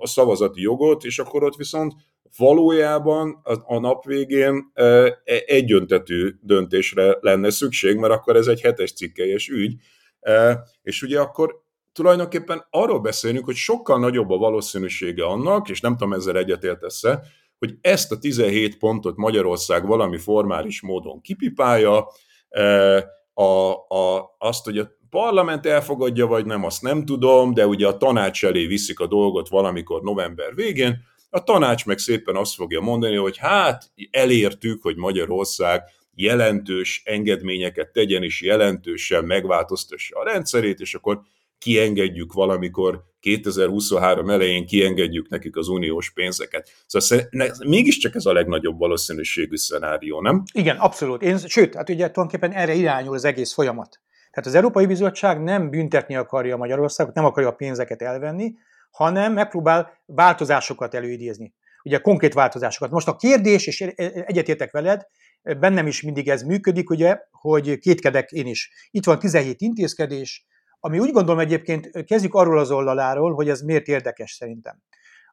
szavazati 0.03 0.61
jogot, 0.61 1.05
és 1.05 1.19
akkor 1.19 1.45
ott 1.45 1.57
viszont 1.57 1.93
valójában 2.37 3.41
a, 3.65 3.79
nap 3.79 4.05
végén 4.05 4.71
e, 4.75 5.19
egyöntetű 5.47 6.35
döntésre 6.41 7.17
lenne 7.21 7.51
szükség, 7.51 7.97
mert 7.97 8.13
akkor 8.13 8.37
ez 8.37 8.47
egy 8.47 8.61
hetes 8.61 8.93
cikkelyes 8.93 9.49
ügy, 9.49 9.75
e, 10.21 10.65
és 10.83 11.03
ugye 11.03 11.21
akkor 11.21 11.63
tulajdonképpen 11.93 12.67
arról 12.71 13.01
beszélünk, 13.01 13.45
hogy 13.45 13.55
sokkal 13.55 13.99
nagyobb 13.99 14.31
a 14.31 14.37
valószínűsége 14.37 15.25
annak, 15.25 15.69
és 15.69 15.81
nem 15.81 15.97
tudom 15.97 16.13
ezzel 16.13 16.37
egyetértesz-e, 16.37 17.23
hogy 17.59 17.75
ezt 17.81 18.13
a 18.13 18.19
17 18.19 18.79
pontot 18.79 19.17
Magyarország 19.17 19.87
valami 19.87 20.19
formális 20.19 20.83
módon 20.83 21.21
kipipálja, 21.21 22.07
e, 22.49 23.17
a, 23.35 23.73
a, 23.73 24.35
azt, 24.39 24.65
hogy 24.65 24.79
a 24.79 24.98
parlament 25.11 25.67
elfogadja, 25.67 26.27
vagy 26.27 26.47
nem, 26.47 26.65
azt 26.65 26.83
nem 26.83 27.05
tudom, 27.05 27.55
de 27.55 27.67
ugye 27.67 27.87
a 27.87 27.97
tanács 27.97 28.45
elé 28.45 28.67
viszik 28.67 29.01
a 29.01 29.07
dolgot 29.07 29.49
valamikor 29.49 30.03
november 30.03 30.55
végén, 30.55 30.97
a 31.31 31.43
tanács 31.43 31.87
meg 31.87 31.99
szépen 31.99 32.37
azt 32.37 32.55
fogja 32.55 32.81
mondani, 32.81 33.17
hogy 33.17 33.37
hát 33.37 33.91
elértük, 34.11 34.83
hogy 34.83 34.97
Magyarország 34.97 35.83
jelentős 36.15 37.03
engedményeket 37.05 37.93
tegyen, 37.93 38.23
és 38.23 38.43
jelentősen 38.43 39.25
megváltoztassa 39.25 40.19
a 40.19 40.25
rendszerét, 40.25 40.81
és 40.81 40.95
akkor 40.95 41.21
kiengedjük 41.59 42.33
valamikor 42.33 43.05
2023 43.21 44.31
elején 44.31 44.67
kiengedjük 44.67 45.29
nekik 45.29 45.57
az 45.57 45.69
uniós 45.69 46.11
pénzeket. 46.11 46.71
Szóval 46.87 47.29
mégiscsak 47.67 48.15
ez 48.15 48.27
a 48.27 48.33
legnagyobb 48.33 48.79
valószínűségű 48.79 49.57
szenárió, 49.57 50.21
nem? 50.21 50.43
Igen, 50.53 50.77
abszolút. 50.77 51.23
Én, 51.23 51.39
sőt, 51.39 51.75
hát 51.75 51.89
ugye 51.89 52.11
tulajdonképpen 52.11 52.53
erre 52.53 52.75
irányul 52.75 53.15
az 53.15 53.25
egész 53.25 53.53
folyamat. 53.53 54.01
Tehát 54.39 54.53
az 54.53 54.59
Európai 54.63 54.87
Bizottság 54.87 55.43
nem 55.43 55.71
büntetni 55.71 56.17
akarja 56.17 56.57
Magyarországot, 56.57 57.15
nem 57.15 57.25
akarja 57.25 57.49
a 57.49 57.55
pénzeket 57.55 58.03
elvenni, 58.03 58.55
hanem 58.91 59.33
megpróbál 59.33 59.99
változásokat 60.07 60.95
előidézni. 60.95 61.55
Ugye 61.83 61.99
konkrét 61.99 62.35
változásokat. 62.35 62.91
Most 62.91 63.09
a 63.09 63.17
kérdés, 63.17 63.67
és 63.67 63.81
egyetértek 63.81 64.71
veled, 64.71 65.07
bennem 65.43 65.87
is 65.87 66.03
mindig 66.03 66.29
ez 66.29 66.43
működik, 66.43 66.91
ugye, 66.91 67.19
hogy 67.31 67.79
kétkedek 67.79 68.31
én 68.31 68.47
is. 68.47 68.89
Itt 68.91 69.05
van 69.05 69.19
17 69.19 69.61
intézkedés, 69.61 70.47
ami 70.81 70.99
úgy 70.99 71.13
gondolom 71.13 71.41
egyébként, 71.41 72.05
kezdjük 72.05 72.35
arról 72.35 72.59
az 72.59 72.71
oldaláról, 72.71 73.35
hogy 73.35 73.49
ez 73.49 73.61
miért 73.61 73.87
érdekes 73.87 74.33
szerintem. 74.33 74.83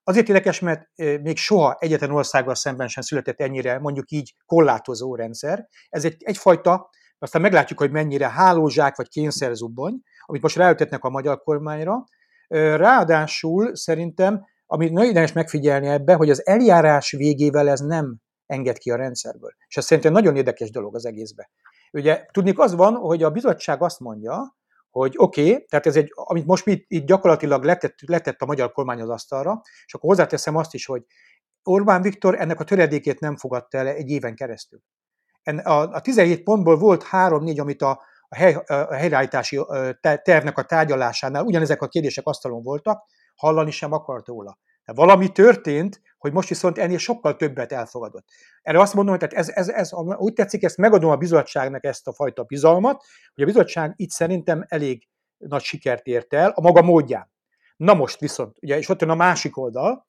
Azért 0.03 0.27
érdekes, 0.27 0.59
mert 0.59 0.89
még 1.21 1.37
soha 1.37 1.77
egyetlen 1.79 2.11
országgal 2.11 2.55
szemben 2.55 2.87
sem 2.87 3.03
született 3.03 3.41
ennyire, 3.41 3.79
mondjuk 3.79 4.11
így, 4.11 4.35
korlátozó 4.45 5.15
rendszer. 5.15 5.67
Ez 5.89 6.05
egy, 6.05 6.15
egyfajta, 6.19 6.89
aztán 7.19 7.41
meglátjuk, 7.41 7.79
hogy 7.79 7.91
mennyire 7.91 8.29
hálózsák 8.29 8.95
vagy 8.95 9.09
kényszerzubbony, 9.09 10.01
amit 10.25 10.41
most 10.41 10.55
ráütetnek 10.55 11.03
a 11.03 11.09
magyar 11.09 11.41
kormányra, 11.41 12.05
Ráadásul 12.47 13.75
szerintem, 13.75 14.45
amit 14.65 14.91
nagyon 14.91 15.09
ideges 15.09 15.33
megfigyelni 15.33 15.87
ebbe, 15.87 16.13
hogy 16.13 16.29
az 16.29 16.47
eljárás 16.47 17.11
végével 17.11 17.69
ez 17.69 17.79
nem 17.79 18.17
enged 18.45 18.77
ki 18.77 18.91
a 18.91 18.95
rendszerből. 18.95 19.51
És 19.67 19.77
ez 19.77 19.85
szerintem 19.85 20.11
nagyon 20.11 20.35
érdekes 20.35 20.71
dolog 20.71 20.95
az 20.95 21.05
egészbe. 21.05 21.49
Ugye 21.91 22.25
tudnék 22.31 22.59
az 22.59 22.75
van, 22.75 22.93
hogy 22.93 23.23
a 23.23 23.29
bizottság 23.29 23.81
azt 23.81 23.99
mondja, 23.99 24.55
hogy 24.89 25.13
oké, 25.17 25.49
okay, 25.49 25.65
tehát 25.65 25.85
ez 25.85 25.95
egy, 25.95 26.11
amit 26.13 26.45
most 26.45 26.65
mi 26.65 26.85
itt 26.87 27.05
gyakorlatilag 27.05 27.63
letett, 27.63 27.95
letett 28.07 28.41
a 28.41 28.45
magyar 28.45 28.71
kormány 28.71 29.01
az 29.01 29.09
asztalra, 29.09 29.61
és 29.85 29.93
akkor 29.93 30.09
hozzáteszem 30.09 30.55
azt 30.55 30.73
is, 30.73 30.85
hogy 30.85 31.05
Orbán 31.63 32.01
Viktor 32.01 32.39
ennek 32.39 32.59
a 32.59 32.63
töredékét 32.63 33.19
nem 33.19 33.37
fogadta 33.37 33.77
el 33.77 33.87
egy 33.87 34.09
éven 34.09 34.35
keresztül. 34.35 34.79
A, 35.63 35.71
a 35.71 36.01
17 36.01 36.43
pontból 36.43 36.77
volt 36.77 37.03
három-négy, 37.03 37.59
amit 37.59 37.81
a, 37.81 38.01
a, 38.27 38.35
hely, 38.35 38.53
a 38.67 38.93
helyreállítási 38.93 39.59
tervnek 40.21 40.57
a 40.57 40.63
tárgyalásánál 40.63 41.43
ugyanezek 41.43 41.81
a 41.81 41.87
kérdések 41.87 42.25
asztalon 42.25 42.63
voltak, 42.63 43.05
hallani 43.35 43.71
sem 43.71 43.91
akart 43.91 44.27
róla. 44.27 44.57
De 44.85 44.93
valami 44.93 45.31
történt, 45.31 46.01
hogy 46.17 46.33
most 46.33 46.49
viszont 46.49 46.77
ennél 46.77 46.97
sokkal 46.97 47.35
többet 47.35 47.71
elfogadott. 47.71 48.27
Erre 48.61 48.79
azt 48.79 48.93
mondom, 48.93 49.17
hogy 49.17 49.29
tehát 49.29 49.47
ez, 49.47 49.55
ez, 49.55 49.69
ez, 49.69 49.93
úgy 50.17 50.33
tetszik, 50.33 50.63
ezt 50.63 50.77
megadom 50.77 51.09
a 51.09 51.15
bizottságnak 51.15 51.83
ezt 51.83 52.07
a 52.07 52.13
fajta 52.13 52.43
bizalmat, 52.43 53.03
hogy 53.33 53.43
a 53.43 53.47
bizottság 53.47 53.93
itt 53.95 54.09
szerintem 54.09 54.65
elég 54.67 55.07
nagy 55.37 55.61
sikert 55.61 56.05
ért 56.05 56.33
el 56.33 56.49
a 56.49 56.61
maga 56.61 56.81
módján. 56.81 57.31
Na 57.77 57.93
most 57.93 58.19
viszont, 58.19 58.57
ugye, 58.61 58.77
és 58.77 58.89
ott 58.89 59.01
jön 59.01 59.09
a 59.09 59.15
másik 59.15 59.57
oldal, 59.57 60.05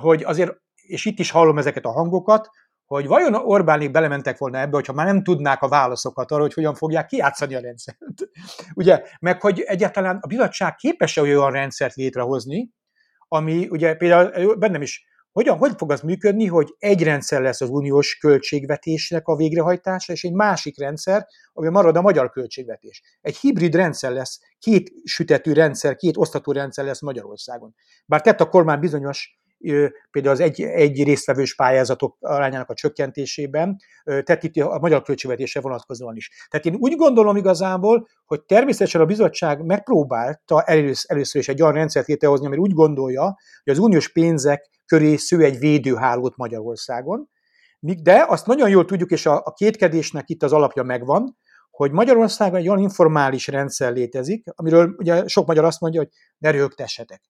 hogy 0.00 0.22
azért, 0.22 0.52
és 0.74 1.04
itt 1.04 1.18
is 1.18 1.30
hallom 1.30 1.58
ezeket 1.58 1.84
a 1.84 1.92
hangokat, 1.92 2.48
hogy 2.94 3.06
vajon 3.06 3.34
Orbánék 3.34 3.90
belementek 3.90 4.38
volna 4.38 4.58
ebbe, 4.58 4.74
hogyha 4.74 4.92
már 4.92 5.06
nem 5.06 5.22
tudnák 5.22 5.62
a 5.62 5.68
válaszokat 5.68 6.30
arra, 6.30 6.42
hogy 6.42 6.54
hogyan 6.54 6.74
fogják 6.74 7.06
kiátszani 7.06 7.54
a 7.54 7.60
rendszert. 7.60 7.98
ugye, 8.74 9.02
meg 9.20 9.40
hogy 9.40 9.60
egyáltalán 9.60 10.18
a 10.20 10.26
bizottság 10.26 10.74
képes-e 10.74 11.20
olyan 11.20 11.50
rendszert 11.50 11.94
létrehozni, 11.94 12.70
ami 13.28 13.68
ugye 13.70 13.94
például 13.94 14.54
bennem 14.54 14.82
is 14.82 15.10
hogyan, 15.32 15.56
hogy 15.56 15.72
fog 15.76 15.92
az 15.92 16.00
működni, 16.00 16.46
hogy 16.46 16.74
egy 16.78 17.02
rendszer 17.02 17.40
lesz 17.40 17.60
az 17.60 17.68
uniós 17.68 18.18
költségvetésnek 18.18 19.26
a 19.26 19.36
végrehajtása, 19.36 20.12
és 20.12 20.24
egy 20.24 20.32
másik 20.32 20.78
rendszer, 20.78 21.26
ami 21.52 21.68
marad 21.68 21.96
a 21.96 22.00
magyar 22.00 22.30
költségvetés. 22.30 23.02
Egy 23.20 23.36
hibrid 23.36 23.74
rendszer 23.74 24.12
lesz, 24.12 24.40
két 24.58 24.92
sütetű 25.04 25.52
rendszer, 25.52 25.96
két 25.96 26.16
osztató 26.16 26.52
rendszer 26.52 26.84
lesz 26.84 27.00
Magyarországon. 27.00 27.74
Bár 28.06 28.20
tett 28.20 28.40
a 28.40 28.48
kormány 28.48 28.78
bizonyos 28.78 29.40
például 30.10 30.34
az 30.34 30.40
egy, 30.40 30.62
egy 30.62 31.04
résztvevős 31.04 31.54
pályázatok 31.54 32.16
arányának 32.20 32.68
a 32.68 32.74
csökkentésében, 32.74 33.76
tehát 34.04 34.42
itt 34.42 34.56
a 34.56 34.78
magyar 34.78 35.02
költségvetésre 35.02 35.60
vonatkozóan 35.60 36.16
is. 36.16 36.46
Tehát 36.50 36.66
én 36.66 36.74
úgy 36.78 36.96
gondolom 36.96 37.36
igazából, 37.36 38.08
hogy 38.24 38.42
természetesen 38.42 39.00
a 39.00 39.04
bizottság 39.04 39.64
megpróbálta 39.64 40.62
először, 40.62 41.10
először 41.10 41.40
is 41.40 41.48
egy 41.48 41.62
olyan 41.62 41.74
rendszert 41.74 42.06
létrehozni, 42.06 42.46
ami 42.46 42.56
úgy 42.56 42.72
gondolja, 42.72 43.36
hogy 43.64 43.72
az 43.72 43.78
uniós 43.78 44.12
pénzek 44.12 44.68
köré 44.86 45.16
sző 45.16 45.42
egy 45.44 45.58
védőhálót 45.58 46.36
Magyarországon, 46.36 47.28
de 48.02 48.24
azt 48.28 48.46
nagyon 48.46 48.68
jól 48.68 48.84
tudjuk, 48.84 49.10
és 49.10 49.26
a, 49.26 49.42
a 49.44 49.52
kétkedésnek 49.52 50.28
itt 50.28 50.42
az 50.42 50.52
alapja 50.52 50.82
megvan, 50.82 51.36
hogy 51.70 51.90
Magyarországon 51.90 52.58
egy 52.58 52.68
olyan 52.68 52.82
informális 52.82 53.46
rendszer 53.46 53.92
létezik, 53.92 54.44
amiről 54.54 54.94
ugye 54.98 55.26
sok 55.26 55.46
magyar 55.46 55.64
azt 55.64 55.80
mondja, 55.80 56.00
hogy 56.00 56.10
ne 56.38 56.50
rögtessetek 56.50 57.22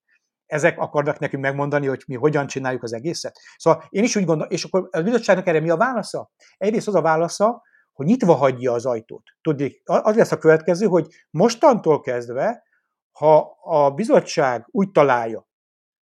ezek 0.52 0.78
akarnak 0.78 1.18
nekünk 1.18 1.42
megmondani, 1.42 1.86
hogy 1.86 2.02
mi 2.06 2.14
hogyan 2.14 2.46
csináljuk 2.46 2.82
az 2.82 2.92
egészet. 2.92 3.38
Szóval 3.56 3.84
én 3.88 4.02
is 4.02 4.16
úgy 4.16 4.24
gondolom, 4.24 4.50
és 4.50 4.64
akkor 4.64 4.88
a 4.90 5.00
bizottságnak 5.00 5.46
erre 5.46 5.60
mi 5.60 5.70
a 5.70 5.76
válasza? 5.76 6.30
Egyrészt 6.56 6.88
az 6.88 6.94
a 6.94 7.00
válasza, 7.00 7.62
hogy 7.92 8.06
nyitva 8.06 8.34
hagyja 8.34 8.72
az 8.72 8.86
ajtót. 8.86 9.22
Tudni, 9.42 9.80
az 9.84 10.16
lesz 10.16 10.32
a 10.32 10.38
következő, 10.38 10.86
hogy 10.86 11.06
mostantól 11.30 12.00
kezdve, 12.00 12.62
ha 13.12 13.56
a 13.62 13.90
bizottság 13.90 14.66
úgy 14.70 14.90
találja, 14.90 15.46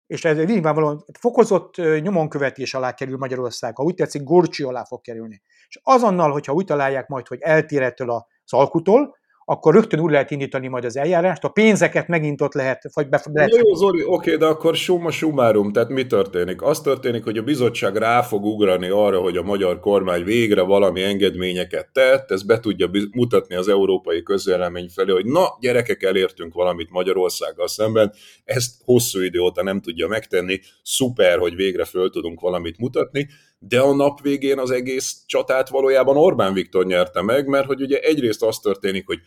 és 0.06 0.26
ez 0.26 0.38
nyilvánvalóan 0.38 1.06
fokozott 1.20 1.76
nyomonkövetés 2.02 2.74
alá 2.74 2.94
kerül 2.94 3.18
Magyarország, 3.18 3.76
ha 3.76 3.84
úgy 3.84 3.96
tetszik, 3.96 4.24
gorcsi 4.24 4.64
alá 4.64 4.84
fog 4.84 5.02
kerülni. 5.02 5.42
És 5.68 5.80
azonnal, 5.84 6.32
hogyha 6.32 6.54
úgy 6.54 6.66
találják 6.66 7.08
majd, 7.08 7.28
hogy 7.28 7.40
eltér 7.42 7.82
ettől 7.82 8.10
az 8.10 8.54
alkutól, 8.54 9.17
akkor 9.50 9.74
rögtön 9.74 10.00
úgy 10.00 10.12
lehet 10.12 10.32
indítani 10.32 10.68
majd 10.68 10.86
az 10.86 10.98
eljárást, 10.98 11.44
a 11.44 11.50
pénzeket 11.50 12.08
megint 12.08 12.42
ott 12.42 12.54
lehet, 12.54 12.90
vagy 12.94 13.10
be 13.10 13.22
lehet... 13.34 13.56
Jó, 13.56 13.74
Zoli, 13.74 14.04
oké, 14.06 14.36
de 14.36 14.46
akkor 14.46 14.76
summa 14.76 15.12
summarum, 15.12 15.72
tehát 15.72 15.90
mi 15.90 16.06
történik? 16.08 16.62
Az 16.62 16.82
történik, 16.82 17.24
hogy 17.24 17.38
a 17.38 17.42
bizottság 17.42 17.96
rá 17.96 18.22
fog 18.22 18.46
ugrani 18.46 18.90
arra, 18.90 19.20
hogy 19.20 19.38
a 19.38 19.44
magyar 19.44 19.80
kormány 19.80 20.24
végre 20.24 20.62
valami 20.62 21.04
engedményeket 21.04 21.90
tett, 21.94 22.32
ez 22.32 22.44
be 22.44 22.60
tudja 22.60 22.90
mutatni 23.12 23.56
az 23.56 23.68
európai 23.68 24.24
közvélemény 24.24 24.90
felé, 24.94 25.12
hogy 25.12 25.26
na, 25.26 25.58
gyerekek, 25.60 26.04
elértünk 26.04 26.54
valamit 26.54 26.90
Magyarországgal 26.90 27.68
szemben, 27.68 28.14
ezt 28.44 28.72
hosszú 28.84 29.22
idő 29.22 29.40
óta 29.40 29.64
nem 29.64 29.82
tudja 29.82 30.08
megtenni, 30.08 30.60
szuper, 30.84 31.38
hogy 31.38 31.56
végre 31.56 31.86
föl 31.86 32.10
tudunk 32.10 32.40
valamit 32.40 32.78
mutatni, 32.78 33.28
de 33.60 33.80
a 33.80 33.96
nap 33.96 34.22
végén 34.22 34.60
az 34.60 34.72
egész 34.72 35.24
csatát 35.26 35.70
valójában 35.70 36.18
Orbán 36.18 36.54
Viktor 36.54 36.86
nyerte 36.86 37.22
meg, 37.22 37.48
mert 37.48 37.66
hogy 37.66 37.82
ugye 37.82 38.00
egyrészt 38.00 38.44
az 38.44 38.60
történik, 38.60 39.06
hogy 39.06 39.20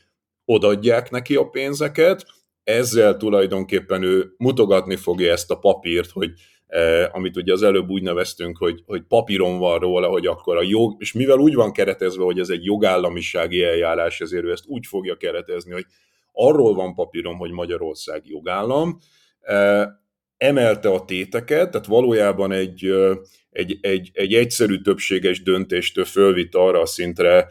odadják 0.45 1.11
neki 1.11 1.37
a 1.37 1.49
pénzeket, 1.49 2.25
ezzel 2.65 3.17
tulajdonképpen 3.17 4.03
ő 4.03 4.35
mutogatni 4.37 4.97
fogja 4.97 5.33
ezt 5.33 5.51
a 5.51 5.59
papírt, 5.59 6.11
hogy 6.11 6.31
eh, 6.67 7.15
amit 7.15 7.37
ugye 7.37 7.53
az 7.53 7.63
előbb 7.63 7.89
úgy 7.89 8.03
neveztünk, 8.03 8.59
hogy, 8.59 8.83
hogy 8.87 9.03
papíron 9.03 9.59
van 9.59 9.79
róla, 9.79 10.09
hogy 10.09 10.27
akkor 10.27 10.57
a 10.57 10.63
jog, 10.63 10.95
és 10.99 11.13
mivel 11.13 11.39
úgy 11.39 11.55
van 11.55 11.73
keretezve, 11.73 12.25
hogy 12.25 12.39
ez 12.39 12.49
egy 12.49 12.65
jogállamisági 12.65 13.63
eljárás, 13.63 14.21
ezért 14.21 14.45
ő 14.45 14.51
ezt 14.51 14.67
úgy 14.67 14.87
fogja 14.87 15.17
keretezni, 15.17 15.73
hogy 15.73 15.87
arról 16.33 16.75
van 16.75 16.95
papírom, 16.95 17.39
hogy 17.39 17.51
Magyarország 17.51 18.23
jogállam, 18.27 18.99
eh, 19.41 19.87
emelte 20.41 20.89
a 20.89 21.05
téteket, 21.05 21.71
tehát 21.71 21.87
valójában 21.87 22.53
egy, 22.53 22.95
egy, 23.51 23.79
egy, 23.81 24.11
egy 24.13 24.35
egyszerű 24.35 24.81
többséges 24.81 25.43
döntéstől 25.43 26.05
fölvitt 26.05 26.55
arra 26.55 26.81
a 26.81 26.87
szintre 26.87 27.47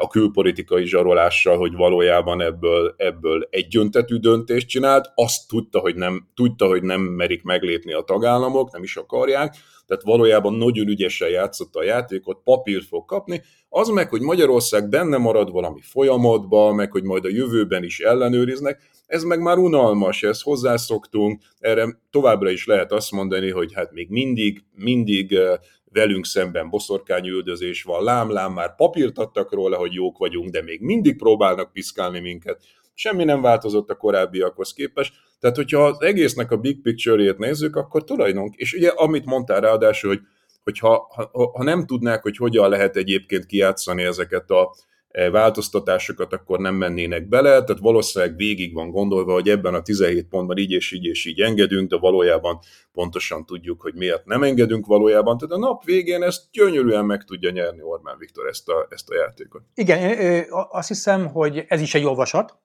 a 0.00 0.08
külpolitikai 0.08 0.86
zsarolással, 0.86 1.56
hogy 1.56 1.72
valójában 1.72 2.40
ebből, 2.40 2.94
ebből 2.96 3.48
egyöntetű 3.50 4.16
döntést 4.16 4.68
csinált, 4.68 5.12
azt 5.14 5.48
tudta, 5.48 5.78
hogy 5.78 5.94
nem, 5.94 6.28
tudta, 6.34 6.66
hogy 6.66 6.82
nem 6.82 7.00
merik 7.00 7.42
meglépni 7.42 7.92
a 7.92 8.02
tagállamok, 8.02 8.72
nem 8.72 8.82
is 8.82 8.96
akarják, 8.96 9.54
tehát 9.92 10.06
valójában 10.06 10.54
nagyon 10.54 10.88
ügyesen 10.88 11.28
játszotta 11.28 11.78
a 11.78 11.84
játékot, 11.84 12.40
papírt 12.44 12.84
fog 12.84 13.04
kapni, 13.04 13.42
az 13.68 13.88
meg, 13.88 14.08
hogy 14.08 14.20
Magyarország 14.20 14.88
benne 14.88 15.16
marad 15.16 15.50
valami 15.50 15.80
folyamatba, 15.80 16.72
meg 16.72 16.92
hogy 16.92 17.02
majd 17.02 17.24
a 17.24 17.28
jövőben 17.28 17.84
is 17.84 18.00
ellenőriznek, 18.00 18.80
ez 19.06 19.22
meg 19.22 19.40
már 19.40 19.58
unalmas, 19.58 20.22
ezt 20.22 20.42
hozzászoktunk, 20.42 21.42
erre 21.58 22.00
továbbra 22.10 22.50
is 22.50 22.66
lehet 22.66 22.92
azt 22.92 23.10
mondani, 23.10 23.50
hogy 23.50 23.72
hát 23.74 23.92
még 23.92 24.10
mindig, 24.10 24.64
mindig 24.74 25.38
velünk 25.90 26.26
szemben 26.26 26.70
boszorkányüldözés 26.70 27.82
van, 27.82 28.04
lám-lám, 28.04 28.52
már 28.52 28.74
papírt 28.74 29.18
adtak 29.18 29.52
róla, 29.52 29.76
hogy 29.76 29.92
jók 29.92 30.18
vagyunk, 30.18 30.50
de 30.50 30.62
még 30.62 30.80
mindig 30.80 31.16
próbálnak 31.16 31.72
piszkálni 31.72 32.20
minket. 32.20 32.62
Semmi 32.94 33.24
nem 33.24 33.40
változott 33.40 33.90
a 33.90 33.96
korábbiakhoz 33.96 34.72
képest. 34.72 35.14
Tehát, 35.42 35.56
hogyha 35.56 35.84
az 35.84 36.00
egésznek 36.00 36.50
a 36.50 36.56
big 36.56 36.82
picture-ét 36.82 37.38
nézzük, 37.38 37.76
akkor 37.76 38.04
tulajdonképpen, 38.04 38.66
és 38.66 38.72
ugye 38.72 38.88
amit 38.88 39.24
mondtál 39.24 39.60
ráadásul, 39.60 40.10
hogy, 40.10 40.20
hogy 40.62 40.78
ha, 40.78 41.06
ha, 41.52 41.62
nem 41.62 41.86
tudnák, 41.86 42.22
hogy 42.22 42.36
hogyan 42.36 42.68
lehet 42.68 42.96
egyébként 42.96 43.46
kijátszani 43.46 44.02
ezeket 44.02 44.50
a 44.50 44.74
E, 45.12 45.30
változtatásokat 45.30 46.32
akkor 46.32 46.58
nem 46.58 46.74
mennének 46.74 47.28
bele, 47.28 47.48
tehát 47.48 47.78
valószínűleg 47.78 48.36
végig 48.36 48.74
van 48.74 48.90
gondolva, 48.90 49.32
hogy 49.32 49.48
ebben 49.48 49.74
a 49.74 49.82
17 49.82 50.28
pontban 50.28 50.56
így 50.56 50.70
és 50.70 50.92
így 50.92 51.04
és 51.04 51.24
így 51.24 51.40
engedünk, 51.40 51.90
de 51.90 51.98
valójában 51.98 52.58
pontosan 52.92 53.46
tudjuk, 53.46 53.80
hogy 53.80 53.94
miért 53.94 54.24
nem 54.24 54.42
engedünk 54.42 54.86
valójában. 54.86 55.38
Tehát 55.38 55.54
a 55.54 55.58
nap 55.58 55.84
végén 55.84 56.22
ezt 56.22 56.42
gyönyörűen 56.52 57.04
meg 57.04 57.24
tudja 57.24 57.50
nyerni 57.50 57.82
Orbán 57.82 58.18
Viktor 58.18 58.46
ezt 58.46 58.68
a, 58.68 58.86
ezt 58.90 59.10
a 59.10 59.14
játékot. 59.14 59.62
Igen, 59.74 60.44
azt 60.70 60.88
hiszem, 60.88 61.26
hogy 61.26 61.64
ez 61.68 61.80
is 61.80 61.94
egy 61.94 62.04
olvasat, 62.04 62.61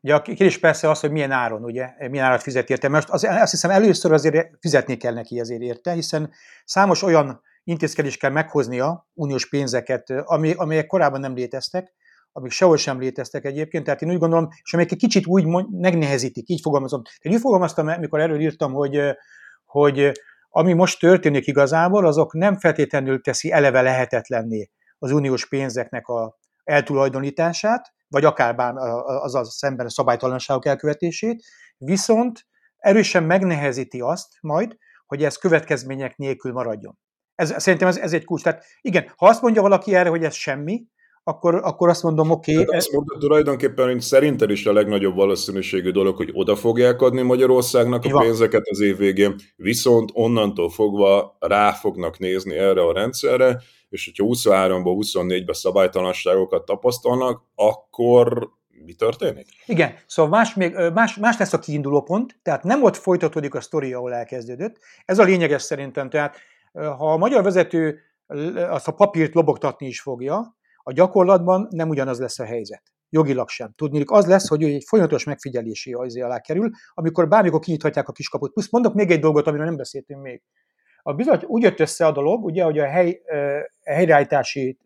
Ugye 0.00 0.14
a 0.14 0.22
kérdés 0.22 0.58
persze 0.58 0.90
az, 0.90 1.00
hogy 1.00 1.10
milyen 1.10 1.30
áron, 1.30 1.64
ugye, 1.64 1.90
milyen 2.10 2.24
árat 2.24 2.42
fizet 2.42 2.70
érte. 2.70 2.88
Most 2.88 3.08
az, 3.08 3.24
azt 3.24 3.50
hiszem 3.50 3.70
először 3.70 4.12
azért 4.12 4.48
fizetni 4.60 4.96
kell 4.96 5.12
neki 5.12 5.40
ezért 5.40 5.60
érte, 5.60 5.92
hiszen 5.92 6.30
számos 6.64 7.02
olyan 7.02 7.42
intézkedést 7.64 8.18
kell 8.18 8.30
meghoznia, 8.30 9.08
uniós 9.14 9.48
pénzeket, 9.48 10.10
ami, 10.10 10.52
amelyek 10.52 10.86
korábban 10.86 11.20
nem 11.20 11.34
léteztek, 11.34 11.92
amik 12.32 12.50
sehol 12.50 12.76
sem 12.76 12.98
léteztek 12.98 13.44
egyébként, 13.44 13.84
tehát 13.84 14.02
én 14.02 14.10
úgy 14.10 14.18
gondolom, 14.18 14.48
és 14.62 14.72
amelyek 14.72 14.92
egy 14.92 14.98
kicsit 14.98 15.26
úgy 15.26 15.46
megnehezítik, 15.70 16.48
így 16.48 16.60
fogalmazom. 16.60 17.02
Én 17.18 17.32
úgy 17.32 17.40
fogalmaztam, 17.40 17.86
mikor 17.86 18.20
erről 18.20 18.40
írtam, 18.40 18.72
hogy, 18.72 19.00
hogy 19.64 20.12
ami 20.48 20.72
most 20.72 21.00
történik 21.00 21.46
igazából, 21.46 22.06
azok 22.06 22.32
nem 22.34 22.58
feltétlenül 22.58 23.20
teszi 23.20 23.52
eleve 23.52 23.82
lehetetlenné 23.82 24.70
az 24.98 25.10
uniós 25.10 25.48
pénzeknek 25.48 26.06
a 26.06 26.38
eltulajdonítását, 26.64 27.92
vagy 28.08 28.24
akár 28.24 28.54
bár 28.54 28.76
a 28.76 29.44
szemben 29.44 29.86
a 29.86 29.90
szabálytalanságok 29.90 30.66
elkövetését, 30.66 31.44
viszont 31.76 32.46
erősen 32.76 33.22
megnehezíti 33.22 34.00
azt 34.00 34.28
majd, 34.40 34.76
hogy 35.06 35.24
ez 35.24 35.36
következmények 35.36 36.16
nélkül 36.16 36.52
maradjon. 36.52 36.98
Ez, 37.34 37.62
szerintem 37.62 37.88
ez, 37.88 37.96
ez 37.96 38.12
egy 38.12 38.24
kulcs. 38.24 38.42
Tehát 38.42 38.64
igen, 38.80 39.12
ha 39.16 39.26
azt 39.26 39.42
mondja 39.42 39.62
valaki 39.62 39.94
erre, 39.94 40.08
hogy 40.08 40.24
ez 40.24 40.34
semmi, 40.34 40.86
akkor, 41.28 41.54
akkor 41.54 41.88
azt 41.88 42.02
mondom, 42.02 42.30
oké. 42.30 42.58
Okay, 42.58 42.76
azt 42.76 42.92
mondta 42.92 43.18
tulajdonképpen, 43.18 43.86
hogy 43.86 44.00
szerinted 44.00 44.50
is 44.50 44.66
a 44.66 44.72
legnagyobb 44.72 45.14
valószínűségű 45.14 45.90
dolog, 45.90 46.16
hogy 46.16 46.30
oda 46.32 46.56
fogják 46.56 47.00
adni 47.00 47.22
Magyarországnak 47.22 48.04
a 48.04 48.18
pénzeket 48.18 48.68
az 48.68 48.80
év 48.80 48.96
végén, 48.96 49.34
viszont 49.56 50.10
onnantól 50.12 50.70
fogva 50.70 51.36
rá 51.40 51.72
fognak 51.72 52.18
nézni 52.18 52.56
erre 52.56 52.82
a 52.82 52.92
rendszerre, 52.92 53.62
és 53.88 54.04
hogyha 54.04 54.24
23-ban, 54.28 54.96
24-ben 54.98 55.54
szabálytalanságokat 55.54 56.64
tapasztalnak, 56.64 57.42
akkor 57.54 58.50
mi 58.84 58.92
történik? 58.92 59.46
Igen, 59.66 59.94
szóval 60.06 60.30
más, 60.30 60.54
még, 60.54 60.74
más, 60.94 61.16
más 61.16 61.38
lesz 61.38 61.52
a 61.52 61.58
kiinduló 61.58 62.02
pont, 62.02 62.38
tehát 62.42 62.62
nem 62.62 62.82
ott 62.82 62.96
folytatódik 62.96 63.54
a 63.54 63.60
sztori, 63.60 63.92
ahol 63.92 64.14
elkezdődött. 64.14 64.78
Ez 65.04 65.18
a 65.18 65.24
lényeges 65.24 65.62
szerintem, 65.62 66.10
tehát 66.10 66.36
ha 66.72 67.12
a 67.12 67.16
magyar 67.16 67.42
vezető 67.42 68.00
azt 68.56 68.88
a 68.88 68.92
papírt 68.92 69.34
lobogtatni 69.34 69.86
is 69.86 70.00
fogja, 70.00 70.56
a 70.82 70.92
gyakorlatban 70.92 71.66
nem 71.70 71.88
ugyanaz 71.88 72.18
lesz 72.18 72.38
a 72.38 72.44
helyzet. 72.44 72.82
Jogilag 73.10 73.48
sem. 73.48 73.72
Tudni, 73.76 74.02
az 74.06 74.26
lesz, 74.26 74.48
hogy 74.48 74.62
egy 74.62 74.84
folyamatos 74.86 75.24
megfigyelési 75.24 75.92
ajzé 75.92 76.20
alá 76.20 76.40
kerül, 76.40 76.70
amikor 76.94 77.28
bármikor 77.28 77.60
kinyithatják 77.60 78.08
a 78.08 78.12
kiskaput. 78.12 78.52
Plusz 78.52 78.70
mondok 78.70 78.94
még 78.94 79.10
egy 79.10 79.20
dolgot, 79.20 79.46
amiről 79.46 79.66
nem 79.66 79.76
beszéltünk 79.76 80.22
még. 80.22 80.42
A 81.08 81.12
bizony, 81.12 81.44
úgy 81.46 81.62
jött 81.62 81.80
össze 81.80 82.06
a 82.06 82.12
dolog, 82.12 82.44
ugye, 82.44 82.64
hogy 82.64 82.78
a, 82.78 82.86
hely, 82.86 83.20
a 83.84 83.90
helyreállítási 83.90 84.78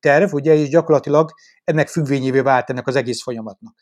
terv, 0.00 0.32
ugye, 0.32 0.54
és 0.54 0.68
gyakorlatilag 0.68 1.30
ennek 1.64 1.88
függvényévé 1.88 2.40
vált 2.40 2.70
ennek 2.70 2.86
az 2.86 2.96
egész 2.96 3.22
folyamatnak. 3.22 3.74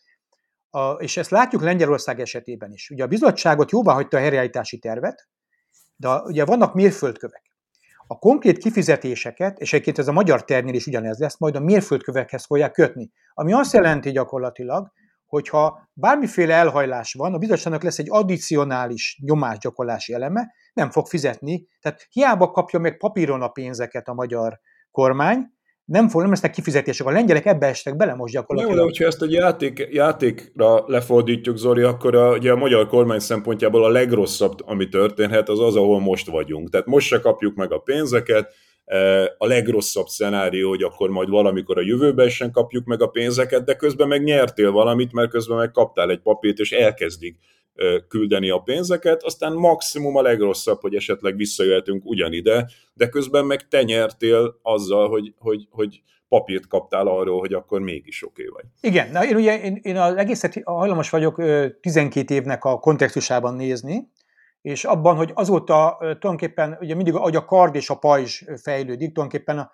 A, 0.71 0.91
és 0.91 1.17
ezt 1.17 1.31
látjuk 1.31 1.63
Lengyelország 1.63 2.21
esetében 2.21 2.73
is. 2.73 2.91
Ugye 2.91 3.03
a 3.03 3.07
bizottságot 3.07 3.71
jóvá 3.71 3.93
hagyta 3.93 4.17
a 4.17 4.21
helyreállítási 4.21 4.79
tervet, 4.79 5.29
de 5.97 6.09
ugye 6.09 6.45
vannak 6.45 6.75
mérföldkövek. 6.75 7.43
A 8.07 8.19
konkrét 8.19 8.59
kifizetéseket, 8.59 9.59
és 9.59 9.73
egyébként 9.73 9.99
ez 9.99 10.09
a 10.09 10.13
magyar 10.13 10.45
tervnél 10.45 10.75
is 10.75 10.87
ugyanez 10.87 11.19
lesz, 11.19 11.39
majd 11.39 11.57
a 11.57 11.61
mérföldkövekhez 11.61 12.45
fogják 12.45 12.73
kötni. 12.73 13.11
Ami 13.35 13.53
azt 13.53 13.73
jelenti 13.73 14.11
gyakorlatilag, 14.11 14.93
hogyha 15.29 15.89
bármiféle 15.93 16.55
elhajlás 16.55 17.13
van, 17.13 17.35
a 17.35 17.39
bizottságnak 17.39 17.83
lesz 17.83 17.99
egy 17.99 18.11
addicionális 18.11 19.19
nyomásgyakorlási 19.25 20.13
eleme, 20.13 20.47
nem 20.73 20.91
fog 20.91 21.07
fizetni. 21.07 21.67
Tehát 21.81 22.07
hiába 22.11 22.51
kapja 22.51 22.79
meg 22.79 22.97
papíron 22.97 23.43
a 23.43 23.49
pénzeket 23.49 24.09
a 24.09 24.15
magyar 24.15 24.61
kormány, 24.91 25.57
nem, 25.85 26.09
fog, 26.09 26.21
nem 26.21 26.31
lesznek 26.31 26.51
kifizetések. 26.51 27.07
A 27.07 27.11
lengyelek 27.11 27.47
ebbe 27.47 27.67
estek 27.67 27.97
bele 27.97 28.15
most 28.15 28.33
gyakorlatilag. 28.33 28.77
Jó, 28.77 28.83
de 28.83 28.91
hogyha 28.91 29.07
ezt 29.07 29.23
egy 29.23 29.33
játék, 29.33 29.89
játékra 29.91 30.85
lefordítjuk, 30.87 31.57
Zori, 31.57 31.83
akkor 31.83 32.15
a, 32.15 32.33
ugye 32.33 32.53
a 32.53 32.57
magyar 32.57 32.87
kormány 32.87 33.19
szempontjából 33.19 33.85
a 33.85 33.89
legrosszabb, 33.89 34.59
ami 34.65 34.89
történhet, 34.89 35.49
az 35.49 35.61
az, 35.61 35.77
ahol 35.77 36.01
most 36.01 36.27
vagyunk. 36.27 36.71
Tehát 36.71 36.87
most 36.87 37.07
se 37.07 37.21
kapjuk 37.21 37.55
meg 37.55 37.73
a 37.73 37.79
pénzeket, 37.79 38.55
a 39.39 39.47
legrosszabb 39.47 40.07
szenárió, 40.07 40.69
hogy 40.69 40.83
akkor 40.83 41.11
majd 41.11 41.29
valamikor 41.29 41.79
a 41.79 41.83
jövőben 41.83 42.29
sem 42.29 42.51
kapjuk 42.51 42.85
meg 42.85 43.03
a 43.03 43.07
pénzeket, 43.07 43.65
de 43.65 43.75
közben 43.75 44.09
meg 44.09 44.23
nyertél 44.23 44.71
valamit, 44.71 45.13
mert 45.13 45.31
közben 45.31 45.57
meg 45.57 45.71
kaptál 45.71 46.11
egy 46.11 46.21
papírt, 46.21 46.59
és 46.59 46.73
elkezdik 46.73 47.39
küldeni 48.09 48.51
a 48.51 48.59
pénzeket, 48.59 49.23
aztán 49.23 49.53
maximum 49.53 50.17
a 50.17 50.23
legrosszabb, 50.23 50.81
hogy 50.81 50.95
esetleg 50.95 51.37
visszajöhetünk 51.37 52.05
ugyanide, 52.05 52.69
de 52.95 53.09
közben 53.09 53.45
meg 53.45 53.69
te 53.69 53.83
nyertél 53.83 54.59
azzal, 54.63 55.09
hogy, 55.09 55.35
hogy, 55.39 55.67
hogy 55.71 56.03
papírt 56.29 56.67
kaptál 56.67 57.07
arról, 57.07 57.41
hogy 57.41 57.53
akkor 57.53 57.81
mégis 57.81 58.25
oké 58.25 58.49
okay 58.49 58.55
vagy. 58.55 58.91
Igen, 58.91 59.11
na 59.11 59.27
én 59.27 59.37
ugye 59.37 59.61
én, 59.61 59.79
én 59.83 59.97
az 59.97 60.17
egészet 60.17 60.61
hajlamos 60.65 61.11
vagyok 61.11 61.43
12 61.81 62.35
évnek 62.35 62.65
a 62.65 62.79
kontextusában 62.79 63.55
nézni, 63.55 64.09
és 64.61 64.85
abban, 64.85 65.17
hogy 65.17 65.31
azóta 65.35 65.97
tulajdonképpen 65.99 66.77
ugye 66.81 66.95
mindig 66.95 67.15
ahogy 67.15 67.37
a 67.37 67.45
kard 67.45 67.75
és 67.75 67.91
a 67.91 67.99
pajzs 67.99 68.43
fejlődik, 68.63 69.13
tulajdonképpen 69.13 69.59
a, 69.59 69.71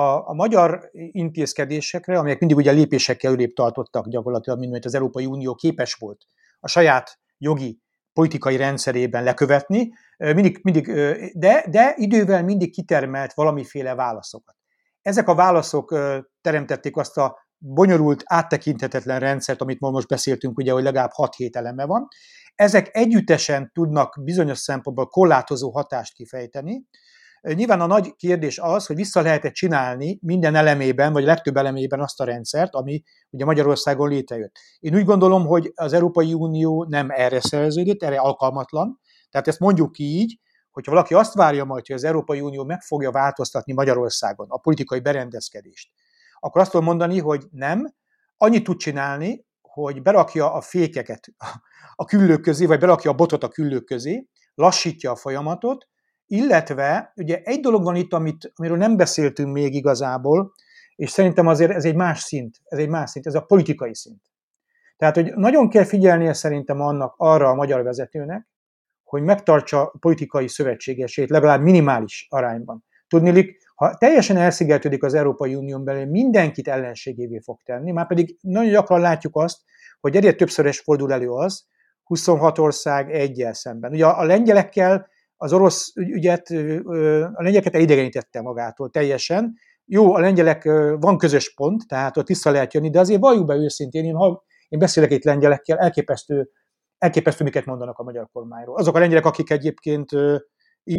a, 0.00 0.28
a 0.28 0.32
magyar 0.32 0.90
intézkedésekre, 0.92 2.18
amelyek 2.18 2.38
mindig 2.38 2.56
ugye 2.56 2.70
lépésekkel 2.70 3.32
lép 3.32 3.54
tartottak 3.54 4.08
gyakorlatilag, 4.08 4.58
mint 4.58 4.84
az 4.84 4.94
Európai 4.94 5.26
Unió 5.26 5.54
képes 5.54 5.94
volt 5.94 6.26
a 6.60 6.68
saját 6.68 7.18
jogi 7.38 7.80
politikai 8.12 8.56
rendszerében 8.56 9.24
lekövetni, 9.24 9.92
mindig, 10.16 10.60
mindig, 10.62 10.86
de, 11.32 11.64
de 11.70 11.94
idővel 11.96 12.44
mindig 12.44 12.72
kitermelt 12.72 13.34
valamiféle 13.34 13.94
válaszokat. 13.94 14.56
Ezek 15.02 15.28
a 15.28 15.34
válaszok 15.34 15.98
teremtették 16.40 16.96
azt 16.96 17.16
a 17.16 17.38
bonyolult, 17.58 18.22
áttekinthetetlen 18.24 19.18
rendszert, 19.18 19.60
amit 19.60 19.80
most 19.80 20.08
beszéltünk, 20.08 20.58
ugye, 20.58 20.72
hogy 20.72 20.82
legalább 20.82 21.10
6-7 21.16 21.54
eleme 21.54 21.84
van. 21.84 22.08
Ezek 22.58 22.88
együttesen 22.92 23.70
tudnak 23.74 24.18
bizonyos 24.24 24.58
szempontból 24.58 25.06
korlátozó 25.06 25.70
hatást 25.70 26.14
kifejteni, 26.14 26.86
Nyilván 27.40 27.80
a 27.80 27.86
nagy 27.86 28.16
kérdés 28.16 28.58
az, 28.58 28.86
hogy 28.86 28.96
vissza 28.96 29.20
lehet-e 29.20 29.50
csinálni 29.50 30.18
minden 30.22 30.54
elemében, 30.54 31.12
vagy 31.12 31.24
legtöbb 31.24 31.56
elemében 31.56 32.00
azt 32.00 32.20
a 32.20 32.24
rendszert, 32.24 32.74
ami 32.74 33.02
ugye 33.30 33.44
Magyarországon 33.44 34.08
létrejött. 34.08 34.58
Én 34.78 34.94
úgy 34.94 35.04
gondolom, 35.04 35.46
hogy 35.46 35.72
az 35.74 35.92
Európai 35.92 36.34
Unió 36.34 36.86
nem 36.88 37.10
erre 37.10 37.40
szerződött, 37.40 38.02
erre 38.02 38.18
alkalmatlan. 38.18 39.00
Tehát 39.30 39.48
ezt 39.48 39.58
mondjuk 39.58 39.92
ki 39.92 40.04
így, 40.04 40.40
hogyha 40.70 40.92
valaki 40.92 41.14
azt 41.14 41.34
várja 41.34 41.64
majd, 41.64 41.86
hogy 41.86 41.96
az 41.96 42.04
Európai 42.04 42.40
Unió 42.40 42.64
meg 42.64 42.80
fogja 42.80 43.10
változtatni 43.10 43.72
Magyarországon 43.72 44.46
a 44.50 44.58
politikai 44.58 45.00
berendezkedést, 45.00 45.90
akkor 46.40 46.60
azt 46.60 46.70
tudom 46.70 46.86
mondani, 46.86 47.18
hogy 47.18 47.44
nem, 47.50 47.94
annyit 48.36 48.64
tud 48.64 48.76
csinálni, 48.76 49.46
hogy 49.84 50.02
berakja 50.02 50.52
a 50.52 50.60
fékeket 50.60 51.26
a 51.94 52.04
küllők 52.04 52.40
közé, 52.40 52.66
vagy 52.66 52.78
berakja 52.78 53.10
a 53.10 53.14
botot 53.14 53.44
a 53.44 53.48
küllők 53.48 53.84
közé, 53.84 54.26
lassítja 54.54 55.10
a 55.10 55.16
folyamatot, 55.16 55.88
illetve 56.26 57.12
ugye 57.16 57.40
egy 57.42 57.60
dolog 57.60 57.82
van 57.82 57.96
itt, 57.96 58.12
amit, 58.12 58.52
amiről 58.54 58.76
nem 58.76 58.96
beszéltünk 58.96 59.52
még 59.52 59.74
igazából, 59.74 60.52
és 60.96 61.10
szerintem 61.10 61.46
azért 61.46 61.70
ez 61.70 61.84
egy 61.84 61.94
más 61.94 62.20
szint, 62.20 62.60
ez 62.64 62.78
egy 62.78 62.88
más 62.88 63.10
szint, 63.10 63.26
ez 63.26 63.34
a 63.34 63.40
politikai 63.40 63.94
szint. 63.94 64.22
Tehát, 64.96 65.14
hogy 65.14 65.32
nagyon 65.34 65.68
kell 65.68 65.84
figyelnie 65.84 66.32
szerintem 66.32 66.80
annak 66.80 67.14
arra 67.16 67.48
a 67.48 67.54
magyar 67.54 67.82
vezetőnek, 67.82 68.48
hogy 69.04 69.22
megtartsa 69.22 69.94
politikai 70.00 70.48
szövetségesét 70.48 71.30
legalább 71.30 71.62
minimális 71.62 72.26
arányban. 72.30 72.84
Tudnilik, 73.08 73.56
ha 73.78 73.96
teljesen 73.96 74.36
elszigetelődik 74.36 75.02
az 75.02 75.14
Európai 75.14 75.54
Unión 75.54 75.84
belül, 75.84 76.06
mindenkit 76.06 76.68
ellenségévé 76.68 77.38
fog 77.38 77.60
tenni, 77.62 77.90
már 77.90 78.06
pedig 78.06 78.36
nagyon 78.40 78.72
gyakran 78.72 79.00
látjuk 79.00 79.36
azt, 79.36 79.58
hogy 80.00 80.16
egyre 80.16 80.32
többszörös 80.32 80.80
fordul 80.80 81.12
elő 81.12 81.30
az, 81.30 81.66
26 82.02 82.58
ország 82.58 83.10
egyel 83.10 83.52
szemben. 83.52 83.92
Ugye 83.92 84.06
a 84.06 84.24
lengyelekkel 84.24 85.08
az 85.36 85.52
orosz 85.52 85.92
ügyet, 85.94 86.50
a 87.32 87.42
lengyeleket 87.42 87.74
elidegenítette 87.74 88.40
magától 88.40 88.90
teljesen. 88.90 89.54
Jó, 89.84 90.14
a 90.14 90.20
lengyelek 90.20 90.64
van 91.00 91.18
közös 91.18 91.54
pont, 91.54 91.86
tehát 91.88 92.16
ott 92.16 92.26
vissza 92.26 92.50
lehet 92.50 92.74
jönni, 92.74 92.90
de 92.90 93.00
azért 93.00 93.20
valljuk 93.20 93.46
be 93.46 93.54
őszintén, 93.54 94.04
én, 94.04 94.14
ha 94.14 94.44
én 94.68 94.78
beszélek 94.78 95.10
itt 95.10 95.24
lengyelekkel, 95.24 95.78
elképesztő, 95.78 96.50
elképesztő, 96.98 97.44
miket 97.44 97.64
mondanak 97.64 97.98
a 97.98 98.02
magyar 98.02 98.28
kormányról. 98.32 98.76
Azok 98.76 98.96
a 98.96 98.98
lengyelek, 98.98 99.26
akik 99.26 99.50
egyébként 99.50 100.10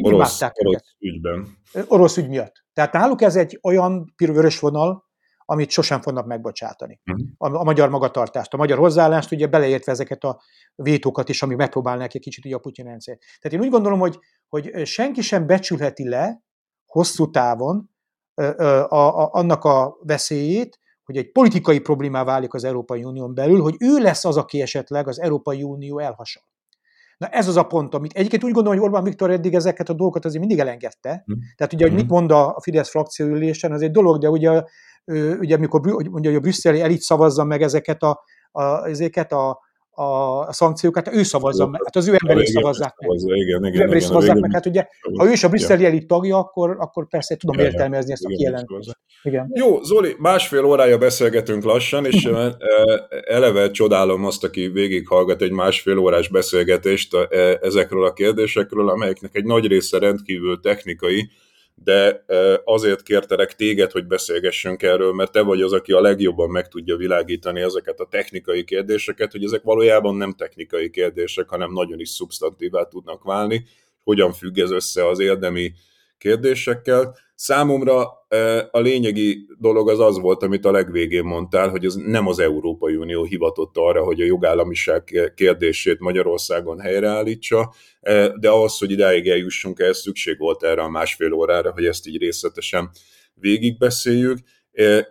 orosz, 0.01 0.41
orosz 0.41 0.95
ügyben. 0.99 1.47
Orosz 1.87 2.17
ügy 2.17 2.27
miatt. 2.27 2.53
Tehát 2.73 2.93
náluk 2.93 3.21
ez 3.21 3.35
egy 3.35 3.59
olyan 3.63 4.13
vörös 4.17 4.59
vonal, 4.59 5.07
amit 5.45 5.69
sosem 5.69 6.01
fognak 6.01 6.25
megbocsátani. 6.25 6.99
Uh-huh. 7.05 7.27
A, 7.37 7.59
a 7.59 7.63
magyar 7.63 7.89
magatartást, 7.89 8.53
a 8.53 8.57
magyar 8.57 8.77
hozzáállást, 8.77 9.31
ugye 9.31 9.47
beleértve 9.47 9.91
ezeket 9.91 10.23
a 10.23 10.41
vétókat 10.75 11.29
is, 11.29 11.41
ami 11.41 11.55
megpróbálnak 11.55 12.13
egy 12.13 12.21
kicsit 12.21 12.45
ugye 12.45 12.55
a 12.55 12.59
Putyin 12.59 12.85
rendszer. 12.85 13.17
Tehát 13.17 13.57
én 13.57 13.65
úgy 13.65 13.71
gondolom, 13.71 13.99
hogy, 13.99 14.19
hogy 14.47 14.85
senki 14.85 15.21
sem 15.21 15.47
becsülheti 15.47 16.09
le 16.09 16.43
hosszú 16.85 17.29
távon 17.29 17.89
a, 18.33 18.43
a, 18.43 19.19
a, 19.19 19.29
annak 19.31 19.63
a 19.63 19.97
veszélyét, 20.01 20.79
hogy 21.03 21.17
egy 21.17 21.31
politikai 21.31 21.79
problémá 21.79 22.23
válik 22.23 22.53
az 22.53 22.63
Európai 22.63 23.03
Unión 23.03 23.33
belül, 23.33 23.61
hogy 23.61 23.75
ő 23.79 23.97
lesz 23.97 24.25
az, 24.25 24.37
aki 24.37 24.61
esetleg 24.61 25.07
az 25.07 25.19
Európai 25.19 25.63
Unió 25.63 25.99
elhasonl. 25.99 26.45
Na 27.19 27.27
ez 27.27 27.47
az 27.47 27.57
a 27.57 27.63
pont, 27.63 27.93
amit 27.93 28.13
egyébként 28.13 28.43
úgy 28.43 28.51
gondolom, 28.51 28.77
hogy 28.77 28.87
Orbán 28.87 29.03
Viktor 29.03 29.31
eddig 29.31 29.53
ezeket 29.53 29.89
a 29.89 29.93
dolgokat 29.93 30.25
azért 30.25 30.39
mindig 30.39 30.59
elengedte. 30.59 31.25
Mm. 31.33 31.39
Tehát 31.55 31.73
ugye, 31.73 31.85
hogy 31.85 31.95
mit 31.95 32.09
mond 32.09 32.31
a 32.31 32.57
Fidesz 32.61 32.89
frakcióülésen, 32.89 33.71
az 33.71 33.81
egy 33.81 33.91
dolog, 33.91 34.17
de 34.17 34.29
ugye 34.29 34.63
ugye 35.39 35.55
amikor 35.55 35.81
mondja, 35.81 36.29
hogy 36.29 36.35
a 36.35 36.39
brüsszeli 36.39 36.81
elit 36.81 37.01
szavazza 37.01 37.43
meg 37.43 37.61
ezeket 37.61 38.03
a, 38.03 38.23
a, 38.51 38.87
ezeket 38.87 39.31
a, 39.31 39.59
a 39.99 40.53
szankciókat, 40.53 41.09
ő 41.13 41.23
szavazza 41.23 41.67
meg, 41.67 41.81
hát 41.83 41.95
az 41.95 42.07
ő 42.07 42.15
emberi 42.23 42.45
szavazzák 42.45 42.93
meg. 42.97 43.09
Szavazza, 43.09 43.35
igen, 43.35 43.65
igen, 43.65 43.87
igen, 43.87 43.99
szavazzák 43.99 44.39
meg, 44.39 44.53
hát 44.53 44.65
ugye, 44.65 44.87
ha 45.17 45.27
ő 45.27 45.31
is 45.31 45.43
a 45.43 45.49
brüsszeli 45.49 45.85
elit 45.85 46.07
tagja, 46.07 46.37
akkor, 46.37 46.75
akkor 46.79 47.07
persze 47.07 47.35
tudom 47.35 47.59
ja, 47.59 47.65
értelmezni 47.65 48.11
ezt 48.11 48.25
a 48.25 48.27
kijelentést. 48.27 48.97
Igen. 49.23 49.51
Jó, 49.53 49.81
Zoli, 49.83 50.15
másfél 50.17 50.63
órája 50.63 50.97
beszélgetünk 50.97 51.63
lassan, 51.63 52.05
és 52.05 52.29
eleve 53.25 53.71
csodálom 53.71 54.25
azt, 54.25 54.43
aki 54.43 54.67
végighallgat 54.67 55.41
egy 55.41 55.51
másfél 55.51 55.97
órás 55.97 56.29
beszélgetést 56.29 57.15
ezekről 57.61 58.05
a 58.05 58.13
kérdésekről, 58.13 58.89
amelyeknek 58.89 59.35
egy 59.35 59.45
nagy 59.45 59.67
része 59.67 59.99
rendkívül 59.99 60.59
technikai, 60.59 61.29
de 61.83 62.23
azért 62.63 63.01
kértelek 63.01 63.55
téged, 63.55 63.91
hogy 63.91 64.05
beszélgessünk 64.05 64.83
erről, 64.83 65.13
mert 65.13 65.31
te 65.31 65.41
vagy 65.41 65.61
az, 65.61 65.73
aki 65.73 65.91
a 65.91 66.01
legjobban 66.01 66.49
meg 66.49 66.67
tudja 66.67 66.95
világítani 66.95 67.61
ezeket 67.61 67.99
a 67.99 68.07
technikai 68.09 68.63
kérdéseket, 68.63 69.31
hogy 69.31 69.43
ezek 69.43 69.63
valójában 69.63 70.15
nem 70.15 70.33
technikai 70.33 70.89
kérdések, 70.89 71.49
hanem 71.49 71.71
nagyon 71.71 71.99
is 71.99 72.09
szubstantívá 72.09 72.83
tudnak 72.83 73.23
válni, 73.23 73.65
hogyan 74.03 74.33
függ 74.33 74.57
ez 74.57 74.71
össze 74.71 75.07
az 75.07 75.19
érdemi 75.19 75.73
kérdésekkel. 76.17 77.17
Számomra 77.41 78.03
a 78.71 78.79
lényegi 78.79 79.47
dolog 79.59 79.89
az 79.89 79.99
az 79.99 80.19
volt, 80.19 80.43
amit 80.43 80.65
a 80.65 80.71
legvégén 80.71 81.23
mondtál, 81.23 81.69
hogy 81.69 81.85
ez 81.85 81.95
nem 81.95 82.27
az 82.27 82.39
Európai 82.39 82.95
Unió 82.95 83.23
hivatott 83.23 83.77
arra, 83.77 84.03
hogy 84.03 84.21
a 84.21 84.25
jogállamiság 84.25 85.31
kérdését 85.35 85.99
Magyarországon 85.99 86.79
helyreállítsa, 86.79 87.73
de 88.39 88.49
ahhoz, 88.49 88.77
hogy 88.77 88.91
idáig 88.91 89.27
eljussunk, 89.27 89.79
ehhez 89.79 90.01
szükség 90.01 90.37
volt 90.37 90.63
erre 90.63 90.81
a 90.81 90.89
másfél 90.89 91.33
órára, 91.33 91.71
hogy 91.71 91.85
ezt 91.85 92.07
így 92.07 92.17
részletesen 92.17 92.89
végigbeszéljük. 93.33 94.37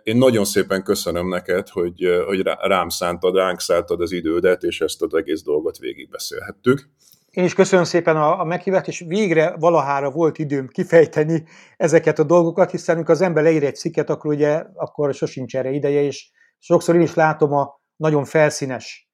Én 0.03 0.17
nagyon 0.17 0.45
szépen 0.45 0.83
köszönöm 0.83 1.27
neked, 1.27 1.69
hogy, 1.69 2.23
hogy 2.25 2.41
rám 2.61 2.89
szántad, 2.89 3.35
ránk 3.35 3.59
szántad 3.59 4.01
az 4.01 4.11
idődet, 4.11 4.63
és 4.63 4.81
ezt 4.81 5.01
az 5.01 5.13
egész 5.13 5.41
dolgot 5.41 5.77
végigbeszélhettük. 5.77 6.89
Én 7.29 7.43
is 7.43 7.53
köszönöm 7.53 7.85
szépen 7.85 8.15
a, 8.15 8.39
a 8.39 8.43
meghívást, 8.43 8.87
és 8.87 9.03
végre 9.07 9.55
valahára 9.59 10.11
volt 10.11 10.37
időm 10.37 10.67
kifejteni 10.67 11.43
ezeket 11.77 12.19
a 12.19 12.23
dolgokat, 12.23 12.71
hiszen 12.71 12.95
amikor 12.95 13.13
az 13.13 13.21
ember 13.21 13.43
leír 13.43 13.63
egy 13.63 13.75
cikket, 13.75 14.09
akkor 14.09 14.33
ugye 14.33 14.63
akkor 14.75 15.13
sosincs 15.13 15.55
erre 15.55 15.69
ideje, 15.69 16.01
és 16.01 16.29
sokszor 16.57 16.95
én 16.95 17.01
is 17.01 17.13
látom 17.13 17.53
a 17.53 17.79
nagyon 17.95 18.25
felszínes 18.25 19.09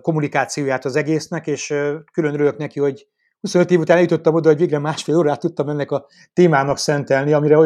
kommunikációját 0.00 0.84
az 0.84 0.96
egésznek, 0.96 1.46
és 1.46 1.66
külön 2.12 2.34
örülök 2.34 2.56
neki, 2.56 2.80
hogy, 2.80 3.08
25 3.40 3.70
év 3.70 3.80
után 3.80 3.96
eljutottam 3.96 4.34
oda, 4.34 4.48
hogy 4.48 4.58
végre 4.58 4.78
másfél 4.78 5.16
órát 5.16 5.40
tudtam 5.40 5.68
ennek 5.68 5.90
a 5.90 6.06
témának 6.32 6.78
szentelni, 6.78 7.32
amire 7.32 7.56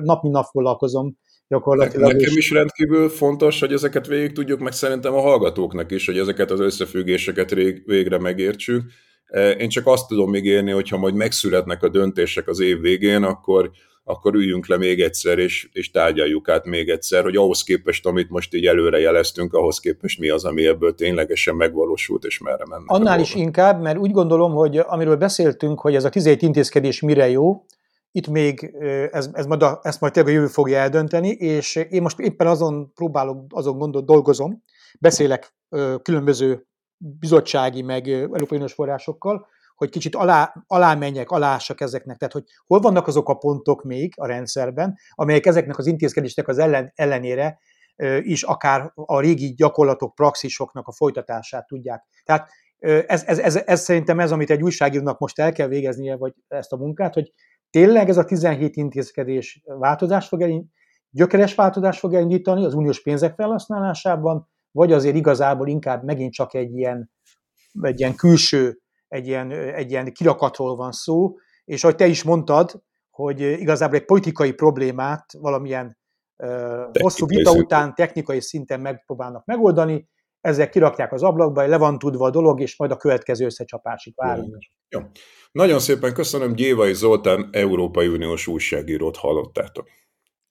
nap 0.00 0.22
mint 0.22 0.34
nap 0.34 0.44
foglalkozom 0.44 1.16
gyakorlatilag. 1.48 2.12
Nekem 2.12 2.36
is 2.36 2.50
rendkívül 2.50 3.08
fontos, 3.08 3.60
hogy 3.60 3.72
ezeket 3.72 4.06
végig 4.06 4.32
tudjuk, 4.32 4.60
meg 4.60 4.72
szerintem 4.72 5.14
a 5.14 5.20
hallgatóknak 5.20 5.90
is, 5.90 6.06
hogy 6.06 6.18
ezeket 6.18 6.50
az 6.50 6.60
összefüggéseket 6.60 7.54
végre 7.84 8.18
megértsük. 8.18 8.82
E, 9.26 9.50
én 9.50 9.68
csak 9.68 9.86
azt 9.86 10.08
tudom 10.08 10.34
ígérni, 10.34 10.70
hogy 10.70 10.88
ha 10.88 10.96
majd 10.96 11.14
megszületnek 11.14 11.82
a 11.82 11.88
döntések 11.88 12.48
az 12.48 12.60
év 12.60 12.80
végén, 12.80 13.22
akkor, 13.22 13.70
akkor 14.04 14.34
üljünk 14.34 14.66
le 14.66 14.76
még 14.76 15.00
egyszer, 15.00 15.38
és, 15.38 15.68
és 15.72 15.90
tárgyaljuk 15.90 16.48
át 16.48 16.64
még 16.64 16.88
egyszer, 16.88 17.22
hogy 17.22 17.36
ahhoz 17.36 17.62
képest, 17.62 18.06
amit 18.06 18.30
most 18.30 18.54
így 18.54 18.66
előre 18.66 18.98
jeleztünk, 18.98 19.52
ahhoz 19.54 19.78
képest 19.78 20.18
mi 20.18 20.28
az, 20.28 20.44
ami 20.44 20.66
ebből 20.66 20.94
ténylegesen 20.94 21.54
megvalósult, 21.54 22.24
és 22.24 22.38
merre 22.38 22.64
mennek. 22.68 22.90
Annál 22.90 23.20
is 23.20 23.34
inkább, 23.34 23.80
mert 23.82 23.98
úgy 23.98 24.10
gondolom, 24.10 24.52
hogy 24.52 24.78
amiről 24.78 25.16
beszéltünk, 25.16 25.80
hogy 25.80 25.94
ez 25.94 26.04
a 26.04 26.08
17 26.08 26.42
intézkedés 26.42 27.00
mire 27.00 27.28
jó, 27.28 27.64
itt 28.16 28.28
még 28.28 28.74
ez, 29.10 29.28
ez 29.32 29.46
majd 29.46 29.62
a, 29.62 29.80
ezt 29.82 30.00
majd 30.00 30.12
tényleg 30.12 30.32
a 30.32 30.36
jövő 30.36 30.48
fogja 30.48 30.78
eldönteni, 30.78 31.28
és 31.28 31.76
én 31.76 32.02
most 32.02 32.18
éppen 32.18 32.46
azon 32.46 32.92
próbálok, 32.94 33.44
azon 33.48 33.78
gondol, 33.78 34.02
dolgozom, 34.02 34.62
beszélek 35.00 35.54
különböző 36.02 36.66
bizottsági, 36.96 37.82
meg 37.82 38.08
Európai 38.08 38.56
Uniós 38.56 38.72
forrásokkal, 38.72 39.46
hogy 39.74 39.90
kicsit 39.90 40.14
alá, 40.14 40.54
alá 40.66 40.94
menjek, 40.94 41.30
alássak 41.30 41.80
ezeknek, 41.80 42.16
tehát 42.16 42.34
hogy 42.34 42.44
hol 42.66 42.80
vannak 42.80 43.06
azok 43.06 43.28
a 43.28 43.34
pontok 43.34 43.82
még 43.82 44.12
a 44.16 44.26
rendszerben, 44.26 44.98
amelyek 45.10 45.46
ezeknek 45.46 45.78
az 45.78 45.86
intézkedésnek 45.86 46.48
az 46.48 46.58
ellen, 46.58 46.92
ellenére 46.94 47.58
is 48.20 48.42
akár 48.42 48.92
a 48.94 49.20
régi 49.20 49.54
gyakorlatok, 49.54 50.14
praxisoknak 50.14 50.86
a 50.86 50.92
folytatását 50.92 51.66
tudják. 51.66 52.04
Tehát 52.24 52.48
ez, 53.06 53.24
ez, 53.24 53.38
ez, 53.38 53.56
ez 53.56 53.82
szerintem 53.82 54.20
ez, 54.20 54.32
amit 54.32 54.50
egy 54.50 54.62
újságírónak 54.62 55.18
most 55.18 55.38
el 55.38 55.52
kell 55.52 55.68
végeznie, 55.68 56.16
vagy 56.16 56.32
ezt 56.48 56.72
a 56.72 56.76
munkát, 56.76 57.14
hogy 57.14 57.32
tényleg 57.70 58.08
ez 58.08 58.16
a 58.16 58.24
17 58.24 58.76
intézkedés 58.76 59.62
változást 59.64 60.28
fog 60.28 60.40
elindítani, 60.40 60.74
gyökeres 61.10 61.54
változást 61.54 61.98
fog 61.98 62.14
elindítani 62.14 62.64
az 62.64 62.74
uniós 62.74 63.02
pénzek 63.02 63.34
felhasználásában, 63.34 64.48
vagy 64.70 64.92
azért 64.92 65.16
igazából 65.16 65.68
inkább 65.68 66.04
megint 66.04 66.32
csak 66.32 66.54
egy 66.54 66.76
ilyen, 66.76 67.10
egy 67.80 68.00
ilyen 68.00 68.14
külső, 68.14 68.80
egy 69.08 69.26
ilyen, 69.26 69.50
egy 69.50 69.90
ilyen 69.90 70.12
kirakatról 70.12 70.76
van 70.76 70.92
szó, 70.92 71.34
és 71.64 71.84
ahogy 71.84 71.96
te 71.96 72.06
is 72.06 72.22
mondtad, 72.22 72.82
hogy 73.10 73.40
igazából 73.40 73.96
egy 73.96 74.04
politikai 74.04 74.52
problémát 74.52 75.32
valamilyen 75.38 75.98
uh, 76.36 76.84
hosszú 77.00 77.26
vita 77.26 77.50
szinten. 77.50 77.64
után 77.64 77.94
technikai 77.94 78.40
szinten 78.40 78.80
megpróbálnak 78.80 79.44
megoldani, 79.44 80.08
ezek 80.46 80.70
kirakják 80.70 81.12
az 81.12 81.22
ablakba, 81.22 81.66
le 81.66 81.76
van 81.76 81.98
tudva 81.98 82.26
a 82.26 82.30
dolog, 82.30 82.60
és 82.60 82.76
majd 82.76 82.90
a 82.90 82.96
következő 82.96 83.44
összecsapásig 83.44 84.12
várunk. 84.16 84.58
Jó. 84.88 85.00
Nagyon 85.52 85.78
szépen 85.78 86.14
köszönöm, 86.14 86.54
Gyévai 86.54 86.94
Zoltán, 86.94 87.48
Európai 87.52 88.06
Uniós 88.06 88.46
újságírót 88.46 89.16
hallottátok. 89.16 89.88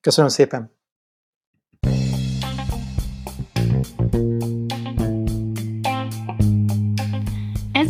Köszönöm 0.00 0.30
szépen. 0.30 0.75